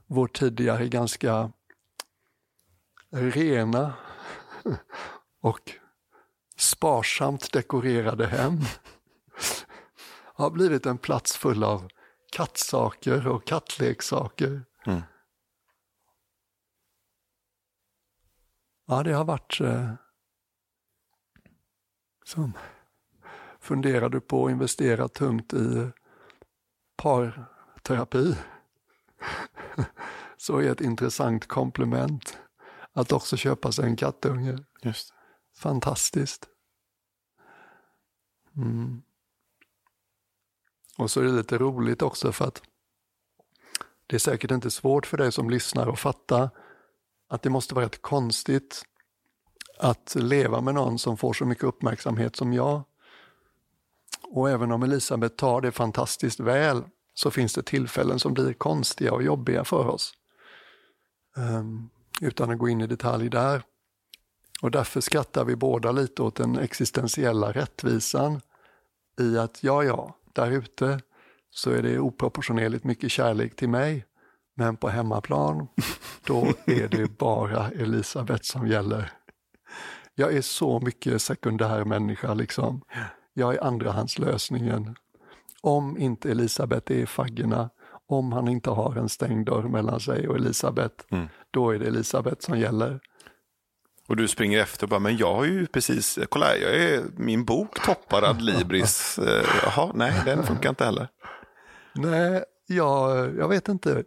Vår 0.07 0.27
tidigare 0.27 0.87
ganska 0.87 1.51
rena 3.09 3.93
och 5.41 5.71
sparsamt 6.57 7.51
dekorerade 7.51 8.27
hem 8.27 8.59
har 10.33 10.49
blivit 10.49 10.85
en 10.85 10.97
plats 10.97 11.37
full 11.37 11.63
av 11.63 11.87
kattsaker 12.31 13.27
och 13.27 13.47
kattleksaker. 13.47 14.63
Mm. 14.85 15.01
Ja, 18.85 19.03
det 19.03 19.13
har 19.13 19.25
varit... 19.25 19.59
Som, 22.31 22.53
funderar 23.59 24.09
du 24.09 24.21
på 24.21 24.45
att 24.45 24.51
investera 24.51 25.07
tungt 25.07 25.53
i 25.53 25.91
parterapi 26.95 28.35
så 30.37 30.57
är 30.57 30.71
ett 30.71 30.81
intressant 30.81 31.47
komplement 31.47 32.37
att 32.91 33.11
också 33.11 33.37
köpa 33.37 33.71
sig 33.71 33.85
en 33.85 33.95
kattunge. 33.95 34.57
Just 34.81 35.13
Fantastiskt. 35.55 36.49
Mm. 38.57 39.01
Och 40.97 41.11
så 41.11 41.19
är 41.19 41.23
det 41.23 41.31
lite 41.31 41.57
roligt 41.57 42.01
också 42.01 42.31
för 42.31 42.45
att 42.45 42.61
det 44.07 44.15
är 44.15 44.19
säkert 44.19 44.51
inte 44.51 44.71
svårt 44.71 45.05
för 45.05 45.17
dig 45.17 45.31
som 45.31 45.49
lyssnar 45.49 45.87
att 45.87 45.99
fatta 45.99 46.49
att 47.27 47.41
det 47.41 47.49
måste 47.49 47.75
vara 47.75 47.85
rätt 47.85 48.01
konstigt 48.01 48.83
att 49.81 50.15
leva 50.15 50.61
med 50.61 50.73
någon 50.73 50.99
som 50.99 51.17
får 51.17 51.33
så 51.33 51.45
mycket 51.45 51.63
uppmärksamhet 51.63 52.35
som 52.35 52.53
jag. 52.53 52.83
Och 54.23 54.49
även 54.49 54.71
om 54.71 54.83
Elisabeth 54.83 55.35
tar 55.35 55.61
det 55.61 55.71
fantastiskt 55.71 56.39
väl 56.39 56.83
så 57.13 57.31
finns 57.31 57.53
det 57.53 57.63
tillfällen 57.63 58.19
som 58.19 58.33
blir 58.33 58.53
konstiga 58.53 59.13
och 59.13 59.23
jobbiga 59.23 59.63
för 59.63 59.87
oss. 59.87 60.13
Um, 61.35 61.89
utan 62.21 62.51
att 62.51 62.57
gå 62.57 62.69
in 62.69 62.81
i 62.81 62.87
detalj 62.87 63.29
där. 63.29 63.63
Och 64.61 64.71
därför 64.71 65.01
skrattar 65.01 65.45
vi 65.45 65.55
båda 65.55 65.91
lite 65.91 66.21
åt 66.21 66.35
den 66.35 66.57
existentiella 66.57 67.51
rättvisan 67.51 68.41
i 69.19 69.37
att 69.37 69.63
ja, 69.63 69.83
ja, 69.83 70.17
där 70.33 70.51
ute 70.51 71.01
så 71.49 71.71
är 71.71 71.81
det 71.81 71.99
oproportionerligt 71.99 72.83
mycket 72.83 73.11
kärlek 73.11 73.55
till 73.55 73.69
mig. 73.69 74.05
Men 74.55 74.77
på 74.77 74.89
hemmaplan, 74.89 75.67
då 76.25 76.47
är 76.65 76.87
det 76.87 77.17
bara 77.17 77.69
Elisabeth 77.69 78.43
som 78.43 78.67
gäller. 78.67 79.11
Jag 80.15 80.33
är 80.33 80.41
så 80.41 80.79
mycket 80.79 81.21
sekundär 81.21 81.85
människa 81.85 82.33
liksom. 82.33 82.81
Jag 83.33 83.53
är 83.55 83.63
andrahandslösningen. 83.63 84.95
Om 85.61 85.97
inte 85.97 86.31
Elisabeth 86.31 86.91
är 86.91 87.05
faggorna, 87.05 87.69
om 88.07 88.31
han 88.31 88.47
inte 88.47 88.69
har 88.69 88.95
en 88.95 89.09
stängd 89.09 89.45
dörr 89.45 89.63
mellan 89.63 89.99
sig 89.99 90.27
och 90.27 90.35
Elisabeth, 90.35 90.95
Mm. 91.11 91.27
då 91.51 91.69
är 91.69 91.79
det 91.79 91.85
Elisabeth 91.87 92.39
som 92.45 92.59
gäller. 92.59 92.99
Och 94.07 94.15
du 94.15 94.27
springer 94.27 94.59
efter 94.59 94.83
och 94.85 94.89
bara, 94.89 94.99
men 94.99 95.17
jag 95.17 95.33
har 95.35 95.45
ju 95.45 95.67
precis, 95.67 96.19
kolla 96.29 96.55
jag 96.57 96.75
är, 96.75 97.03
min 97.17 97.45
bok 97.45 97.85
toppar 97.85 98.23
Adlibris. 98.23 99.19
Eh, 99.27 99.45
Jaha, 99.63 99.91
nej 99.95 100.21
den 100.25 100.43
funkar 100.43 100.69
inte 100.69 100.85
heller. 100.85 101.07
Nej, 101.95 102.43
jag, 102.67 103.35
jag 103.37 103.47
vet 103.47 103.67
inte. 103.67 104.03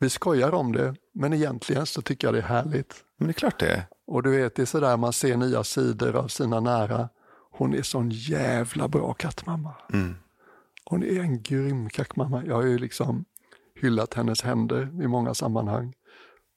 Vi 0.00 0.10
skojar 0.10 0.54
om 0.54 0.72
det, 0.72 0.94
men 1.14 1.32
egentligen 1.32 1.86
så 1.86 2.02
tycker 2.02 2.26
jag 2.26 2.34
det 2.34 2.38
är 2.38 2.42
härligt. 2.42 3.04
Men 3.18 3.28
det 3.28 3.30
är 3.30 3.34
klart 3.34 3.58
det 3.60 3.66
är. 3.70 3.82
Och 4.08 4.22
du 4.22 4.30
vet, 4.30 4.54
det 4.54 4.62
är 4.62 4.66
sådär 4.66 4.96
man 4.96 5.12
ser 5.12 5.36
nya 5.36 5.64
sidor 5.64 6.16
av 6.16 6.28
sina 6.28 6.60
nära. 6.60 7.08
Hon 7.50 7.74
är 7.74 7.82
sån 7.82 8.10
jävla 8.10 8.88
bra 8.88 9.14
kattmamma. 9.14 9.74
Mm. 9.92 10.14
Hon 10.84 11.02
är 11.02 11.20
en 11.20 11.42
grym 11.42 11.88
kattmamma. 11.88 12.44
Jag 12.44 12.54
har 12.54 12.62
ju 12.62 12.78
liksom 12.78 13.24
hyllat 13.74 14.14
hennes 14.14 14.42
händer 14.42 15.02
i 15.02 15.06
många 15.06 15.34
sammanhang. 15.34 15.94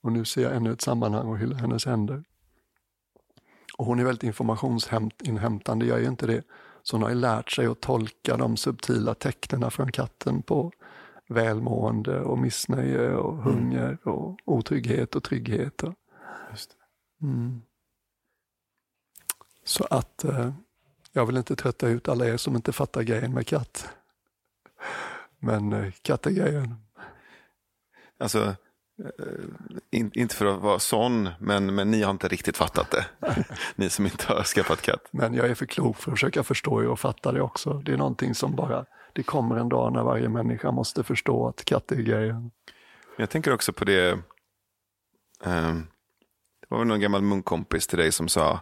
Och 0.03 0.11
nu 0.11 0.25
ser 0.25 0.41
jag 0.41 0.55
ännu 0.55 0.71
ett 0.71 0.81
sammanhang 0.81 1.27
och 1.27 1.37
hyllar 1.37 1.57
hennes 1.57 1.85
händer. 1.85 2.23
Och 3.77 3.85
hon 3.85 3.99
är 3.99 4.03
väldigt 4.03 4.23
informationsinhämtande, 4.23 5.85
jag 5.85 6.03
är 6.03 6.07
inte 6.07 6.27
det. 6.27 6.43
Så 6.83 6.95
hon 6.95 7.03
har 7.03 7.09
ju 7.09 7.15
lärt 7.15 7.51
sig 7.51 7.65
att 7.65 7.81
tolka 7.81 8.37
de 8.37 8.57
subtila 8.57 9.13
tecknen 9.13 9.71
från 9.71 9.91
katten 9.91 10.41
på 10.41 10.71
välmående 11.29 12.21
och 12.21 12.39
missnöje 12.39 13.15
och 13.15 13.37
hunger 13.37 14.07
och 14.07 14.37
otrygghet 14.45 15.15
och 15.15 15.23
trygghet. 15.23 15.83
Och, 15.83 15.93
Just 16.51 16.69
det. 16.69 16.80
Mm. 17.21 17.61
Så 19.63 19.87
att 19.89 20.23
eh, 20.23 20.51
jag 21.11 21.25
vill 21.25 21.37
inte 21.37 21.55
trötta 21.55 21.87
ut 21.87 22.07
alla 22.07 22.25
er 22.25 22.37
som 22.37 22.55
inte 22.55 22.71
fattar 22.71 23.01
grejen 23.01 23.33
med 23.33 23.47
katt. 23.47 23.89
Men 25.39 25.73
eh, 25.73 25.91
katt 26.01 26.25
är 26.25 26.31
grejen. 26.31 26.75
Alltså, 28.19 28.55
eh, 29.03 29.45
in, 29.91 30.11
inte 30.13 30.35
för 30.35 30.45
att 30.45 30.61
vara 30.61 30.79
sån, 30.79 31.29
men, 31.39 31.75
men 31.75 31.91
ni 31.91 32.01
har 32.01 32.11
inte 32.11 32.27
riktigt 32.27 32.57
fattat 32.57 32.91
det. 32.91 33.05
ni 33.75 33.89
som 33.89 34.05
inte 34.05 34.33
har 34.33 34.43
skaffat 34.43 34.81
katt. 34.81 35.07
Men 35.11 35.33
jag 35.33 35.49
är 35.49 35.55
för 35.55 35.65
klok 35.65 35.97
för 35.97 36.11
att 36.11 36.17
försöka 36.17 36.43
förstå 36.43 36.81
er 36.83 36.87
och 36.87 36.99
fatta 36.99 37.31
det 37.31 37.41
också. 37.41 37.73
Det 37.73 37.93
är 37.93 37.97
någonting 37.97 38.35
som 38.35 38.55
bara, 38.55 38.85
det 39.13 39.23
kommer 39.23 39.55
en 39.55 39.69
dag 39.69 39.93
när 39.93 40.03
varje 40.03 40.29
människa 40.29 40.71
måste 40.71 41.03
förstå 41.03 41.47
att 41.47 41.65
katt 41.65 41.91
är 41.91 42.01
grejen. 42.01 42.51
Jag 43.17 43.29
tänker 43.29 43.53
också 43.53 43.73
på 43.73 43.85
det, 43.85 44.19
Ehm, 45.43 45.87
det 46.71 46.77
var 46.77 46.85
någon 46.85 46.99
gammal 46.99 47.21
munkkompis 47.21 47.87
till 47.87 47.97
dig 47.97 48.11
som 48.11 48.27
sa 48.27 48.59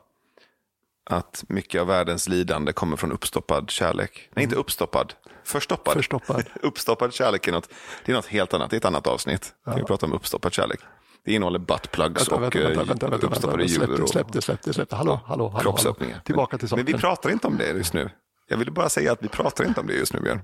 att 1.09 1.43
mycket 1.47 1.81
av 1.81 1.87
världens 1.87 2.27
lidande 2.27 2.73
kommer 2.73 2.97
från 2.97 3.11
uppstoppad 3.11 3.69
kärlek. 3.69 4.29
Nej, 4.35 4.43
inte 4.43 4.55
uppstoppad. 4.55 5.13
Förstoppad. 5.43 5.93
Förstoppad. 5.93 6.43
uppstoppad 6.61 7.13
kärlek 7.13 7.47
är 7.47 7.51
något, 7.51 7.69
det 8.05 8.11
är 8.11 8.15
något 8.15 8.25
helt 8.25 8.53
annat. 8.53 8.69
Det 8.69 8.75
är 8.75 8.77
ett 8.77 8.85
annat 8.85 9.07
avsnitt. 9.07 9.53
Kan 9.65 9.75
vi 9.75 9.83
prata 9.83 10.05
om 10.05 10.13
uppstoppad 10.13 10.53
kärlek. 10.53 10.79
Det 11.25 11.33
innehåller 11.33 11.59
buttplugs 11.59 12.27
och 12.27 12.41
vänta, 12.43 12.59
vänta, 12.59 12.81
eh, 12.81 12.87
vänta, 12.87 13.07
vänta, 13.09 13.27
uppstoppade 13.27 13.63
djur. 13.65 14.01
och- 14.01 14.09
släpp 14.09 14.33
det, 14.33 14.41
släpp 14.41 14.61
det, 14.63 14.73
släpp 14.73 14.89
det. 14.89 14.95
Hallå, 14.95 15.21
hallå, 15.25 15.47
hallå, 15.47 15.61
kroppsöppningar. 15.63 16.19
Tillbaka 16.25 16.57
till 16.57 16.63
Men 16.65 16.69
saken. 16.69 16.85
vi 16.85 16.93
pratar 16.93 17.29
inte 17.29 17.47
om 17.47 17.57
det 17.57 17.67
just 17.69 17.93
nu. 17.93 18.09
Jag 18.47 18.57
ville 18.57 18.71
bara 18.71 18.89
säga 18.89 19.11
att 19.11 19.23
vi 19.23 19.27
pratar 19.27 19.65
inte 19.65 19.79
om 19.81 19.87
det 19.87 19.93
just 19.93 20.13
nu, 20.13 20.19
Björn. 20.21 20.41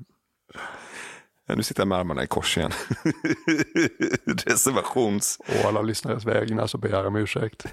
Ja, 1.45 1.55
Nu 1.55 1.63
sitter 1.63 1.81
jag 1.81 1.87
med 1.87 1.97
armarna 1.97 2.23
i 2.23 2.27
kors 2.27 2.57
igen. 2.57 2.71
Reservations... 4.25 5.39
Och 5.47 5.65
alla 5.65 5.81
lyssnares 5.81 6.25
vägnar 6.25 6.67
så 6.67 6.77
ber 6.77 6.89
jag 6.89 7.05
om 7.05 7.15
ursäkt. 7.15 7.65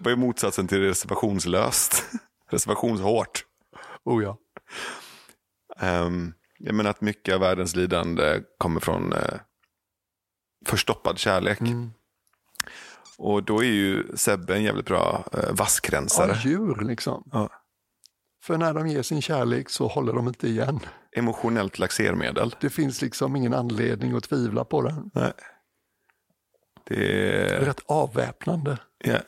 Vad 0.00 0.12
är 0.12 0.16
motsatsen 0.16 0.68
till 0.68 0.80
reservationslöst? 0.80 2.04
Reservationshårt. 2.50 3.44
Oh 4.04 4.22
ja. 4.22 4.38
Um, 5.80 6.34
jag 6.58 6.74
menar 6.74 6.90
att 6.90 7.00
mycket 7.00 7.34
av 7.34 7.40
världens 7.40 7.76
lidande 7.76 8.40
kommer 8.58 8.80
från 8.80 9.12
uh, 9.12 9.18
förstoppad 10.66 11.18
kärlek. 11.18 11.60
Mm. 11.60 11.90
Och 13.18 13.42
då 13.42 13.58
är 13.58 13.68
ju 13.68 14.16
Sebbe 14.16 14.54
en 14.54 14.62
jävligt 14.62 14.86
bra 14.86 15.24
uh, 15.34 15.54
vaskrensare. 15.54 16.32
Ja, 16.44 16.50
djur 16.50 16.84
liksom. 16.84 17.28
Ja. 17.32 17.50
För 18.42 18.58
när 18.58 18.74
de 18.74 18.88
ger 18.88 19.02
sin 19.02 19.22
kärlek 19.22 19.70
så 19.70 19.86
håller 19.88 20.12
de 20.12 20.28
inte 20.28 20.48
igen. 20.48 20.80
Emotionellt 21.16 21.78
laxermedel. 21.78 22.54
Det 22.60 22.70
finns 22.70 23.02
liksom 23.02 23.36
ingen 23.36 23.54
anledning 23.54 24.16
att 24.16 24.24
tvivla 24.24 24.64
på 24.64 24.82
den. 24.82 25.10
Nej. 25.14 25.32
Det 26.84 27.32
är 27.42 27.64
rätt 27.64 27.80
avväpnande. 27.86 28.78
Ja, 29.04 29.18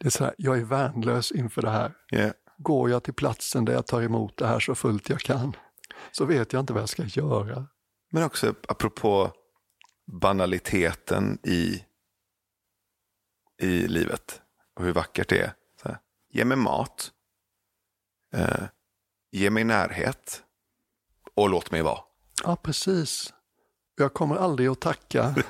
Det 0.00 0.06
är 0.06 0.10
så 0.10 0.24
här, 0.24 0.34
jag 0.38 0.58
är 0.58 0.64
värnlös 0.64 1.32
inför 1.32 1.62
det 1.62 1.70
här. 1.70 1.92
ja. 2.10 2.32
Går 2.58 2.90
jag 2.90 3.02
till 3.02 3.14
platsen 3.14 3.64
där 3.64 3.72
jag 3.72 3.86
tar 3.86 4.02
emot 4.02 4.36
det 4.36 4.46
här 4.46 4.60
så 4.60 4.74
fullt 4.74 5.08
jag 5.08 5.20
kan 5.20 5.56
så 6.12 6.24
vet 6.24 6.52
jag 6.52 6.60
inte 6.60 6.72
vad 6.72 6.82
jag 6.82 6.88
ska 6.88 7.04
göra. 7.04 7.66
Men 8.12 8.22
också 8.22 8.54
apropå 8.68 9.32
banaliteten 10.12 11.38
i, 11.42 11.84
i 13.62 13.88
livet 13.88 14.42
och 14.74 14.84
hur 14.84 14.92
vackert 14.92 15.28
det 15.28 15.38
är. 15.40 15.52
Så 15.82 15.88
här, 15.88 15.98
ge 16.32 16.44
mig 16.44 16.56
mat, 16.56 17.10
eh, 18.34 18.64
ge 19.32 19.50
mig 19.50 19.64
närhet 19.64 20.42
och 21.34 21.48
låt 21.48 21.70
mig 21.70 21.82
vara. 21.82 22.00
Ja, 22.44 22.56
precis. 22.56 23.32
Jag 23.96 24.14
kommer 24.14 24.36
aldrig 24.36 24.68
att 24.68 24.80
tacka. 24.80 25.34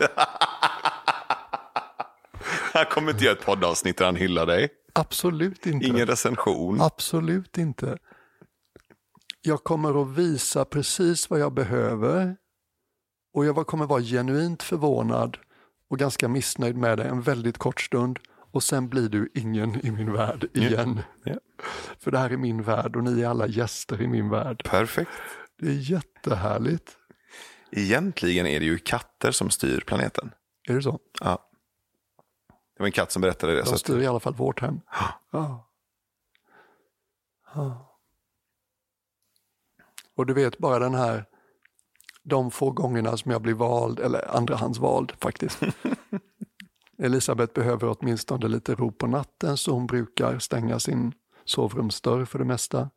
Han 2.72 2.84
kommer 2.84 3.12
inte 3.12 3.24
göra 3.24 3.36
ett 3.38 3.44
poddavsnitt 3.44 3.98
där 3.98 4.04
han 4.04 4.16
hyllar 4.16 4.46
dig. 4.46 4.68
Absolut 4.92 5.66
inte. 5.66 5.86
Ingen 5.86 6.06
recension. 6.06 6.80
Absolut 6.80 7.58
inte. 7.58 7.98
Jag 9.42 9.64
kommer 9.64 10.02
att 10.02 10.08
visa 10.08 10.64
precis 10.64 11.30
vad 11.30 11.40
jag 11.40 11.52
behöver 11.54 12.36
och 13.34 13.44
jag 13.46 13.66
kommer 13.66 13.86
vara 13.86 14.02
genuint 14.02 14.62
förvånad 14.62 15.38
och 15.90 15.98
ganska 15.98 16.28
missnöjd 16.28 16.76
med 16.76 16.98
det 16.98 17.04
en 17.04 17.22
väldigt 17.22 17.58
kort 17.58 17.80
stund 17.80 18.18
och 18.52 18.62
sen 18.62 18.88
blir 18.88 19.08
du 19.08 19.30
ingen 19.34 19.86
i 19.86 19.90
min 19.90 20.12
värld 20.12 20.48
igen. 20.54 21.00
Ja. 21.24 21.34
För 21.98 22.10
det 22.10 22.18
här 22.18 22.30
är 22.30 22.36
min 22.36 22.62
värld 22.62 22.96
och 22.96 23.04
ni 23.04 23.20
är 23.20 23.28
alla 23.28 23.46
gäster 23.46 24.02
i 24.02 24.06
min 24.06 24.28
värld. 24.28 24.64
Perfekt. 24.64 25.10
Det 25.58 25.66
är 25.66 25.90
jättehärligt. 25.90 26.96
Egentligen 27.70 28.46
är 28.46 28.60
det 28.60 28.66
ju 28.66 28.78
katter 28.78 29.32
som 29.32 29.50
styr 29.50 29.80
planeten. 29.86 30.32
Är 30.68 30.74
det 30.74 30.82
så? 30.82 30.98
Ja. 31.20 31.46
Det 32.76 32.82
var 32.82 32.86
en 32.86 32.92
katt 32.92 33.12
som 33.12 33.22
berättade 33.22 33.54
det. 33.54 33.62
De 33.62 33.70
att, 33.72 33.80
styr 33.80 33.98
i 33.98 34.06
alla 34.06 34.20
fall 34.20 34.34
vårt 34.34 34.60
hem. 34.60 34.80
Ja. 35.32 35.70
Ja. 37.54 37.96
Och 40.16 40.26
du 40.26 40.34
vet 40.34 40.58
bara 40.58 40.78
den 40.78 40.94
här, 40.94 41.24
de 42.22 42.50
få 42.50 42.70
gångerna 42.70 43.16
som 43.16 43.30
jag 43.30 43.42
blir 43.42 43.54
vald, 43.54 44.00
eller 44.00 44.36
andrahandsvald 44.36 45.12
faktiskt. 45.20 45.60
Elisabeth 47.00 47.52
behöver 47.54 47.96
åtminstone 47.98 48.48
lite 48.48 48.74
ro 48.74 48.92
på 48.92 49.06
natten 49.06 49.56
så 49.56 49.72
hon 49.72 49.86
brukar 49.86 50.38
stänga 50.38 50.78
sin 50.78 51.12
sovrumsdörr 51.44 52.24
för 52.24 52.38
det 52.38 52.44
mesta. 52.44 52.90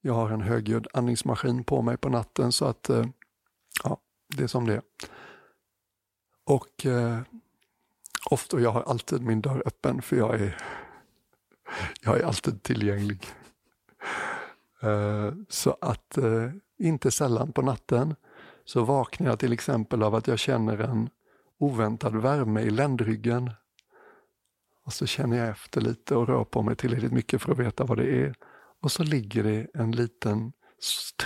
Jag 0.00 0.14
har 0.14 0.30
en 0.30 0.40
högljudd 0.40 0.86
andningsmaskin 0.92 1.64
på 1.64 1.82
mig 1.82 1.96
på 1.96 2.08
natten 2.08 2.52
så 2.52 2.64
att 2.64 2.90
eh, 2.90 3.06
ja, 3.84 3.98
det 4.36 4.42
är 4.42 4.46
som 4.46 4.66
det 4.66 4.74
är. 4.74 4.82
Och 6.44 6.86
eh, 6.86 7.18
ofta, 8.30 8.60
jag 8.60 8.70
har 8.70 8.82
alltid 8.82 9.22
min 9.22 9.40
dörr 9.40 9.62
öppen 9.66 10.02
för 10.02 10.16
jag 10.16 10.40
är, 10.40 10.56
jag 12.00 12.20
är 12.20 12.24
alltid 12.24 12.62
tillgänglig. 12.62 13.26
Eh, 14.82 15.32
Så 15.48 15.76
att 15.80 16.18
eh, 16.18 16.50
inte 16.78 17.10
sällan 17.10 17.52
på 17.52 17.62
natten 17.62 18.14
så 18.64 18.84
vaknar 18.84 19.30
jag 19.30 19.38
till 19.38 19.52
exempel 19.52 20.02
av 20.02 20.14
att 20.14 20.26
jag 20.26 20.38
känner 20.38 20.78
en 20.78 21.10
oväntad 21.58 22.16
värme 22.16 22.60
i 22.60 22.70
ländryggen. 22.70 23.50
Och 24.86 24.92
så 24.92 25.06
känner 25.06 25.36
jag 25.36 25.48
efter 25.48 25.80
lite 25.80 26.16
och 26.16 26.28
rör 26.28 26.44
på 26.44 26.62
mig 26.62 26.76
tillräckligt 26.76 27.12
mycket 27.12 27.42
för 27.42 27.52
att 27.52 27.58
veta 27.58 27.84
vad 27.84 27.98
det 27.98 28.22
är. 28.22 28.34
Och 28.82 28.92
så 28.92 29.02
ligger 29.02 29.42
det 29.42 29.66
en 29.74 29.92
liten 29.92 30.52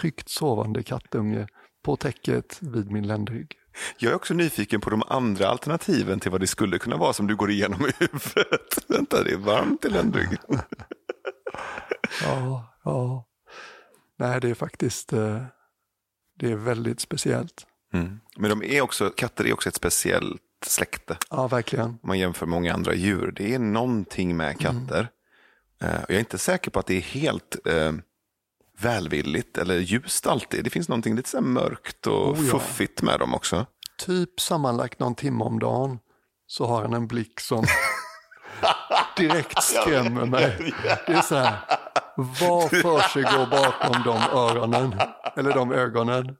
tryggt 0.00 0.28
sovande 0.28 0.82
kattunge 0.82 1.46
på 1.84 1.96
täcket 1.96 2.59
vid 2.62 2.90
min 2.90 3.06
ländrygg. 3.06 3.55
jag 3.98 4.12
är 4.12 4.16
också 4.16 4.34
nyfiken 4.34 4.80
på 4.80 4.90
de 4.90 5.02
andra 5.06 5.48
alternativen 5.48 6.20
till 6.20 6.30
vad 6.30 6.40
det 6.40 6.46
skulle 6.46 6.78
kunna 6.78 6.96
vara 6.96 7.12
som 7.12 7.26
du 7.26 7.36
går 7.36 7.50
igenom 7.50 7.80
i 7.80 7.92
huvudet. 7.98 8.84
Vänta, 8.88 9.22
det 9.24 9.32
är 9.32 9.36
varmt 9.36 9.84
i 9.84 9.88
ländryggen. 9.88 10.38
Ja, 12.22 12.74
ja. 12.84 13.24
Nej, 14.16 14.40
det 14.40 14.50
är 14.50 14.55
faktiskt 14.55 15.12
eh, 15.12 15.42
det 16.38 16.52
är 16.52 16.56
väldigt 16.56 17.00
speciellt. 17.00 17.66
Mm. 17.93 18.20
Men 18.36 18.51
de 18.51 18.62
är 18.62 18.81
också, 18.81 19.10
katter 19.10 19.47
är 19.47 19.52
också 19.52 19.69
ett 19.69 19.74
speciellt 19.74 20.43
släkte. 20.66 21.16
Ja, 21.31 21.48
verkligen. 21.48 21.86
Om 21.86 21.98
man 22.02 22.19
jämför 22.19 22.47
med 22.47 22.51
många 22.51 22.74
andra 22.74 22.94
djur. 22.94 23.32
Det 23.36 23.55
är 23.55 23.59
någonting 23.59 24.36
med 24.36 24.60
katter. 24.60 25.09
Eh, 25.82 26.02
och 26.02 26.10
jag 26.10 26.16
är 26.16 26.19
inte 26.19 26.39
säker 26.39 26.70
på 26.70 26.78
att 26.81 26.86
det 26.86 26.97
är 26.97 27.01
helt 27.01 27.66
eh, 27.66 27.93
välvilligt 28.78 29.59
eller 29.59 29.78
ljust 29.78 30.27
alltid. 30.27 30.65
Det 30.65 30.70
finns 30.70 30.89
någonting 30.89 31.16
lite 31.16 31.28
så 31.28 31.40
mörkt 31.40 32.06
och 32.06 32.31
Oh 32.31 32.47
ja. 32.47 32.59
fuffigt 32.59 33.02
med 33.02 33.20
dem 33.20 33.35
också. 33.35 33.66
Typ 33.98 34.40
sammanlagt 34.40 34.98
någon 34.98 35.15
timme 35.15 35.44
om 35.44 35.59
dagen 35.59 35.98
så 36.47 36.66
har 36.66 36.82
han 36.82 36.93
en 36.94 37.06
blick 37.06 37.40
som 37.40 37.65
direkt 39.16 39.62
skrämmer 39.62 40.27
mig. 40.27 40.74
Det 41.06 41.12
är 41.12 41.20
så 41.23 41.35
här, 41.36 41.56
vad 42.16 42.70
försiggår 42.70 43.51
bakom 43.51 44.02
de 44.05 44.39
öronen? 44.39 45.01
Eller 45.36 45.52
de 45.55 45.73
ögonen? 45.73 46.36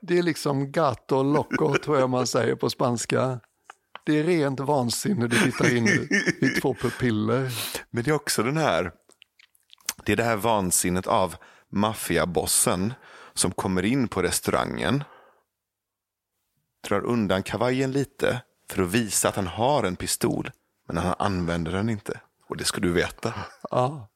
Det 0.00 0.18
är 0.18 0.22
liksom 0.22 0.72
gato 0.72 1.22
loco 1.22 1.74
tror 1.84 1.98
jag 1.98 2.10
man 2.10 2.26
säger 2.26 2.54
på 2.54 2.70
spanska. 2.70 3.40
Det 4.04 4.18
är 4.18 4.24
rent 4.24 4.60
vansinne 4.60 5.26
du 5.26 5.38
tittar 5.38 5.76
in 5.76 5.86
i, 5.86 6.08
i 6.40 6.48
två 6.48 6.74
pupiller. 6.74 7.52
Men 7.90 8.04
det 8.04 8.10
är 8.10 8.14
också 8.14 8.42
den 8.42 8.56
här, 8.56 8.92
det 10.04 10.12
är 10.12 10.16
det 10.16 10.24
här 10.24 10.36
vansinnet 10.36 11.06
av 11.06 11.36
maffiabossen 11.72 12.94
som 13.34 13.50
kommer 13.50 13.84
in 13.84 14.08
på 14.08 14.22
restaurangen, 14.22 15.04
drar 16.88 17.04
undan 17.04 17.42
kavajen 17.42 17.92
lite 17.92 18.42
för 18.70 18.82
att 18.82 18.88
visa 18.88 19.28
att 19.28 19.36
han 19.36 19.46
har 19.46 19.84
en 19.84 19.96
pistol, 19.96 20.50
men 20.86 20.96
han 20.96 21.14
använder 21.18 21.72
den 21.72 21.88
inte. 21.88 22.20
Och 22.48 22.56
det 22.56 22.64
ska 22.64 22.80
du 22.80 22.92
veta. 22.92 23.34
Ja. 23.70 24.08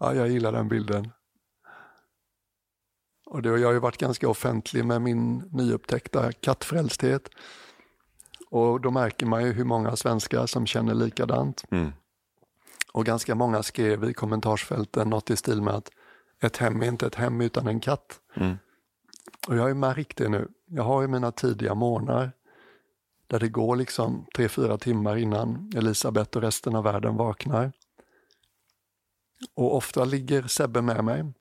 ja, 0.00 0.14
jag 0.14 0.28
gillar 0.28 0.52
den 0.52 0.68
bilden. 0.68 1.12
Och 3.26 3.42
det, 3.42 3.48
jag 3.48 3.68
har 3.68 3.72
ju 3.72 3.78
varit 3.78 3.96
ganska 3.96 4.28
offentlig 4.28 4.84
med 4.84 5.02
min 5.02 5.38
nyupptäckta 5.52 6.32
kattfrälsthet. 6.32 7.28
Och 8.50 8.80
då 8.80 8.90
märker 8.90 9.26
man 9.26 9.44
ju 9.44 9.52
hur 9.52 9.64
många 9.64 9.96
svenskar 9.96 10.46
som 10.46 10.66
känner 10.66 10.94
likadant. 10.94 11.64
Mm. 11.70 11.92
Och 12.92 13.04
ganska 13.04 13.34
många 13.34 13.62
skrev 13.62 14.04
i 14.04 14.14
kommentarsfälten 14.14 15.10
något 15.10 15.30
i 15.30 15.36
stil 15.36 15.62
med 15.62 15.74
att 15.74 15.90
ett 16.40 16.56
hem 16.56 16.82
är 16.82 16.86
inte 16.86 17.06
ett 17.06 17.14
hem 17.14 17.40
utan 17.40 17.66
en 17.66 17.80
katt. 17.80 18.20
Mm. 18.34 18.56
Och 19.48 19.56
jag 19.56 19.62
har 19.62 19.68
ju 19.68 19.74
märkt 19.74 20.16
det 20.16 20.28
nu. 20.28 20.48
Jag 20.66 20.82
har 20.82 21.02
ju 21.02 21.08
mina 21.08 21.32
tidiga 21.32 21.74
månader 21.74 22.32
där 23.26 23.40
det 23.40 23.48
går 23.48 23.76
liksom 23.76 24.26
tre, 24.36 24.48
fyra 24.48 24.78
timmar 24.78 25.16
innan 25.16 25.72
Elisabeth 25.76 26.36
och 26.36 26.42
resten 26.42 26.76
av 26.76 26.84
världen 26.84 27.16
vaknar. 27.16 27.72
Och 29.54 29.76
ofta 29.76 30.04
ligger 30.04 30.42
Sebbe 30.42 30.82
med 30.82 31.04
mig. 31.04 31.32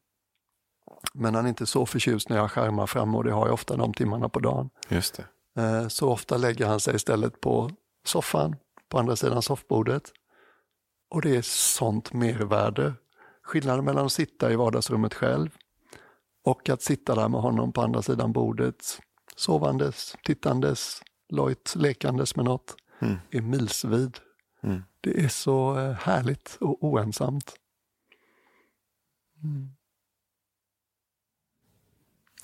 Men 1.14 1.36
han 1.36 1.46
är 1.46 1.50
inte 1.50 1.66
så 1.66 1.86
förtjust 1.86 2.30
när 2.30 2.38
jag 2.38 2.52
skärmar 2.52 2.88
fram 2.88 3.16
och 3.16 3.24
det 3.24 3.32
har 3.32 3.46
jag 3.46 3.54
ofta 3.54 3.76
de 3.78 3.94
timmarna 3.94 4.30
på 4.30 4.40
dagen. 4.40 4.70
Just 4.90 5.16
det. 5.56 5.62
Eh, 5.62 5.88
Så 5.88 6.10
ofta 6.12 6.38
lägger 6.38 6.66
han 6.66 6.80
sig 6.80 6.96
istället 6.96 7.42
på 7.42 7.70
soffan 8.06 8.56
på 8.90 9.00
andra 9.00 9.16
sidan 9.16 9.42
soffbordet. 9.42 10.12
Och 11.10 11.22
det 11.22 11.36
är 11.38 11.42
sånt 11.42 12.14
mervärde. 12.14 12.94
Skillnaden 13.44 13.86
mellan 13.86 14.06
att 14.06 14.12
sitta 14.12 14.52
i 14.52 14.56
vardagsrummet 14.56 15.14
själv 15.14 15.50
och 16.46 16.70
att 16.70 16.82
sitta 16.82 17.16
där 17.16 17.30
med 17.30 17.42
honom 17.42 17.72
på 17.72 17.82
andra 17.82 18.02
sidan 18.02 18.32
bordet, 18.34 19.00
sovandes, 19.36 20.16
tittandes, 20.24 21.02
lojt 21.30 21.74
lekandes 21.76 22.36
med 22.36 22.46
något 22.46 22.76
Mm. 23.00 23.16
är 23.32 23.42
milsvid. 23.42 24.18
Mm. 24.64 24.84
Det 25.02 25.24
är 25.24 25.28
så 25.28 25.78
eh, 25.80 25.92
härligt 25.92 26.58
och 26.62 26.84
oensamt. 26.84 27.54
Mm. 29.44 29.70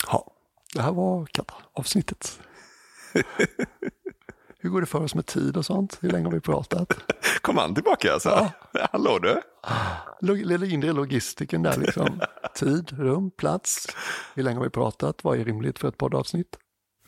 Ja, 0.08 0.32
det 0.74 0.82
här 0.82 0.92
var 0.92 1.26
katta-avsnittet. 1.26 2.40
Hur 4.60 4.70
går 4.70 4.82
det 4.82 4.88
för 4.88 5.04
oss 5.04 5.16
med 5.16 5.26
tid 5.26 5.58
och 5.58 5.66
sånt? 5.66 5.98
Hur 6.02 6.10
länge 6.10 6.26
har 6.26 6.32
vi 6.32 6.40
pratat? 6.40 6.94
Kom 7.42 7.58
han 7.58 7.76
tillbaka 7.76 8.14
alltså? 8.14 8.52
Hallå 8.92 9.20
du? 9.20 9.42
Lilla 10.34 10.66
inre 10.66 10.94
logistiken 10.94 11.64
där 11.64 11.78
liksom. 11.78 12.22
Tid, 12.56 12.92
rum, 12.92 13.32
plats. 13.32 13.88
Hur 14.36 14.44
länge 14.44 14.58
har 14.58 14.64
vi 14.64 14.70
pratat? 14.70 15.24
Vad 15.24 15.40
är 15.40 15.46
rimligt 15.46 15.80
för 15.80 15.88
ett 15.88 15.98
poddavsnitt? 15.98 16.58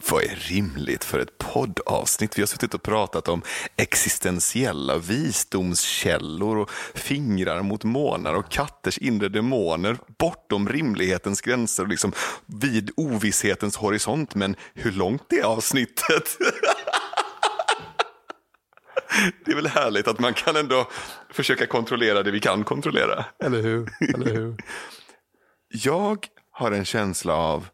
Vad 0.10 0.24
är 0.24 0.36
rimligt 0.36 1.04
för 1.04 1.20
ett 1.20 1.38
poddavsnitt? 1.38 2.38
Vi 2.38 2.42
har 2.42 2.48
suttit 2.48 2.74
och 2.74 2.84
pratat 2.84 3.28
om 3.28 3.42
existentiella 3.76 4.98
visdomskällor 4.98 6.58
och 6.58 6.72
fingrar 6.94 7.62
mot 7.62 7.84
månar 7.84 8.34
och 8.34 8.52
katters 8.52 8.98
inre 8.98 9.30
demoner 9.30 9.98
bortom 10.20 10.70
rimlighetens 10.70 11.42
gränser 11.42 11.84
och 11.84 11.90
liksom 11.90 12.12
vid 12.46 12.92
ovisshetens 12.96 13.78
horisont. 13.78 14.36
Men 14.36 14.56
hur 14.74 14.92
långt 14.92 15.34
är 15.34 15.44
avsnittet? 15.44 16.38
Det 19.46 19.52
är 19.52 19.56
väl 19.56 19.68
härligt 19.68 20.08
att 20.08 20.20
man 20.20 20.34
kan 20.34 20.56
ändå 20.56 20.90
försöka 21.30 21.68
kontrollera 21.68 22.24
det 22.24 22.32
vi 22.32 22.40
kan 22.40 22.64
kontrollera. 22.64 23.26
Eller 23.44 23.62
hur? 23.62 23.90
Eller 24.14 24.34
hur? 24.34 24.56
Jag 25.68 26.28
har 26.52 26.72
en 26.72 26.86
känsla 26.86 27.36
av 27.36 27.68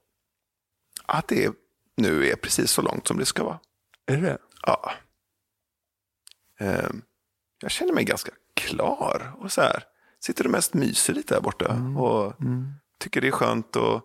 att 1.06 1.28
det 1.28 1.52
nu 2.00 2.28
är 2.28 2.36
precis 2.36 2.72
så 2.72 2.82
långt 2.82 3.08
som 3.08 3.18
det 3.18 3.26
ska 3.26 3.44
vara. 3.44 3.60
Är 4.06 4.18
det? 4.18 4.38
Ja. 4.62 4.92
Ehm, 6.60 7.02
jag 7.62 7.72
känner 7.72 7.94
mig 7.94 8.04
ganska 8.04 8.32
klar 8.54 9.34
och 9.40 9.52
så 9.52 9.62
här. 9.62 9.84
Sitter 10.20 10.46
och 10.46 10.52
mest 10.52 10.74
myser 10.74 11.14
lite 11.14 11.34
där 11.34 11.42
borta 11.42 11.74
och 11.98 12.34
tycker 12.98 13.22
det 13.22 13.28
är 13.28 13.32
skönt 13.32 13.76
att 13.76 14.04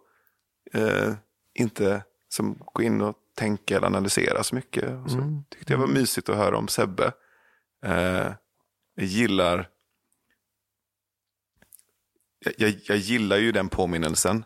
eh, 0.73 1.15
inte 1.55 2.03
som, 2.29 2.59
gå 2.73 2.83
in 2.83 3.01
och 3.01 3.17
tänka 3.35 3.77
eller 3.77 3.87
analysera 3.87 4.43
så 4.43 4.55
mycket. 4.55 5.05
Och 5.05 5.11
så 5.11 5.43
tyckte 5.51 5.73
jag 5.73 5.81
var 5.81 5.87
mysigt 5.87 6.29
att 6.29 6.37
höra 6.37 6.57
om 6.57 6.69
Sebbe. 6.69 7.13
Eh, 7.85 8.33
jag 8.95 9.07
gillar 9.07 9.69
jag, 12.39 12.55
jag, 12.57 12.81
jag 12.85 12.97
gillar 12.97 13.37
ju 13.37 13.53
den 13.53 13.69
påminnelsen. 13.69 14.45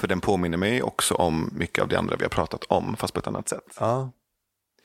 För 0.00 0.08
den 0.08 0.20
påminner 0.20 0.56
mig 0.58 0.82
också 0.82 1.14
om 1.14 1.50
mycket 1.52 1.82
av 1.82 1.88
det 1.88 1.98
andra 1.98 2.16
vi 2.16 2.22
har 2.24 2.28
pratat 2.30 2.64
om, 2.64 2.96
fast 2.96 3.14
på 3.14 3.20
ett 3.20 3.26
annat 3.26 3.48
sätt. 3.48 3.76
Ja, 3.80 4.12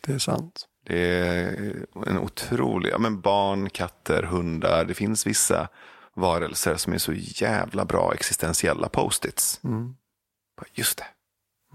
det 0.03 0.13
är 0.13 0.19
sant. 0.19 0.67
Det 0.85 0.99
är 1.19 1.85
en 2.07 2.19
otrolig, 2.19 2.89
ja 2.91 2.97
men 2.97 3.21
barn, 3.21 3.69
katter, 3.69 4.23
hundar. 4.23 4.85
Det 4.85 4.93
finns 4.93 5.27
vissa 5.27 5.67
varelser 6.13 6.75
som 6.75 6.93
är 6.93 6.97
så 6.97 7.13
jävla 7.15 7.85
bra 7.85 8.13
existentiella 8.13 8.89
post-its. 8.89 9.59
Mm. 9.63 9.95
Just 10.73 10.97
det, 10.97 11.05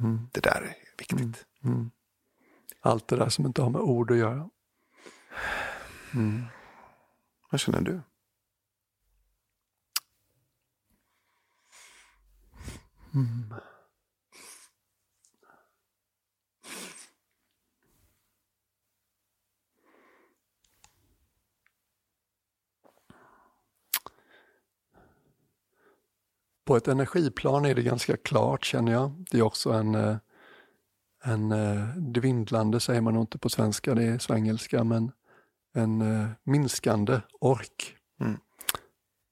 Mm. 0.00 0.28
det 0.32 0.40
där 0.40 0.60
är 0.62 0.98
viktigt. 0.98 1.44
Mm. 1.64 1.90
Allt 2.80 3.08
det 3.08 3.16
där 3.16 3.28
som 3.28 3.46
inte 3.46 3.62
har 3.62 3.70
med 3.70 3.80
ord 3.80 4.10
att 4.10 4.16
göra. 4.16 4.48
Mm. 6.14 6.44
Vad 7.50 7.60
känner 7.60 7.80
du? 7.80 8.00
Mm. 13.14 13.54
På 26.64 26.76
ett 26.76 26.88
energiplan 26.88 27.64
är 27.64 27.74
det 27.74 27.82
ganska 27.82 28.16
klart 28.16 28.64
känner 28.64 28.92
jag. 28.92 29.24
Det 29.30 29.38
är 29.38 29.42
också 29.42 29.70
en, 29.72 29.94
eh, 29.94 30.16
en 31.24 31.52
eh, 31.52 31.88
dwindlande, 31.96 32.80
säger 32.80 33.00
man 33.00 33.14
nog 33.14 33.22
inte 33.22 33.38
på 33.38 33.48
svenska, 33.48 33.94
det 33.94 34.04
är 34.04 34.18
svengelska, 34.18 34.84
men 34.84 35.12
en 35.74 36.00
eh, 36.00 36.28
minskande 36.44 37.20
ork. 37.40 37.96
Mm. 38.20 38.38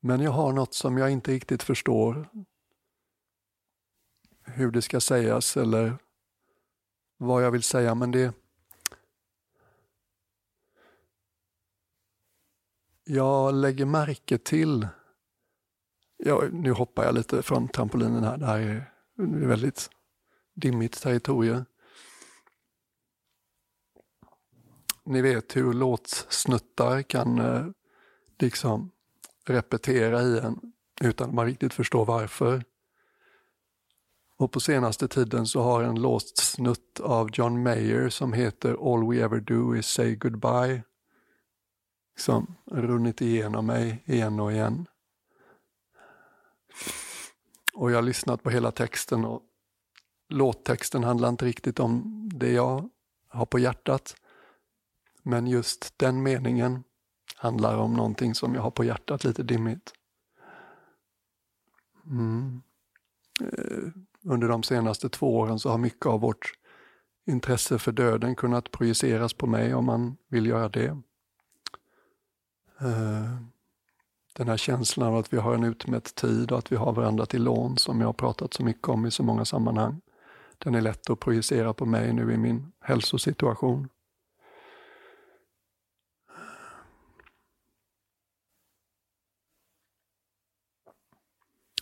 Men 0.00 0.20
jag 0.20 0.30
har 0.30 0.52
något 0.52 0.74
som 0.74 0.98
jag 0.98 1.10
inte 1.10 1.30
riktigt 1.30 1.62
förstår 1.62 2.28
hur 4.58 4.70
det 4.70 4.82
ska 4.82 5.00
sägas 5.00 5.56
eller 5.56 5.98
vad 7.16 7.44
jag 7.44 7.50
vill 7.50 7.62
säga, 7.62 7.94
men 7.94 8.10
det 8.10 8.34
Jag 13.10 13.54
lägger 13.54 13.86
märke 13.86 14.38
till, 14.38 14.88
ja, 16.16 16.42
nu 16.52 16.72
hoppar 16.72 17.04
jag 17.04 17.14
lite 17.14 17.42
från 17.42 17.68
trampolinen 17.68 18.24
här, 18.24 18.36
det 18.36 18.46
här 18.46 18.58
är 18.58 19.46
väldigt 19.46 19.90
dimmigt 20.54 21.02
territorium. 21.02 21.64
Ni 25.04 25.22
vet 25.22 25.56
hur 25.56 25.72
låtsnuttar 25.72 27.02
kan 27.02 27.38
eh, 27.38 27.66
liksom 28.38 28.90
repetera 29.44 30.22
i 30.22 30.38
en 30.38 30.72
utan 31.00 31.28
att 31.28 31.34
man 31.34 31.46
riktigt 31.46 31.74
förstår 31.74 32.04
varför. 32.04 32.64
Och 34.38 34.52
på 34.52 34.60
senaste 34.60 35.08
tiden 35.08 35.46
så 35.46 35.62
har 35.62 35.82
en 35.82 36.02
låst 36.02 36.38
snutt 36.38 37.00
av 37.00 37.28
John 37.32 37.62
Mayer 37.62 38.08
som 38.08 38.32
heter 38.32 38.94
All 38.94 39.10
we 39.10 39.24
ever 39.24 39.40
do 39.40 39.76
is 39.76 39.86
say 39.86 40.16
goodbye 40.16 40.82
liksom 42.18 42.56
runnit 42.70 43.20
igenom 43.20 43.66
mig 43.66 44.02
igen 44.06 44.40
och 44.40 44.52
igen. 44.52 44.86
Och 47.74 47.90
jag 47.90 47.96
har 47.96 48.02
lyssnat 48.02 48.42
på 48.42 48.50
hela 48.50 48.70
texten 48.70 49.24
och 49.24 49.42
låttexten 50.28 51.04
handlar 51.04 51.28
inte 51.28 51.44
riktigt 51.44 51.80
om 51.80 52.22
det 52.34 52.52
jag 52.52 52.88
har 53.28 53.46
på 53.46 53.58
hjärtat. 53.58 54.16
Men 55.22 55.46
just 55.46 55.98
den 55.98 56.22
meningen 56.22 56.84
handlar 57.36 57.76
om 57.76 57.94
någonting 57.94 58.34
som 58.34 58.54
jag 58.54 58.62
har 58.62 58.70
på 58.70 58.84
hjärtat 58.84 59.24
lite 59.24 59.42
dimmigt. 59.42 59.92
Mm. 62.06 62.62
Eh, 63.40 63.92
under 64.24 64.48
de 64.48 64.62
senaste 64.62 65.08
två 65.08 65.36
åren 65.36 65.58
så 65.58 65.70
har 65.70 65.78
mycket 65.78 66.06
av 66.06 66.20
vårt 66.20 66.52
intresse 67.26 67.78
för 67.78 67.92
döden 67.92 68.36
kunnat 68.36 68.70
projiceras 68.70 69.32
på 69.32 69.46
mig 69.46 69.74
om 69.74 69.84
man 69.84 70.16
vill 70.28 70.46
göra 70.46 70.68
det. 70.68 70.86
Eh, 72.80 73.36
den 74.34 74.48
här 74.48 74.56
känslan 74.56 75.08
av 75.08 75.16
att 75.16 75.32
vi 75.32 75.36
har 75.36 75.54
en 75.54 75.64
utmätt 75.64 76.14
tid 76.14 76.52
och 76.52 76.58
att 76.58 76.72
vi 76.72 76.76
har 76.76 76.92
varandra 76.92 77.26
till 77.26 77.42
lån 77.42 77.76
som 77.76 78.00
jag 78.00 78.08
har 78.08 78.12
pratat 78.12 78.54
så 78.54 78.64
mycket 78.64 78.88
om 78.88 79.06
i 79.06 79.10
så 79.10 79.22
många 79.22 79.44
sammanhang. 79.44 80.00
Den 80.58 80.74
är 80.74 80.80
lätt 80.80 81.10
att 81.10 81.20
projicera 81.20 81.74
på 81.74 81.86
mig 81.86 82.12
nu 82.12 82.32
i 82.32 82.36
min 82.36 82.72
hälsosituation. 82.80 83.88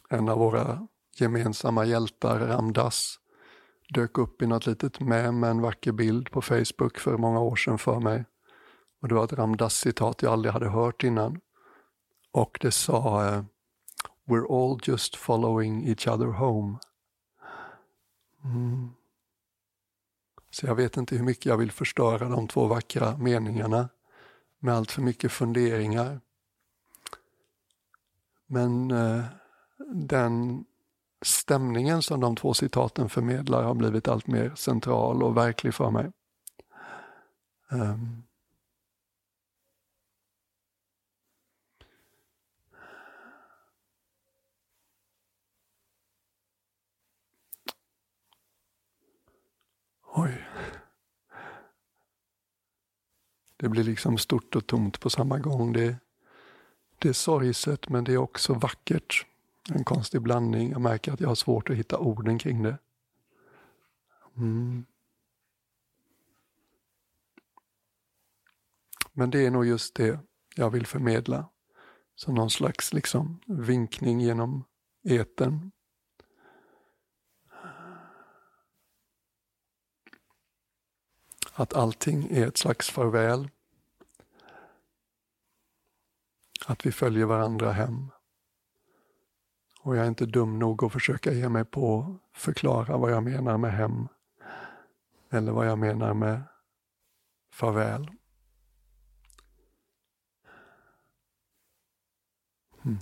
En 0.08 0.28
av 0.28 0.38
våra 0.38 0.86
gemensamma 1.20 1.84
hjältar, 1.84 2.38
Ramdas, 2.38 3.18
dök 3.94 4.18
upp 4.18 4.42
i 4.42 4.46
något 4.46 4.66
litet 4.66 5.00
med 5.00 5.34
med 5.34 5.50
en 5.50 5.60
vacker 5.60 5.92
bild 5.92 6.30
på 6.30 6.42
Facebook 6.42 6.98
för 6.98 7.18
många 7.18 7.40
år 7.40 7.56
sedan 7.56 7.78
för 7.78 8.00
mig. 8.00 8.24
Och 9.02 9.08
det 9.08 9.14
var 9.14 9.24
ett 9.24 9.32
Ramdas-citat 9.32 10.22
jag 10.22 10.32
aldrig 10.32 10.52
hade 10.52 10.68
hört 10.68 11.04
innan. 11.04 11.40
Och 12.32 12.58
det 12.60 12.70
sa 12.70 13.28
eh, 13.28 13.44
We're 14.24 14.46
all 14.72 14.80
just 14.82 15.16
following 15.16 15.88
each 15.88 16.08
other 16.08 16.26
home. 16.26 16.78
Mm. 18.44 18.90
Så 20.50 20.66
jag 20.66 20.74
vet 20.74 20.96
inte 20.96 21.16
hur 21.16 21.24
mycket 21.24 21.46
jag 21.46 21.56
vill 21.56 21.72
förstöra 21.72 22.28
de 22.28 22.48
två 22.48 22.66
vackra 22.66 23.16
meningarna 23.16 23.88
med 24.58 24.74
allt 24.74 24.90
för 24.90 25.02
mycket 25.02 25.32
funderingar. 25.32 26.20
Men 28.46 28.90
eh, 28.90 29.24
den 29.94 30.64
stämningen 31.22 32.02
som 32.02 32.20
de 32.20 32.36
två 32.36 32.54
citaten 32.54 33.08
förmedlar 33.08 33.62
har 33.62 33.74
blivit 33.74 34.08
allt 34.08 34.26
mer 34.26 34.52
central 34.54 35.22
och 35.22 35.36
verklig 35.36 35.74
för 35.74 35.90
mig. 35.90 36.10
Um, 37.70 38.22
Oj. 50.18 50.48
Det 53.56 53.68
blir 53.68 53.84
liksom 53.84 54.18
stort 54.18 54.56
och 54.56 54.66
tomt 54.66 55.00
på 55.00 55.10
samma 55.10 55.38
gång. 55.38 55.72
Det, 55.72 55.96
det 56.98 57.08
är 57.08 57.12
sorgset 57.12 57.88
men 57.88 58.04
det 58.04 58.12
är 58.12 58.16
också 58.16 58.54
vackert. 58.54 59.26
En 59.70 59.84
konstig 59.84 60.22
blandning. 60.22 60.70
Jag 60.70 60.80
märker 60.80 61.12
att 61.12 61.20
jag 61.20 61.28
har 61.28 61.34
svårt 61.34 61.70
att 61.70 61.76
hitta 61.76 61.98
orden 61.98 62.38
kring 62.38 62.62
det. 62.62 62.78
Mm. 64.36 64.86
Men 69.12 69.30
det 69.30 69.46
är 69.46 69.50
nog 69.50 69.66
just 69.66 69.94
det 69.94 70.20
jag 70.54 70.70
vill 70.70 70.86
förmedla. 70.86 71.48
Som 72.14 72.34
någon 72.34 72.50
slags 72.50 72.92
liksom 72.92 73.40
vinkning 73.46 74.20
genom 74.20 74.64
eten. 75.02 75.72
Att 81.52 81.74
allting 81.74 82.28
är 82.30 82.46
ett 82.46 82.56
slags 82.56 82.90
farväl. 82.90 83.50
Att 86.66 86.86
vi 86.86 86.92
följer 86.92 87.24
varandra 87.24 87.72
hem. 87.72 88.10
Och 89.86 89.96
jag 89.96 90.04
är 90.04 90.08
inte 90.08 90.26
dum 90.26 90.58
nog 90.58 90.84
att 90.84 90.92
försöka 90.92 91.32
ge 91.32 91.48
mig 91.48 91.64
på 91.64 92.00
att 92.32 92.40
förklara 92.40 92.96
vad 92.96 93.12
jag 93.12 93.22
menar 93.22 93.58
med 93.58 93.72
hem. 93.72 94.08
Eller 95.30 95.52
vad 95.52 95.66
jag 95.66 95.78
menar 95.78 96.14
med 96.14 96.42
farväl. 97.50 98.10
Hmm. 102.82 102.98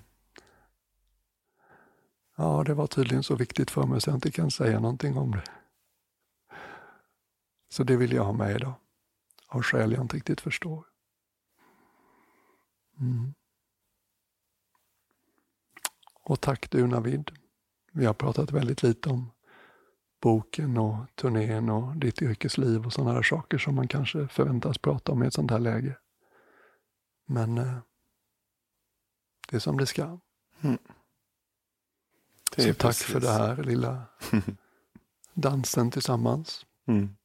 Ja, 2.37 2.65
det 2.67 2.75
var 2.75 2.87
tydligen 2.87 3.23
så 3.23 3.37
viktigt 3.37 3.71
för 3.71 3.87
mig 3.87 4.01
så 4.01 4.11
jag 4.11 4.17
inte 4.17 4.31
kan 4.31 4.51
säga 4.51 4.81
någonting 4.81 5.19
om 5.19 5.31
det. 5.31 5.45
Så 7.69 7.85
det 7.85 7.97
vill 7.97 8.13
jag 8.13 8.25
ha 8.25 8.33
med 8.33 8.57
idag. 8.57 8.75
Av 9.49 9.63
skäl 9.63 9.93
jag 9.93 10.03
inte 10.03 10.17
riktigt 10.17 10.41
förstår. 10.41 10.85
Mm. 13.01 13.35
Och 16.25 16.41
tack 16.41 16.71
du 16.71 16.87
Navid. 16.87 17.31
Vi 17.93 18.07
har 18.07 18.15
pratat 18.15 18.51
väldigt 18.51 18.83
lite 18.83 19.09
om 19.09 19.31
boken 20.21 20.79
och 20.79 20.97
turnén 21.15 21.69
och 21.69 21.97
ditt 21.97 22.23
yrkesliv 22.23 22.87
och 22.87 22.93
sådana 22.93 23.13
här 23.13 23.23
saker 23.23 23.59
som 23.59 23.75
man 23.75 23.89
kanske 23.89 24.29
förväntas 24.29 24.79
prata 24.79 25.13
om 25.13 25.23
i 25.23 25.27
ett 25.27 25.35
sånt 25.35 25.51
här 25.51 25.59
läge. 25.59 25.99
Men 27.27 27.59
eh, 27.59 27.79
det 29.49 29.57
är 29.57 29.61
som 29.61 29.79
det 29.79 29.87
ska. 29.87 30.19
Mm. 30.61 30.79
Det 32.57 32.63
Så 32.63 32.69
tack 32.69 32.79
precis. 32.79 33.07
för 33.07 33.21
det 33.21 33.31
här 33.31 33.57
lilla 33.63 34.03
dansen 35.35 35.91
tillsammans. 35.91 36.67
Mm. 36.87 37.17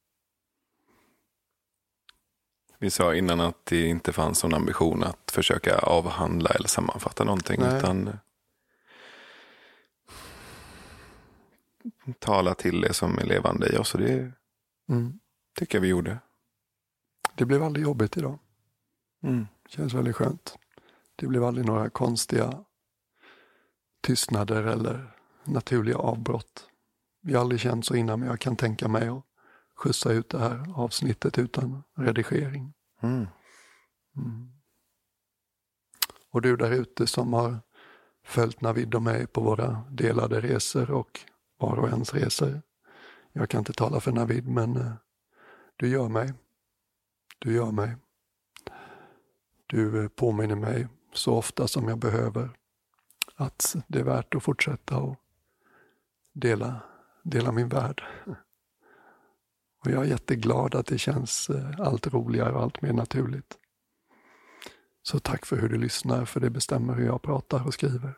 Vi 2.78 2.90
sa 2.90 3.14
innan 3.14 3.40
att 3.40 3.66
det 3.66 3.86
inte 3.86 4.12
fanns 4.12 4.42
någon 4.42 4.54
ambition 4.54 5.04
att 5.04 5.30
försöka 5.30 5.78
avhandla 5.78 6.50
eller 6.50 6.68
sammanfatta 6.68 7.24
någonting. 7.24 7.60
Nej. 7.60 7.78
Utan 7.78 8.18
tala 12.18 12.54
till 12.54 12.80
det 12.80 12.94
som 12.94 13.18
är 13.18 13.24
levande 13.24 13.74
i 13.74 13.78
oss. 13.78 13.94
Och 13.94 14.00
det 14.00 14.32
mm. 14.88 15.18
tycker 15.58 15.78
jag 15.78 15.82
vi 15.82 15.88
gjorde. 15.88 16.18
Det 17.34 17.44
blev 17.44 17.62
aldrig 17.62 17.82
jobbigt 17.82 18.16
idag. 18.16 18.38
Mm. 19.22 19.46
Känns 19.68 19.94
väldigt 19.94 20.16
skönt. 20.16 20.58
Det 21.16 21.26
blev 21.26 21.44
aldrig 21.44 21.66
några 21.66 21.90
konstiga 21.90 22.64
tystnader 24.02 24.62
eller 24.62 25.16
naturliga 25.44 25.96
avbrott. 25.96 26.66
Vi 27.22 27.34
har 27.34 27.40
aldrig 27.40 27.60
känt 27.60 27.86
så 27.86 27.94
innan, 27.94 28.20
men 28.20 28.28
jag 28.28 28.40
kan 28.40 28.56
tänka 28.56 28.88
mig 28.88 29.08
att 29.08 29.24
skjutsa 29.76 30.12
ut 30.12 30.28
det 30.28 30.38
här 30.38 30.72
avsnittet 30.74 31.38
utan 31.38 31.82
redigering. 31.96 32.72
Mm. 33.02 33.26
Mm. 34.16 34.52
Och 36.30 36.42
du 36.42 36.56
där 36.56 36.70
ute 36.70 37.06
som 37.06 37.32
har 37.32 37.60
följt 38.24 38.60
Navid 38.60 38.94
och 38.94 39.02
mig 39.02 39.26
på 39.26 39.40
våra 39.40 39.84
delade 39.90 40.40
resor 40.40 40.90
och 40.90 41.20
var 41.60 41.76
och 41.76 41.88
ens 41.88 42.14
resor. 42.14 42.62
Jag 43.32 43.48
kan 43.48 43.58
inte 43.58 43.72
tala 43.72 44.00
för 44.00 44.12
Navid, 44.12 44.48
men 44.48 44.76
eh, 44.76 44.92
du 45.76 45.88
gör 45.88 46.08
mig. 46.08 46.32
Du 47.38 47.54
gör 47.54 47.72
mig. 47.72 47.96
Du 49.66 50.02
eh, 50.02 50.08
påminner 50.08 50.56
mig 50.56 50.88
så 51.12 51.34
ofta 51.34 51.68
som 51.68 51.88
jag 51.88 51.98
behöver 51.98 52.50
att 53.34 53.76
det 53.86 53.98
är 53.98 54.04
värt 54.04 54.34
att 54.34 54.42
fortsätta 54.42 54.96
och 54.96 55.16
dela, 56.32 56.80
dela 57.22 57.52
min 57.52 57.68
värld. 57.68 58.04
Och 59.84 59.90
jag 59.90 60.04
är 60.04 60.08
jätteglad 60.08 60.74
att 60.74 60.86
det 60.86 60.98
känns 60.98 61.50
eh, 61.50 61.80
allt 61.80 62.06
roligare 62.06 62.52
och 62.52 62.62
allt 62.62 62.82
mer 62.82 62.92
naturligt. 62.92 63.58
Så 65.02 65.18
tack 65.18 65.46
för 65.46 65.56
hur 65.56 65.68
du 65.68 65.78
lyssnar, 65.78 66.24
för 66.24 66.40
det 66.40 66.50
bestämmer 66.50 66.94
hur 66.94 67.06
jag 67.06 67.22
pratar 67.22 67.66
och 67.66 67.74
skriver. 67.74 68.14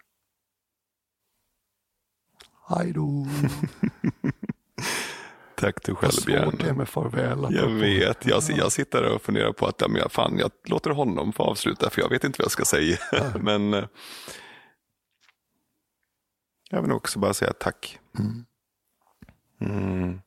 Hej 2.68 2.93
då. 2.93 3.26
Tack 5.56 5.84
du 5.84 5.94
själv 5.94 6.12
Björn. 6.26 6.44
Vad 6.44 6.52
svårt 6.52 6.60
det 6.60 6.68
är 6.68 6.74
med 6.74 6.89
farväl. 6.89 7.47
Jag 7.51 7.68
vet, 7.68 8.26
jag, 8.26 8.43
jag 8.48 8.72
sitter 8.72 9.14
och 9.14 9.22
funderar 9.22 9.52
på 9.52 9.66
att 9.66 9.80
ja, 9.80 9.89
men 9.89 10.01
jag, 10.01 10.12
fan, 10.12 10.39
jag 10.39 10.51
låter 10.64 10.90
honom 10.90 11.32
få 11.32 11.43
avsluta 11.43 11.90
för 11.90 12.01
jag 12.02 12.09
vet 12.09 12.24
inte 12.24 12.39
vad 12.39 12.44
jag 12.44 12.52
ska 12.52 12.64
säga. 12.64 12.98
men 13.40 13.74
eh, 13.74 13.84
jag 16.70 16.82
vill 16.82 16.93
också 16.93 17.18
bara 17.18 17.34
säga 17.34 17.52
tack. 17.52 17.98
Mm. 18.18 18.44
Mm. 19.60 20.20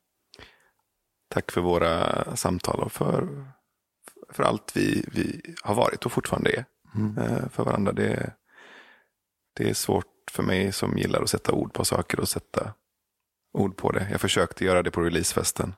Tack 1.28 1.50
för 1.52 1.60
våra 1.60 2.36
samtal 2.36 2.80
och 2.80 2.92
för, 2.92 3.46
för 4.30 4.42
allt 4.42 4.72
vi, 4.76 5.04
vi 5.12 5.54
har 5.62 5.74
varit 5.74 6.06
och 6.06 6.12
fortfarande 6.12 6.50
är 6.50 6.64
mm. 6.94 7.18
Eh, 7.18 7.48
för 7.48 7.64
varandra. 7.64 7.92
Det, 7.92 8.32
det 9.56 9.70
är 9.70 9.74
svårt 9.74 10.06
för 10.36 10.42
mig 10.42 10.72
som 10.72 10.98
gillar 10.98 11.22
att 11.22 11.30
sätta 11.30 11.52
ord 11.52 11.72
på 11.72 11.84
saker 11.84 12.20
och 12.20 12.28
sätta 12.28 12.74
ord 13.52 13.76
på 13.76 13.92
det. 13.92 14.08
Jag 14.10 14.20
försökte 14.20 14.64
göra 14.64 14.82
det 14.82 14.90
på 14.90 15.00
releasefesten. 15.00 15.74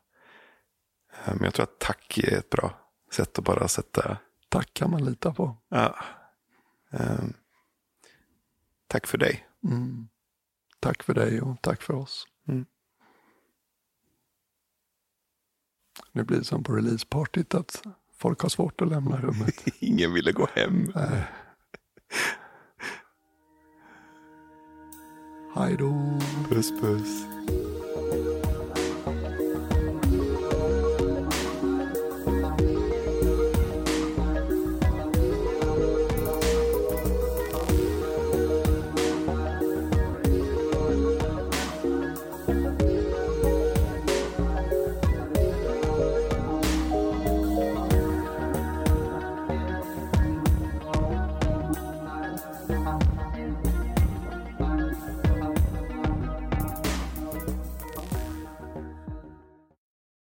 Men 1.27 1.45
jag 1.45 1.55
tror 1.55 1.63
att 1.63 1.79
tack 1.79 2.19
är 2.19 2.39
ett 2.39 2.51
bra 2.51 2.79
sätt 3.13 3.39
att 3.39 3.45
bara 3.45 3.69
sätta... 3.69 4.19
Tack 4.49 4.75
kan 4.75 4.91
man 4.91 5.05
lita 5.05 5.35
på. 5.35 5.57
Ja. 5.69 5.97
Um, 6.91 7.35
tack 8.87 9.07
för 9.07 9.19
dig. 9.19 9.47
Mm. 9.65 10.09
Tack 10.81 11.03
för 11.03 11.15
dig 11.15 11.41
och 11.41 11.63
tack 11.63 11.83
för 11.83 11.95
oss. 11.95 12.27
Mm. 12.49 12.67
Nu 16.13 16.25
blir 16.25 16.39
det 16.39 16.45
som 16.45 16.65
på 16.65 16.73
releasepartyt 16.73 17.55
att 17.55 17.83
folk 18.17 18.41
har 18.41 18.49
svårt 18.49 18.81
att 18.81 18.89
lämna 18.89 19.21
rummet. 19.21 19.55
Ingen 19.79 20.13
ville 20.13 20.33
gå 20.33 20.49
hem. 20.55 20.93
Nej. 20.95 21.25
Hej 25.55 25.77
då. 25.77 26.19